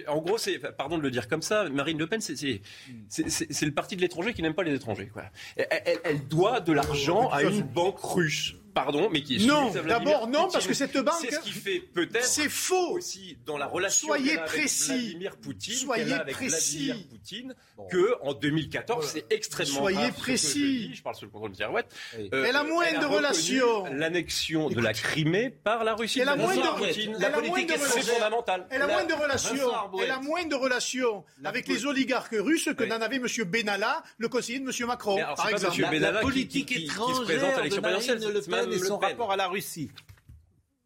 En 0.06 0.18
gros, 0.18 0.36
c'est, 0.36 0.58
pardon 0.76 0.98
de 0.98 1.02
le 1.02 1.10
dire 1.10 1.26
comme 1.26 1.42
ça, 1.42 1.70
Marine 1.70 1.98
Le 1.98 2.06
Pen, 2.06 2.20
c'est 2.20 2.60
le 3.08 3.72
parti 3.72 3.96
de 3.96 4.02
l'étranger 4.02 4.34
qui 4.34 4.42
n'aime 4.42 4.54
pas 4.54 4.64
les 4.64 4.74
étrangers. 4.74 5.10
Elle, 5.56 6.28
doit 6.28 6.60
de 6.60 6.74
l'argent 6.74 7.30
à 7.30 7.42
une 7.42 7.62
banque 7.62 8.00
russe 8.00 8.54
pardon, 8.74 9.08
mais 9.10 9.22
qui 9.22 9.36
est 9.36 9.46
Non, 9.46 9.70
d'abord 9.70 10.28
non, 10.28 10.48
parce 10.52 10.66
que 10.66 10.74
cette 10.74 10.96
banque. 10.96 11.14
C'est 11.20 11.34
ce 11.34 11.40
qui 11.40 11.50
fait 11.52 11.80
peut-être. 11.80 12.24
C'est 12.24 12.48
faux. 12.48 12.92
Aussi 12.96 13.36
dans 13.46 13.58
la 13.58 13.66
relation 13.66 14.08
Soyez 14.08 14.36
précis. 14.38 14.92
Vladimir 14.92 15.36
Poutine, 15.36 15.74
Soyez 15.74 16.12
avec 16.12 16.34
précis. 16.34 16.86
Vladimir 16.86 17.08
Poutine, 17.08 17.54
que 17.90 18.14
en 18.22 18.34
2014, 18.34 19.06
c'est 19.12 19.32
extrêmement 19.32 19.74
Soyez 19.80 19.96
grave 19.98 20.12
précis. 20.14 20.82
je 20.82 20.88
dis. 20.88 20.94
Je 20.96 21.02
parle 21.02 21.14
sous 21.16 21.24
le 21.24 21.30
contrôle 21.30 21.50
de 21.52 21.56
Girouette. 21.56 21.92
Elle 22.32 22.56
a 22.56 22.64
moins 22.64 22.92
de 22.98 23.04
relations. 23.06 23.84
L'annexion 23.92 24.68
de 24.68 24.80
la 24.80 24.92
Crimée 24.92 25.50
par 25.50 25.84
la 25.84 25.94
Russie. 25.94 26.20
Elle 26.20 26.28
a 26.28 26.36
moins 26.36 26.54
Bonsoir, 26.54 26.80
de- 26.80 26.86
Poutine. 26.86 27.14
elle 27.16 27.24
a 27.24 27.28
La 27.28 27.34
politique 27.34 27.50
moins 27.50 27.64
de 27.66 27.72
est 27.72 27.76
relations. 27.86 28.14
fondamentale. 28.14 28.66
Elle 28.70 28.82
a 28.82 28.86
La- 28.86 28.92
moins 28.92 29.04
de 29.04 29.12
relations. 29.14 29.54
Bonsoir, 29.54 29.88
Bouet. 29.88 30.04
Elle 30.04 30.10
a 30.10 30.20
moins 30.20 30.44
de 30.44 30.54
relations 30.54 31.24
avec 31.44 31.68
les 31.68 31.86
oligarques 31.86 32.34
russes 32.38 32.68
que 32.76 32.84
n'en 32.84 33.00
avait 33.00 33.16
M. 33.16 33.26
Benalla, 33.46 34.02
le 34.18 34.28
conseiller 34.28 34.58
de 34.60 34.64
M. 34.64 34.86
Macron, 34.86 35.16
par 35.36 35.48
exemple. 35.48 35.80
La 36.00 36.12
politique 36.20 36.72
étrangère 36.72 37.22
présente 37.24 37.54
à 37.54 37.62
l'élection 37.62 37.82
de 37.82 37.82
Marine 37.82 38.59
Le 38.59 38.59
Pen 38.62 38.72
et 38.72 38.78
Le 38.78 38.86
son 38.86 38.98
Pen. 38.98 39.10
rapport 39.10 39.32
à 39.32 39.36
la 39.36 39.48
Russie. 39.48 39.90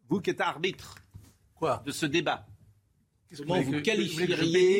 Vous 0.09 0.19
qui 0.21 0.29
êtes 0.31 0.41
arbitre 0.41 0.95
Quoi 1.55 1.81
de 1.85 1.91
ce 1.91 2.05
débat. 2.05 2.45
Comment 3.37 3.61
vous 3.61 3.71
que- 3.73 3.79
qualifieriez, 3.79 4.35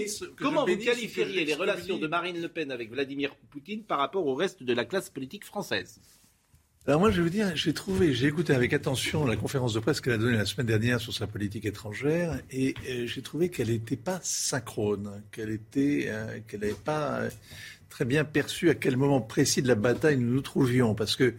bénisse- 0.05 0.19
que 0.19 0.25
je 0.25 0.31
comment 0.43 0.61
vous 0.61 0.67
bénisse 0.67 0.85
qualifieriez 0.85 1.45
les 1.45 1.55
relations 1.55 1.97
de 1.97 2.07
Marine 2.07 2.39
Le 2.41 2.47
Pen 2.47 2.71
avec 2.71 2.89
Vladimir 2.91 3.35
Poutine 3.49 3.83
par 3.83 3.97
rapport 3.99 4.25
au 4.25 4.35
reste 4.35 4.63
de 4.63 4.73
la 4.73 4.85
classe 4.85 5.09
politique 5.09 5.43
française? 5.43 5.99
Alors 6.87 6.99
moi, 6.99 7.09
je 7.09 7.17
vais 7.17 7.23
vous 7.23 7.29
dire, 7.29 7.55
j'ai 7.55 7.73
trouvé, 7.73 8.13
j'ai 8.13 8.27
écouté 8.27 8.53
avec 8.53 8.71
attention 8.71 9.25
la 9.25 9.35
conférence 9.35 9.73
de 9.73 9.79
presse 9.79 9.99
qu'elle 9.99 10.13
a 10.13 10.17
donnée 10.19 10.37
la 10.37 10.45
semaine 10.45 10.67
dernière 10.67 11.01
sur 11.01 11.13
sa 11.13 11.25
politique 11.25 11.65
étrangère, 11.65 12.39
et 12.51 12.75
euh, 12.87 13.07
j'ai 13.07 13.23
trouvé 13.23 13.49
qu'elle 13.49 13.69
n'était 13.69 13.95
pas 13.97 14.19
synchrone, 14.21 15.23
qu'elle 15.31 15.49
était, 15.49 16.05
euh, 16.09 16.39
qu'elle 16.47 16.59
n'avait 16.59 16.73
pas 16.75 17.21
euh, 17.21 17.29
très 17.89 18.05
bien 18.05 18.23
perçu 18.23 18.69
à 18.69 18.75
quel 18.75 18.97
moment 18.97 19.19
précis 19.19 19.63
de 19.63 19.67
la 19.67 19.73
bataille 19.75 20.17
nous 20.17 20.31
nous 20.31 20.41
trouvions, 20.41 20.93
parce 20.93 21.15
que 21.15 21.33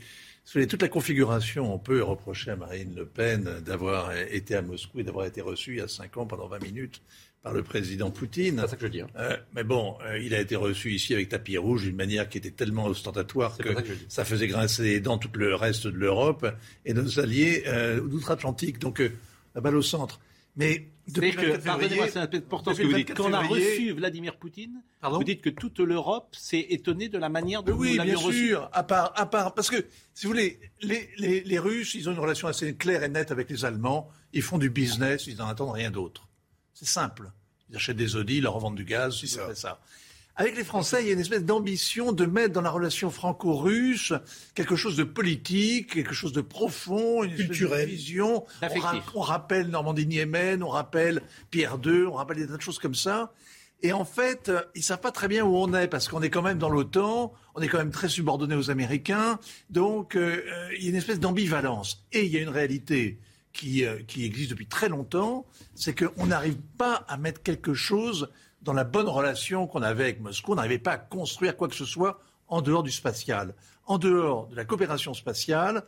voulez, 0.53 0.67
toute 0.67 0.83
la 0.83 0.89
configuration, 0.89 1.75
on 1.75 1.79
peut 1.79 2.03
reprocher 2.03 2.53
à 2.53 2.57
Marine 2.57 2.95
Le 2.95 3.07
Pen 3.07 3.61
d'avoir 3.65 4.13
été 4.17 4.55
à 4.55 4.63
Moscou 4.63 5.01
et 5.01 5.03
d'avoir 5.05 5.27
été 5.27 5.41
reçue 5.41 5.73
il 5.73 5.79
y 5.79 5.81
a 5.81 5.89
cinq 5.89 6.17
ans 6.17 6.27
pendant 6.27 6.49
20 6.49 6.63
minutes 6.63 7.03
par 7.43 7.53
le 7.53 7.63
président 7.63 8.11
Poutine. 8.11 8.59
C'est 8.63 8.71
ça 8.71 8.77
que 8.77 8.87
je 8.87 8.91
dis. 8.91 9.01
hein. 9.01 9.09
Euh, 9.17 9.37
mais 9.55 9.65
bon, 9.65 9.97
euh, 10.05 10.19
il 10.19 10.35
a 10.35 10.41
été 10.41 10.57
reçu 10.57 10.93
ici 10.93 11.15
avec 11.15 11.29
tapis 11.29 11.57
rouge 11.59 11.83
d'une 11.83 11.97
manière 11.97 12.29
qui 12.29 12.39
était 12.39 12.51
tellement 12.51 12.87
ostentatoire 12.87 13.57
que, 13.57 13.69
ça 14.09 14.23
que 14.23 14.29
faisait 14.29 14.49
grincer 14.49 14.83
les 14.83 15.01
dents 15.01 15.19
tout 15.19 15.31
le 15.35 15.55
reste 15.55 15.87
de 15.87 15.97
l'Europe 15.97 16.47
et 16.85 16.93
nos 16.93 17.21
alliés 17.21 17.63
euh, 17.67 18.01
d'outre-Atlantique. 18.01 18.79
Donc, 18.79 19.03
la 19.55 19.61
balle 19.61 19.77
au 19.77 19.83
centre. 19.83 20.21
Mais 20.57 20.89
depuis 21.09 21.33
C'est 21.33 21.37
le 21.37 21.43
que, 21.43 21.47
24 21.59 21.63
février, 21.63 21.65
pardonnez-moi, 21.65 22.09
c'est 22.09 22.37
important 22.39 22.73
ce 22.73 22.79
que 22.79 22.83
depuis 22.83 22.93
vous 22.93 22.93
le 22.93 23.05
dites. 23.05 23.09
24 23.11 23.17
Quand 23.17 23.31
on 23.31 23.33
a 23.35 23.43
février- 23.43 23.71
reçu 23.71 23.93
Vladimir 23.93 24.37
Poutine, 24.39 24.83
Pardon 25.01 25.19
vous 25.19 25.25
dites 25.25 25.43
que 25.43 25.51
toute 25.51 25.79
l'Europe 25.81 26.35
s'est 26.37 26.67
étonnée 26.71 27.09
de 27.09 27.19
la 27.19 27.29
manière 27.29 27.63
dont 27.63 27.75
oui, 27.75 27.91
vous 27.93 27.97
l'aviez 27.99 28.15
bien 28.15 28.23
reçu. 28.25 28.49
sûr. 28.49 28.69
À 28.73 28.83
part, 28.83 29.13
à 29.17 29.27
part, 29.27 29.55
parce 29.55 29.71
que, 29.71 29.85
si 30.15 30.27
vous 30.27 30.33
voulez, 30.33 30.59
les, 30.81 31.09
les, 31.19 31.43
les 31.43 31.59
Russes, 31.59 31.95
ils 31.95 32.09
ont 32.09 32.13
une 32.13 32.19
relation 32.19 32.49
assez 32.49 32.75
claire 32.75 33.03
et 33.05 33.09
nette 33.09 33.31
avec 33.31 33.51
les 33.51 33.65
Allemands. 33.65 34.09
Ils 34.33 34.43
font 34.43 34.59
du 34.59 34.71
business, 34.71 35.27
ils 35.27 35.37
n'en 35.37 35.47
attendent 35.49 35.73
rien 35.75 35.91
d'autre. 35.91 36.27
C'est 36.75 36.89
simple. 36.89 37.31
Ils 37.71 37.77
achètent 37.77 37.97
des 37.97 38.17
Audi, 38.17 38.39
ils 38.39 38.43
leur 38.43 38.55
revendent 38.55 38.77
du 38.77 38.85
gaz, 38.85 39.17
c'est 39.21 39.27
ça. 39.27 39.55
ça. 39.55 39.81
Avec 40.39 40.55
les 40.57 40.65
Français, 40.65 40.99
il 41.03 41.07
y 41.07 41.11
a 41.11 41.15
une 41.15 41.21
espèce 41.21 41.45
d'ambition 41.45 42.13
de 42.13 42.27
mettre 42.27 42.53
dans 42.53 42.61
la 42.61 42.71
relation 42.71 43.11
franco-russe 43.11 44.13
quelque 44.55 44.77
chose 44.77 44.95
de 44.97 45.05
politique, 45.05 45.95
quelque 45.95 46.13
chose 46.15 46.33
de 46.33 46.43
profond, 46.43 47.23
une 47.25 47.31
espèce 47.31 47.47
Culturel. 47.47 47.87
de 47.87 47.91
vision. 47.91 48.45
On, 48.63 48.81
ra- 48.81 49.03
on 49.15 49.21
rappelle 49.21 49.69
Normandie-Niemen, 49.69 50.63
on 50.63 50.69
rappelle 50.69 51.23
Pierre 51.51 51.79
II, 51.85 52.03
on 52.05 52.13
rappelle 52.13 52.37
des 52.37 52.47
tas 52.47 52.57
de 52.59 52.63
choses 52.63 52.79
comme 52.79 52.95
ça. 52.95 53.33
Et 53.83 53.93
en 53.93 54.05
fait, 54.05 54.49
euh, 54.51 54.61
ils 54.75 54.83
savent 54.83 55.01
pas 55.01 55.11
très 55.13 55.29
bien 55.29 55.45
où 55.45 55.57
on 55.57 55.73
est 55.75 55.89
parce 55.89 56.09
qu'on 56.09 56.21
est 56.23 56.31
quand 56.31 56.43
même 56.43 56.59
dans 56.59 56.71
l'OTAN, 56.71 57.33
on 57.55 57.61
est 57.63 57.69
quand 57.69 57.79
même 57.79 57.91
très 57.91 58.09
subordonné 58.09 58.55
aux 58.57 58.71
Américains. 58.71 59.39
Donc, 59.71 60.17
euh, 60.17 60.43
euh, 60.47 60.69
il 60.77 60.85
y 60.85 60.87
a 60.87 60.91
une 60.91 60.97
espèce 60.97 61.21
d'ambivalence. 61.21 62.05
Et 62.13 62.25
il 62.25 62.31
y 62.33 62.37
a 62.37 62.41
une 62.41 62.49
réalité 62.51 63.19
qui, 63.55 63.85
euh, 63.87 64.01
qui 64.07 64.25
existe 64.27 64.51
depuis 64.51 64.67
très 64.67 64.89
longtemps, 64.91 65.47
c'est 65.75 65.95
qu'on 65.99 66.27
n'arrive 66.27 66.57
pas 66.77 67.05
à 67.09 67.17
mettre 67.17 67.43
quelque 67.43 67.73
chose 67.75 68.29
dans 68.67 68.73
la 68.75 68.85
bonne 68.85 69.09
relation 69.09 69.67
qu'on 69.67 69.81
avait 69.83 70.05
avec 70.05 70.21
Moscou. 70.21 70.53
On 70.53 70.57
n'arrivait 70.57 70.79
pas 70.79 70.93
à 70.93 70.99
construire 70.99 71.57
quoi 71.57 71.69
que 71.69 71.75
ce 71.75 71.85
soit 71.87 72.21
en 72.49 72.61
dehors 72.61 72.83
du 72.83 72.91
spatial. 72.91 73.55
En 73.87 73.97
dehors 73.99 74.49
de 74.49 74.57
la 74.57 74.65
coopération 74.65 75.15
spatiale, 75.15 75.85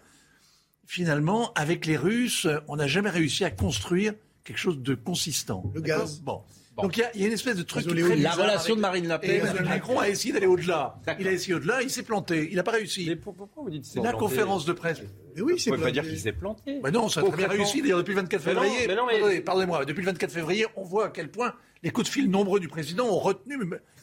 finalement, 0.86 1.52
avec 1.54 1.86
les 1.86 1.96
Russes, 1.96 2.46
on 2.68 2.76
n'a 2.76 2.86
jamais 2.86 3.10
réussi 3.10 3.44
à 3.44 3.50
construire 3.50 4.14
quelque 4.44 4.58
chose 4.58 4.78
de 4.80 4.94
consistant. 4.94 5.70
Le 5.74 5.80
gaz. 5.80 6.20
Bon. 6.20 6.42
Donc 6.80 6.96
il 6.96 7.00
y, 7.00 7.02
a- 7.02 7.10
il 7.16 7.20
y 7.22 7.24
a 7.24 7.26
une 7.26 7.32
espèce 7.32 7.56
de 7.56 7.64
truc 7.64 7.84
qui 7.88 7.92
très 7.92 8.14
La 8.16 8.30
relation 8.30 8.74
avec- 8.74 8.76
de 8.76 8.80
Marine 8.80 9.08
Le 9.08 9.14
Et 9.16 9.18
Pen. 9.18 9.40
Emmanuel 9.40 9.64
Macron 9.64 9.98
a 9.98 10.08
essayé 10.08 10.32
d'aller 10.32 10.46
au-delà. 10.46 11.00
Il 11.18 11.26
a 11.26 11.32
essayé 11.32 11.54
au-delà, 11.54 11.82
il 11.82 11.90
s'est 11.90 12.04
planté. 12.04 12.48
Il 12.52 12.54
n'a 12.56 12.62
pas 12.62 12.70
réussi. 12.70 13.04
Mais 13.08 13.16
pour- 13.16 13.34
pourquoi 13.34 13.64
vous 13.64 13.70
dites 13.70 13.84
c'est 13.84 13.96
La 13.96 14.10
planté 14.10 14.18
conférence 14.20 14.64
de 14.64 14.72
presse. 14.72 14.98
Mais 15.34 15.42
oui, 15.42 15.58
c'est 15.58 15.70
pouvez 15.70 15.82
pas 15.82 15.86
planté. 15.88 16.00
dire 16.00 16.08
qu'il 16.08 16.20
s'est 16.20 16.30
planté. 16.32 16.80
Mais 16.84 16.90
non, 16.92 17.08
ça 17.08 17.20
a 17.20 17.24
très 17.24 17.36
bien 17.36 17.48
réussi. 17.48 17.82
D'ailleurs, 17.82 17.98
depuis 17.98 18.14
le 18.14 18.20
24 18.20 18.46
Mais 18.46 18.54
non, 18.54 18.62
février, 18.62 18.86
mais 18.86 18.94
non, 18.94 19.06
mais- 19.06 19.16
Attendez, 19.16 19.40
pardonnez-moi, 19.40 19.84
depuis 19.86 20.02
le 20.02 20.06
24 20.06 20.30
février, 20.30 20.66
on 20.76 20.84
voit 20.84 21.06
à 21.06 21.08
quel 21.10 21.32
point 21.32 21.52
les 21.82 21.90
coups 21.90 22.06
de 22.08 22.12
fil 22.12 22.30
nombreux 22.30 22.60
du 22.60 22.68
président 22.68 23.06
ont 23.06 23.18
retenu 23.18 23.56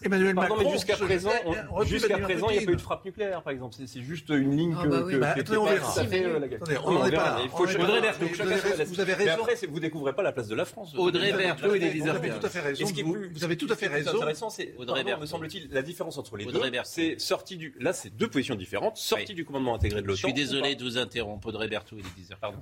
Emmanuel 0.03 0.35
Pardon, 0.35 0.55
Macron. 0.55 0.69
mais 0.69 0.75
jusqu'à 0.75 0.95
se- 0.95 1.03
présent, 1.03 1.31
on- 1.71 1.83
jusqu'à 1.83 2.17
présent, 2.19 2.49
il 2.49 2.57
n'y 2.57 2.63
a 2.63 2.65
pas 2.65 2.71
eu 2.73 2.75
de 2.75 2.81
frappe 2.81 3.05
nucléaire, 3.05 3.41
par 3.41 3.51
exemple. 3.53 3.75
C'est- 3.77 3.87
C'est 3.87 4.01
juste 4.01 4.29
une 4.29 4.55
ligne 4.55 4.75
Ah 4.77 4.83
que. 4.83 4.87
bah 4.89 5.01
oui. 5.05 5.13
que- 5.13 5.17
Bah, 5.17 5.35
on 5.37 5.65
verra. 5.65 5.93
euh, 5.97 6.77
on 6.83 6.91
n'en 6.91 7.05
est 7.05 7.09
verra, 7.09 7.23
pas 7.23 7.37
là. 7.37 7.39
Il 7.43 7.49
faut 7.49 7.65
chacun 7.65 7.85
vous 7.85 8.99
avez- 8.99 9.13
raison. 9.13 9.31
après, 9.41 9.55
vous 9.67 9.79
découvrez 9.79 10.13
pas 10.13 10.23
la 10.23 10.31
place 10.31 10.47
de 10.47 10.55
la 10.55 10.65
France. 10.65 10.93
Audrey 10.97 11.31
Berthaud, 11.33 11.75
il 11.75 11.83
est 11.83 11.87
Vous 11.87 11.93
10 12.03 12.09
avez 12.09 12.29
tout 12.29 12.45
à 12.45 12.49
fait 12.49 12.59
raison. 12.59 12.83
Et 12.83 12.87
ce 12.87 12.93
qui 12.93 12.99
est 12.99 13.03
Vous, 13.03 13.43
avez 13.43 13.57
tout 13.57 13.67
à 13.69 13.75
fait 13.75 13.87
raison. 13.87 14.15
intéressant, 14.15 14.49
c'est, 14.49 14.73
Audrey 14.77 15.03
me 15.03 15.25
semble-t-il, 15.25 15.69
la 15.71 15.81
différence 15.81 16.17
entre 16.17 16.37
les 16.37 16.45
Audrey 16.45 16.71
deux, 16.71 16.77
c'est 16.83 17.19
sortie 17.19 17.57
du. 17.57 17.73
Là, 17.79 17.93
c'est 17.93 18.15
deux 18.15 18.27
positions 18.27 18.55
différentes. 18.55 18.97
Sortie 18.97 19.33
du 19.33 19.45
commandement 19.45 19.75
intégré 19.75 20.01
de 20.01 20.05
Je 20.05 20.11
l'OTAN. 20.11 20.27
suis 20.27 20.33
désolé 20.33 20.75
de 20.75 20.83
vous 20.83 20.97
interrompre, 20.97 21.47
Audrey 21.47 21.67
Berthaud, 21.67 21.95
il 21.97 22.05
est 22.05 22.15
10h. 22.17 22.37
Pardon. 22.39 22.59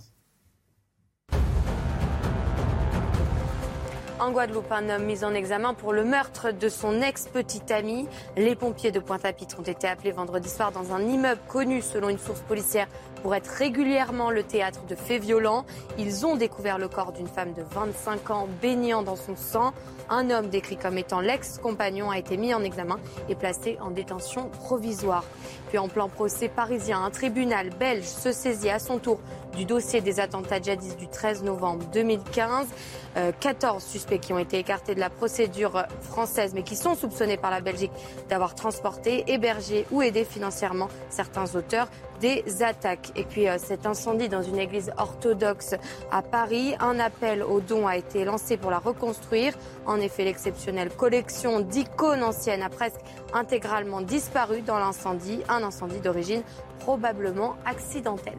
En 4.23 4.31
Guadeloupe, 4.31 4.71
un 4.71 4.87
homme 4.87 5.03
mis 5.03 5.25
en 5.25 5.33
examen 5.33 5.73
pour 5.73 5.91
le 5.91 6.05
meurtre 6.05 6.51
de 6.51 6.69
son 6.69 7.01
ex-petite 7.01 7.69
amie. 7.71 8.07
Les 8.37 8.55
pompiers 8.55 8.91
de 8.91 9.01
Pointe-à-Pitre 9.01 9.59
ont 9.59 9.63
été 9.63 9.85
appelés 9.85 10.13
vendredi 10.13 10.47
soir 10.47 10.71
dans 10.71 10.93
un 10.93 11.01
immeuble 11.01 11.41
connu, 11.49 11.81
selon 11.81 12.07
une 12.07 12.17
source 12.17 12.39
policière, 12.39 12.87
pour 13.21 13.35
être 13.35 13.49
régulièrement 13.49 14.31
le 14.31 14.43
théâtre 14.43 14.85
de 14.87 14.95
faits 14.95 15.21
violents. 15.21 15.65
Ils 15.97 16.25
ont 16.25 16.37
découvert 16.37 16.77
le 16.77 16.87
corps 16.87 17.11
d'une 17.11 17.27
femme 17.27 17.51
de 17.51 17.63
25 17.63 18.29
ans 18.29 18.47
baignant 18.61 19.01
dans 19.01 19.17
son 19.17 19.35
sang. 19.35 19.73
Un 20.09 20.29
homme 20.29 20.47
décrit 20.47 20.77
comme 20.77 20.97
étant 20.97 21.19
l'ex-compagnon 21.19 22.09
a 22.09 22.17
été 22.17 22.37
mis 22.37 22.53
en 22.53 22.63
examen 22.63 22.99
et 23.27 23.35
placé 23.35 23.77
en 23.81 23.91
détention 23.91 24.47
provisoire. 24.47 25.25
Puis 25.67 25.77
en 25.77 25.89
plan 25.89 26.07
procès 26.07 26.47
parisien, 26.47 27.03
un 27.03 27.09
tribunal 27.09 27.71
belge 27.71 28.05
se 28.05 28.31
saisit 28.31 28.69
à 28.69 28.79
son 28.79 28.99
tour 28.99 29.19
du 29.55 29.65
dossier 29.65 30.01
des 30.01 30.19
attentats 30.19 30.61
djihadistes 30.61 30.97
du 30.97 31.07
13 31.07 31.43
novembre 31.43 31.85
2015. 31.93 32.67
Euh, 33.15 33.31
14 33.39 33.83
suspects 33.83 34.19
qui 34.19 34.33
ont 34.33 34.39
été 34.39 34.57
écartés 34.57 34.95
de 34.95 34.99
la 34.99 35.09
procédure 35.09 35.85
française, 36.01 36.53
mais 36.55 36.63
qui 36.63 36.75
sont 36.75 36.95
soupçonnés 36.95 37.37
par 37.37 37.51
la 37.51 37.61
Belgique 37.61 37.91
d'avoir 38.29 38.55
transporté, 38.55 39.23
hébergé 39.31 39.85
ou 39.91 40.01
aidé 40.01 40.25
financièrement 40.25 40.89
certains 41.09 41.55
auteurs 41.55 41.87
des 42.21 42.63
attaques. 42.63 43.11
Et 43.15 43.23
puis 43.23 43.47
euh, 43.47 43.57
cet 43.57 43.85
incendie 43.85 44.29
dans 44.29 44.41
une 44.41 44.57
église 44.57 44.91
orthodoxe 44.97 45.75
à 46.11 46.21
Paris, 46.21 46.75
un 46.79 46.99
appel 46.99 47.43
aux 47.43 47.59
dons 47.59 47.87
a 47.87 47.97
été 47.97 48.25
lancé 48.25 48.57
pour 48.57 48.71
la 48.71 48.79
reconstruire. 48.79 49.53
En 49.85 49.99
effet, 49.99 50.23
l'exceptionnelle 50.23 50.89
collection 50.89 51.59
d'icônes 51.59 52.23
anciennes 52.23 52.63
a 52.63 52.69
presque 52.69 53.01
intégralement 53.33 54.01
disparu 54.01 54.61
dans 54.61 54.79
l'incendie, 54.79 55.41
un 55.49 55.63
incendie 55.63 55.99
d'origine 55.99 56.43
probablement 56.79 57.55
accidentelle. 57.65 58.37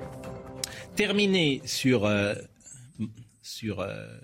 Terminé 0.96 1.60
sur, 1.64 2.04
euh, 2.04 2.34
euh, 3.64 4.18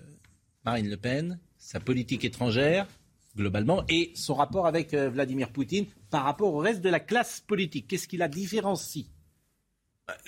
Marine 0.63 0.89
Le 0.89 0.95
Pen, 0.95 1.39
sa 1.57 1.81
politique 1.81 2.23
étrangère, 2.23 2.87
globalement, 3.35 3.83
et 3.89 4.13
son 4.15 4.35
rapport 4.35 4.67
avec 4.67 4.93
euh, 4.93 5.09
Vladimir 5.09 5.51
Poutine 5.51 5.85
par 6.09 6.23
rapport 6.23 6.53
au 6.53 6.59
reste 6.59 6.79
de 6.79 6.87
la 6.87 7.01
classe 7.01 7.41
politique. 7.41 7.87
Qu'est-ce 7.89 8.07
qui 8.07 8.15
la 8.15 8.29
différencie? 8.29 9.07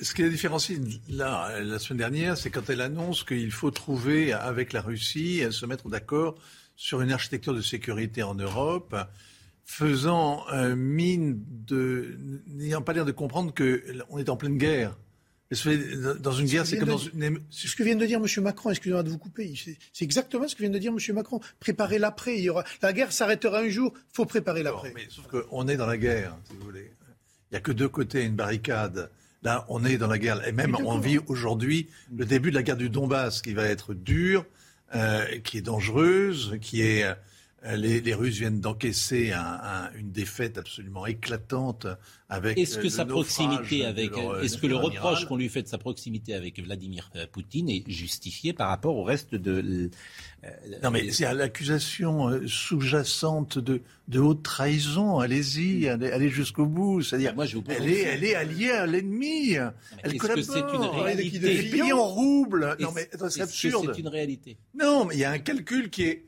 Ce 0.02 0.14
qui 0.14 0.22
la 0.24 0.30
différencie 0.30 0.78
là, 1.08 1.62
la 1.62 1.80
semaine 1.80 2.00
dernière, 2.00 2.38
c'est 2.38 2.50
quand 2.50 2.70
elle 2.70 2.82
annonce 2.82 3.24
qu'il 3.24 3.52
faut 3.52 3.72
trouver 3.72 4.34
avec 4.34 4.74
la 4.74 4.82
Russie, 4.82 5.44
se 5.50 5.66
mettre 5.66 5.88
d'accord 5.88 6.36
sur 6.76 7.02
une 7.02 7.12
architecture 7.14 7.54
de 7.54 7.62
sécurité 7.62 8.22
en 8.22 8.36
Europe, 8.36 8.96
faisant 9.64 10.46
mine 10.76 11.42
de 11.48 12.18
n'ayant 12.48 12.82
pas 12.82 12.94
l'air 12.94 13.06
de 13.06 13.12
comprendre 13.12 13.54
qu'on 13.54 14.18
est 14.18 14.30
en 14.30 14.38
pleine 14.38 14.58
guerre. 14.58 14.96
Dans 16.20 16.32
une 16.32 16.48
guerre, 16.48 16.66
c'est 16.66 16.78
comme 16.78 16.90
dans 16.90 16.98
une. 16.98 17.40
C'est 17.50 17.68
ce 17.68 17.76
que 17.76 17.84
vient 17.84 17.96
de 17.96 18.06
dire 18.06 18.20
M. 18.20 18.44
Macron, 18.44 18.72
excusez-moi 18.72 19.04
de 19.04 19.10
vous 19.10 19.18
couper. 19.18 19.54
C'est- 19.56 20.04
exactement 20.04 20.48
ce 20.48 20.56
que 20.56 20.62
vient 20.62 20.70
de 20.70 20.80
dire 20.80 20.92
M. 20.92 21.16
Macron. 21.16 21.40
Préparer 21.60 22.00
l'après. 22.00 22.38
Il 22.38 22.44
y 22.44 22.50
aura... 22.50 22.64
La 22.82 22.94
guerre 22.94 23.12
s'arrêtera 23.12 23.60
un 23.60 23.70
jour, 23.70 23.94
il 23.96 24.16
faut 24.16 24.26
préparer 24.26 24.64
l'après. 24.64 24.92
Mais 24.96 25.08
sauf 25.10 25.28
qu'on 25.28 25.68
est 25.68 25.78
dans 25.78 25.86
la 25.86 25.98
guerre, 25.98 26.38
si 26.48 26.54
vous 26.58 26.66
voulez. 26.66 26.92
Il 27.52 27.54
n'y 27.54 27.58
a 27.58 27.62
que 27.62 27.72
deux 27.72 27.90
côtés, 27.90 28.24
une 28.24 28.36
barricade. 28.36 29.10
Là, 29.44 29.66
on 29.70 29.84
est 29.86 29.98
dans 29.98 30.08
la 30.08 30.18
guerre. 30.18 30.48
Et 30.48 30.52
même, 30.52 30.76
on 30.86 30.98
vit 30.98 31.20
aujourd'hui 31.28 31.88
le 32.16 32.26
début 32.26 32.50
de 32.50 32.56
la 32.56 32.64
guerre 32.64 32.78
du 32.78 32.90
Donbass, 32.90 33.42
qui 33.42 33.54
va 33.54 33.66
être 33.66 33.94
dure, 33.94 34.46
euh, 34.96 35.26
qui 35.44 35.58
est 35.58 35.62
dangereuse, 35.62 36.58
qui 36.62 36.82
est 36.82 37.06
euh, 37.66 37.76
les, 37.76 38.14
Russes 38.14 38.38
viennent 38.38 38.60
d'encaisser 38.60 39.34
une 39.98 40.12
défaite 40.12 40.58
absolument 40.58 41.06
éclatante 41.06 41.88
avec. 42.30 42.58
Est-ce 42.58 42.78
que 42.78 42.90
sa 42.90 43.06
proximité 43.06 43.86
avec, 43.86 44.12
est-ce 44.42 44.58
que 44.58 44.68
le 44.68 44.76
reproche 44.76 45.26
qu'on 45.26 45.38
lui 45.38 45.50
fait 45.50 45.64
de 45.64 45.68
sa 45.68 45.78
proximité 45.78 46.34
avec 46.34 46.60
Vladimir 46.60 47.10
Poutine 47.32 47.70
est 47.70 47.84
justifié 47.90 48.54
par 48.54 48.70
rapport 48.70 48.96
au 48.96 49.04
reste 49.04 49.36
de 49.36 49.90
non, 50.84 50.92
mais 50.92 51.12
c'est 51.12 51.32
l'accusation 51.34 52.28
euh, 52.28 52.48
sous-jacente 52.48 53.60
de, 53.60 53.82
de, 54.08 54.20
haute 54.20 54.44
trahison. 54.44 55.20
Allez-y, 55.20 55.88
allez, 55.88 56.30
jusqu'au 56.30 56.66
bout. 56.66 57.02
C'est-à-dire, 57.02 57.34
moi, 57.34 57.46
je 57.46 57.58
vous 57.58 57.64
elle, 57.68 57.90
est, 57.90 58.02
elle 58.02 58.24
est 58.24 58.36
alliée 58.36 58.72
à 58.72 58.86
l'ennemi. 58.86 59.56
Elle 60.04 60.18
collabore. 60.18 60.40
Est-ce 60.40 60.52
que 60.52 60.54
c'est 60.54 60.76
une 60.76 61.04
réalité 61.04 61.38
Elle 61.44 61.66
est 61.66 61.70
payée 61.70 61.94
en 61.94 62.08
roubles. 62.08 62.76
Non, 62.80 62.92
mais 62.94 63.10
c'est 63.30 63.42
absurde. 63.42 63.92
C'est 63.94 64.02
une 64.02 64.08
réalité? 64.10 64.58
Non, 64.78 65.06
mais 65.06 65.16
il 65.16 65.20
y 65.20 65.26
a 65.26 65.32
un 65.32 65.40
calcul 65.40 65.90
qui 65.90 66.04
est 66.04 66.26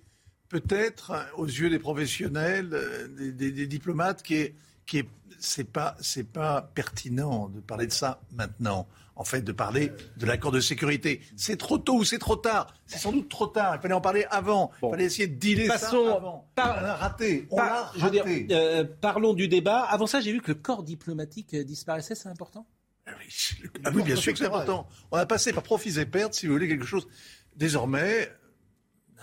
peut-être, 0.60 1.14
aux 1.38 1.46
yeux 1.46 1.70
des 1.70 1.80
professionnels, 1.80 2.70
euh, 2.74 3.08
des, 3.08 3.52
des, 3.52 3.68
diplomates, 3.68 4.24
qui 4.24 4.36
est, 4.36 4.56
qui 4.86 5.00
est, 5.00 5.10
c'est 5.40 5.70
pas, 5.70 5.96
c'est 6.00 6.24
pas 6.24 6.62
pertinent 6.62 7.50
de 7.50 7.60
parler 7.60 7.88
de 7.88 7.92
ça 7.92 8.22
maintenant 8.34 8.88
en 9.18 9.24
fait, 9.24 9.42
de 9.42 9.52
parler 9.52 9.92
de 10.18 10.26
l'accord 10.26 10.52
de 10.52 10.60
sécurité. 10.60 11.22
C'est 11.38 11.58
trop 11.58 11.78
tôt 11.78 11.96
ou 11.96 12.04
c'est 12.04 12.18
trop 12.18 12.36
tard 12.36 12.74
C'est 12.86 13.00
sans 13.00 13.14
doute 13.14 13.30
trop 13.30 13.48
tard. 13.48 13.76
Il 13.76 13.82
fallait 13.82 13.94
en 13.94 14.02
parler 14.02 14.26
avant. 14.30 14.72
Il 14.84 14.90
fallait 14.90 15.06
essayer 15.06 15.28
de 15.28 15.36
dealer 15.36 15.72
ça 15.78 15.88
avant. 15.88 16.50
on 16.58 16.62
l'a 16.62 16.96
raté. 16.96 17.48
On 17.50 17.58
l'a 17.58 17.92
raté. 17.94 18.48
Euh, 18.52 18.84
parlons 19.00 19.34
du 19.34 19.48
débat. 19.48 19.84
Avant 19.84 20.08
ça, 20.08 20.20
j'ai 20.20 20.34
vu 20.34 20.42
que 20.42 20.52
le 20.52 20.56
corps 20.56 20.84
diplomatique 20.84 21.54
euh, 21.54 21.64
disparaissait. 21.64 22.16
C'est 22.16 22.28
important? 22.28 22.68
Ah 23.08 23.12
oui, 23.20 23.70
ah 23.86 23.92
bien 23.92 24.16
sûr 24.18 24.34
que 24.34 24.40
c'est 24.40 24.46
important. 24.48 24.88
On 25.12 25.18
a 25.18 25.26
passé 25.26 25.54
par 25.54 25.64
profits 25.64 25.98
et 26.00 26.06
pertes, 26.06 26.34
si 26.34 26.48
vous 26.48 26.54
voulez, 26.54 26.68
quelque 26.68 26.86
chose. 26.86 27.08
Désormais, 27.56 28.30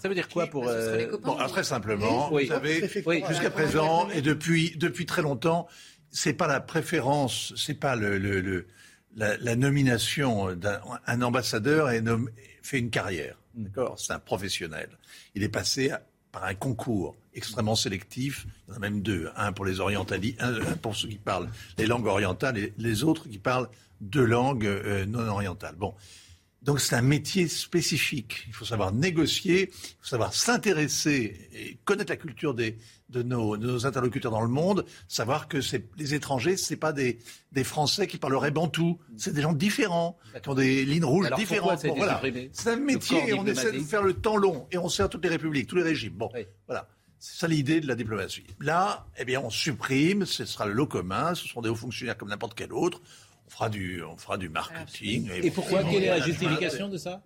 ça 0.02 0.08
veut 0.08 0.14
dire 0.16 0.28
quoi 0.28 0.48
pour 0.48 0.66
euh... 0.66 1.16
bon, 1.22 1.36
Très 1.46 1.62
simplement, 1.62 2.28
vous 2.28 2.44
savez, 2.46 2.88
jusqu'à 2.88 3.50
présent 3.50 4.08
et 4.10 4.20
depuis 4.20 4.74
depuis 4.76 5.06
très 5.06 5.22
longtemps, 5.22 5.68
c'est 6.10 6.32
pas 6.32 6.48
la 6.48 6.60
préférence, 6.60 7.52
c'est 7.56 7.78
pas 7.78 7.94
le, 7.94 8.18
le 8.18 8.66
la, 9.14 9.56
nomination 9.56 10.54
d'un 10.56 11.22
ambassadeur 11.22 11.90
est 11.90 12.02
fait 12.62 12.78
une 12.78 12.90
carrière. 12.90 13.36
Mm. 13.54 13.64
D'accord? 13.64 13.98
C'est 13.98 14.12
un 14.12 14.18
professionnel. 14.18 14.88
Il 15.34 15.42
est 15.42 15.48
passé 15.48 15.92
par 16.32 16.44
un 16.44 16.54
concours 16.54 17.14
extrêmement 17.34 17.76
sélectif. 17.76 18.46
Il 18.66 18.70
y 18.70 18.74
en 18.74 18.76
a 18.76 18.80
même 18.80 19.02
deux. 19.02 19.30
Un 19.36 19.52
pour 19.52 19.64
les 19.64 19.78
orientalistes, 19.78 20.42
un 20.42 20.60
pour 20.76 20.96
ceux 20.96 21.08
qui 21.08 21.18
parlent 21.18 21.48
les 21.78 21.86
langues 21.86 22.06
orientales 22.06 22.58
et 22.58 22.72
les 22.78 23.04
autres 23.04 23.28
qui 23.28 23.38
parlent 23.38 23.68
deux 24.00 24.24
langues 24.24 24.66
euh, 24.66 25.06
non 25.06 25.28
orientales. 25.28 25.76
Bon. 25.76 25.94
Donc 26.62 26.80
c'est 26.80 26.94
un 26.94 27.02
métier 27.02 27.48
spécifique. 27.48 28.44
Il 28.46 28.54
faut 28.54 28.64
savoir 28.64 28.92
négocier, 28.92 29.70
il 29.72 29.96
faut 30.00 30.08
savoir 30.08 30.32
s'intéresser 30.32 31.48
et 31.52 31.78
connaître 31.84 32.10
la 32.12 32.16
culture 32.16 32.54
des, 32.54 32.78
de, 33.08 33.22
nos, 33.22 33.84
interlocuteurs 33.84 34.30
dans 34.30 34.42
le 34.42 34.48
monde, 34.48 34.84
savoir 35.08 35.48
que 35.48 35.58
les 35.98 36.14
étrangers, 36.14 36.56
c'est 36.56 36.76
pas 36.76 36.92
des, 36.92 37.18
des 37.50 37.64
Français 37.64 38.06
qui 38.06 38.16
parleraient 38.16 38.52
bantou, 38.52 38.98
c'est 39.16 39.34
des 39.34 39.42
gens 39.42 39.52
différents, 39.52 40.18
qui 40.40 40.48
ont 40.48 40.54
des 40.54 40.84
lignes 40.84 41.04
rouges 41.04 41.30
différentes. 41.36 41.84
voilà. 41.84 42.22
C'est 42.52 42.70
un 42.70 42.76
métier 42.76 43.28
et 43.28 43.34
on 43.34 43.44
essaie 43.44 43.72
de 43.72 43.80
faire 43.80 44.02
le 44.02 44.14
temps 44.14 44.36
long 44.36 44.66
et 44.70 44.78
on 44.78 44.88
sert 44.88 45.08
toutes 45.08 45.24
les 45.24 45.30
républiques, 45.30 45.66
tous 45.66 45.76
les 45.76 45.82
régimes. 45.82 46.14
Bon, 46.14 46.30
voilà. 46.68 46.88
C'est 47.18 47.38
ça 47.38 47.46
l'idée 47.46 47.80
de 47.80 47.86
la 47.86 47.94
diplomatie. 47.94 48.44
Là, 48.58 49.06
eh 49.16 49.24
bien, 49.24 49.40
on 49.40 49.50
supprime, 49.50 50.26
ce 50.26 50.44
sera 50.44 50.66
le 50.66 50.72
lot 50.72 50.88
commun, 50.88 51.36
ce 51.36 51.46
seront 51.46 51.60
des 51.60 51.68
hauts 51.68 51.76
fonctionnaires 51.76 52.16
comme 52.16 52.30
n'importe 52.30 52.54
quel 52.54 52.72
autre 52.72 53.00
fera 53.52 53.68
du, 53.68 54.02
on 54.02 54.16
fera 54.16 54.38
du 54.38 54.48
marketing. 54.48 55.30
Et, 55.42 55.50
pourquoi 55.50 55.84
Quelle 55.84 56.04
est 56.04 56.08
la 56.08 56.20
justification 56.20 56.88
de 56.88 56.96
ça? 56.96 57.22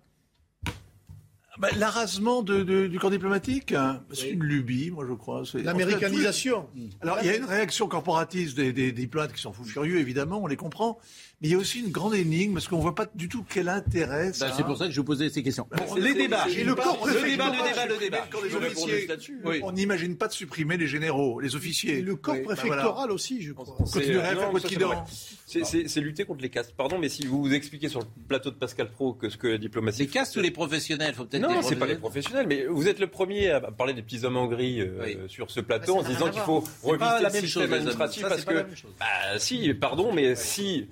Bah, 1.57 1.69
L'arrasement 1.75 2.43
de, 2.43 2.85
du 2.85 2.99
corps 2.99 3.09
diplomatique, 3.09 3.71
hein, 3.71 4.03
c'est 4.13 4.29
une 4.29 4.43
lubie, 4.43 4.91
moi 4.91 5.05
je 5.07 5.13
crois. 5.13 5.41
L'américanisation. 5.55 6.67
Alors 7.01 7.17
il 7.21 7.27
y 7.27 7.29
a 7.31 7.35
une 7.35 7.45
réaction 7.45 7.87
corporatiste 7.87 8.55
des, 8.55 8.71
des, 8.73 8.91
diplomates 8.91 9.33
qui 9.33 9.41
sont 9.41 9.53
fous 9.53 9.63
furieux, 9.63 9.97
évidemment, 9.97 10.39
on 10.43 10.45
les 10.47 10.55
comprend. 10.55 10.99
Mais 11.39 11.49
il 11.49 11.51
y 11.51 11.53
a 11.55 11.59
aussi 11.59 11.81
une 11.81 11.91
grande 11.91 12.15
énigme 12.15 12.53
parce 12.55 12.67
qu'on 12.67 12.77
ne 12.77 12.81
voit 12.81 12.95
pas 12.95 13.05
du 13.13 13.29
tout 13.29 13.45
quel 13.47 13.69
intérêt. 13.69 14.31
Bah, 14.39 14.51
c'est 14.57 14.63
pour 14.63 14.75
ça 14.75 14.85
que 14.87 14.91
je 14.91 14.99
vous 14.99 15.05
posais 15.05 15.29
ces 15.29 15.43
questions. 15.43 15.67
les 15.95 16.15
débats. 16.15 16.45
le, 16.47 16.73
corps 16.73 17.05
le 17.05 17.13
débat, 17.29 17.51
le 17.51 17.69
débat, 17.69 17.85
le 17.85 17.97
débat. 17.99 19.61
On 19.61 19.71
n'imagine 19.71 20.17
pas 20.17 20.27
de 20.27 20.33
supprimer 20.33 20.77
les 20.77 20.87
généraux, 20.87 21.39
les 21.39 21.55
officiers. 21.55 22.01
le 22.01 22.15
corps 22.15 22.33
bah, 22.37 22.55
préfectoral 22.55 23.11
aussi, 23.11 23.43
je 23.43 23.53
crois. 23.53 23.67
On 23.77 23.83
continuerait 23.83 24.29
à 24.29 24.35
faire 24.35 24.49
quoi 24.49 25.05
C'est 25.45 26.01
lutter 26.01 26.25
contre 26.25 26.41
les 26.41 26.49
castes. 26.49 26.73
Pardon, 26.75 26.97
mais 26.97 27.09
si 27.09 27.27
vous 27.27 27.43
vous 27.43 27.53
expliquez 27.53 27.87
sur 27.87 27.99
le 27.99 28.07
plateau 28.27 28.49
de 28.49 28.55
Pascal 28.55 28.89
Pro 28.89 29.13
que 29.13 29.29
ce 29.29 29.37
que 29.37 29.47
la 29.47 29.59
diplomatie. 29.59 29.99
Les 29.99 30.07
castes 30.07 30.37
ou 30.37 30.39
les 30.39 30.49
professionnels 30.49 31.13
faut 31.13 31.25
peut-être 31.25 31.43
Non, 31.43 31.61
c'est 31.61 31.75
pas 31.75 31.85
les 31.85 31.97
professionnels, 31.97 32.47
mais 32.47 32.65
vous 32.65 32.87
êtes 32.87 32.99
le 32.99 33.07
premier 33.07 33.51
à 33.51 33.59
parler 33.59 33.93
des 33.93 34.01
petits 34.01 34.25
hommes 34.25 34.37
en 34.37 34.47
gris 34.47 34.81
euh, 34.81 35.27
sur 35.27 35.51
ce 35.51 35.59
plateau 35.59 35.97
en 35.97 36.03
disant 36.03 36.31
qu'il 36.31 36.41
faut 36.41 36.63
revisiter 36.81 37.41
le 37.41 37.45
système 37.45 37.73
administratif 37.73 38.23
parce 38.23 38.43
que. 38.43 38.65
Bah 38.99 39.37
si, 39.37 39.71
pardon, 39.75 40.11
mais 40.13 40.35
si 40.35 40.87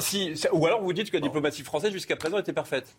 si, 0.00 0.34
ou 0.52 0.66
alors 0.66 0.82
vous 0.82 0.92
dites 0.92 1.10
que 1.10 1.16
la 1.16 1.22
diplomatie 1.22 1.62
française 1.62 1.92
jusqu'à 1.92 2.16
présent 2.16 2.38
était 2.38 2.52
parfaite. 2.52 2.96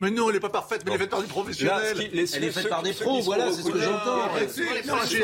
Mais 0.00 0.10
non, 0.10 0.28
elle 0.28 0.36
n'est 0.36 0.40
pas 0.40 0.48
parfaite, 0.48 0.82
mais 0.86 0.92
elle 0.92 0.96
est 0.96 1.00
faite 1.00 1.10
par 1.10 1.20
des 1.20 1.28
professionnels. 1.28 1.96
elle 1.98 2.44
est 2.44 2.50
faite 2.50 2.68
par 2.70 2.82
des 2.82 2.94
pros, 2.94 3.20
voilà, 3.20 3.52
c'est 3.52 3.62
ce 3.62 3.70
que 3.70 3.78
j'entends. 3.78 4.30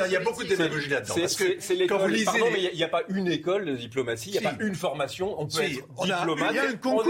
il 0.07 0.13
y 0.13 0.17
a 0.17 0.21
beaucoup 0.21 0.45
de 0.45 0.49
démagogie 0.49 0.91
là-dedans. 0.91 1.15
C'est 1.27 1.87
quand 1.87 1.99
vous 1.99 2.09
lisez... 2.09 2.27
Pardon, 2.27 2.47
mais 2.53 2.71
il 2.73 2.77
n'y 2.77 2.85
a, 2.85 2.89
pas 2.89 3.03
une 3.09 3.29
école 3.29 3.65
de 3.65 3.77
diplomatie, 3.77 4.31
il 4.31 4.41
n'y 4.41 4.47
a 4.47 4.51
pas 4.51 4.63
une 4.63 4.75
formation. 4.75 5.41
On 5.41 5.47
peut 5.47 5.63
être 5.63 5.87
diplomate 6.05 6.51
il 6.51 6.57
y 6.57 6.59
a 6.59 6.69
un 6.69 6.77
concours, 6.77 7.07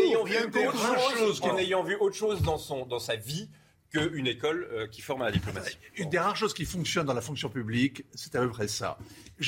en 1.43 1.59
ayant 1.59 1.83
vu 1.83 1.97
autre 1.97 2.17
chose 2.17 2.41
dans, 2.43 2.59
son, 2.59 2.87
dans 2.87 3.01
sa 3.01 3.17
vie 3.17 3.49
qu'une 3.91 4.27
école 4.27 4.69
euh, 4.73 4.87
qui 4.87 5.01
forme 5.01 5.23
à 5.23 5.27
la 5.27 5.33
diplomatie. 5.33 5.79
Une 5.97 6.11
des 6.11 6.19
rares 6.19 6.37
choses 6.37 6.55
qui 6.55 6.65
fonctionne 6.65 7.07
dans 7.07 7.15
la 7.15 7.21
fonction 7.21 7.49
publique, 7.49 8.05
c'est 8.15 8.35
à 8.37 8.41
peu 8.41 8.51
près 8.51 8.69
ça. 8.69 8.99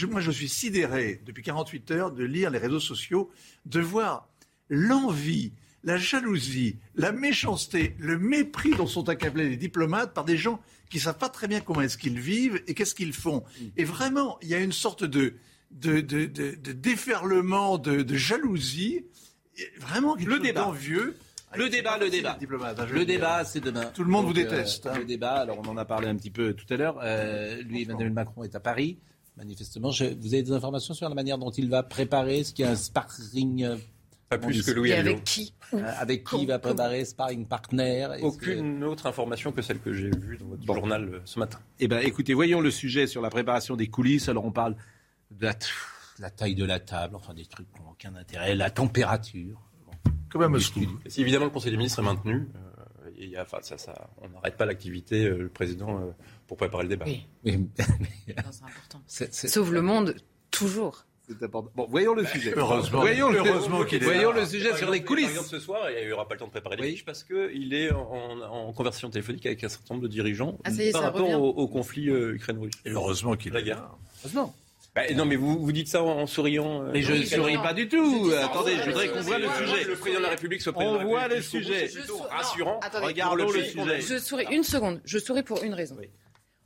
Moi, 0.08 0.20
je 0.20 0.30
suis 0.30 0.48
sidéré 0.48 1.20
depuis 1.24 1.42
48 1.42 1.90
heures 1.90 2.12
de 2.12 2.24
lire 2.24 2.50
les 2.50 2.58
réseaux 2.58 2.80
sociaux, 2.80 3.30
de 3.66 3.80
voir 3.80 4.28
l'envie, 4.68 5.52
la 5.84 5.96
jalousie, 5.96 6.76
la 6.94 7.12
méchanceté, 7.12 7.94
le 7.98 8.18
mépris 8.18 8.70
dont 8.74 8.86
sont 8.86 9.08
accablés 9.08 9.48
les 9.48 9.56
diplomates 9.56 10.12
par 10.12 10.24
des 10.24 10.36
gens 10.36 10.60
qui 10.90 10.98
ne 10.98 11.02
savent 11.02 11.18
pas 11.18 11.28
très 11.28 11.48
bien 11.48 11.60
comment 11.60 11.82
est-ce 11.82 11.98
qu'ils 11.98 12.20
vivent 12.20 12.62
et 12.66 12.74
qu'est-ce 12.74 12.94
qu'ils 12.94 13.12
font. 13.12 13.44
Et 13.76 13.84
vraiment, 13.84 14.38
il 14.42 14.48
y 14.48 14.54
a 14.54 14.60
une 14.60 14.72
sorte 14.72 15.04
de, 15.04 15.34
de, 15.70 16.00
déferlement, 16.72 17.78
de, 17.78 18.14
jalousie, 18.14 19.04
vraiment 19.78 20.16
le 20.16 20.38
débat 20.38 20.70
vieux 20.72 21.16
le 21.56 21.70
débat, 21.70 21.96
le 21.96 22.10
débat. 22.10 22.36
le 22.92 23.04
débat, 23.06 23.44
c'est 23.44 23.60
demain. 23.60 23.86
Tout 23.86 24.04
le 24.04 24.10
monde 24.10 24.26
vous 24.26 24.32
euh, 24.32 24.34
déteste. 24.34 24.86
Hein. 24.86 24.98
Le 24.98 25.04
débat, 25.06 25.36
alors 25.36 25.58
on 25.58 25.68
en 25.68 25.78
a 25.78 25.84
parlé 25.86 26.06
un 26.06 26.14
petit 26.14 26.30
peu 26.30 26.52
tout 26.52 26.66
à 26.68 26.76
l'heure. 26.76 26.98
Euh, 27.02 27.62
lui, 27.62 27.82
Emmanuel 27.82 28.12
Macron 28.12 28.44
est 28.44 28.54
à 28.54 28.60
Paris. 28.60 28.98
Manifestement, 29.38 29.90
vous 29.90 30.34
avez 30.34 30.42
des 30.42 30.52
informations 30.52 30.94
sur 30.94 31.08
la 31.08 31.14
manière 31.14 31.38
dont 31.38 31.50
il 31.50 31.70
va 31.70 31.84
préparer 31.84 32.42
ce 32.42 32.52
qui 32.52 32.62
est 32.62 32.66
un 32.66 32.74
sparring 32.74 33.62
euh, 33.64 33.76
pas 34.28 34.36
plus 34.36 34.66
que 34.66 34.72
Louis 34.72 34.90
Et 34.90 34.94
avec 34.94 35.22
qui 35.22 35.54
Avec 35.72 36.24
qui 36.24 36.42
il 36.42 36.48
va 36.48 36.58
préparer 36.58 37.04
sparring 37.04 37.46
partner 37.46 38.08
Aucune 38.22 38.82
autre 38.82 39.06
information 39.06 39.52
que 39.52 39.62
celle 39.62 39.78
que 39.78 39.92
j'ai 39.92 40.10
vue 40.10 40.38
dans 40.38 40.46
votre 40.46 40.64
journal 40.66 41.22
ce 41.24 41.38
matin. 41.38 41.60
Eh 41.78 41.86
bien, 41.86 42.00
écoutez, 42.00 42.34
voyons 42.34 42.60
le 42.60 42.72
sujet 42.72 43.06
sur 43.06 43.22
la 43.22 43.30
préparation 43.30 43.76
des 43.76 43.86
coulisses. 43.86 44.28
Alors, 44.28 44.44
on 44.44 44.50
parle 44.50 44.74
de 45.30 45.46
la, 45.46 45.54
la 46.18 46.30
taille 46.30 46.56
de 46.56 46.64
la 46.64 46.80
table, 46.80 47.14
enfin 47.14 47.32
des 47.32 47.46
trucs 47.46 47.72
qui 47.72 47.80
n'ont 47.80 47.90
aucun 47.90 48.14
intérêt, 48.16 48.56
la 48.56 48.70
température. 48.70 49.62
Si 51.06 51.20
évidemment 51.22 51.46
le 51.46 51.50
Conseil 51.50 51.70
des 51.70 51.78
ministres 51.78 52.00
est 52.00 52.04
maintenu, 52.04 52.48
euh, 52.54 52.67
ça, 53.62 54.10
on 54.20 54.28
n'arrête 54.28 54.56
pas 54.56 54.66
l'activité, 54.66 55.24
euh, 55.24 55.38
le 55.38 55.48
président, 55.48 56.00
euh, 56.00 56.10
pour 56.46 56.56
préparer 56.56 56.84
le 56.84 56.88
débat. 56.88 57.06
Oui. 57.06 57.26
c'est 57.44 58.38
important. 58.38 59.02
Sauve 59.06 59.72
le 59.72 59.82
monde, 59.82 60.16
toujours. 60.50 61.04
Bon, 61.50 61.86
voyons 61.90 62.14
le 62.14 62.24
sujet. 62.24 62.54
Heureusement, 62.56 63.00
voyons 63.00 63.28
le, 63.28 63.38
heureusement 63.38 63.84
qu'il 63.84 64.02
est 64.02 64.06
voyons 64.06 64.32
le 64.32 64.46
sujet 64.46 64.74
sur 64.76 64.90
les 64.90 65.04
coulisses. 65.04 65.26
Par 65.26 65.32
exemple, 65.32 65.48
ce 65.50 65.60
soir, 65.60 65.90
il 65.90 66.06
n'y 66.06 66.12
aura 66.12 66.26
pas 66.26 66.34
le 66.34 66.40
temps 66.40 66.46
de 66.46 66.52
préparer 66.52 66.76
les 66.76 66.90
fiches 66.92 67.04
parce 67.04 67.22
qu'il 67.22 67.74
est 67.74 67.92
en, 67.92 68.72
conversation 68.72 69.10
téléphonique 69.10 69.44
avec 69.44 69.62
un 69.62 69.68
certain 69.68 69.94
nombre 69.94 70.06
de 70.06 70.10
dirigeants 70.10 70.56
ah, 70.64 70.70
y 70.70 70.90
par 70.90 71.02
rapport 71.02 71.28
au, 71.28 71.68
conflit 71.68 72.06
Ukraine-Russe. 72.06 72.72
heureusement 72.86 73.36
qu'il 73.36 73.54
est 73.54 73.62
là. 73.62 73.90
Heureusement. 74.20 74.54
Bah, 74.94 75.02
non, 75.14 75.24
mais 75.26 75.36
vous, 75.36 75.58
vous 75.58 75.72
dites 75.72 75.88
ça 75.88 76.02
en, 76.02 76.26
souriant. 76.26 76.82
Euh, 76.82 76.90
mais 76.92 77.02
je 77.02 77.12
ne 77.12 77.22
souris 77.22 77.56
pas 77.58 77.74
du 77.74 77.88
tout. 77.88 78.32
Attendez, 78.42 78.76
je 78.76 78.90
voudrais 78.90 79.08
qu'on 79.08 79.20
voit 79.20 79.38
le 79.38 79.48
sujet. 79.48 79.84
Le 79.84 79.94
président 79.94 80.20
de 80.20 80.24
la 80.24 80.30
République 80.30 80.62
soit 80.62 80.72
président 80.72 80.98
On 81.00 81.04
voit 81.04 81.28
le 81.28 81.40
sujet. 81.40 81.88
rassurant. 82.30 82.80
Regardons 83.02 83.46
le 83.52 83.64
sujet. 83.64 84.00
Je 84.00 84.18
souris 84.18 84.46
une 84.50 84.64
seconde. 84.64 85.00
Je 85.04 85.18
souris 85.18 85.42
pour 85.42 85.62
une 85.62 85.74
raison. 85.74 85.96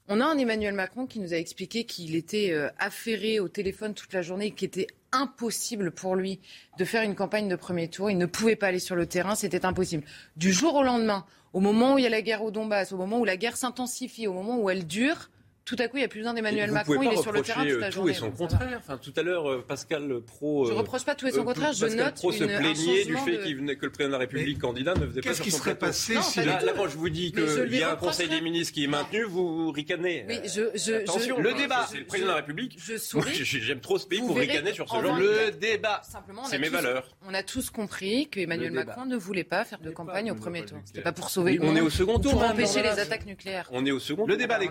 On 0.08 0.20
a 0.20 0.24
un 0.24 0.36
Emmanuel 0.36 0.74
Macron 0.74 1.06
qui 1.06 1.20
nous 1.20 1.32
a 1.32 1.36
expliqué 1.36 1.84
qu'il 1.84 2.16
était 2.16 2.50
euh, 2.52 2.68
affairé 2.78 3.38
au 3.38 3.48
téléphone 3.48 3.94
toute 3.94 4.12
la 4.12 4.20
journée 4.20 4.46
et 4.46 4.50
qu'il 4.50 4.66
était 4.66 4.88
impossible 5.12 5.92
pour 5.92 6.16
lui 6.16 6.40
de 6.78 6.84
faire 6.84 7.02
une 7.02 7.14
campagne 7.14 7.48
de 7.48 7.56
premier 7.56 7.88
tour. 7.88 8.10
Il 8.10 8.18
ne 8.18 8.26
pouvait 8.26 8.56
pas 8.56 8.68
aller 8.68 8.80
sur 8.80 8.96
le 8.96 9.06
terrain, 9.06 9.34
c'était 9.34 9.64
impossible. 9.64 10.04
Du 10.36 10.52
jour 10.52 10.74
au 10.74 10.82
lendemain, 10.82 11.24
au 11.52 11.60
moment 11.60 11.94
où 11.94 11.98
il 11.98 12.04
y 12.04 12.06
a 12.06 12.10
la 12.10 12.22
guerre 12.22 12.42
au 12.42 12.50
Donbass, 12.50 12.92
au 12.92 12.96
moment 12.96 13.20
où 13.20 13.24
la 13.24 13.36
guerre 13.36 13.56
s'intensifie, 13.56 14.26
au 14.26 14.32
moment 14.32 14.58
où 14.58 14.70
elle 14.70 14.86
dure, 14.86 15.30
tout 15.64 15.76
à 15.78 15.86
coup, 15.86 15.96
il 15.96 16.00
n'y 16.00 16.04
a 16.04 16.08
plus 16.08 16.20
besoin 16.20 16.34
d'Emmanuel 16.34 16.72
Macron, 16.72 17.02
il 17.02 17.12
est 17.12 17.22
sur 17.22 17.30
le 17.32 17.42
terrain 17.42 17.64
toute 17.64 17.78
la 17.78 17.90
journée. 17.90 18.12
Tout 18.12 18.16
et 18.16 18.20
son 18.20 18.30
contraire. 18.32 18.78
Enfin, 18.78 18.98
tout 18.98 19.12
à 19.16 19.22
l'heure, 19.22 19.48
euh, 19.48 19.64
Pascal 19.66 20.20
Pro. 20.20 20.66
Je 20.66 20.72
ne 20.72 20.78
reproche 20.78 21.04
pas 21.04 21.14
tout 21.14 21.26
et 21.28 21.32
son 21.32 21.44
contraire, 21.44 21.72
je 21.72 21.86
note. 21.86 22.14
Pro 22.14 22.32
se 22.32 22.44
plaignait 22.44 23.04
du 23.04 23.16
fait 23.16 23.42
qu'il 23.42 23.56
venait 23.56 23.76
que 23.76 23.86
le 23.86 23.92
président 23.92 24.08
de 24.08 24.12
la 24.12 24.18
République 24.18 24.58
candidat 24.58 24.94
ne 24.94 25.06
faisait 25.06 25.20
pas 25.20 25.28
Qu'est-ce 25.28 25.42
qui 25.42 25.50
serait 25.50 25.76
passé 25.76 26.16
si. 26.22 26.42
Là, 26.44 26.60
quand 26.76 26.88
je 26.88 26.96
vous 26.96 27.08
dis 27.08 27.32
qu'il 27.32 27.74
y 27.74 27.82
a 27.82 27.92
un 27.92 27.96
conseil 27.96 28.28
des 28.28 28.40
ministres 28.40 28.74
qui 28.74 28.84
est 28.84 28.88
maintenu, 28.88 29.22
vous 29.24 29.70
ricanez. 29.70 30.26
Je. 30.44 31.02
Attention, 31.02 31.38
le 31.38 31.54
débat. 31.54 31.86
C'est 31.90 31.98
le 31.98 32.06
président 32.06 32.28
de 32.28 32.32
la 32.32 32.36
République. 32.38 32.76
Je 32.78 32.96
souris. 32.98 33.44
J'aime 33.44 33.80
trop 33.80 33.98
ce 33.98 34.06
pays 34.06 34.20
pour 34.20 34.36
ricaner 34.36 34.72
sur 34.72 34.88
ce 34.88 35.00
genre 35.00 35.16
de. 35.16 35.22
Le 35.22 35.50
débat. 35.52 36.02
C'est 36.44 36.58
mes 36.58 36.68
valeurs. 36.68 37.08
On 37.26 37.34
a 37.34 37.42
tous 37.42 37.70
compris 37.70 38.28
que 38.28 38.40
Emmanuel 38.40 38.72
Macron 38.72 39.06
ne 39.06 39.16
voulait 39.16 39.44
pas 39.44 39.64
faire 39.64 39.80
de 39.80 39.90
campagne 39.90 40.30
au 40.30 40.34
premier 40.34 40.64
tour. 40.64 40.78
C'était 40.84 41.02
pas 41.02 41.12
pour 41.12 41.30
sauver. 41.30 41.58
On 41.62 41.76
est 41.76 41.80
au 41.80 41.90
second 41.90 42.18
tour. 42.18 42.32
Pour 42.32 42.42
empêcher 42.42 42.82
les 42.82 42.98
attaques 42.98 43.26
nucléaires. 43.26 43.68
On 43.70 43.86
est 43.86 43.92
au 43.92 44.00
second. 44.00 44.26
Le 44.26 44.36
débat, 44.36 44.58
les 44.58 44.68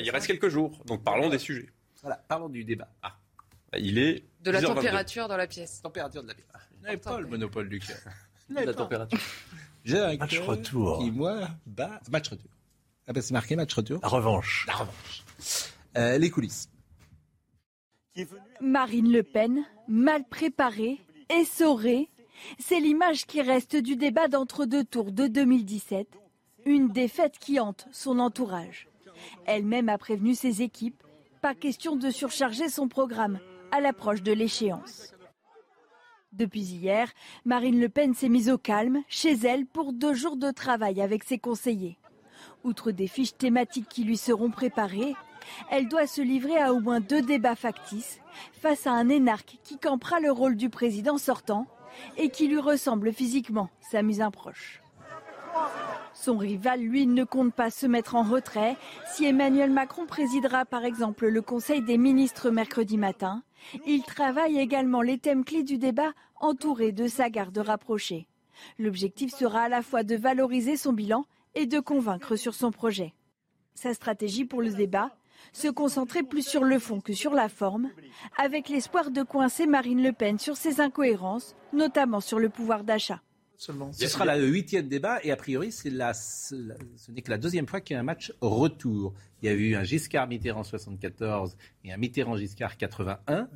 Il 0.00 0.10
reste 0.18 0.26
quelques 0.26 0.48
jours. 0.48 0.82
Donc 0.86 1.02
parlons 1.02 1.28
des 1.28 1.38
sujets. 1.38 1.70
Voilà, 2.02 2.16
parlons 2.28 2.48
du 2.48 2.64
débat. 2.64 2.88
Ah. 3.02 3.16
Il 3.76 3.98
est. 3.98 4.24
De 4.42 4.50
la 4.50 4.62
température 4.62 5.28
dans 5.28 5.36
la 5.36 5.46
pièce. 5.46 5.82
Température 5.82 6.22
de 6.22 6.28
la 6.28 6.34
pièce. 6.34 6.46
Vous 6.76 6.84
n'avez 6.84 6.96
pas 6.96 7.20
le 7.20 7.26
monopole 7.26 7.68
du 7.68 7.80
cœur. 7.80 7.98
La 8.48 8.72
température. 8.72 9.18
J'ai 9.84 9.98
un 9.98 10.16
match 10.16 10.38
retour. 10.40 10.98
qui, 10.98 11.10
moi, 11.10 11.48
bat. 11.66 12.00
Match 12.10 12.28
retour. 12.28 12.50
Ah 13.06 13.12
ben, 13.12 13.22
c'est 13.22 13.32
marqué 13.32 13.56
match 13.56 13.72
retour. 13.74 14.00
La 14.02 14.08
revanche. 14.08 14.64
La 14.66 14.74
revanche. 14.74 15.24
Euh, 15.96 16.18
les 16.18 16.30
coulisses. 16.30 16.70
Marine 18.60 19.12
Le 19.12 19.22
Pen, 19.22 19.64
mal 19.86 20.24
préparée, 20.28 20.98
essorée, 21.30 22.08
c'est 22.58 22.80
l'image 22.80 23.26
qui 23.26 23.40
reste 23.42 23.76
du 23.76 23.96
débat 23.96 24.28
d'entre-deux 24.28 24.84
tours 24.84 25.12
de 25.12 25.26
2017. 25.26 26.08
Une 26.66 26.88
défaite 26.88 27.38
qui 27.38 27.60
hante 27.60 27.86
son 27.92 28.18
entourage. 28.18 28.88
Elle-même 29.46 29.88
a 29.88 29.98
prévenu 29.98 30.34
ses 30.34 30.62
équipes 30.62 31.02
pas 31.40 31.54
question 31.54 31.96
de 31.96 32.10
surcharger 32.10 32.68
son 32.68 32.88
programme 32.88 33.38
à 33.70 33.80
l'approche 33.80 34.22
de 34.22 34.32
l'échéance. 34.32 35.14
Depuis 36.32 36.60
hier, 36.60 37.10
Marine 37.44 37.80
Le 37.80 37.88
Pen 37.88 38.14
s'est 38.14 38.28
mise 38.28 38.50
au 38.50 38.58
calme 38.58 39.02
chez 39.08 39.32
elle 39.32 39.66
pour 39.66 39.92
deux 39.92 40.14
jours 40.14 40.36
de 40.36 40.50
travail 40.50 41.00
avec 41.00 41.24
ses 41.24 41.38
conseillers. 41.38 41.98
Outre 42.64 42.90
des 42.90 43.06
fiches 43.06 43.36
thématiques 43.36 43.88
qui 43.88 44.04
lui 44.04 44.16
seront 44.16 44.50
préparées, 44.50 45.14
elle 45.70 45.88
doit 45.88 46.06
se 46.06 46.20
livrer 46.20 46.58
à 46.58 46.72
au 46.72 46.80
moins 46.80 47.00
deux 47.00 47.22
débats 47.22 47.54
factices 47.54 48.20
face 48.52 48.86
à 48.86 48.92
un 48.92 49.08
énarque 49.08 49.58
qui 49.62 49.78
campera 49.78 50.20
le 50.20 50.30
rôle 50.30 50.56
du 50.56 50.68
président 50.68 51.18
sortant 51.18 51.66
et 52.16 52.28
qui 52.28 52.48
lui 52.48 52.60
ressemble 52.60 53.12
physiquement, 53.12 53.70
sa 53.80 54.02
mise 54.02 54.22
en 54.22 54.30
proche. 54.30 54.82
Son 56.20 56.36
rival, 56.36 56.80
lui, 56.80 57.06
ne 57.06 57.22
compte 57.22 57.54
pas 57.54 57.70
se 57.70 57.86
mettre 57.86 58.16
en 58.16 58.24
retrait. 58.24 58.76
Si 59.06 59.24
Emmanuel 59.24 59.70
Macron 59.70 60.04
présidera 60.04 60.64
par 60.64 60.84
exemple 60.84 61.28
le 61.28 61.42
Conseil 61.42 61.80
des 61.80 61.96
ministres 61.96 62.50
mercredi 62.50 62.98
matin, 62.98 63.44
il 63.86 64.02
travaille 64.02 64.58
également 64.58 65.00
les 65.00 65.18
thèmes 65.18 65.44
clés 65.44 65.62
du 65.62 65.78
débat 65.78 66.12
entourés 66.40 66.90
de 66.90 67.06
sa 67.06 67.30
garde 67.30 67.58
rapprochée. 67.58 68.26
L'objectif 68.80 69.32
sera 69.32 69.62
à 69.62 69.68
la 69.68 69.80
fois 69.80 70.02
de 70.02 70.16
valoriser 70.16 70.76
son 70.76 70.92
bilan 70.92 71.24
et 71.54 71.66
de 71.66 71.78
convaincre 71.78 72.34
sur 72.34 72.54
son 72.54 72.72
projet. 72.72 73.14
Sa 73.74 73.94
stratégie 73.94 74.44
pour 74.44 74.60
le 74.60 74.70
débat 74.70 75.12
se 75.52 75.68
concentrer 75.68 76.24
plus 76.24 76.44
sur 76.44 76.64
le 76.64 76.80
fond 76.80 77.00
que 77.00 77.12
sur 77.12 77.32
la 77.32 77.48
forme, 77.48 77.90
avec 78.36 78.68
l'espoir 78.68 79.12
de 79.12 79.22
coincer 79.22 79.68
Marine 79.68 80.02
Le 80.02 80.12
Pen 80.12 80.36
sur 80.36 80.56
ses 80.56 80.80
incohérences, 80.80 81.54
notamment 81.72 82.20
sur 82.20 82.40
le 82.40 82.48
pouvoir 82.48 82.82
d'achat. 82.82 83.20
Ce 83.58 84.06
sera 84.06 84.36
le 84.36 84.46
huitième 84.46 84.88
débat 84.88 85.18
et 85.24 85.32
a 85.32 85.36
priori, 85.36 85.72
c'est 85.72 85.90
la, 85.90 86.14
ce 86.14 86.54
n'est 87.08 87.22
que 87.22 87.30
la 87.30 87.38
deuxième 87.38 87.66
fois 87.66 87.80
qu'il 87.80 87.94
y 87.94 87.96
a 87.96 88.00
un 88.00 88.04
match 88.04 88.32
retour. 88.40 89.14
Il 89.42 89.46
y 89.46 89.48
a 89.48 89.52
eu 89.52 89.74
un 89.74 89.82
Giscard-Mitterrand 89.82 90.62
74 90.62 91.56
et 91.84 91.92
un 91.92 91.96
Mitterrand-Giscard 91.96 92.76
81. 92.76 93.48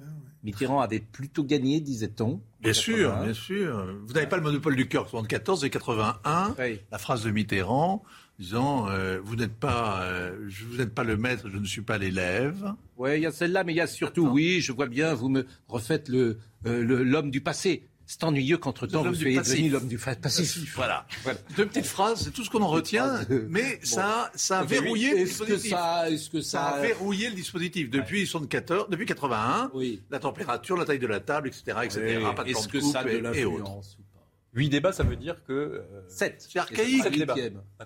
Mitterrand 0.42 0.80
avait 0.80 0.98
plutôt 0.98 1.44
gagné, 1.44 1.80
disait-on. 1.80 2.40
Bien 2.60 2.72
sûr, 2.72 3.16
bien 3.22 3.32
sûr. 3.32 3.96
Vous 4.04 4.14
n'avez 4.14 4.26
pas 4.26 4.36
le 4.36 4.42
monopole 4.42 4.74
du 4.74 4.88
cœur 4.88 5.08
74 5.08 5.64
et 5.64 5.70
81. 5.70 6.56
La 6.90 6.98
phrase 6.98 7.22
de 7.22 7.30
Mitterrand 7.30 8.02
disant 8.40 8.88
euh, 8.88 9.20
vous 9.22 9.36
n'êtes 9.36 9.54
pas, 9.54 10.02
euh, 10.02 10.48
vous 10.68 10.78
n'êtes 10.78 10.94
pas 10.94 11.04
le 11.04 11.16
maître, 11.16 11.48
je 11.48 11.58
ne 11.58 11.64
suis 11.64 11.82
pas 11.82 11.98
l'élève. 11.98 12.74
Oui, 12.96 13.18
il 13.18 13.22
y 13.22 13.26
a 13.26 13.30
celle-là, 13.30 13.62
mais 13.62 13.72
il 13.72 13.76
y 13.76 13.80
a 13.80 13.86
surtout, 13.86 14.26
oui, 14.26 14.60
je 14.60 14.72
vois 14.72 14.86
bien, 14.86 15.14
vous 15.14 15.28
me 15.28 15.46
refaites 15.68 16.08
le 16.08 16.38
euh, 16.66 17.04
l'homme 17.04 17.30
du 17.30 17.40
passé. 17.40 17.84
C'est 18.12 18.24
ennuyeux 18.24 18.59
qu'entre-temps, 18.59 19.05
vous 19.05 19.14
soyez 19.14 19.39
devenu 19.39 19.70
l'homme 19.70 19.89
du 19.89 19.97
passif. 19.97 20.74
Voilà. 20.76 21.06
voilà. 21.22 21.39
Deux 21.56 21.64
petites 21.64 21.86
phrases, 21.86 22.24
c'est 22.24 22.30
tout 22.30 22.44
ce 22.44 22.51
qu'on 22.51 22.60
en 22.60 22.68
retient, 22.68 23.20
mais 23.48 23.80
ça, 23.82 24.30
ça 24.34 24.59
a 24.59 24.64
verrouillé 24.64 25.12
le 25.12 25.24
dispositif. 25.24 25.70
ça, 25.70 26.10
est-ce 26.10 26.28
que 26.28 26.43
ça... 26.43 26.62
a 26.62 26.82
verrouillé 26.82 27.30
le 27.30 27.34
dispositif. 27.34 27.89
Depuis 27.89 28.26
74, 28.26 28.90
depuis 28.90 29.06
81, 29.06 29.70
oui. 29.72 30.02
la 30.10 30.18
température, 30.18 30.76
la 30.76 30.84
taille 30.84 30.98
de 30.98 31.06
la 31.06 31.20
table, 31.20 31.48
etc., 31.48 31.78
etc. 31.84 32.20
Pas 32.36 32.44
de 32.44 32.51
est-ce 32.51 32.68
que 32.68 32.82
ça 32.82 32.98
a 32.98 33.05
de 33.05 33.16
l'influence 33.16 33.97
8 34.54 34.68
débats, 34.68 34.92
ça 34.92 35.02
veut 35.02 35.16
dire 35.16 35.42
que. 35.44 35.82
7. 36.08 36.32
Euh, 36.32 36.36
c'est 36.38 36.58
archaïque. 36.58 37.02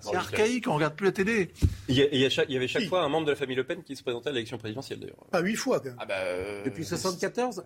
C'est 0.01 0.15
archaïque, 0.15 0.67
on 0.67 0.75
regarde 0.75 0.95
plus 0.95 1.05
la 1.05 1.11
télé. 1.13 1.53
Il 1.87 1.97
y, 1.97 2.01
il 2.11 2.19
y, 2.19 2.57
avait 2.57 2.67
chaque 2.67 2.87
fois 2.87 3.03
un 3.03 3.09
membre 3.09 3.25
de 3.25 3.31
la 3.31 3.37
famille 3.37 3.55
Le 3.55 3.63
Pen 3.63 3.83
qui 3.83 3.95
se 3.95 4.03
présentait 4.03 4.29
à 4.29 4.31
l'élection 4.33 4.57
présidentielle 4.57 4.99
d'ailleurs. 4.99 5.25
Pas 5.31 5.39
8 5.39 5.55
fois 5.55 5.79
quand 5.79 5.85
même. 5.85 5.95
Ah 5.97 6.05
bah, 6.05 6.15
euh, 6.17 6.65
Depuis 6.65 6.83
74 6.83 7.63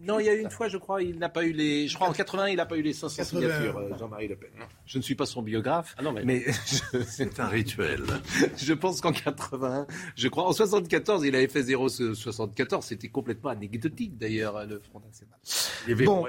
Non, 0.00 0.18
il 0.18 0.26
y 0.26 0.28
a 0.28 0.34
une 0.34 0.50
fois, 0.50 0.68
je 0.68 0.78
crois, 0.78 1.00
il 1.00 1.18
n'a 1.18 1.28
pas 1.28 1.44
eu 1.44 1.52
les. 1.52 1.86
Je 1.86 1.94
crois 1.94 2.08
en 2.08 2.12
80, 2.12 2.48
il 2.48 2.56
n'a 2.56 2.66
pas 2.66 2.76
eu 2.76 2.82
les 2.82 2.92
500 2.92 3.22
signatures, 3.22 3.78
euh, 3.78 3.96
Jean-Marie 3.96 4.26
Le 4.26 4.36
Pen. 4.36 4.50
Je 4.84 4.98
ne 4.98 5.02
suis 5.02 5.14
pas 5.14 5.26
son 5.26 5.42
biographe. 5.42 5.94
Ah 5.96 6.02
non, 6.02 6.12
mais. 6.12 6.44
C'est 7.06 7.38
un 7.38 7.46
rituel. 7.46 8.02
je 8.56 8.72
pense 8.72 9.00
qu'en 9.00 9.12
81, 9.12 9.86
je 10.16 10.28
crois, 10.28 10.44
en 10.48 10.52
74, 10.52 11.24
il 11.24 11.36
avait 11.36 11.46
fait 11.46 11.62
0,74. 11.62 12.82
C'était 12.82 13.08
complètement 13.08 13.50
anecdotique 13.50 14.18
d'ailleurs, 14.18 14.66
le 14.66 14.80
Front 14.80 15.00
National. 15.00 15.38
Il 15.86 15.92
avait 15.92 16.04
bon. 16.04 16.26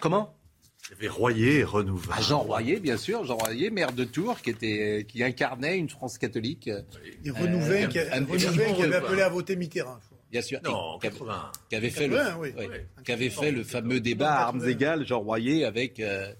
Comment? 0.00 0.36
Il 0.86 0.90
y 0.90 0.94
avait 0.98 1.08
Royer 1.08 1.58
et 1.60 1.64
Renouvel. 1.64 2.14
Ah, 2.16 2.20
Jean 2.20 2.40
Royer, 2.40 2.78
bien 2.78 2.96
sûr, 2.96 3.24
Jean 3.24 3.36
Royer, 3.36 3.70
maire 3.70 3.92
de 3.92 4.04
Tours, 4.04 4.40
qui, 4.40 4.50
était, 4.50 5.06
qui 5.08 5.22
incarnait 5.22 5.78
une 5.78 5.88
France 5.88 6.18
catholique. 6.18 6.68
Et 7.24 7.30
Renouvel, 7.30 7.88
qui, 7.88 7.98
avait 7.98 8.94
appelé 8.94 9.22
à 9.22 9.28
voter 9.28 9.56
Mitterrand. 9.56 9.98
Bien 10.30 10.42
sûr. 10.42 10.60
Non, 10.64 10.98
80. 10.98 11.52
Qui 11.70 11.76
avait 11.76 11.90
fait, 11.90 12.08
le, 12.08 12.18
qui 13.04 13.12
avait 13.12 13.30
fait 13.30 13.52
le 13.52 13.62
fameux 13.62 14.00
débat 14.00 14.34
à 14.34 14.42
armes 14.46 14.68
égales, 14.68 15.06
Jean 15.06 15.20
Royer, 15.20 15.64
avec 15.64 16.00
euh, 16.00 16.32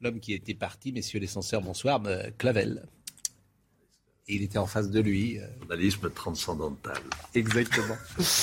l'homme 0.00 0.20
qui 0.20 0.32
était 0.32 0.54
parti, 0.54 0.90
messieurs 0.90 1.20
les 1.20 1.26
censeurs, 1.26 1.60
bonsoir, 1.60 2.00
euh, 2.06 2.30
Il 4.30 4.42
était 4.42 4.58
en 4.58 4.66
face 4.66 4.90
de 4.90 5.00
lui. 5.00 5.38
Euh. 5.38 5.46
Journalisme 5.58 6.10
transcendantal. 6.10 6.98
Exactement. 7.34 7.96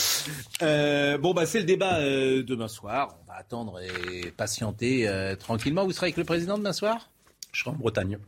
euh, 0.61 1.17
bon, 1.17 1.33
bah, 1.33 1.45
c'est 1.45 1.59
le 1.59 1.65
débat 1.65 1.99
euh, 1.99 2.43
demain 2.43 2.67
soir. 2.67 3.17
On 3.23 3.31
va 3.31 3.37
attendre 3.37 3.79
et 3.79 4.31
patienter 4.31 5.07
euh, 5.07 5.35
tranquillement. 5.35 5.85
Vous 5.85 5.93
serez 5.93 6.07
avec 6.07 6.17
le 6.17 6.25
président 6.25 6.57
demain 6.57 6.73
soir? 6.73 7.09
Je 7.53 7.61
serai 7.61 7.71
en 7.71 7.75
Bretagne. 7.75 8.19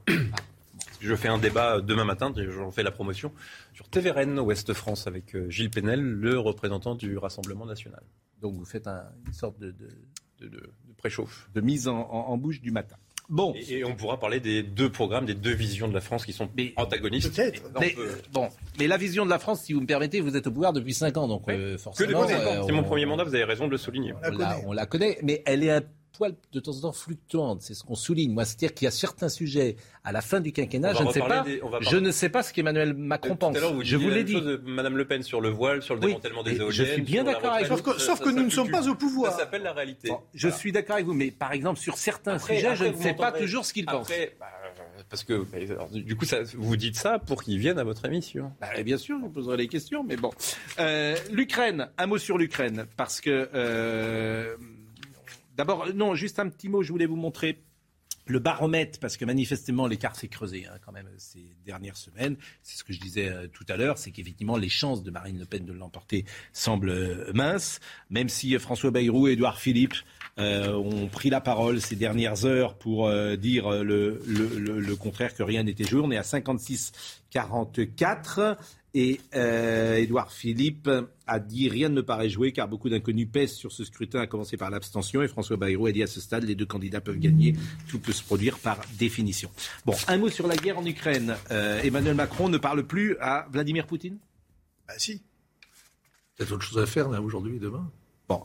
Je 1.02 1.15
fais 1.15 1.27
un 1.27 1.38
débat 1.38 1.80
demain 1.81 2.03
matin, 2.03 2.34
j'en 2.36 2.72
fais 2.72 2.84
la 2.84 2.91
promotion, 2.91 3.31
sur 3.73 3.88
TVRN 3.88 4.38
Ouest 4.40 4.73
France 4.73 5.07
avec 5.07 5.34
Gilles 5.49 5.69
Penel, 5.69 6.02
le 6.02 6.38
représentant 6.38 6.95
du 6.95 7.18
Rassemblement 7.18 7.65
national. 7.65 8.03
Donc 8.41 8.56
vous 8.56 8.65
faites 8.65 8.88
une 8.88 9.34
sorte 9.34 9.57
de, 9.60 9.72
de, 9.72 10.48
de, 10.48 10.73
préchauffe. 10.98 11.49
De 11.53 11.61
mise 11.61 11.88
en 11.88 12.38
bouche 12.38 12.60
du 12.60 12.72
matin. 12.72 12.98
Bon. 13.30 13.53
Et, 13.56 13.84
on 13.84 13.95
pourra 13.95 14.19
parler 14.19 14.39
des 14.39 14.64
deux 14.64 14.91
programmes, 14.91 15.26
des 15.26 15.35
deux 15.35 15.53
visions 15.53 15.88
de 15.88 15.93
la 15.93 16.01
France 16.01 16.26
qui 16.26 16.34
sont 16.34 16.49
antagonistes. 16.76 17.35
Peut-être. 17.35 17.61
Mais, 17.80 17.95
bon, 18.34 18.49
mais 18.80 18.88
la 18.88 18.97
vision 18.97 19.23
de 19.23 19.30
la 19.30 19.38
France, 19.38 19.61
si 19.61 19.73
vous 19.73 19.81
me 19.81 19.85
permettez, 19.85 20.19
vous 20.19 20.35
êtes 20.35 20.47
au 20.47 20.51
pouvoir 20.51 20.73
depuis 20.73 20.93
5 20.93 21.15
ans, 21.18 21.27
donc 21.27 21.43
euh, 21.47 21.77
forcément. 21.77 22.23
Euh, 22.23 22.64
c'est 22.65 22.72
mon 22.72 22.84
premier 22.84 23.06
mandat, 23.06 23.23
vous 23.23 23.35
avez 23.35 23.43
raison 23.43 23.68
de 23.68 23.72
le 23.72 23.77
souligner. 23.77 24.14
On 24.65 24.73
la, 24.73 24.85
connaît, 24.88 25.19
mais 25.22 25.43
elle 25.45 25.64
est 25.64 25.72
un 25.72 25.81
poil 26.20 26.36
de 26.52 26.60
temps 26.60 26.76
en 26.76 26.82
temps 26.82 26.91
fluctuante. 26.91 27.62
C'est 27.62 27.74
ce 27.74 27.84
qu'on 27.84 27.96
souligne. 27.96 28.34
Moi, 28.34 28.44
c'est-à-dire 28.44 28.74
qu'il 28.74 28.86
y 28.86 28.88
a 28.90 28.91
certains 28.91 29.30
sujets 29.30 29.78
à 30.04 30.12
la 30.12 30.20
fin 30.22 30.41
du 30.41 30.52
quinquennat, 30.52 30.94
je 30.94 31.04
ne 31.04 31.12
sais 31.12 31.22
pas. 31.22 31.46
je 31.80 31.98
ne 31.98 32.12
sais 32.12 32.28
pas 32.28 32.44
ce 32.44 32.52
qu'Emmanuel 32.52 32.94
Macron 32.94 33.38
pense. 33.38 33.58
je 33.84 33.96
vous 33.96 34.10
l'ai 34.10 34.26
dit. 34.26 34.38
Madame 34.66 34.98
Le 34.98 35.08
Pen 35.08 35.24
sur 35.24 35.40
le 35.40 35.50
voile, 35.50 35.82
sur 35.82 35.96
le 35.96 36.02
démantèlement 36.02 36.44
des 36.44 36.58
éoliennes. 36.58 36.72
Je 36.72 36.84
suis 36.84 37.02
bien 37.02 37.24
d'accord 37.24 37.54
avec 37.54 37.68
vous. 37.68 37.78
Sauf 37.98 38.20
que, 38.20 38.30
nous 38.30 38.44
ne 38.44 38.50
sommes 38.50 38.70
pas 38.70 38.88
au 38.88 38.96
pouvoir. 38.96 39.32
Ça 39.32 39.40
s'appelle 39.40 39.64
la 39.64 39.74
réalité. 39.74 40.12
je 40.34 40.50
suis 40.50 40.72
d'accord 40.72 40.96
avec 40.96 41.06
vous, 41.06 41.14
mais 41.14 41.32
par 41.32 41.54
exemple 41.54 41.80
sur 41.80 41.98
certains 41.98 42.38
sujets, 42.38 42.76
je 42.76 42.86
ne 42.86 42.96
sais 42.96 43.14
pas 43.14 43.32
toujours 43.32 43.66
ce 43.66 43.74
qu'il 43.74 43.86
pense. 43.86 44.10
Bah, 44.40 44.48
parce 45.10 45.24
que 45.24 45.46
du 45.98 46.16
coup, 46.16 46.26
ça, 46.26 46.40
vous 46.56 46.76
dites 46.76 46.96
ça 46.96 47.20
pour 47.20 47.44
qu'ils 47.44 47.58
viennent 47.58 47.80
à 47.80 47.84
votre 47.84 48.06
émission. 48.06 48.52
Bah, 48.60 48.68
bien 48.84 48.98
sûr, 48.98 49.18
je 49.18 49.24
vous 49.24 49.32
poserai 49.32 49.58
les 49.58 49.68
questions, 49.68 50.04
mais 50.04 50.18
bon. 50.18 50.32
Euh, 50.80 51.16
L'Ukraine, 51.32 51.90
un 51.98 52.06
mot 52.06 52.18
sur 52.18 52.38
l'Ukraine, 52.38 52.86
parce 52.98 53.22
que 53.22 53.50
euh, 53.54 54.56
d'abord, 55.60 55.86
non, 55.94 56.15
juste 56.15 56.40
un 56.40 56.48
petit 56.48 56.69
mot, 56.69 56.81
je 56.84 56.94
voulais 56.94 57.06
vous 57.06 57.18
montrer 57.18 57.61
le 58.27 58.40
baromètre, 58.40 58.98
parce 58.99 59.18
que 59.18 59.26
manifestement 59.26 59.88
l'écart 59.88 60.15
s'est 60.15 60.30
creusé 60.30 60.65
hein, 60.65 60.77
quand 60.86 60.94
même 60.94 61.10
ces 61.18 61.53
dernières 61.65 61.98
semaines. 61.98 62.38
C'est 62.64 62.77
ce 62.77 62.86
que 62.86 62.94
je 62.94 63.02
disais 63.02 63.27
euh, 63.27 63.48
tout 63.48 63.65
à 63.68 63.76
l'heure, 63.76 63.98
c'est 63.98 64.11
qu'effectivement 64.11 64.56
les 64.56 64.69
chances 64.69 65.03
de 65.03 65.11
Marine 65.11 65.38
Le 65.38 65.44
Pen 65.45 65.65
de 65.65 65.73
l'emporter 65.73 66.23
semblent 66.53 66.91
euh, 66.91 67.34
minces, 67.34 67.81
même 68.10 68.30
si 68.30 68.56
euh, 68.56 68.60
François 68.60 68.91
Bayrou 68.91 69.27
et 69.27 69.34
Édouard 69.34 69.60
Philippe 69.60 69.95
ont 70.38 71.10
pris 71.11 71.30
la 71.30 71.41
parole 71.41 71.81
ces 71.81 71.98
dernières 71.98 72.45
heures 72.45 72.77
pour 72.77 73.11
dire 73.36 73.84
le, 73.84 74.22
le, 74.26 74.95
contraire, 74.95 75.36
que 75.36 75.44
rien 75.44 75.64
n'était 75.64 75.84
joué. 75.84 75.99
On 76.02 76.11
est 76.11 76.18
à 76.18 76.22
56-44. 76.22 78.56
Et 78.94 79.22
euh, 79.36 79.95
Édouard 79.95 80.32
Philippe 80.32 80.90
a 81.28 81.40
dit 81.40 81.70
rien 81.70 81.90
ne 81.90 81.95
me 81.95 82.03
paraît 82.03 82.30
joué 82.30 82.52
car 82.52 82.68
beaucoup 82.68 82.90
d'inconnus 82.90 83.28
pèsent 83.32 83.53
sur 83.53 83.72
ce 83.72 83.84
scrutin, 83.84 84.20
à 84.20 84.28
commencer 84.28 84.57
par 84.57 84.72
l'abstention. 84.72 85.22
Et 85.22 85.28
François 85.28 85.57
Bayrou 85.57 85.86
a 85.86 85.91
dit 85.91 86.02
à 86.02 86.07
ce 86.07 86.20
stade, 86.20 86.44
les 86.44 86.56
deux 86.56 86.66
candidats 86.66 87.02
peuvent 87.02 87.20
gagner. 87.20 87.56
Tout 87.88 87.99
peut 87.99 88.11
se 88.11 88.24
produire 88.24 88.57
par 88.57 88.82
définition. 88.98 89.52
Bon, 89.86 89.94
un 90.07 90.18
mot 90.18 90.30
sur 90.30 90.48
la 90.48 90.56
guerre 90.56 90.80
en 90.80 90.86
Ukraine. 90.86 91.36
Euh, 91.52 91.82
Emmanuel 91.84 92.16
Macron 92.16 92.49
ne 92.49 92.57
parle 92.57 92.84
plus 92.84 93.16
à 93.20 93.48
Vladimir 93.52 93.86
Poutine? 93.86 94.18
Bah 94.88 94.95
si. 94.98 95.22
Peut-être 96.36 96.52
autre 96.53 96.66
chose 96.66 96.82
à 96.82 96.88
faire 96.88 97.10
là 97.10 97.22
aujourd'hui 97.22 97.57
et 97.57 97.60
demain. 97.60 97.91
Bon, 98.28 98.41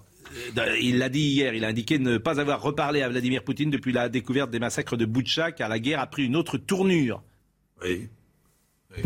euh, 0.58 0.78
il 0.78 0.98
l'a 0.98 1.08
dit 1.08 1.20
hier, 1.20 1.54
il 1.54 1.64
a 1.64 1.68
indiqué 1.68 1.98
ne 1.98 2.18
pas 2.18 2.38
avoir 2.38 2.60
reparlé 2.60 3.00
à 3.00 3.08
Vladimir 3.08 3.44
Poutine 3.44 3.70
depuis 3.70 3.92
la 3.92 4.10
découverte 4.10 4.50
des 4.50 4.58
massacres 4.58 4.96
de 4.96 5.06
Boutcha, 5.06 5.52
car 5.52 5.70
la 5.70 5.78
guerre 5.78 6.00
a 6.00 6.06
pris 6.06 6.26
une 6.26 6.36
autre 6.36 6.58
tournure. 6.58 7.22
Oui. 7.82 8.08
oui. 8.94 9.04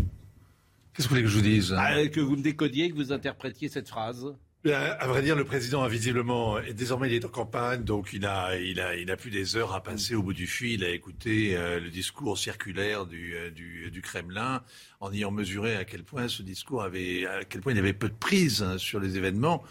Qu'est-ce 0.99 1.07
que 1.07 1.15
vous 1.15 1.21
voulez 1.21 1.29
que 1.29 1.33
je 1.33 1.37
vous 1.37 1.49
dise 1.49 1.77
ah, 1.79 2.09
Que 2.09 2.19
vous 2.19 2.35
me 2.35 2.43
décodiez, 2.43 2.91
que 2.91 2.97
vous 2.97 3.13
interprétiez 3.13 3.69
cette 3.69 3.89
phrase. 3.89 4.35
À 4.67 5.07
vrai 5.07 5.23
dire, 5.23 5.37
le 5.37 5.45
président 5.45 5.85
a 5.85 5.89
visiblement, 5.89 6.59
et 6.59 6.75
désormais 6.75 7.07
il 7.07 7.15
est 7.15 7.25
en 7.25 7.29
campagne, 7.29 7.85
donc 7.85 8.13
il 8.13 8.27
a, 8.27 8.59
il 8.59 8.81
a, 8.81 8.97
il 8.97 9.09
a 9.09 9.17
plus 9.17 9.31
des 9.31 9.57
heures 9.57 9.75
à 9.75 9.81
passer 9.81 10.17
au 10.17 10.25
bout 10.25 10.33
du 10.33 10.49
fil 10.49 10.83
à 10.83 10.89
écouter 10.89 11.57
euh, 11.57 11.79
le 11.79 11.89
discours 11.91 12.37
circulaire 12.37 13.07
du, 13.07 13.37
euh, 13.37 13.53
du, 13.53 13.93
du, 13.93 14.03
Kremlin, 14.03 14.65
en 14.99 15.13
ayant 15.13 15.31
mesuré 15.31 15.77
à 15.77 15.85
quel 15.85 16.03
point 16.03 16.27
ce 16.27 16.43
discours 16.43 16.83
avait, 16.83 17.27
à 17.27 17.45
quel 17.45 17.61
point 17.61 17.73
il 17.73 17.79
avait 17.79 17.93
peu 17.93 18.09
de 18.09 18.15
prise 18.15 18.65
hein, 18.65 18.77
sur 18.77 18.99
les 18.99 19.17
événements 19.17 19.63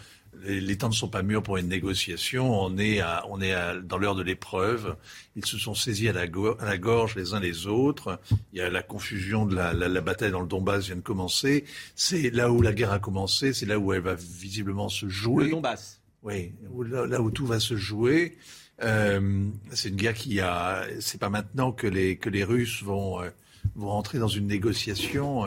les, 0.43 0.77
temps 0.77 0.89
ne 0.89 0.93
sont 0.93 1.07
pas 1.07 1.23
mûrs 1.23 1.43
pour 1.43 1.57
une 1.57 1.68
négociation. 1.68 2.61
On 2.61 2.77
est, 2.77 3.01
on 3.30 3.41
est 3.41 3.55
dans 3.84 3.97
l'heure 3.97 4.15
de 4.15 4.23
l'épreuve. 4.23 4.95
Ils 5.35 5.45
se 5.45 5.57
sont 5.57 5.73
saisis 5.73 6.09
à 6.09 6.14
la, 6.14 6.27
gorge 6.27 7.15
les 7.15 7.34
uns 7.34 7.39
les 7.39 7.68
autres. 7.68 8.19
Il 8.53 8.59
y 8.59 8.61
a 8.61 8.69
la 8.69 8.84
confusion 8.84 9.45
de 9.45 9.55
la, 9.55 10.01
bataille 10.01 10.31
dans 10.31 10.41
le 10.41 10.47
Donbass 10.47 10.85
vient 10.85 10.95
de 10.95 11.01
commencer. 11.01 11.65
C'est 11.95 12.30
là 12.31 12.51
où 12.51 12.61
la 12.61 12.73
guerre 12.73 12.91
a 12.91 12.99
commencé. 12.99 13.53
C'est 13.53 13.65
là 13.65 13.80
où 13.80 13.93
elle 13.93 14.01
va 14.01 14.15
visiblement 14.15 14.89
se 14.89 15.07
jouer. 15.07 15.45
Le 15.45 15.51
Donbass. 15.51 16.01
Oui, 16.23 16.51
là, 16.89 17.22
où 17.22 17.31
tout 17.31 17.45
va 17.45 17.59
se 17.59 17.76
jouer. 17.76 18.38
Euh, 18.84 19.45
c'est 19.72 19.89
une 19.89 19.95
guerre 19.95 20.14
qui 20.14 20.39
a. 20.39 20.84
C'est 20.99 21.19
pas 21.19 21.30
maintenant 21.30 21.72
que 21.72 21.88
les 21.88 22.18
que 22.18 22.30
les 22.30 22.43
Russes 22.43 22.84
vont 22.84 23.22
euh, 23.22 23.30
vont 23.76 23.89
rentrer 23.89 24.19
dans 24.19 24.27
une 24.27 24.47
négociation. 24.47 25.45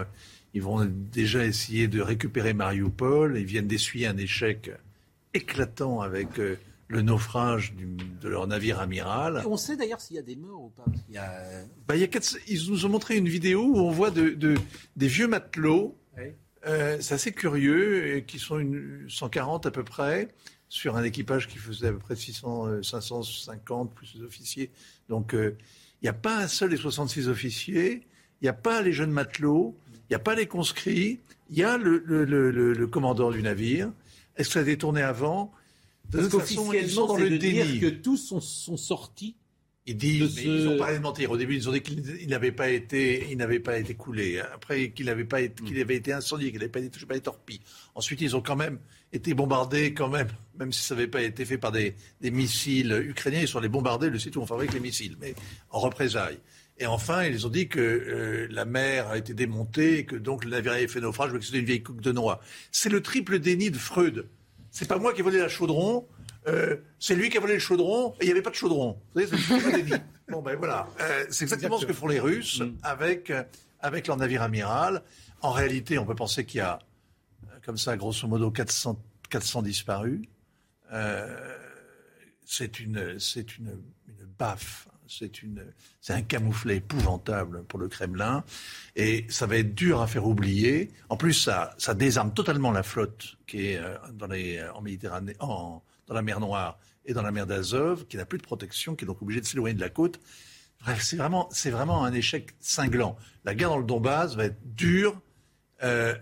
Ils 0.54 0.62
vont 0.62 0.84
déjà 0.84 1.44
essayer 1.44 1.88
de 1.88 2.00
récupérer 2.00 2.52
Mariupol. 2.52 3.38
Ils 3.38 3.44
viennent 3.44 3.68
d'essuyer 3.68 4.06
un 4.06 4.16
échec 4.16 4.70
éclatant 5.32 6.00
avec 6.00 6.38
euh, 6.38 6.58
le 6.88 7.02
naufrage 7.02 7.72
de 8.20 8.28
leur 8.28 8.46
navire 8.48 8.80
amiral. 8.80 9.42
on 9.46 9.56
sait 9.56 9.76
d'ailleurs 9.76 10.00
s'il 10.00 10.16
y 10.16 10.18
a 10.18 10.22
des 10.22 10.34
morts 10.34 10.64
ou 10.64 10.68
pas. 10.70 10.84
Il 11.08 11.14
y 11.14 11.18
a... 11.18 11.30
Bah, 11.86 11.94
il 11.94 12.00
y 12.00 12.04
a 12.04 12.08
Ils 12.48 12.70
nous 12.70 12.84
ont 12.84 12.88
montré 12.88 13.16
une 13.16 13.28
vidéo 13.28 13.62
où 13.62 13.78
on 13.78 13.90
voit 13.90 14.10
de, 14.10 14.36
des 14.96 15.06
vieux 15.06 15.28
matelots. 15.28 15.96
Euh, 16.66 16.98
c'est 17.00 17.14
assez 17.14 17.32
curieux, 17.32 18.22
qui 18.26 18.38
sont 18.38 18.58
une 18.58 19.06
140 19.08 19.64
à 19.64 19.70
peu 19.70 19.82
près, 19.82 20.28
sur 20.68 20.96
un 20.96 21.04
équipage 21.04 21.48
qui 21.48 21.56
faisait 21.56 21.88
à 21.88 21.92
peu 21.92 21.98
près 21.98 22.16
600, 22.16 22.82
550 22.82 23.88
euh, 23.88 23.94
plus 23.94 24.14
les 24.16 24.22
officiers. 24.22 24.70
Donc 25.08 25.32
il 25.32 25.54
n'y 26.02 26.08
a 26.08 26.12
pas 26.12 26.36
un 26.36 26.48
seul 26.48 26.68
des 26.68 26.76
66 26.76 27.28
officiers, 27.28 28.02
il 28.40 28.44
n'y 28.44 28.48
a 28.48 28.54
pas 28.54 28.82
les 28.82 28.92
jeunes 28.92 29.10
matelots. 29.10 29.76
Il 30.10 30.14
n'y 30.14 30.16
a 30.16 30.20
pas 30.20 30.34
les 30.34 30.46
conscrits, 30.46 31.20
il 31.50 31.58
y 31.58 31.62
a 31.62 31.78
le, 31.78 32.86
commandant 32.88 33.30
du 33.30 33.42
navire. 33.42 33.92
Est-ce 34.36 34.48
que 34.48 34.54
ça 34.54 34.58
a 34.58 34.62
été 34.62 34.76
tourné 34.76 35.02
avant? 35.02 35.52
De 36.10 36.26
toute 36.26 36.40
façon, 36.40 36.72
ils 36.72 36.90
sont 36.90 37.06
dans 37.06 37.16
le 37.16 37.38
déni. 37.38 37.62
Dire 37.62 37.80
que 37.80 37.94
tous 37.94 38.16
sont, 38.16 38.76
sortis 38.76 39.36
ils 39.86 39.96
disent, 39.96 40.36
ils 40.42 40.68
ont 40.68 40.78
parlé 40.78 40.98
de 40.98 41.02
mentir. 41.02 41.30
Au 41.30 41.36
début, 41.36 41.56
ils 41.56 41.68
ont 41.68 41.72
dit 41.72 41.80
qu'il 41.80 42.28
n'avait 42.28 42.52
pas 42.52 42.68
été, 42.68 43.26
il 43.30 43.38
n'avait 43.38 43.60
pas 43.60 43.78
été 43.78 43.94
coulé. 43.94 44.38
Après, 44.38 44.90
qu'il 44.90 45.08
avait 45.08 45.24
pas 45.24 45.40
été, 45.40 45.64
qu'il 45.64 45.80
avait 45.80 45.96
été 45.96 46.12
incendié, 46.12 46.50
qu'il 46.50 46.58
n'avait 46.58 46.70
pas 46.70 46.80
été 46.80 46.90
touché 46.90 47.06
par 47.06 47.14
les 47.14 47.22
torpilles. 47.22 47.60
Ensuite, 47.94 48.20
ils 48.20 48.36
ont 48.36 48.42
quand 48.42 48.56
même 48.56 48.78
été 49.12 49.32
bombardés, 49.32 49.94
quand 49.94 50.08
même, 50.08 50.28
même 50.58 50.72
si 50.72 50.82
ça 50.82 50.94
n'avait 50.94 51.08
pas 51.08 51.22
été 51.22 51.44
fait 51.44 51.58
par 51.58 51.72
des, 51.72 51.94
missiles 52.20 52.92
ukrainiens. 53.06 53.40
Ils 53.40 53.48
sont 53.48 53.58
allés 53.58 53.68
bombarder 53.68 54.10
le 54.10 54.18
site 54.18 54.36
où 54.36 54.40
on 54.40 54.46
fabrique 54.46 54.72
les 54.74 54.80
missiles, 54.80 55.16
mais 55.20 55.34
en 55.70 55.80
représailles. 55.80 56.38
Et 56.80 56.86
enfin, 56.86 57.24
ils 57.24 57.46
ont 57.46 57.50
dit 57.50 57.68
que 57.68 57.78
euh, 57.78 58.48
la 58.50 58.64
mer 58.64 59.08
a 59.08 59.18
été 59.18 59.34
démontée 59.34 59.98
et 59.98 60.06
que 60.06 60.16
donc 60.16 60.44
le 60.44 60.50
navire 60.50 60.72
avait 60.72 60.88
fait 60.88 61.00
naufrage, 61.00 61.30
mais 61.30 61.38
que 61.38 61.44
c'était 61.44 61.58
une 61.58 61.66
vieille 61.66 61.82
coupe 61.82 62.00
de 62.00 62.10
noix. 62.10 62.40
C'est 62.72 62.88
le 62.88 63.02
triple 63.02 63.38
déni 63.38 63.70
de 63.70 63.76
Freud. 63.76 64.26
C'est 64.70 64.88
pas 64.88 64.98
moi 64.98 65.12
qui 65.12 65.20
ai 65.20 65.22
volé 65.22 65.38
la 65.38 65.48
chaudron, 65.48 66.08
euh, 66.48 66.78
c'est 66.98 67.14
lui 67.14 67.28
qui 67.28 67.36
a 67.36 67.40
volé 67.40 67.54
le 67.54 67.60
chaudron 67.60 68.14
et 68.14 68.24
il 68.24 68.26
n'y 68.26 68.32
avait 68.32 68.40
pas 68.40 68.48
de 68.48 68.54
chaudron. 68.54 68.98
Vous 69.14 69.20
savez, 69.20 69.36
c'est. 69.36 70.02
Bon 70.30 70.42
ben 70.42 70.54
voilà, 70.56 70.88
euh, 71.00 71.24
c'est 71.30 71.42
exactement 71.42 71.76
ce 71.76 71.86
que 71.86 71.92
font 71.92 72.06
les 72.06 72.20
Russes 72.20 72.60
mm. 72.60 72.76
avec 72.84 73.32
avec 73.80 74.06
leur 74.06 74.16
navire 74.16 74.42
amiral. 74.42 75.02
En 75.42 75.50
réalité, 75.50 75.98
on 75.98 76.06
peut 76.06 76.14
penser 76.14 76.46
qu'il 76.46 76.58
y 76.58 76.60
a 76.60 76.78
comme 77.66 77.76
ça, 77.76 77.96
grosso 77.96 78.28
modo, 78.28 78.52
400 78.52 78.96
400 79.28 79.62
disparus. 79.62 80.22
c'est 82.46 82.78
une 82.78 83.18
c'est 83.18 83.58
une, 83.58 83.76
une 84.06 84.26
baffe 84.38 84.86
c'est 86.00 86.12
un 86.12 86.22
camouflet 86.22 86.76
épouvantable 86.76 87.64
pour 87.64 87.78
le 87.78 87.88
Kremlin, 87.88 88.44
et 88.96 89.26
ça 89.28 89.46
va 89.46 89.56
être 89.56 89.74
dur 89.74 90.00
à 90.00 90.06
faire 90.06 90.26
oublier. 90.26 90.90
En 91.08 91.16
plus, 91.16 91.34
ça, 91.34 91.94
désarme 91.94 92.32
totalement 92.32 92.70
la 92.70 92.82
flotte 92.82 93.36
qui 93.46 93.68
est 93.68 93.78
euh, 93.78 93.96
dans 94.12 94.30
euh, 94.30 94.70
en 94.72 94.80
Méditerranée, 94.80 95.34
en, 95.40 95.82
dans 96.06 96.14
la 96.14 96.22
mer 96.22 96.40
Noire 96.40 96.78
et 97.04 97.12
dans 97.12 97.22
la 97.22 97.32
mer 97.32 97.46
d'Azov, 97.46 98.06
qui 98.06 98.16
n'a 98.16 98.24
plus 98.24 98.38
de 98.38 98.44
protection, 98.44 98.94
qui 98.94 99.04
est 99.04 99.06
donc 99.06 99.20
obligé 99.22 99.40
de 99.40 99.46
s'éloigner 99.46 99.74
de 99.74 99.80
la 99.80 99.90
côte. 99.90 100.20
Bref, 100.82 101.02
c'est 101.02 101.16
vraiment, 101.16 101.48
c'est 101.50 101.70
vraiment 101.70 102.04
un 102.04 102.12
échec 102.12 102.54
cinglant. 102.60 103.16
La 103.44 103.54
guerre 103.54 103.70
dans 103.70 103.78
le 103.78 103.84
Donbass 103.84 104.34
va 104.36 104.44
être 104.44 104.60
dure, 104.64 105.20
euh, 105.82 106.14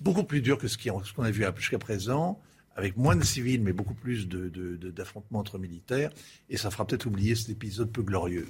beaucoup 0.00 0.24
plus 0.24 0.40
dure 0.40 0.58
que 0.58 0.66
ce 0.66 0.78
qu'on 0.78 1.22
a 1.22 1.30
vu 1.30 1.44
jusqu'à 1.56 1.78
présent 1.78 2.40
avec 2.76 2.96
moins 2.96 3.16
de 3.16 3.24
civils, 3.24 3.62
mais 3.62 3.72
beaucoup 3.72 3.94
plus 3.94 4.28
d'affrontements 4.28 5.40
entre 5.40 5.58
militaires. 5.58 6.10
Et 6.50 6.56
ça 6.56 6.70
fera 6.70 6.86
peut-être 6.86 7.06
oublier 7.06 7.34
cet 7.34 7.50
épisode 7.50 7.90
peu 7.90 8.02
glorieux. 8.02 8.46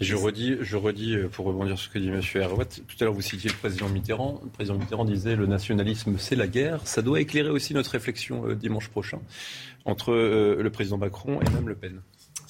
Je 0.00 0.16
redis, 0.16 0.56
je 0.62 0.78
redis, 0.78 1.14
euh, 1.14 1.28
pour 1.28 1.44
rebondir 1.44 1.76
sur 1.76 1.88
ce 1.88 1.92
que 1.92 1.98
dit 1.98 2.08
M. 2.08 2.22
Herouet, 2.34 2.64
tout 2.64 2.96
à 3.00 3.04
l'heure 3.04 3.12
vous 3.12 3.20
citiez 3.20 3.50
le 3.50 3.56
président 3.56 3.86
Mitterrand. 3.90 4.40
Le 4.42 4.48
président 4.48 4.78
Mitterrand 4.78 5.04
disait 5.04 5.36
le 5.36 5.46
nationalisme, 5.46 6.16
c'est 6.16 6.36
la 6.36 6.46
guerre. 6.46 6.80
Ça 6.86 7.02
doit 7.02 7.20
éclairer 7.20 7.50
aussi 7.50 7.74
notre 7.74 7.90
réflexion 7.90 8.48
euh, 8.48 8.54
dimanche 8.54 8.88
prochain 8.88 9.20
entre 9.84 10.12
euh, 10.12 10.62
le 10.62 10.70
président 10.70 10.96
Macron 10.96 11.40
et 11.42 11.50
même 11.50 11.68
Le 11.68 11.74
Pen 11.74 12.00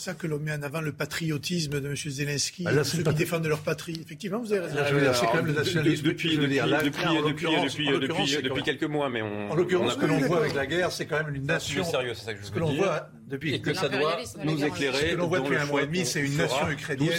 ça 0.01 0.14
que 0.14 0.27
l'on 0.27 0.39
met 0.39 0.52
en 0.52 0.62
avant 0.62 0.81
le 0.81 0.93
patriotisme 0.93 1.81
de 1.81 1.89
M. 1.89 1.94
Zelensky, 1.94 2.64
ah, 2.66 2.85
ceux 2.85 3.02
qui 3.02 3.14
défendent 3.14 3.47
leur 3.47 3.60
patrie. 3.60 3.98
Effectivement, 4.01 4.39
vous 4.39 4.52
avez 4.52 4.66
raison. 4.66 5.12
c'est 5.14 5.27
quand 5.27 5.35
même 5.35 5.47
le 5.47 5.52
nationalisme. 5.52 6.05
Depuis, 6.05 6.39
depuis, 6.39 8.62
quelques 8.62 8.85
mois, 8.85 9.09
mais 9.09 9.22
on. 9.22 9.51
En 9.51 9.55
l'occurrence, 9.55 9.94
ce 9.94 9.98
que 9.98 10.06
l'on 10.06 10.18
voit 10.18 10.39
avec 10.39 10.55
la 10.55 10.66
guerre, 10.66 10.90
c'est 10.90 11.06
quand 11.06 11.22
même 11.22 11.35
une 11.35 11.47
nation. 11.47 11.85
sérieux, 11.85 12.14
c'est 12.14 12.24
ça 12.24 12.32
que 12.32 12.39
je 12.39 12.43
veux 12.43 12.48
Ce 12.48 12.52
que 12.52 12.59
l'on 12.59 12.74
voit 12.74 13.10
depuis. 13.27 13.55
Et 13.55 13.60
que 13.60 13.74
ça 13.74 13.89
doit 13.89 14.18
nous 14.44 14.64
éclairer. 14.64 14.97
Ce 14.97 15.12
que 15.12 15.16
l'on 15.16 15.28
voit 15.28 15.40
depuis 15.40 15.56
un 15.56 15.66
mois 15.66 15.82
et 15.82 15.86
demi, 15.86 16.05
c'est 16.05 16.20
une 16.20 16.36
nation 16.36 16.70
ukrainienne. 16.70 17.12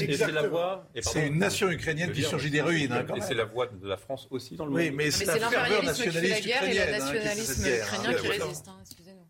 C'est 1.01 1.27
une 1.27 1.37
nation 1.37 1.69
ukrainienne 1.69 2.11
qui 2.11 2.23
surgit 2.23 2.49
des 2.49 2.61
ruines. 2.61 2.91
Hein, 2.91 3.05
et 3.15 3.21
c'est 3.21 3.35
la 3.35 3.45
voix 3.45 3.67
de 3.67 3.87
la 3.87 3.97
France 3.97 4.27
aussi 4.31 4.55
dans 4.55 4.65
le 4.65 4.71
monde. 4.71 4.79
Oui, 4.79 4.91
mais 4.91 5.11
c'est 5.11 5.25
l'impérialisme 5.25 6.03
qui 6.03 6.09
fait 6.09 6.29
la 6.29 6.41
guerre 6.41 6.63
et 6.63 6.73
le 6.73 6.91
nationalisme 6.91 7.67
ukrainien 7.67 8.13
qui 8.13 8.27
résiste. 8.27 8.65
Excusez-nous. 8.81 9.27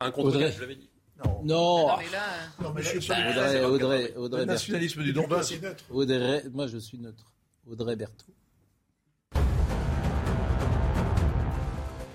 Un 0.00 0.10
contre 0.10 0.32
je 0.32 0.60
l'avais 0.60 0.76
dit. 0.76 0.89
Non. 1.24 1.42
Non. 1.42 1.88
Ah, 1.88 1.98
mais 1.98 2.10
là... 2.10 2.24
non 2.62 2.72
mais 2.74 2.82
je 2.82 2.98
suis 2.98 3.12
Audrey, 3.12 3.64
Audrey, 3.64 4.14
Audrey, 4.16 4.40
Le 4.40 4.46
nationalisme 4.46 5.02
du 5.02 5.12
Donbass. 5.12 5.52
Audrey, 5.90 6.44
moi 6.52 6.66
je 6.66 6.78
suis 6.78 6.98
neutre. 6.98 7.32
Audrey 7.70 7.96
Berthaud. 7.96 8.32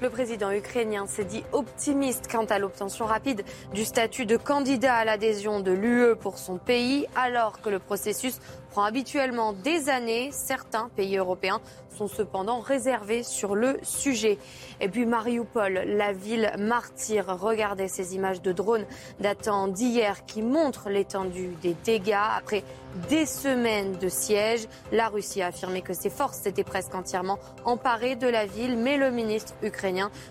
Le 0.01 0.09
président 0.09 0.51
ukrainien 0.51 1.07
s'est 1.07 1.23
dit 1.23 1.43
optimiste 1.53 2.29
quant 2.29 2.43
à 2.43 2.59
l'obtention 2.59 3.05
rapide 3.05 3.45
du 3.73 3.85
statut 3.85 4.25
de 4.25 4.35
candidat 4.35 4.93
à 4.93 5.05
l'adhésion 5.05 5.61
de 5.61 5.71
l'UE 5.71 6.17
pour 6.17 6.37
son 6.37 6.57
pays, 6.57 7.07
alors 7.15 7.61
que 7.61 7.69
le 7.69 7.79
processus 7.79 8.39
prend 8.71 8.83
habituellement 8.83 9.53
des 9.53 9.87
années. 9.87 10.31
Certains 10.33 10.89
pays 10.97 11.15
européens 11.15 11.61
sont 11.95 12.09
cependant 12.09 12.59
réservés 12.59 13.23
sur 13.23 13.55
le 13.55 13.77
sujet. 13.83 14.37
Et 14.81 14.89
puis 14.89 15.05
Mariupol, 15.05 15.85
la 15.87 16.11
ville 16.11 16.51
martyre. 16.59 17.37
Regardez 17.39 17.87
ces 17.87 18.15
images 18.15 18.41
de 18.41 18.51
drones 18.51 18.85
datant 19.21 19.69
d'hier 19.69 20.25
qui 20.25 20.41
montrent 20.41 20.89
l'étendue 20.89 21.55
des 21.61 21.73
dégâts. 21.85 22.17
Après 22.37 22.65
des 23.09 23.25
semaines 23.25 23.93
de 23.93 24.09
siège, 24.09 24.67
la 24.91 25.07
Russie 25.07 25.41
a 25.41 25.47
affirmé 25.47 25.81
que 25.81 25.93
ses 25.93 26.09
forces 26.09 26.39
s'étaient 26.39 26.65
presque 26.65 26.95
entièrement 26.95 27.39
emparées 27.63 28.17
de 28.17 28.27
la 28.27 28.45
ville, 28.45 28.77
mais 28.77 28.97
le 28.97 29.09
ministre 29.09 29.53
ukrainien 29.63 29.84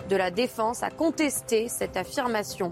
de 0.08 0.16
la 0.16 0.30
Défense 0.30 0.82
a 0.82 0.90
contesté 0.90 1.68
cette 1.68 1.96
affirmation. 1.96 2.70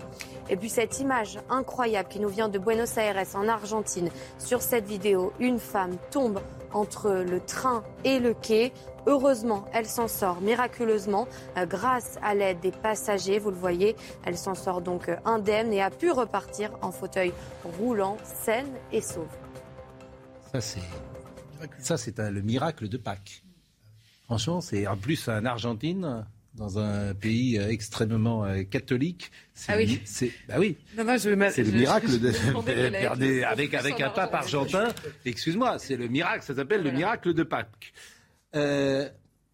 Et 0.51 0.57
puis 0.57 0.69
cette 0.69 0.99
image 0.99 1.39
incroyable 1.49 2.09
qui 2.09 2.19
nous 2.19 2.29
vient 2.29 2.49
de 2.49 2.59
Buenos 2.59 2.97
Aires 2.97 3.25
en 3.35 3.49
Argentine. 3.49 4.11
Sur 4.39 4.63
cette 4.63 4.87
vidéo, 4.87 5.33
une 5.39 5.59
femme 5.59 5.97
tombe 6.11 6.41
entre 6.73 7.11
le 7.11 7.41
train 7.41 7.85
et 8.05 8.19
le 8.19 8.35
quai. 8.35 8.73
Heureusement, 9.07 9.65
elle 9.73 9.87
s'en 9.87 10.09
sort 10.09 10.41
miraculeusement 10.41 11.29
euh, 11.57 11.67
grâce 11.67 12.19
à 12.23 12.35
l'aide 12.35 12.61
des 12.61 12.71
passagers. 12.71 13.39
Vous 13.39 13.51
le 13.51 13.57
voyez, 13.57 13.97
elle 14.25 14.37
s'en 14.37 14.55
sort 14.55 14.81
donc 14.81 15.09
euh, 15.09 15.17
indemne 15.25 15.73
et 15.73 15.83
a 15.83 15.91
pu 15.91 16.11
repartir 16.11 16.71
en 16.83 16.91
fauteuil 16.93 17.33
roulant, 17.79 18.17
saine 18.25 18.73
et 18.93 19.01
sauve. 19.01 19.27
Ça, 21.79 21.97
c'est 21.97 22.19
le 22.19 22.43
miracle 22.43 22.89
de 22.89 22.97
Pâques. 22.97 23.43
Franchement, 24.25 24.61
c'est 24.61 24.87
en 24.87 24.97
plus 24.97 25.29
en 25.29 25.45
Argentine 25.45 26.27
dans 26.55 26.79
un 26.79 27.15
pays 27.15 27.59
euh, 27.59 27.71
extrêmement 27.71 28.45
euh, 28.45 28.63
catholique. 28.63 29.31
Ah 29.69 29.75
oui. 29.77 30.01
C'est 30.05 30.33
bah 30.49 30.57
oui. 30.59 30.77
c'est 30.95 31.65
le 31.65 31.73
miracle 31.73 32.19
de, 32.19 33.45
avec 33.45 33.75
avec 33.75 34.01
un 34.01 34.11
pape 34.11 34.35
argentin. 34.35 34.89
Excuse-moi, 35.25 35.79
c'est 35.79 35.97
le 35.97 36.09
miracle. 36.09 36.45
Ça 36.45 36.55
s'appelle 36.55 36.83
le 36.83 36.91
miracle 36.91 37.33
de 37.33 37.43
Pâques. 37.43 37.93
Euh, 38.55 39.09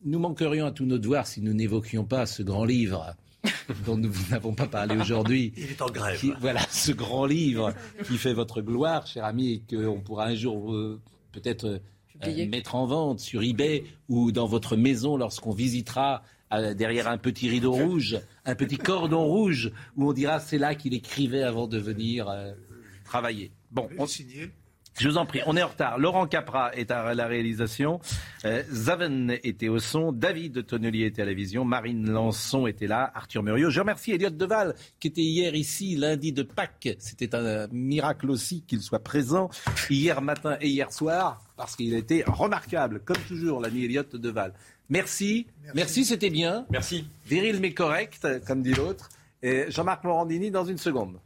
nous 0.05 0.19
manquerions 0.19 0.67
à 0.67 0.73
tous 0.73 0.87
nos 0.87 0.99
devoirs 0.99 1.27
si 1.27 1.41
nous 1.41 1.55
n'évoquions 1.55 2.05
pas 2.05 2.27
ce 2.27 2.43
grand 2.43 2.65
livre 2.65 3.15
dont 3.87 3.97
nous 3.97 4.13
n'avons 4.31 4.55
pas 4.55 4.67
parlé 4.67 4.97
aujourd'hui. 4.97 5.53
Il 5.57 5.71
est 5.71 5.83
en 5.83 5.91
grève. 5.91 6.21
voilà, 6.41 6.61
ce 6.71 6.91
grand 6.91 7.27
livre 7.27 7.75
qui 8.07 8.19
fait 8.19 8.33
votre 8.33 8.61
gloire, 8.61 9.07
cher 9.07 9.25
ami, 9.25 9.53
et 9.53 9.77
qu'on 9.77 10.01
pourra 10.01 10.27
un 10.27 10.35
jour 10.35 10.75
peut-être 11.33 11.81
mettre 12.49 12.75
en 12.75 12.87
vente 12.87 13.21
sur 13.21 13.43
eBay 13.43 13.85
ou 14.09 14.33
dans 14.33 14.47
votre 14.47 14.77
maison 14.77 15.17
lorsqu'on 15.17 15.53
visitera 15.53 16.23
derrière 16.51 17.09
un 17.09 17.19
petit 17.19 17.49
rideau 17.49 17.73
rouge, 17.73 18.19
un 18.45 18.55
petit 18.55 18.79
cordon 18.79 19.25
rouge, 19.25 19.73
où 19.97 20.09
on 20.09 20.13
dira 20.13 20.41
c'est 20.41 20.59
là 20.59 20.75
qu'il 20.75 20.95
écrivait 20.95 21.43
avant 21.43 21.67
de 21.67 21.79
venir 21.79 22.29
euh, 22.29 22.53
travailler. 23.05 23.53
Bon, 23.71 23.89
on... 23.99 24.07
Je 25.01 25.09
vous 25.09 25.17
en 25.17 25.27
prie, 25.27 25.41
on 25.47 25.57
est 25.57 25.63
en 25.63 25.69
retard. 25.69 25.97
Laurent 25.97 26.27
Capra 26.27 26.75
est 26.75 26.91
à 26.91 27.15
la 27.15 27.29
réalisation. 27.29 28.01
Euh, 28.45 28.65
Zaven 28.69 29.39
était 29.45 29.69
au 29.69 29.79
son. 29.79 30.11
David 30.11 30.67
Tonnelier 30.67 31.07
était 31.07 31.23
à 31.23 31.25
la 31.25 31.35
vision. 31.35 31.65
Marine 31.65 32.11
Lançon 32.11 32.67
était 32.67 32.89
là. 32.89 33.13
Arthur 33.15 33.45
Muriot. 33.45 33.71
Je 33.71 33.79
remercie 33.79 34.11
Elliot 34.11 34.31
Deval 34.31 34.75
qui 34.99 35.07
était 35.07 35.23
hier 35.23 35.55
ici, 35.55 35.95
lundi 35.95 36.33
de 36.33 36.43
Pâques. 36.43 36.97
C'était 36.99 37.37
un 37.37 37.69
miracle 37.71 38.29
aussi 38.29 38.63
qu'il 38.63 38.81
soit 38.81 38.99
présent 38.99 39.51
hier 39.89 40.21
matin 40.21 40.57
et 40.61 40.69
hier 40.69 40.93
soir 40.93 41.43
parce 41.57 41.77
qu'il 41.77 41.95
a 41.95 41.99
été 41.99 42.25
remarquable, 42.27 43.01
comme 43.05 43.23
toujours, 43.29 43.61
l'ami 43.61 43.85
Elliot 43.85 44.03
Deval. 44.15 44.53
Merci. 44.89 45.47
Merci, 45.75 46.05
c'était 46.05 46.31
bien. 46.31 46.67
Merci. 46.71 47.07
Viril 47.27 47.61
mais 47.61 47.75
correct, 47.75 48.27
comme 48.47 48.63
dit 48.63 48.75
l'autre. 48.75 49.11
Et 49.43 49.67
Jean-Marc 49.71 50.03
Morandini 50.05 50.51
dans 50.51 50.65
une 50.65 50.79
seconde. 50.79 51.19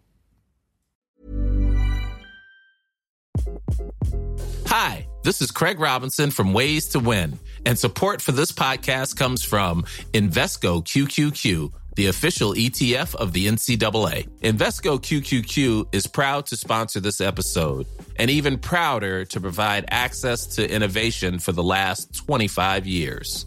Hi, 4.66 5.06
this 5.22 5.40
is 5.40 5.51
Craig 5.51 5.78
Robinson 5.78 6.30
from 6.30 6.52
Ways 6.52 6.89
to 6.93 6.98
Win, 6.98 7.39
and 7.66 7.78
support 7.78 8.20
for 8.20 8.32
this 8.32 8.52
podcast 8.52 9.16
comes 9.16 9.44
from 9.44 9.84
Invesco 10.12 10.82
QQQ 10.82 11.72
the 11.94 12.06
official 12.06 12.55
ETF 12.55 13.14
of 13.16 13.32
the 13.32 13.47
NCAA. 13.47 14.28
Invesco 14.40 14.98
QQQ 14.98 15.94
is 15.94 16.06
proud 16.06 16.47
to 16.47 16.56
sponsor 16.56 17.01
this 17.01 17.20
episode 17.20 17.86
and 18.16 18.30
even 18.30 18.59
prouder 18.59 19.24
to 19.26 19.40
provide 19.40 19.84
access 19.90 20.47
to 20.47 20.70
innovation 20.70 21.39
for 21.39 21.52
the 21.52 21.62
last 21.62 22.14
25 22.14 22.86
years. 22.86 23.47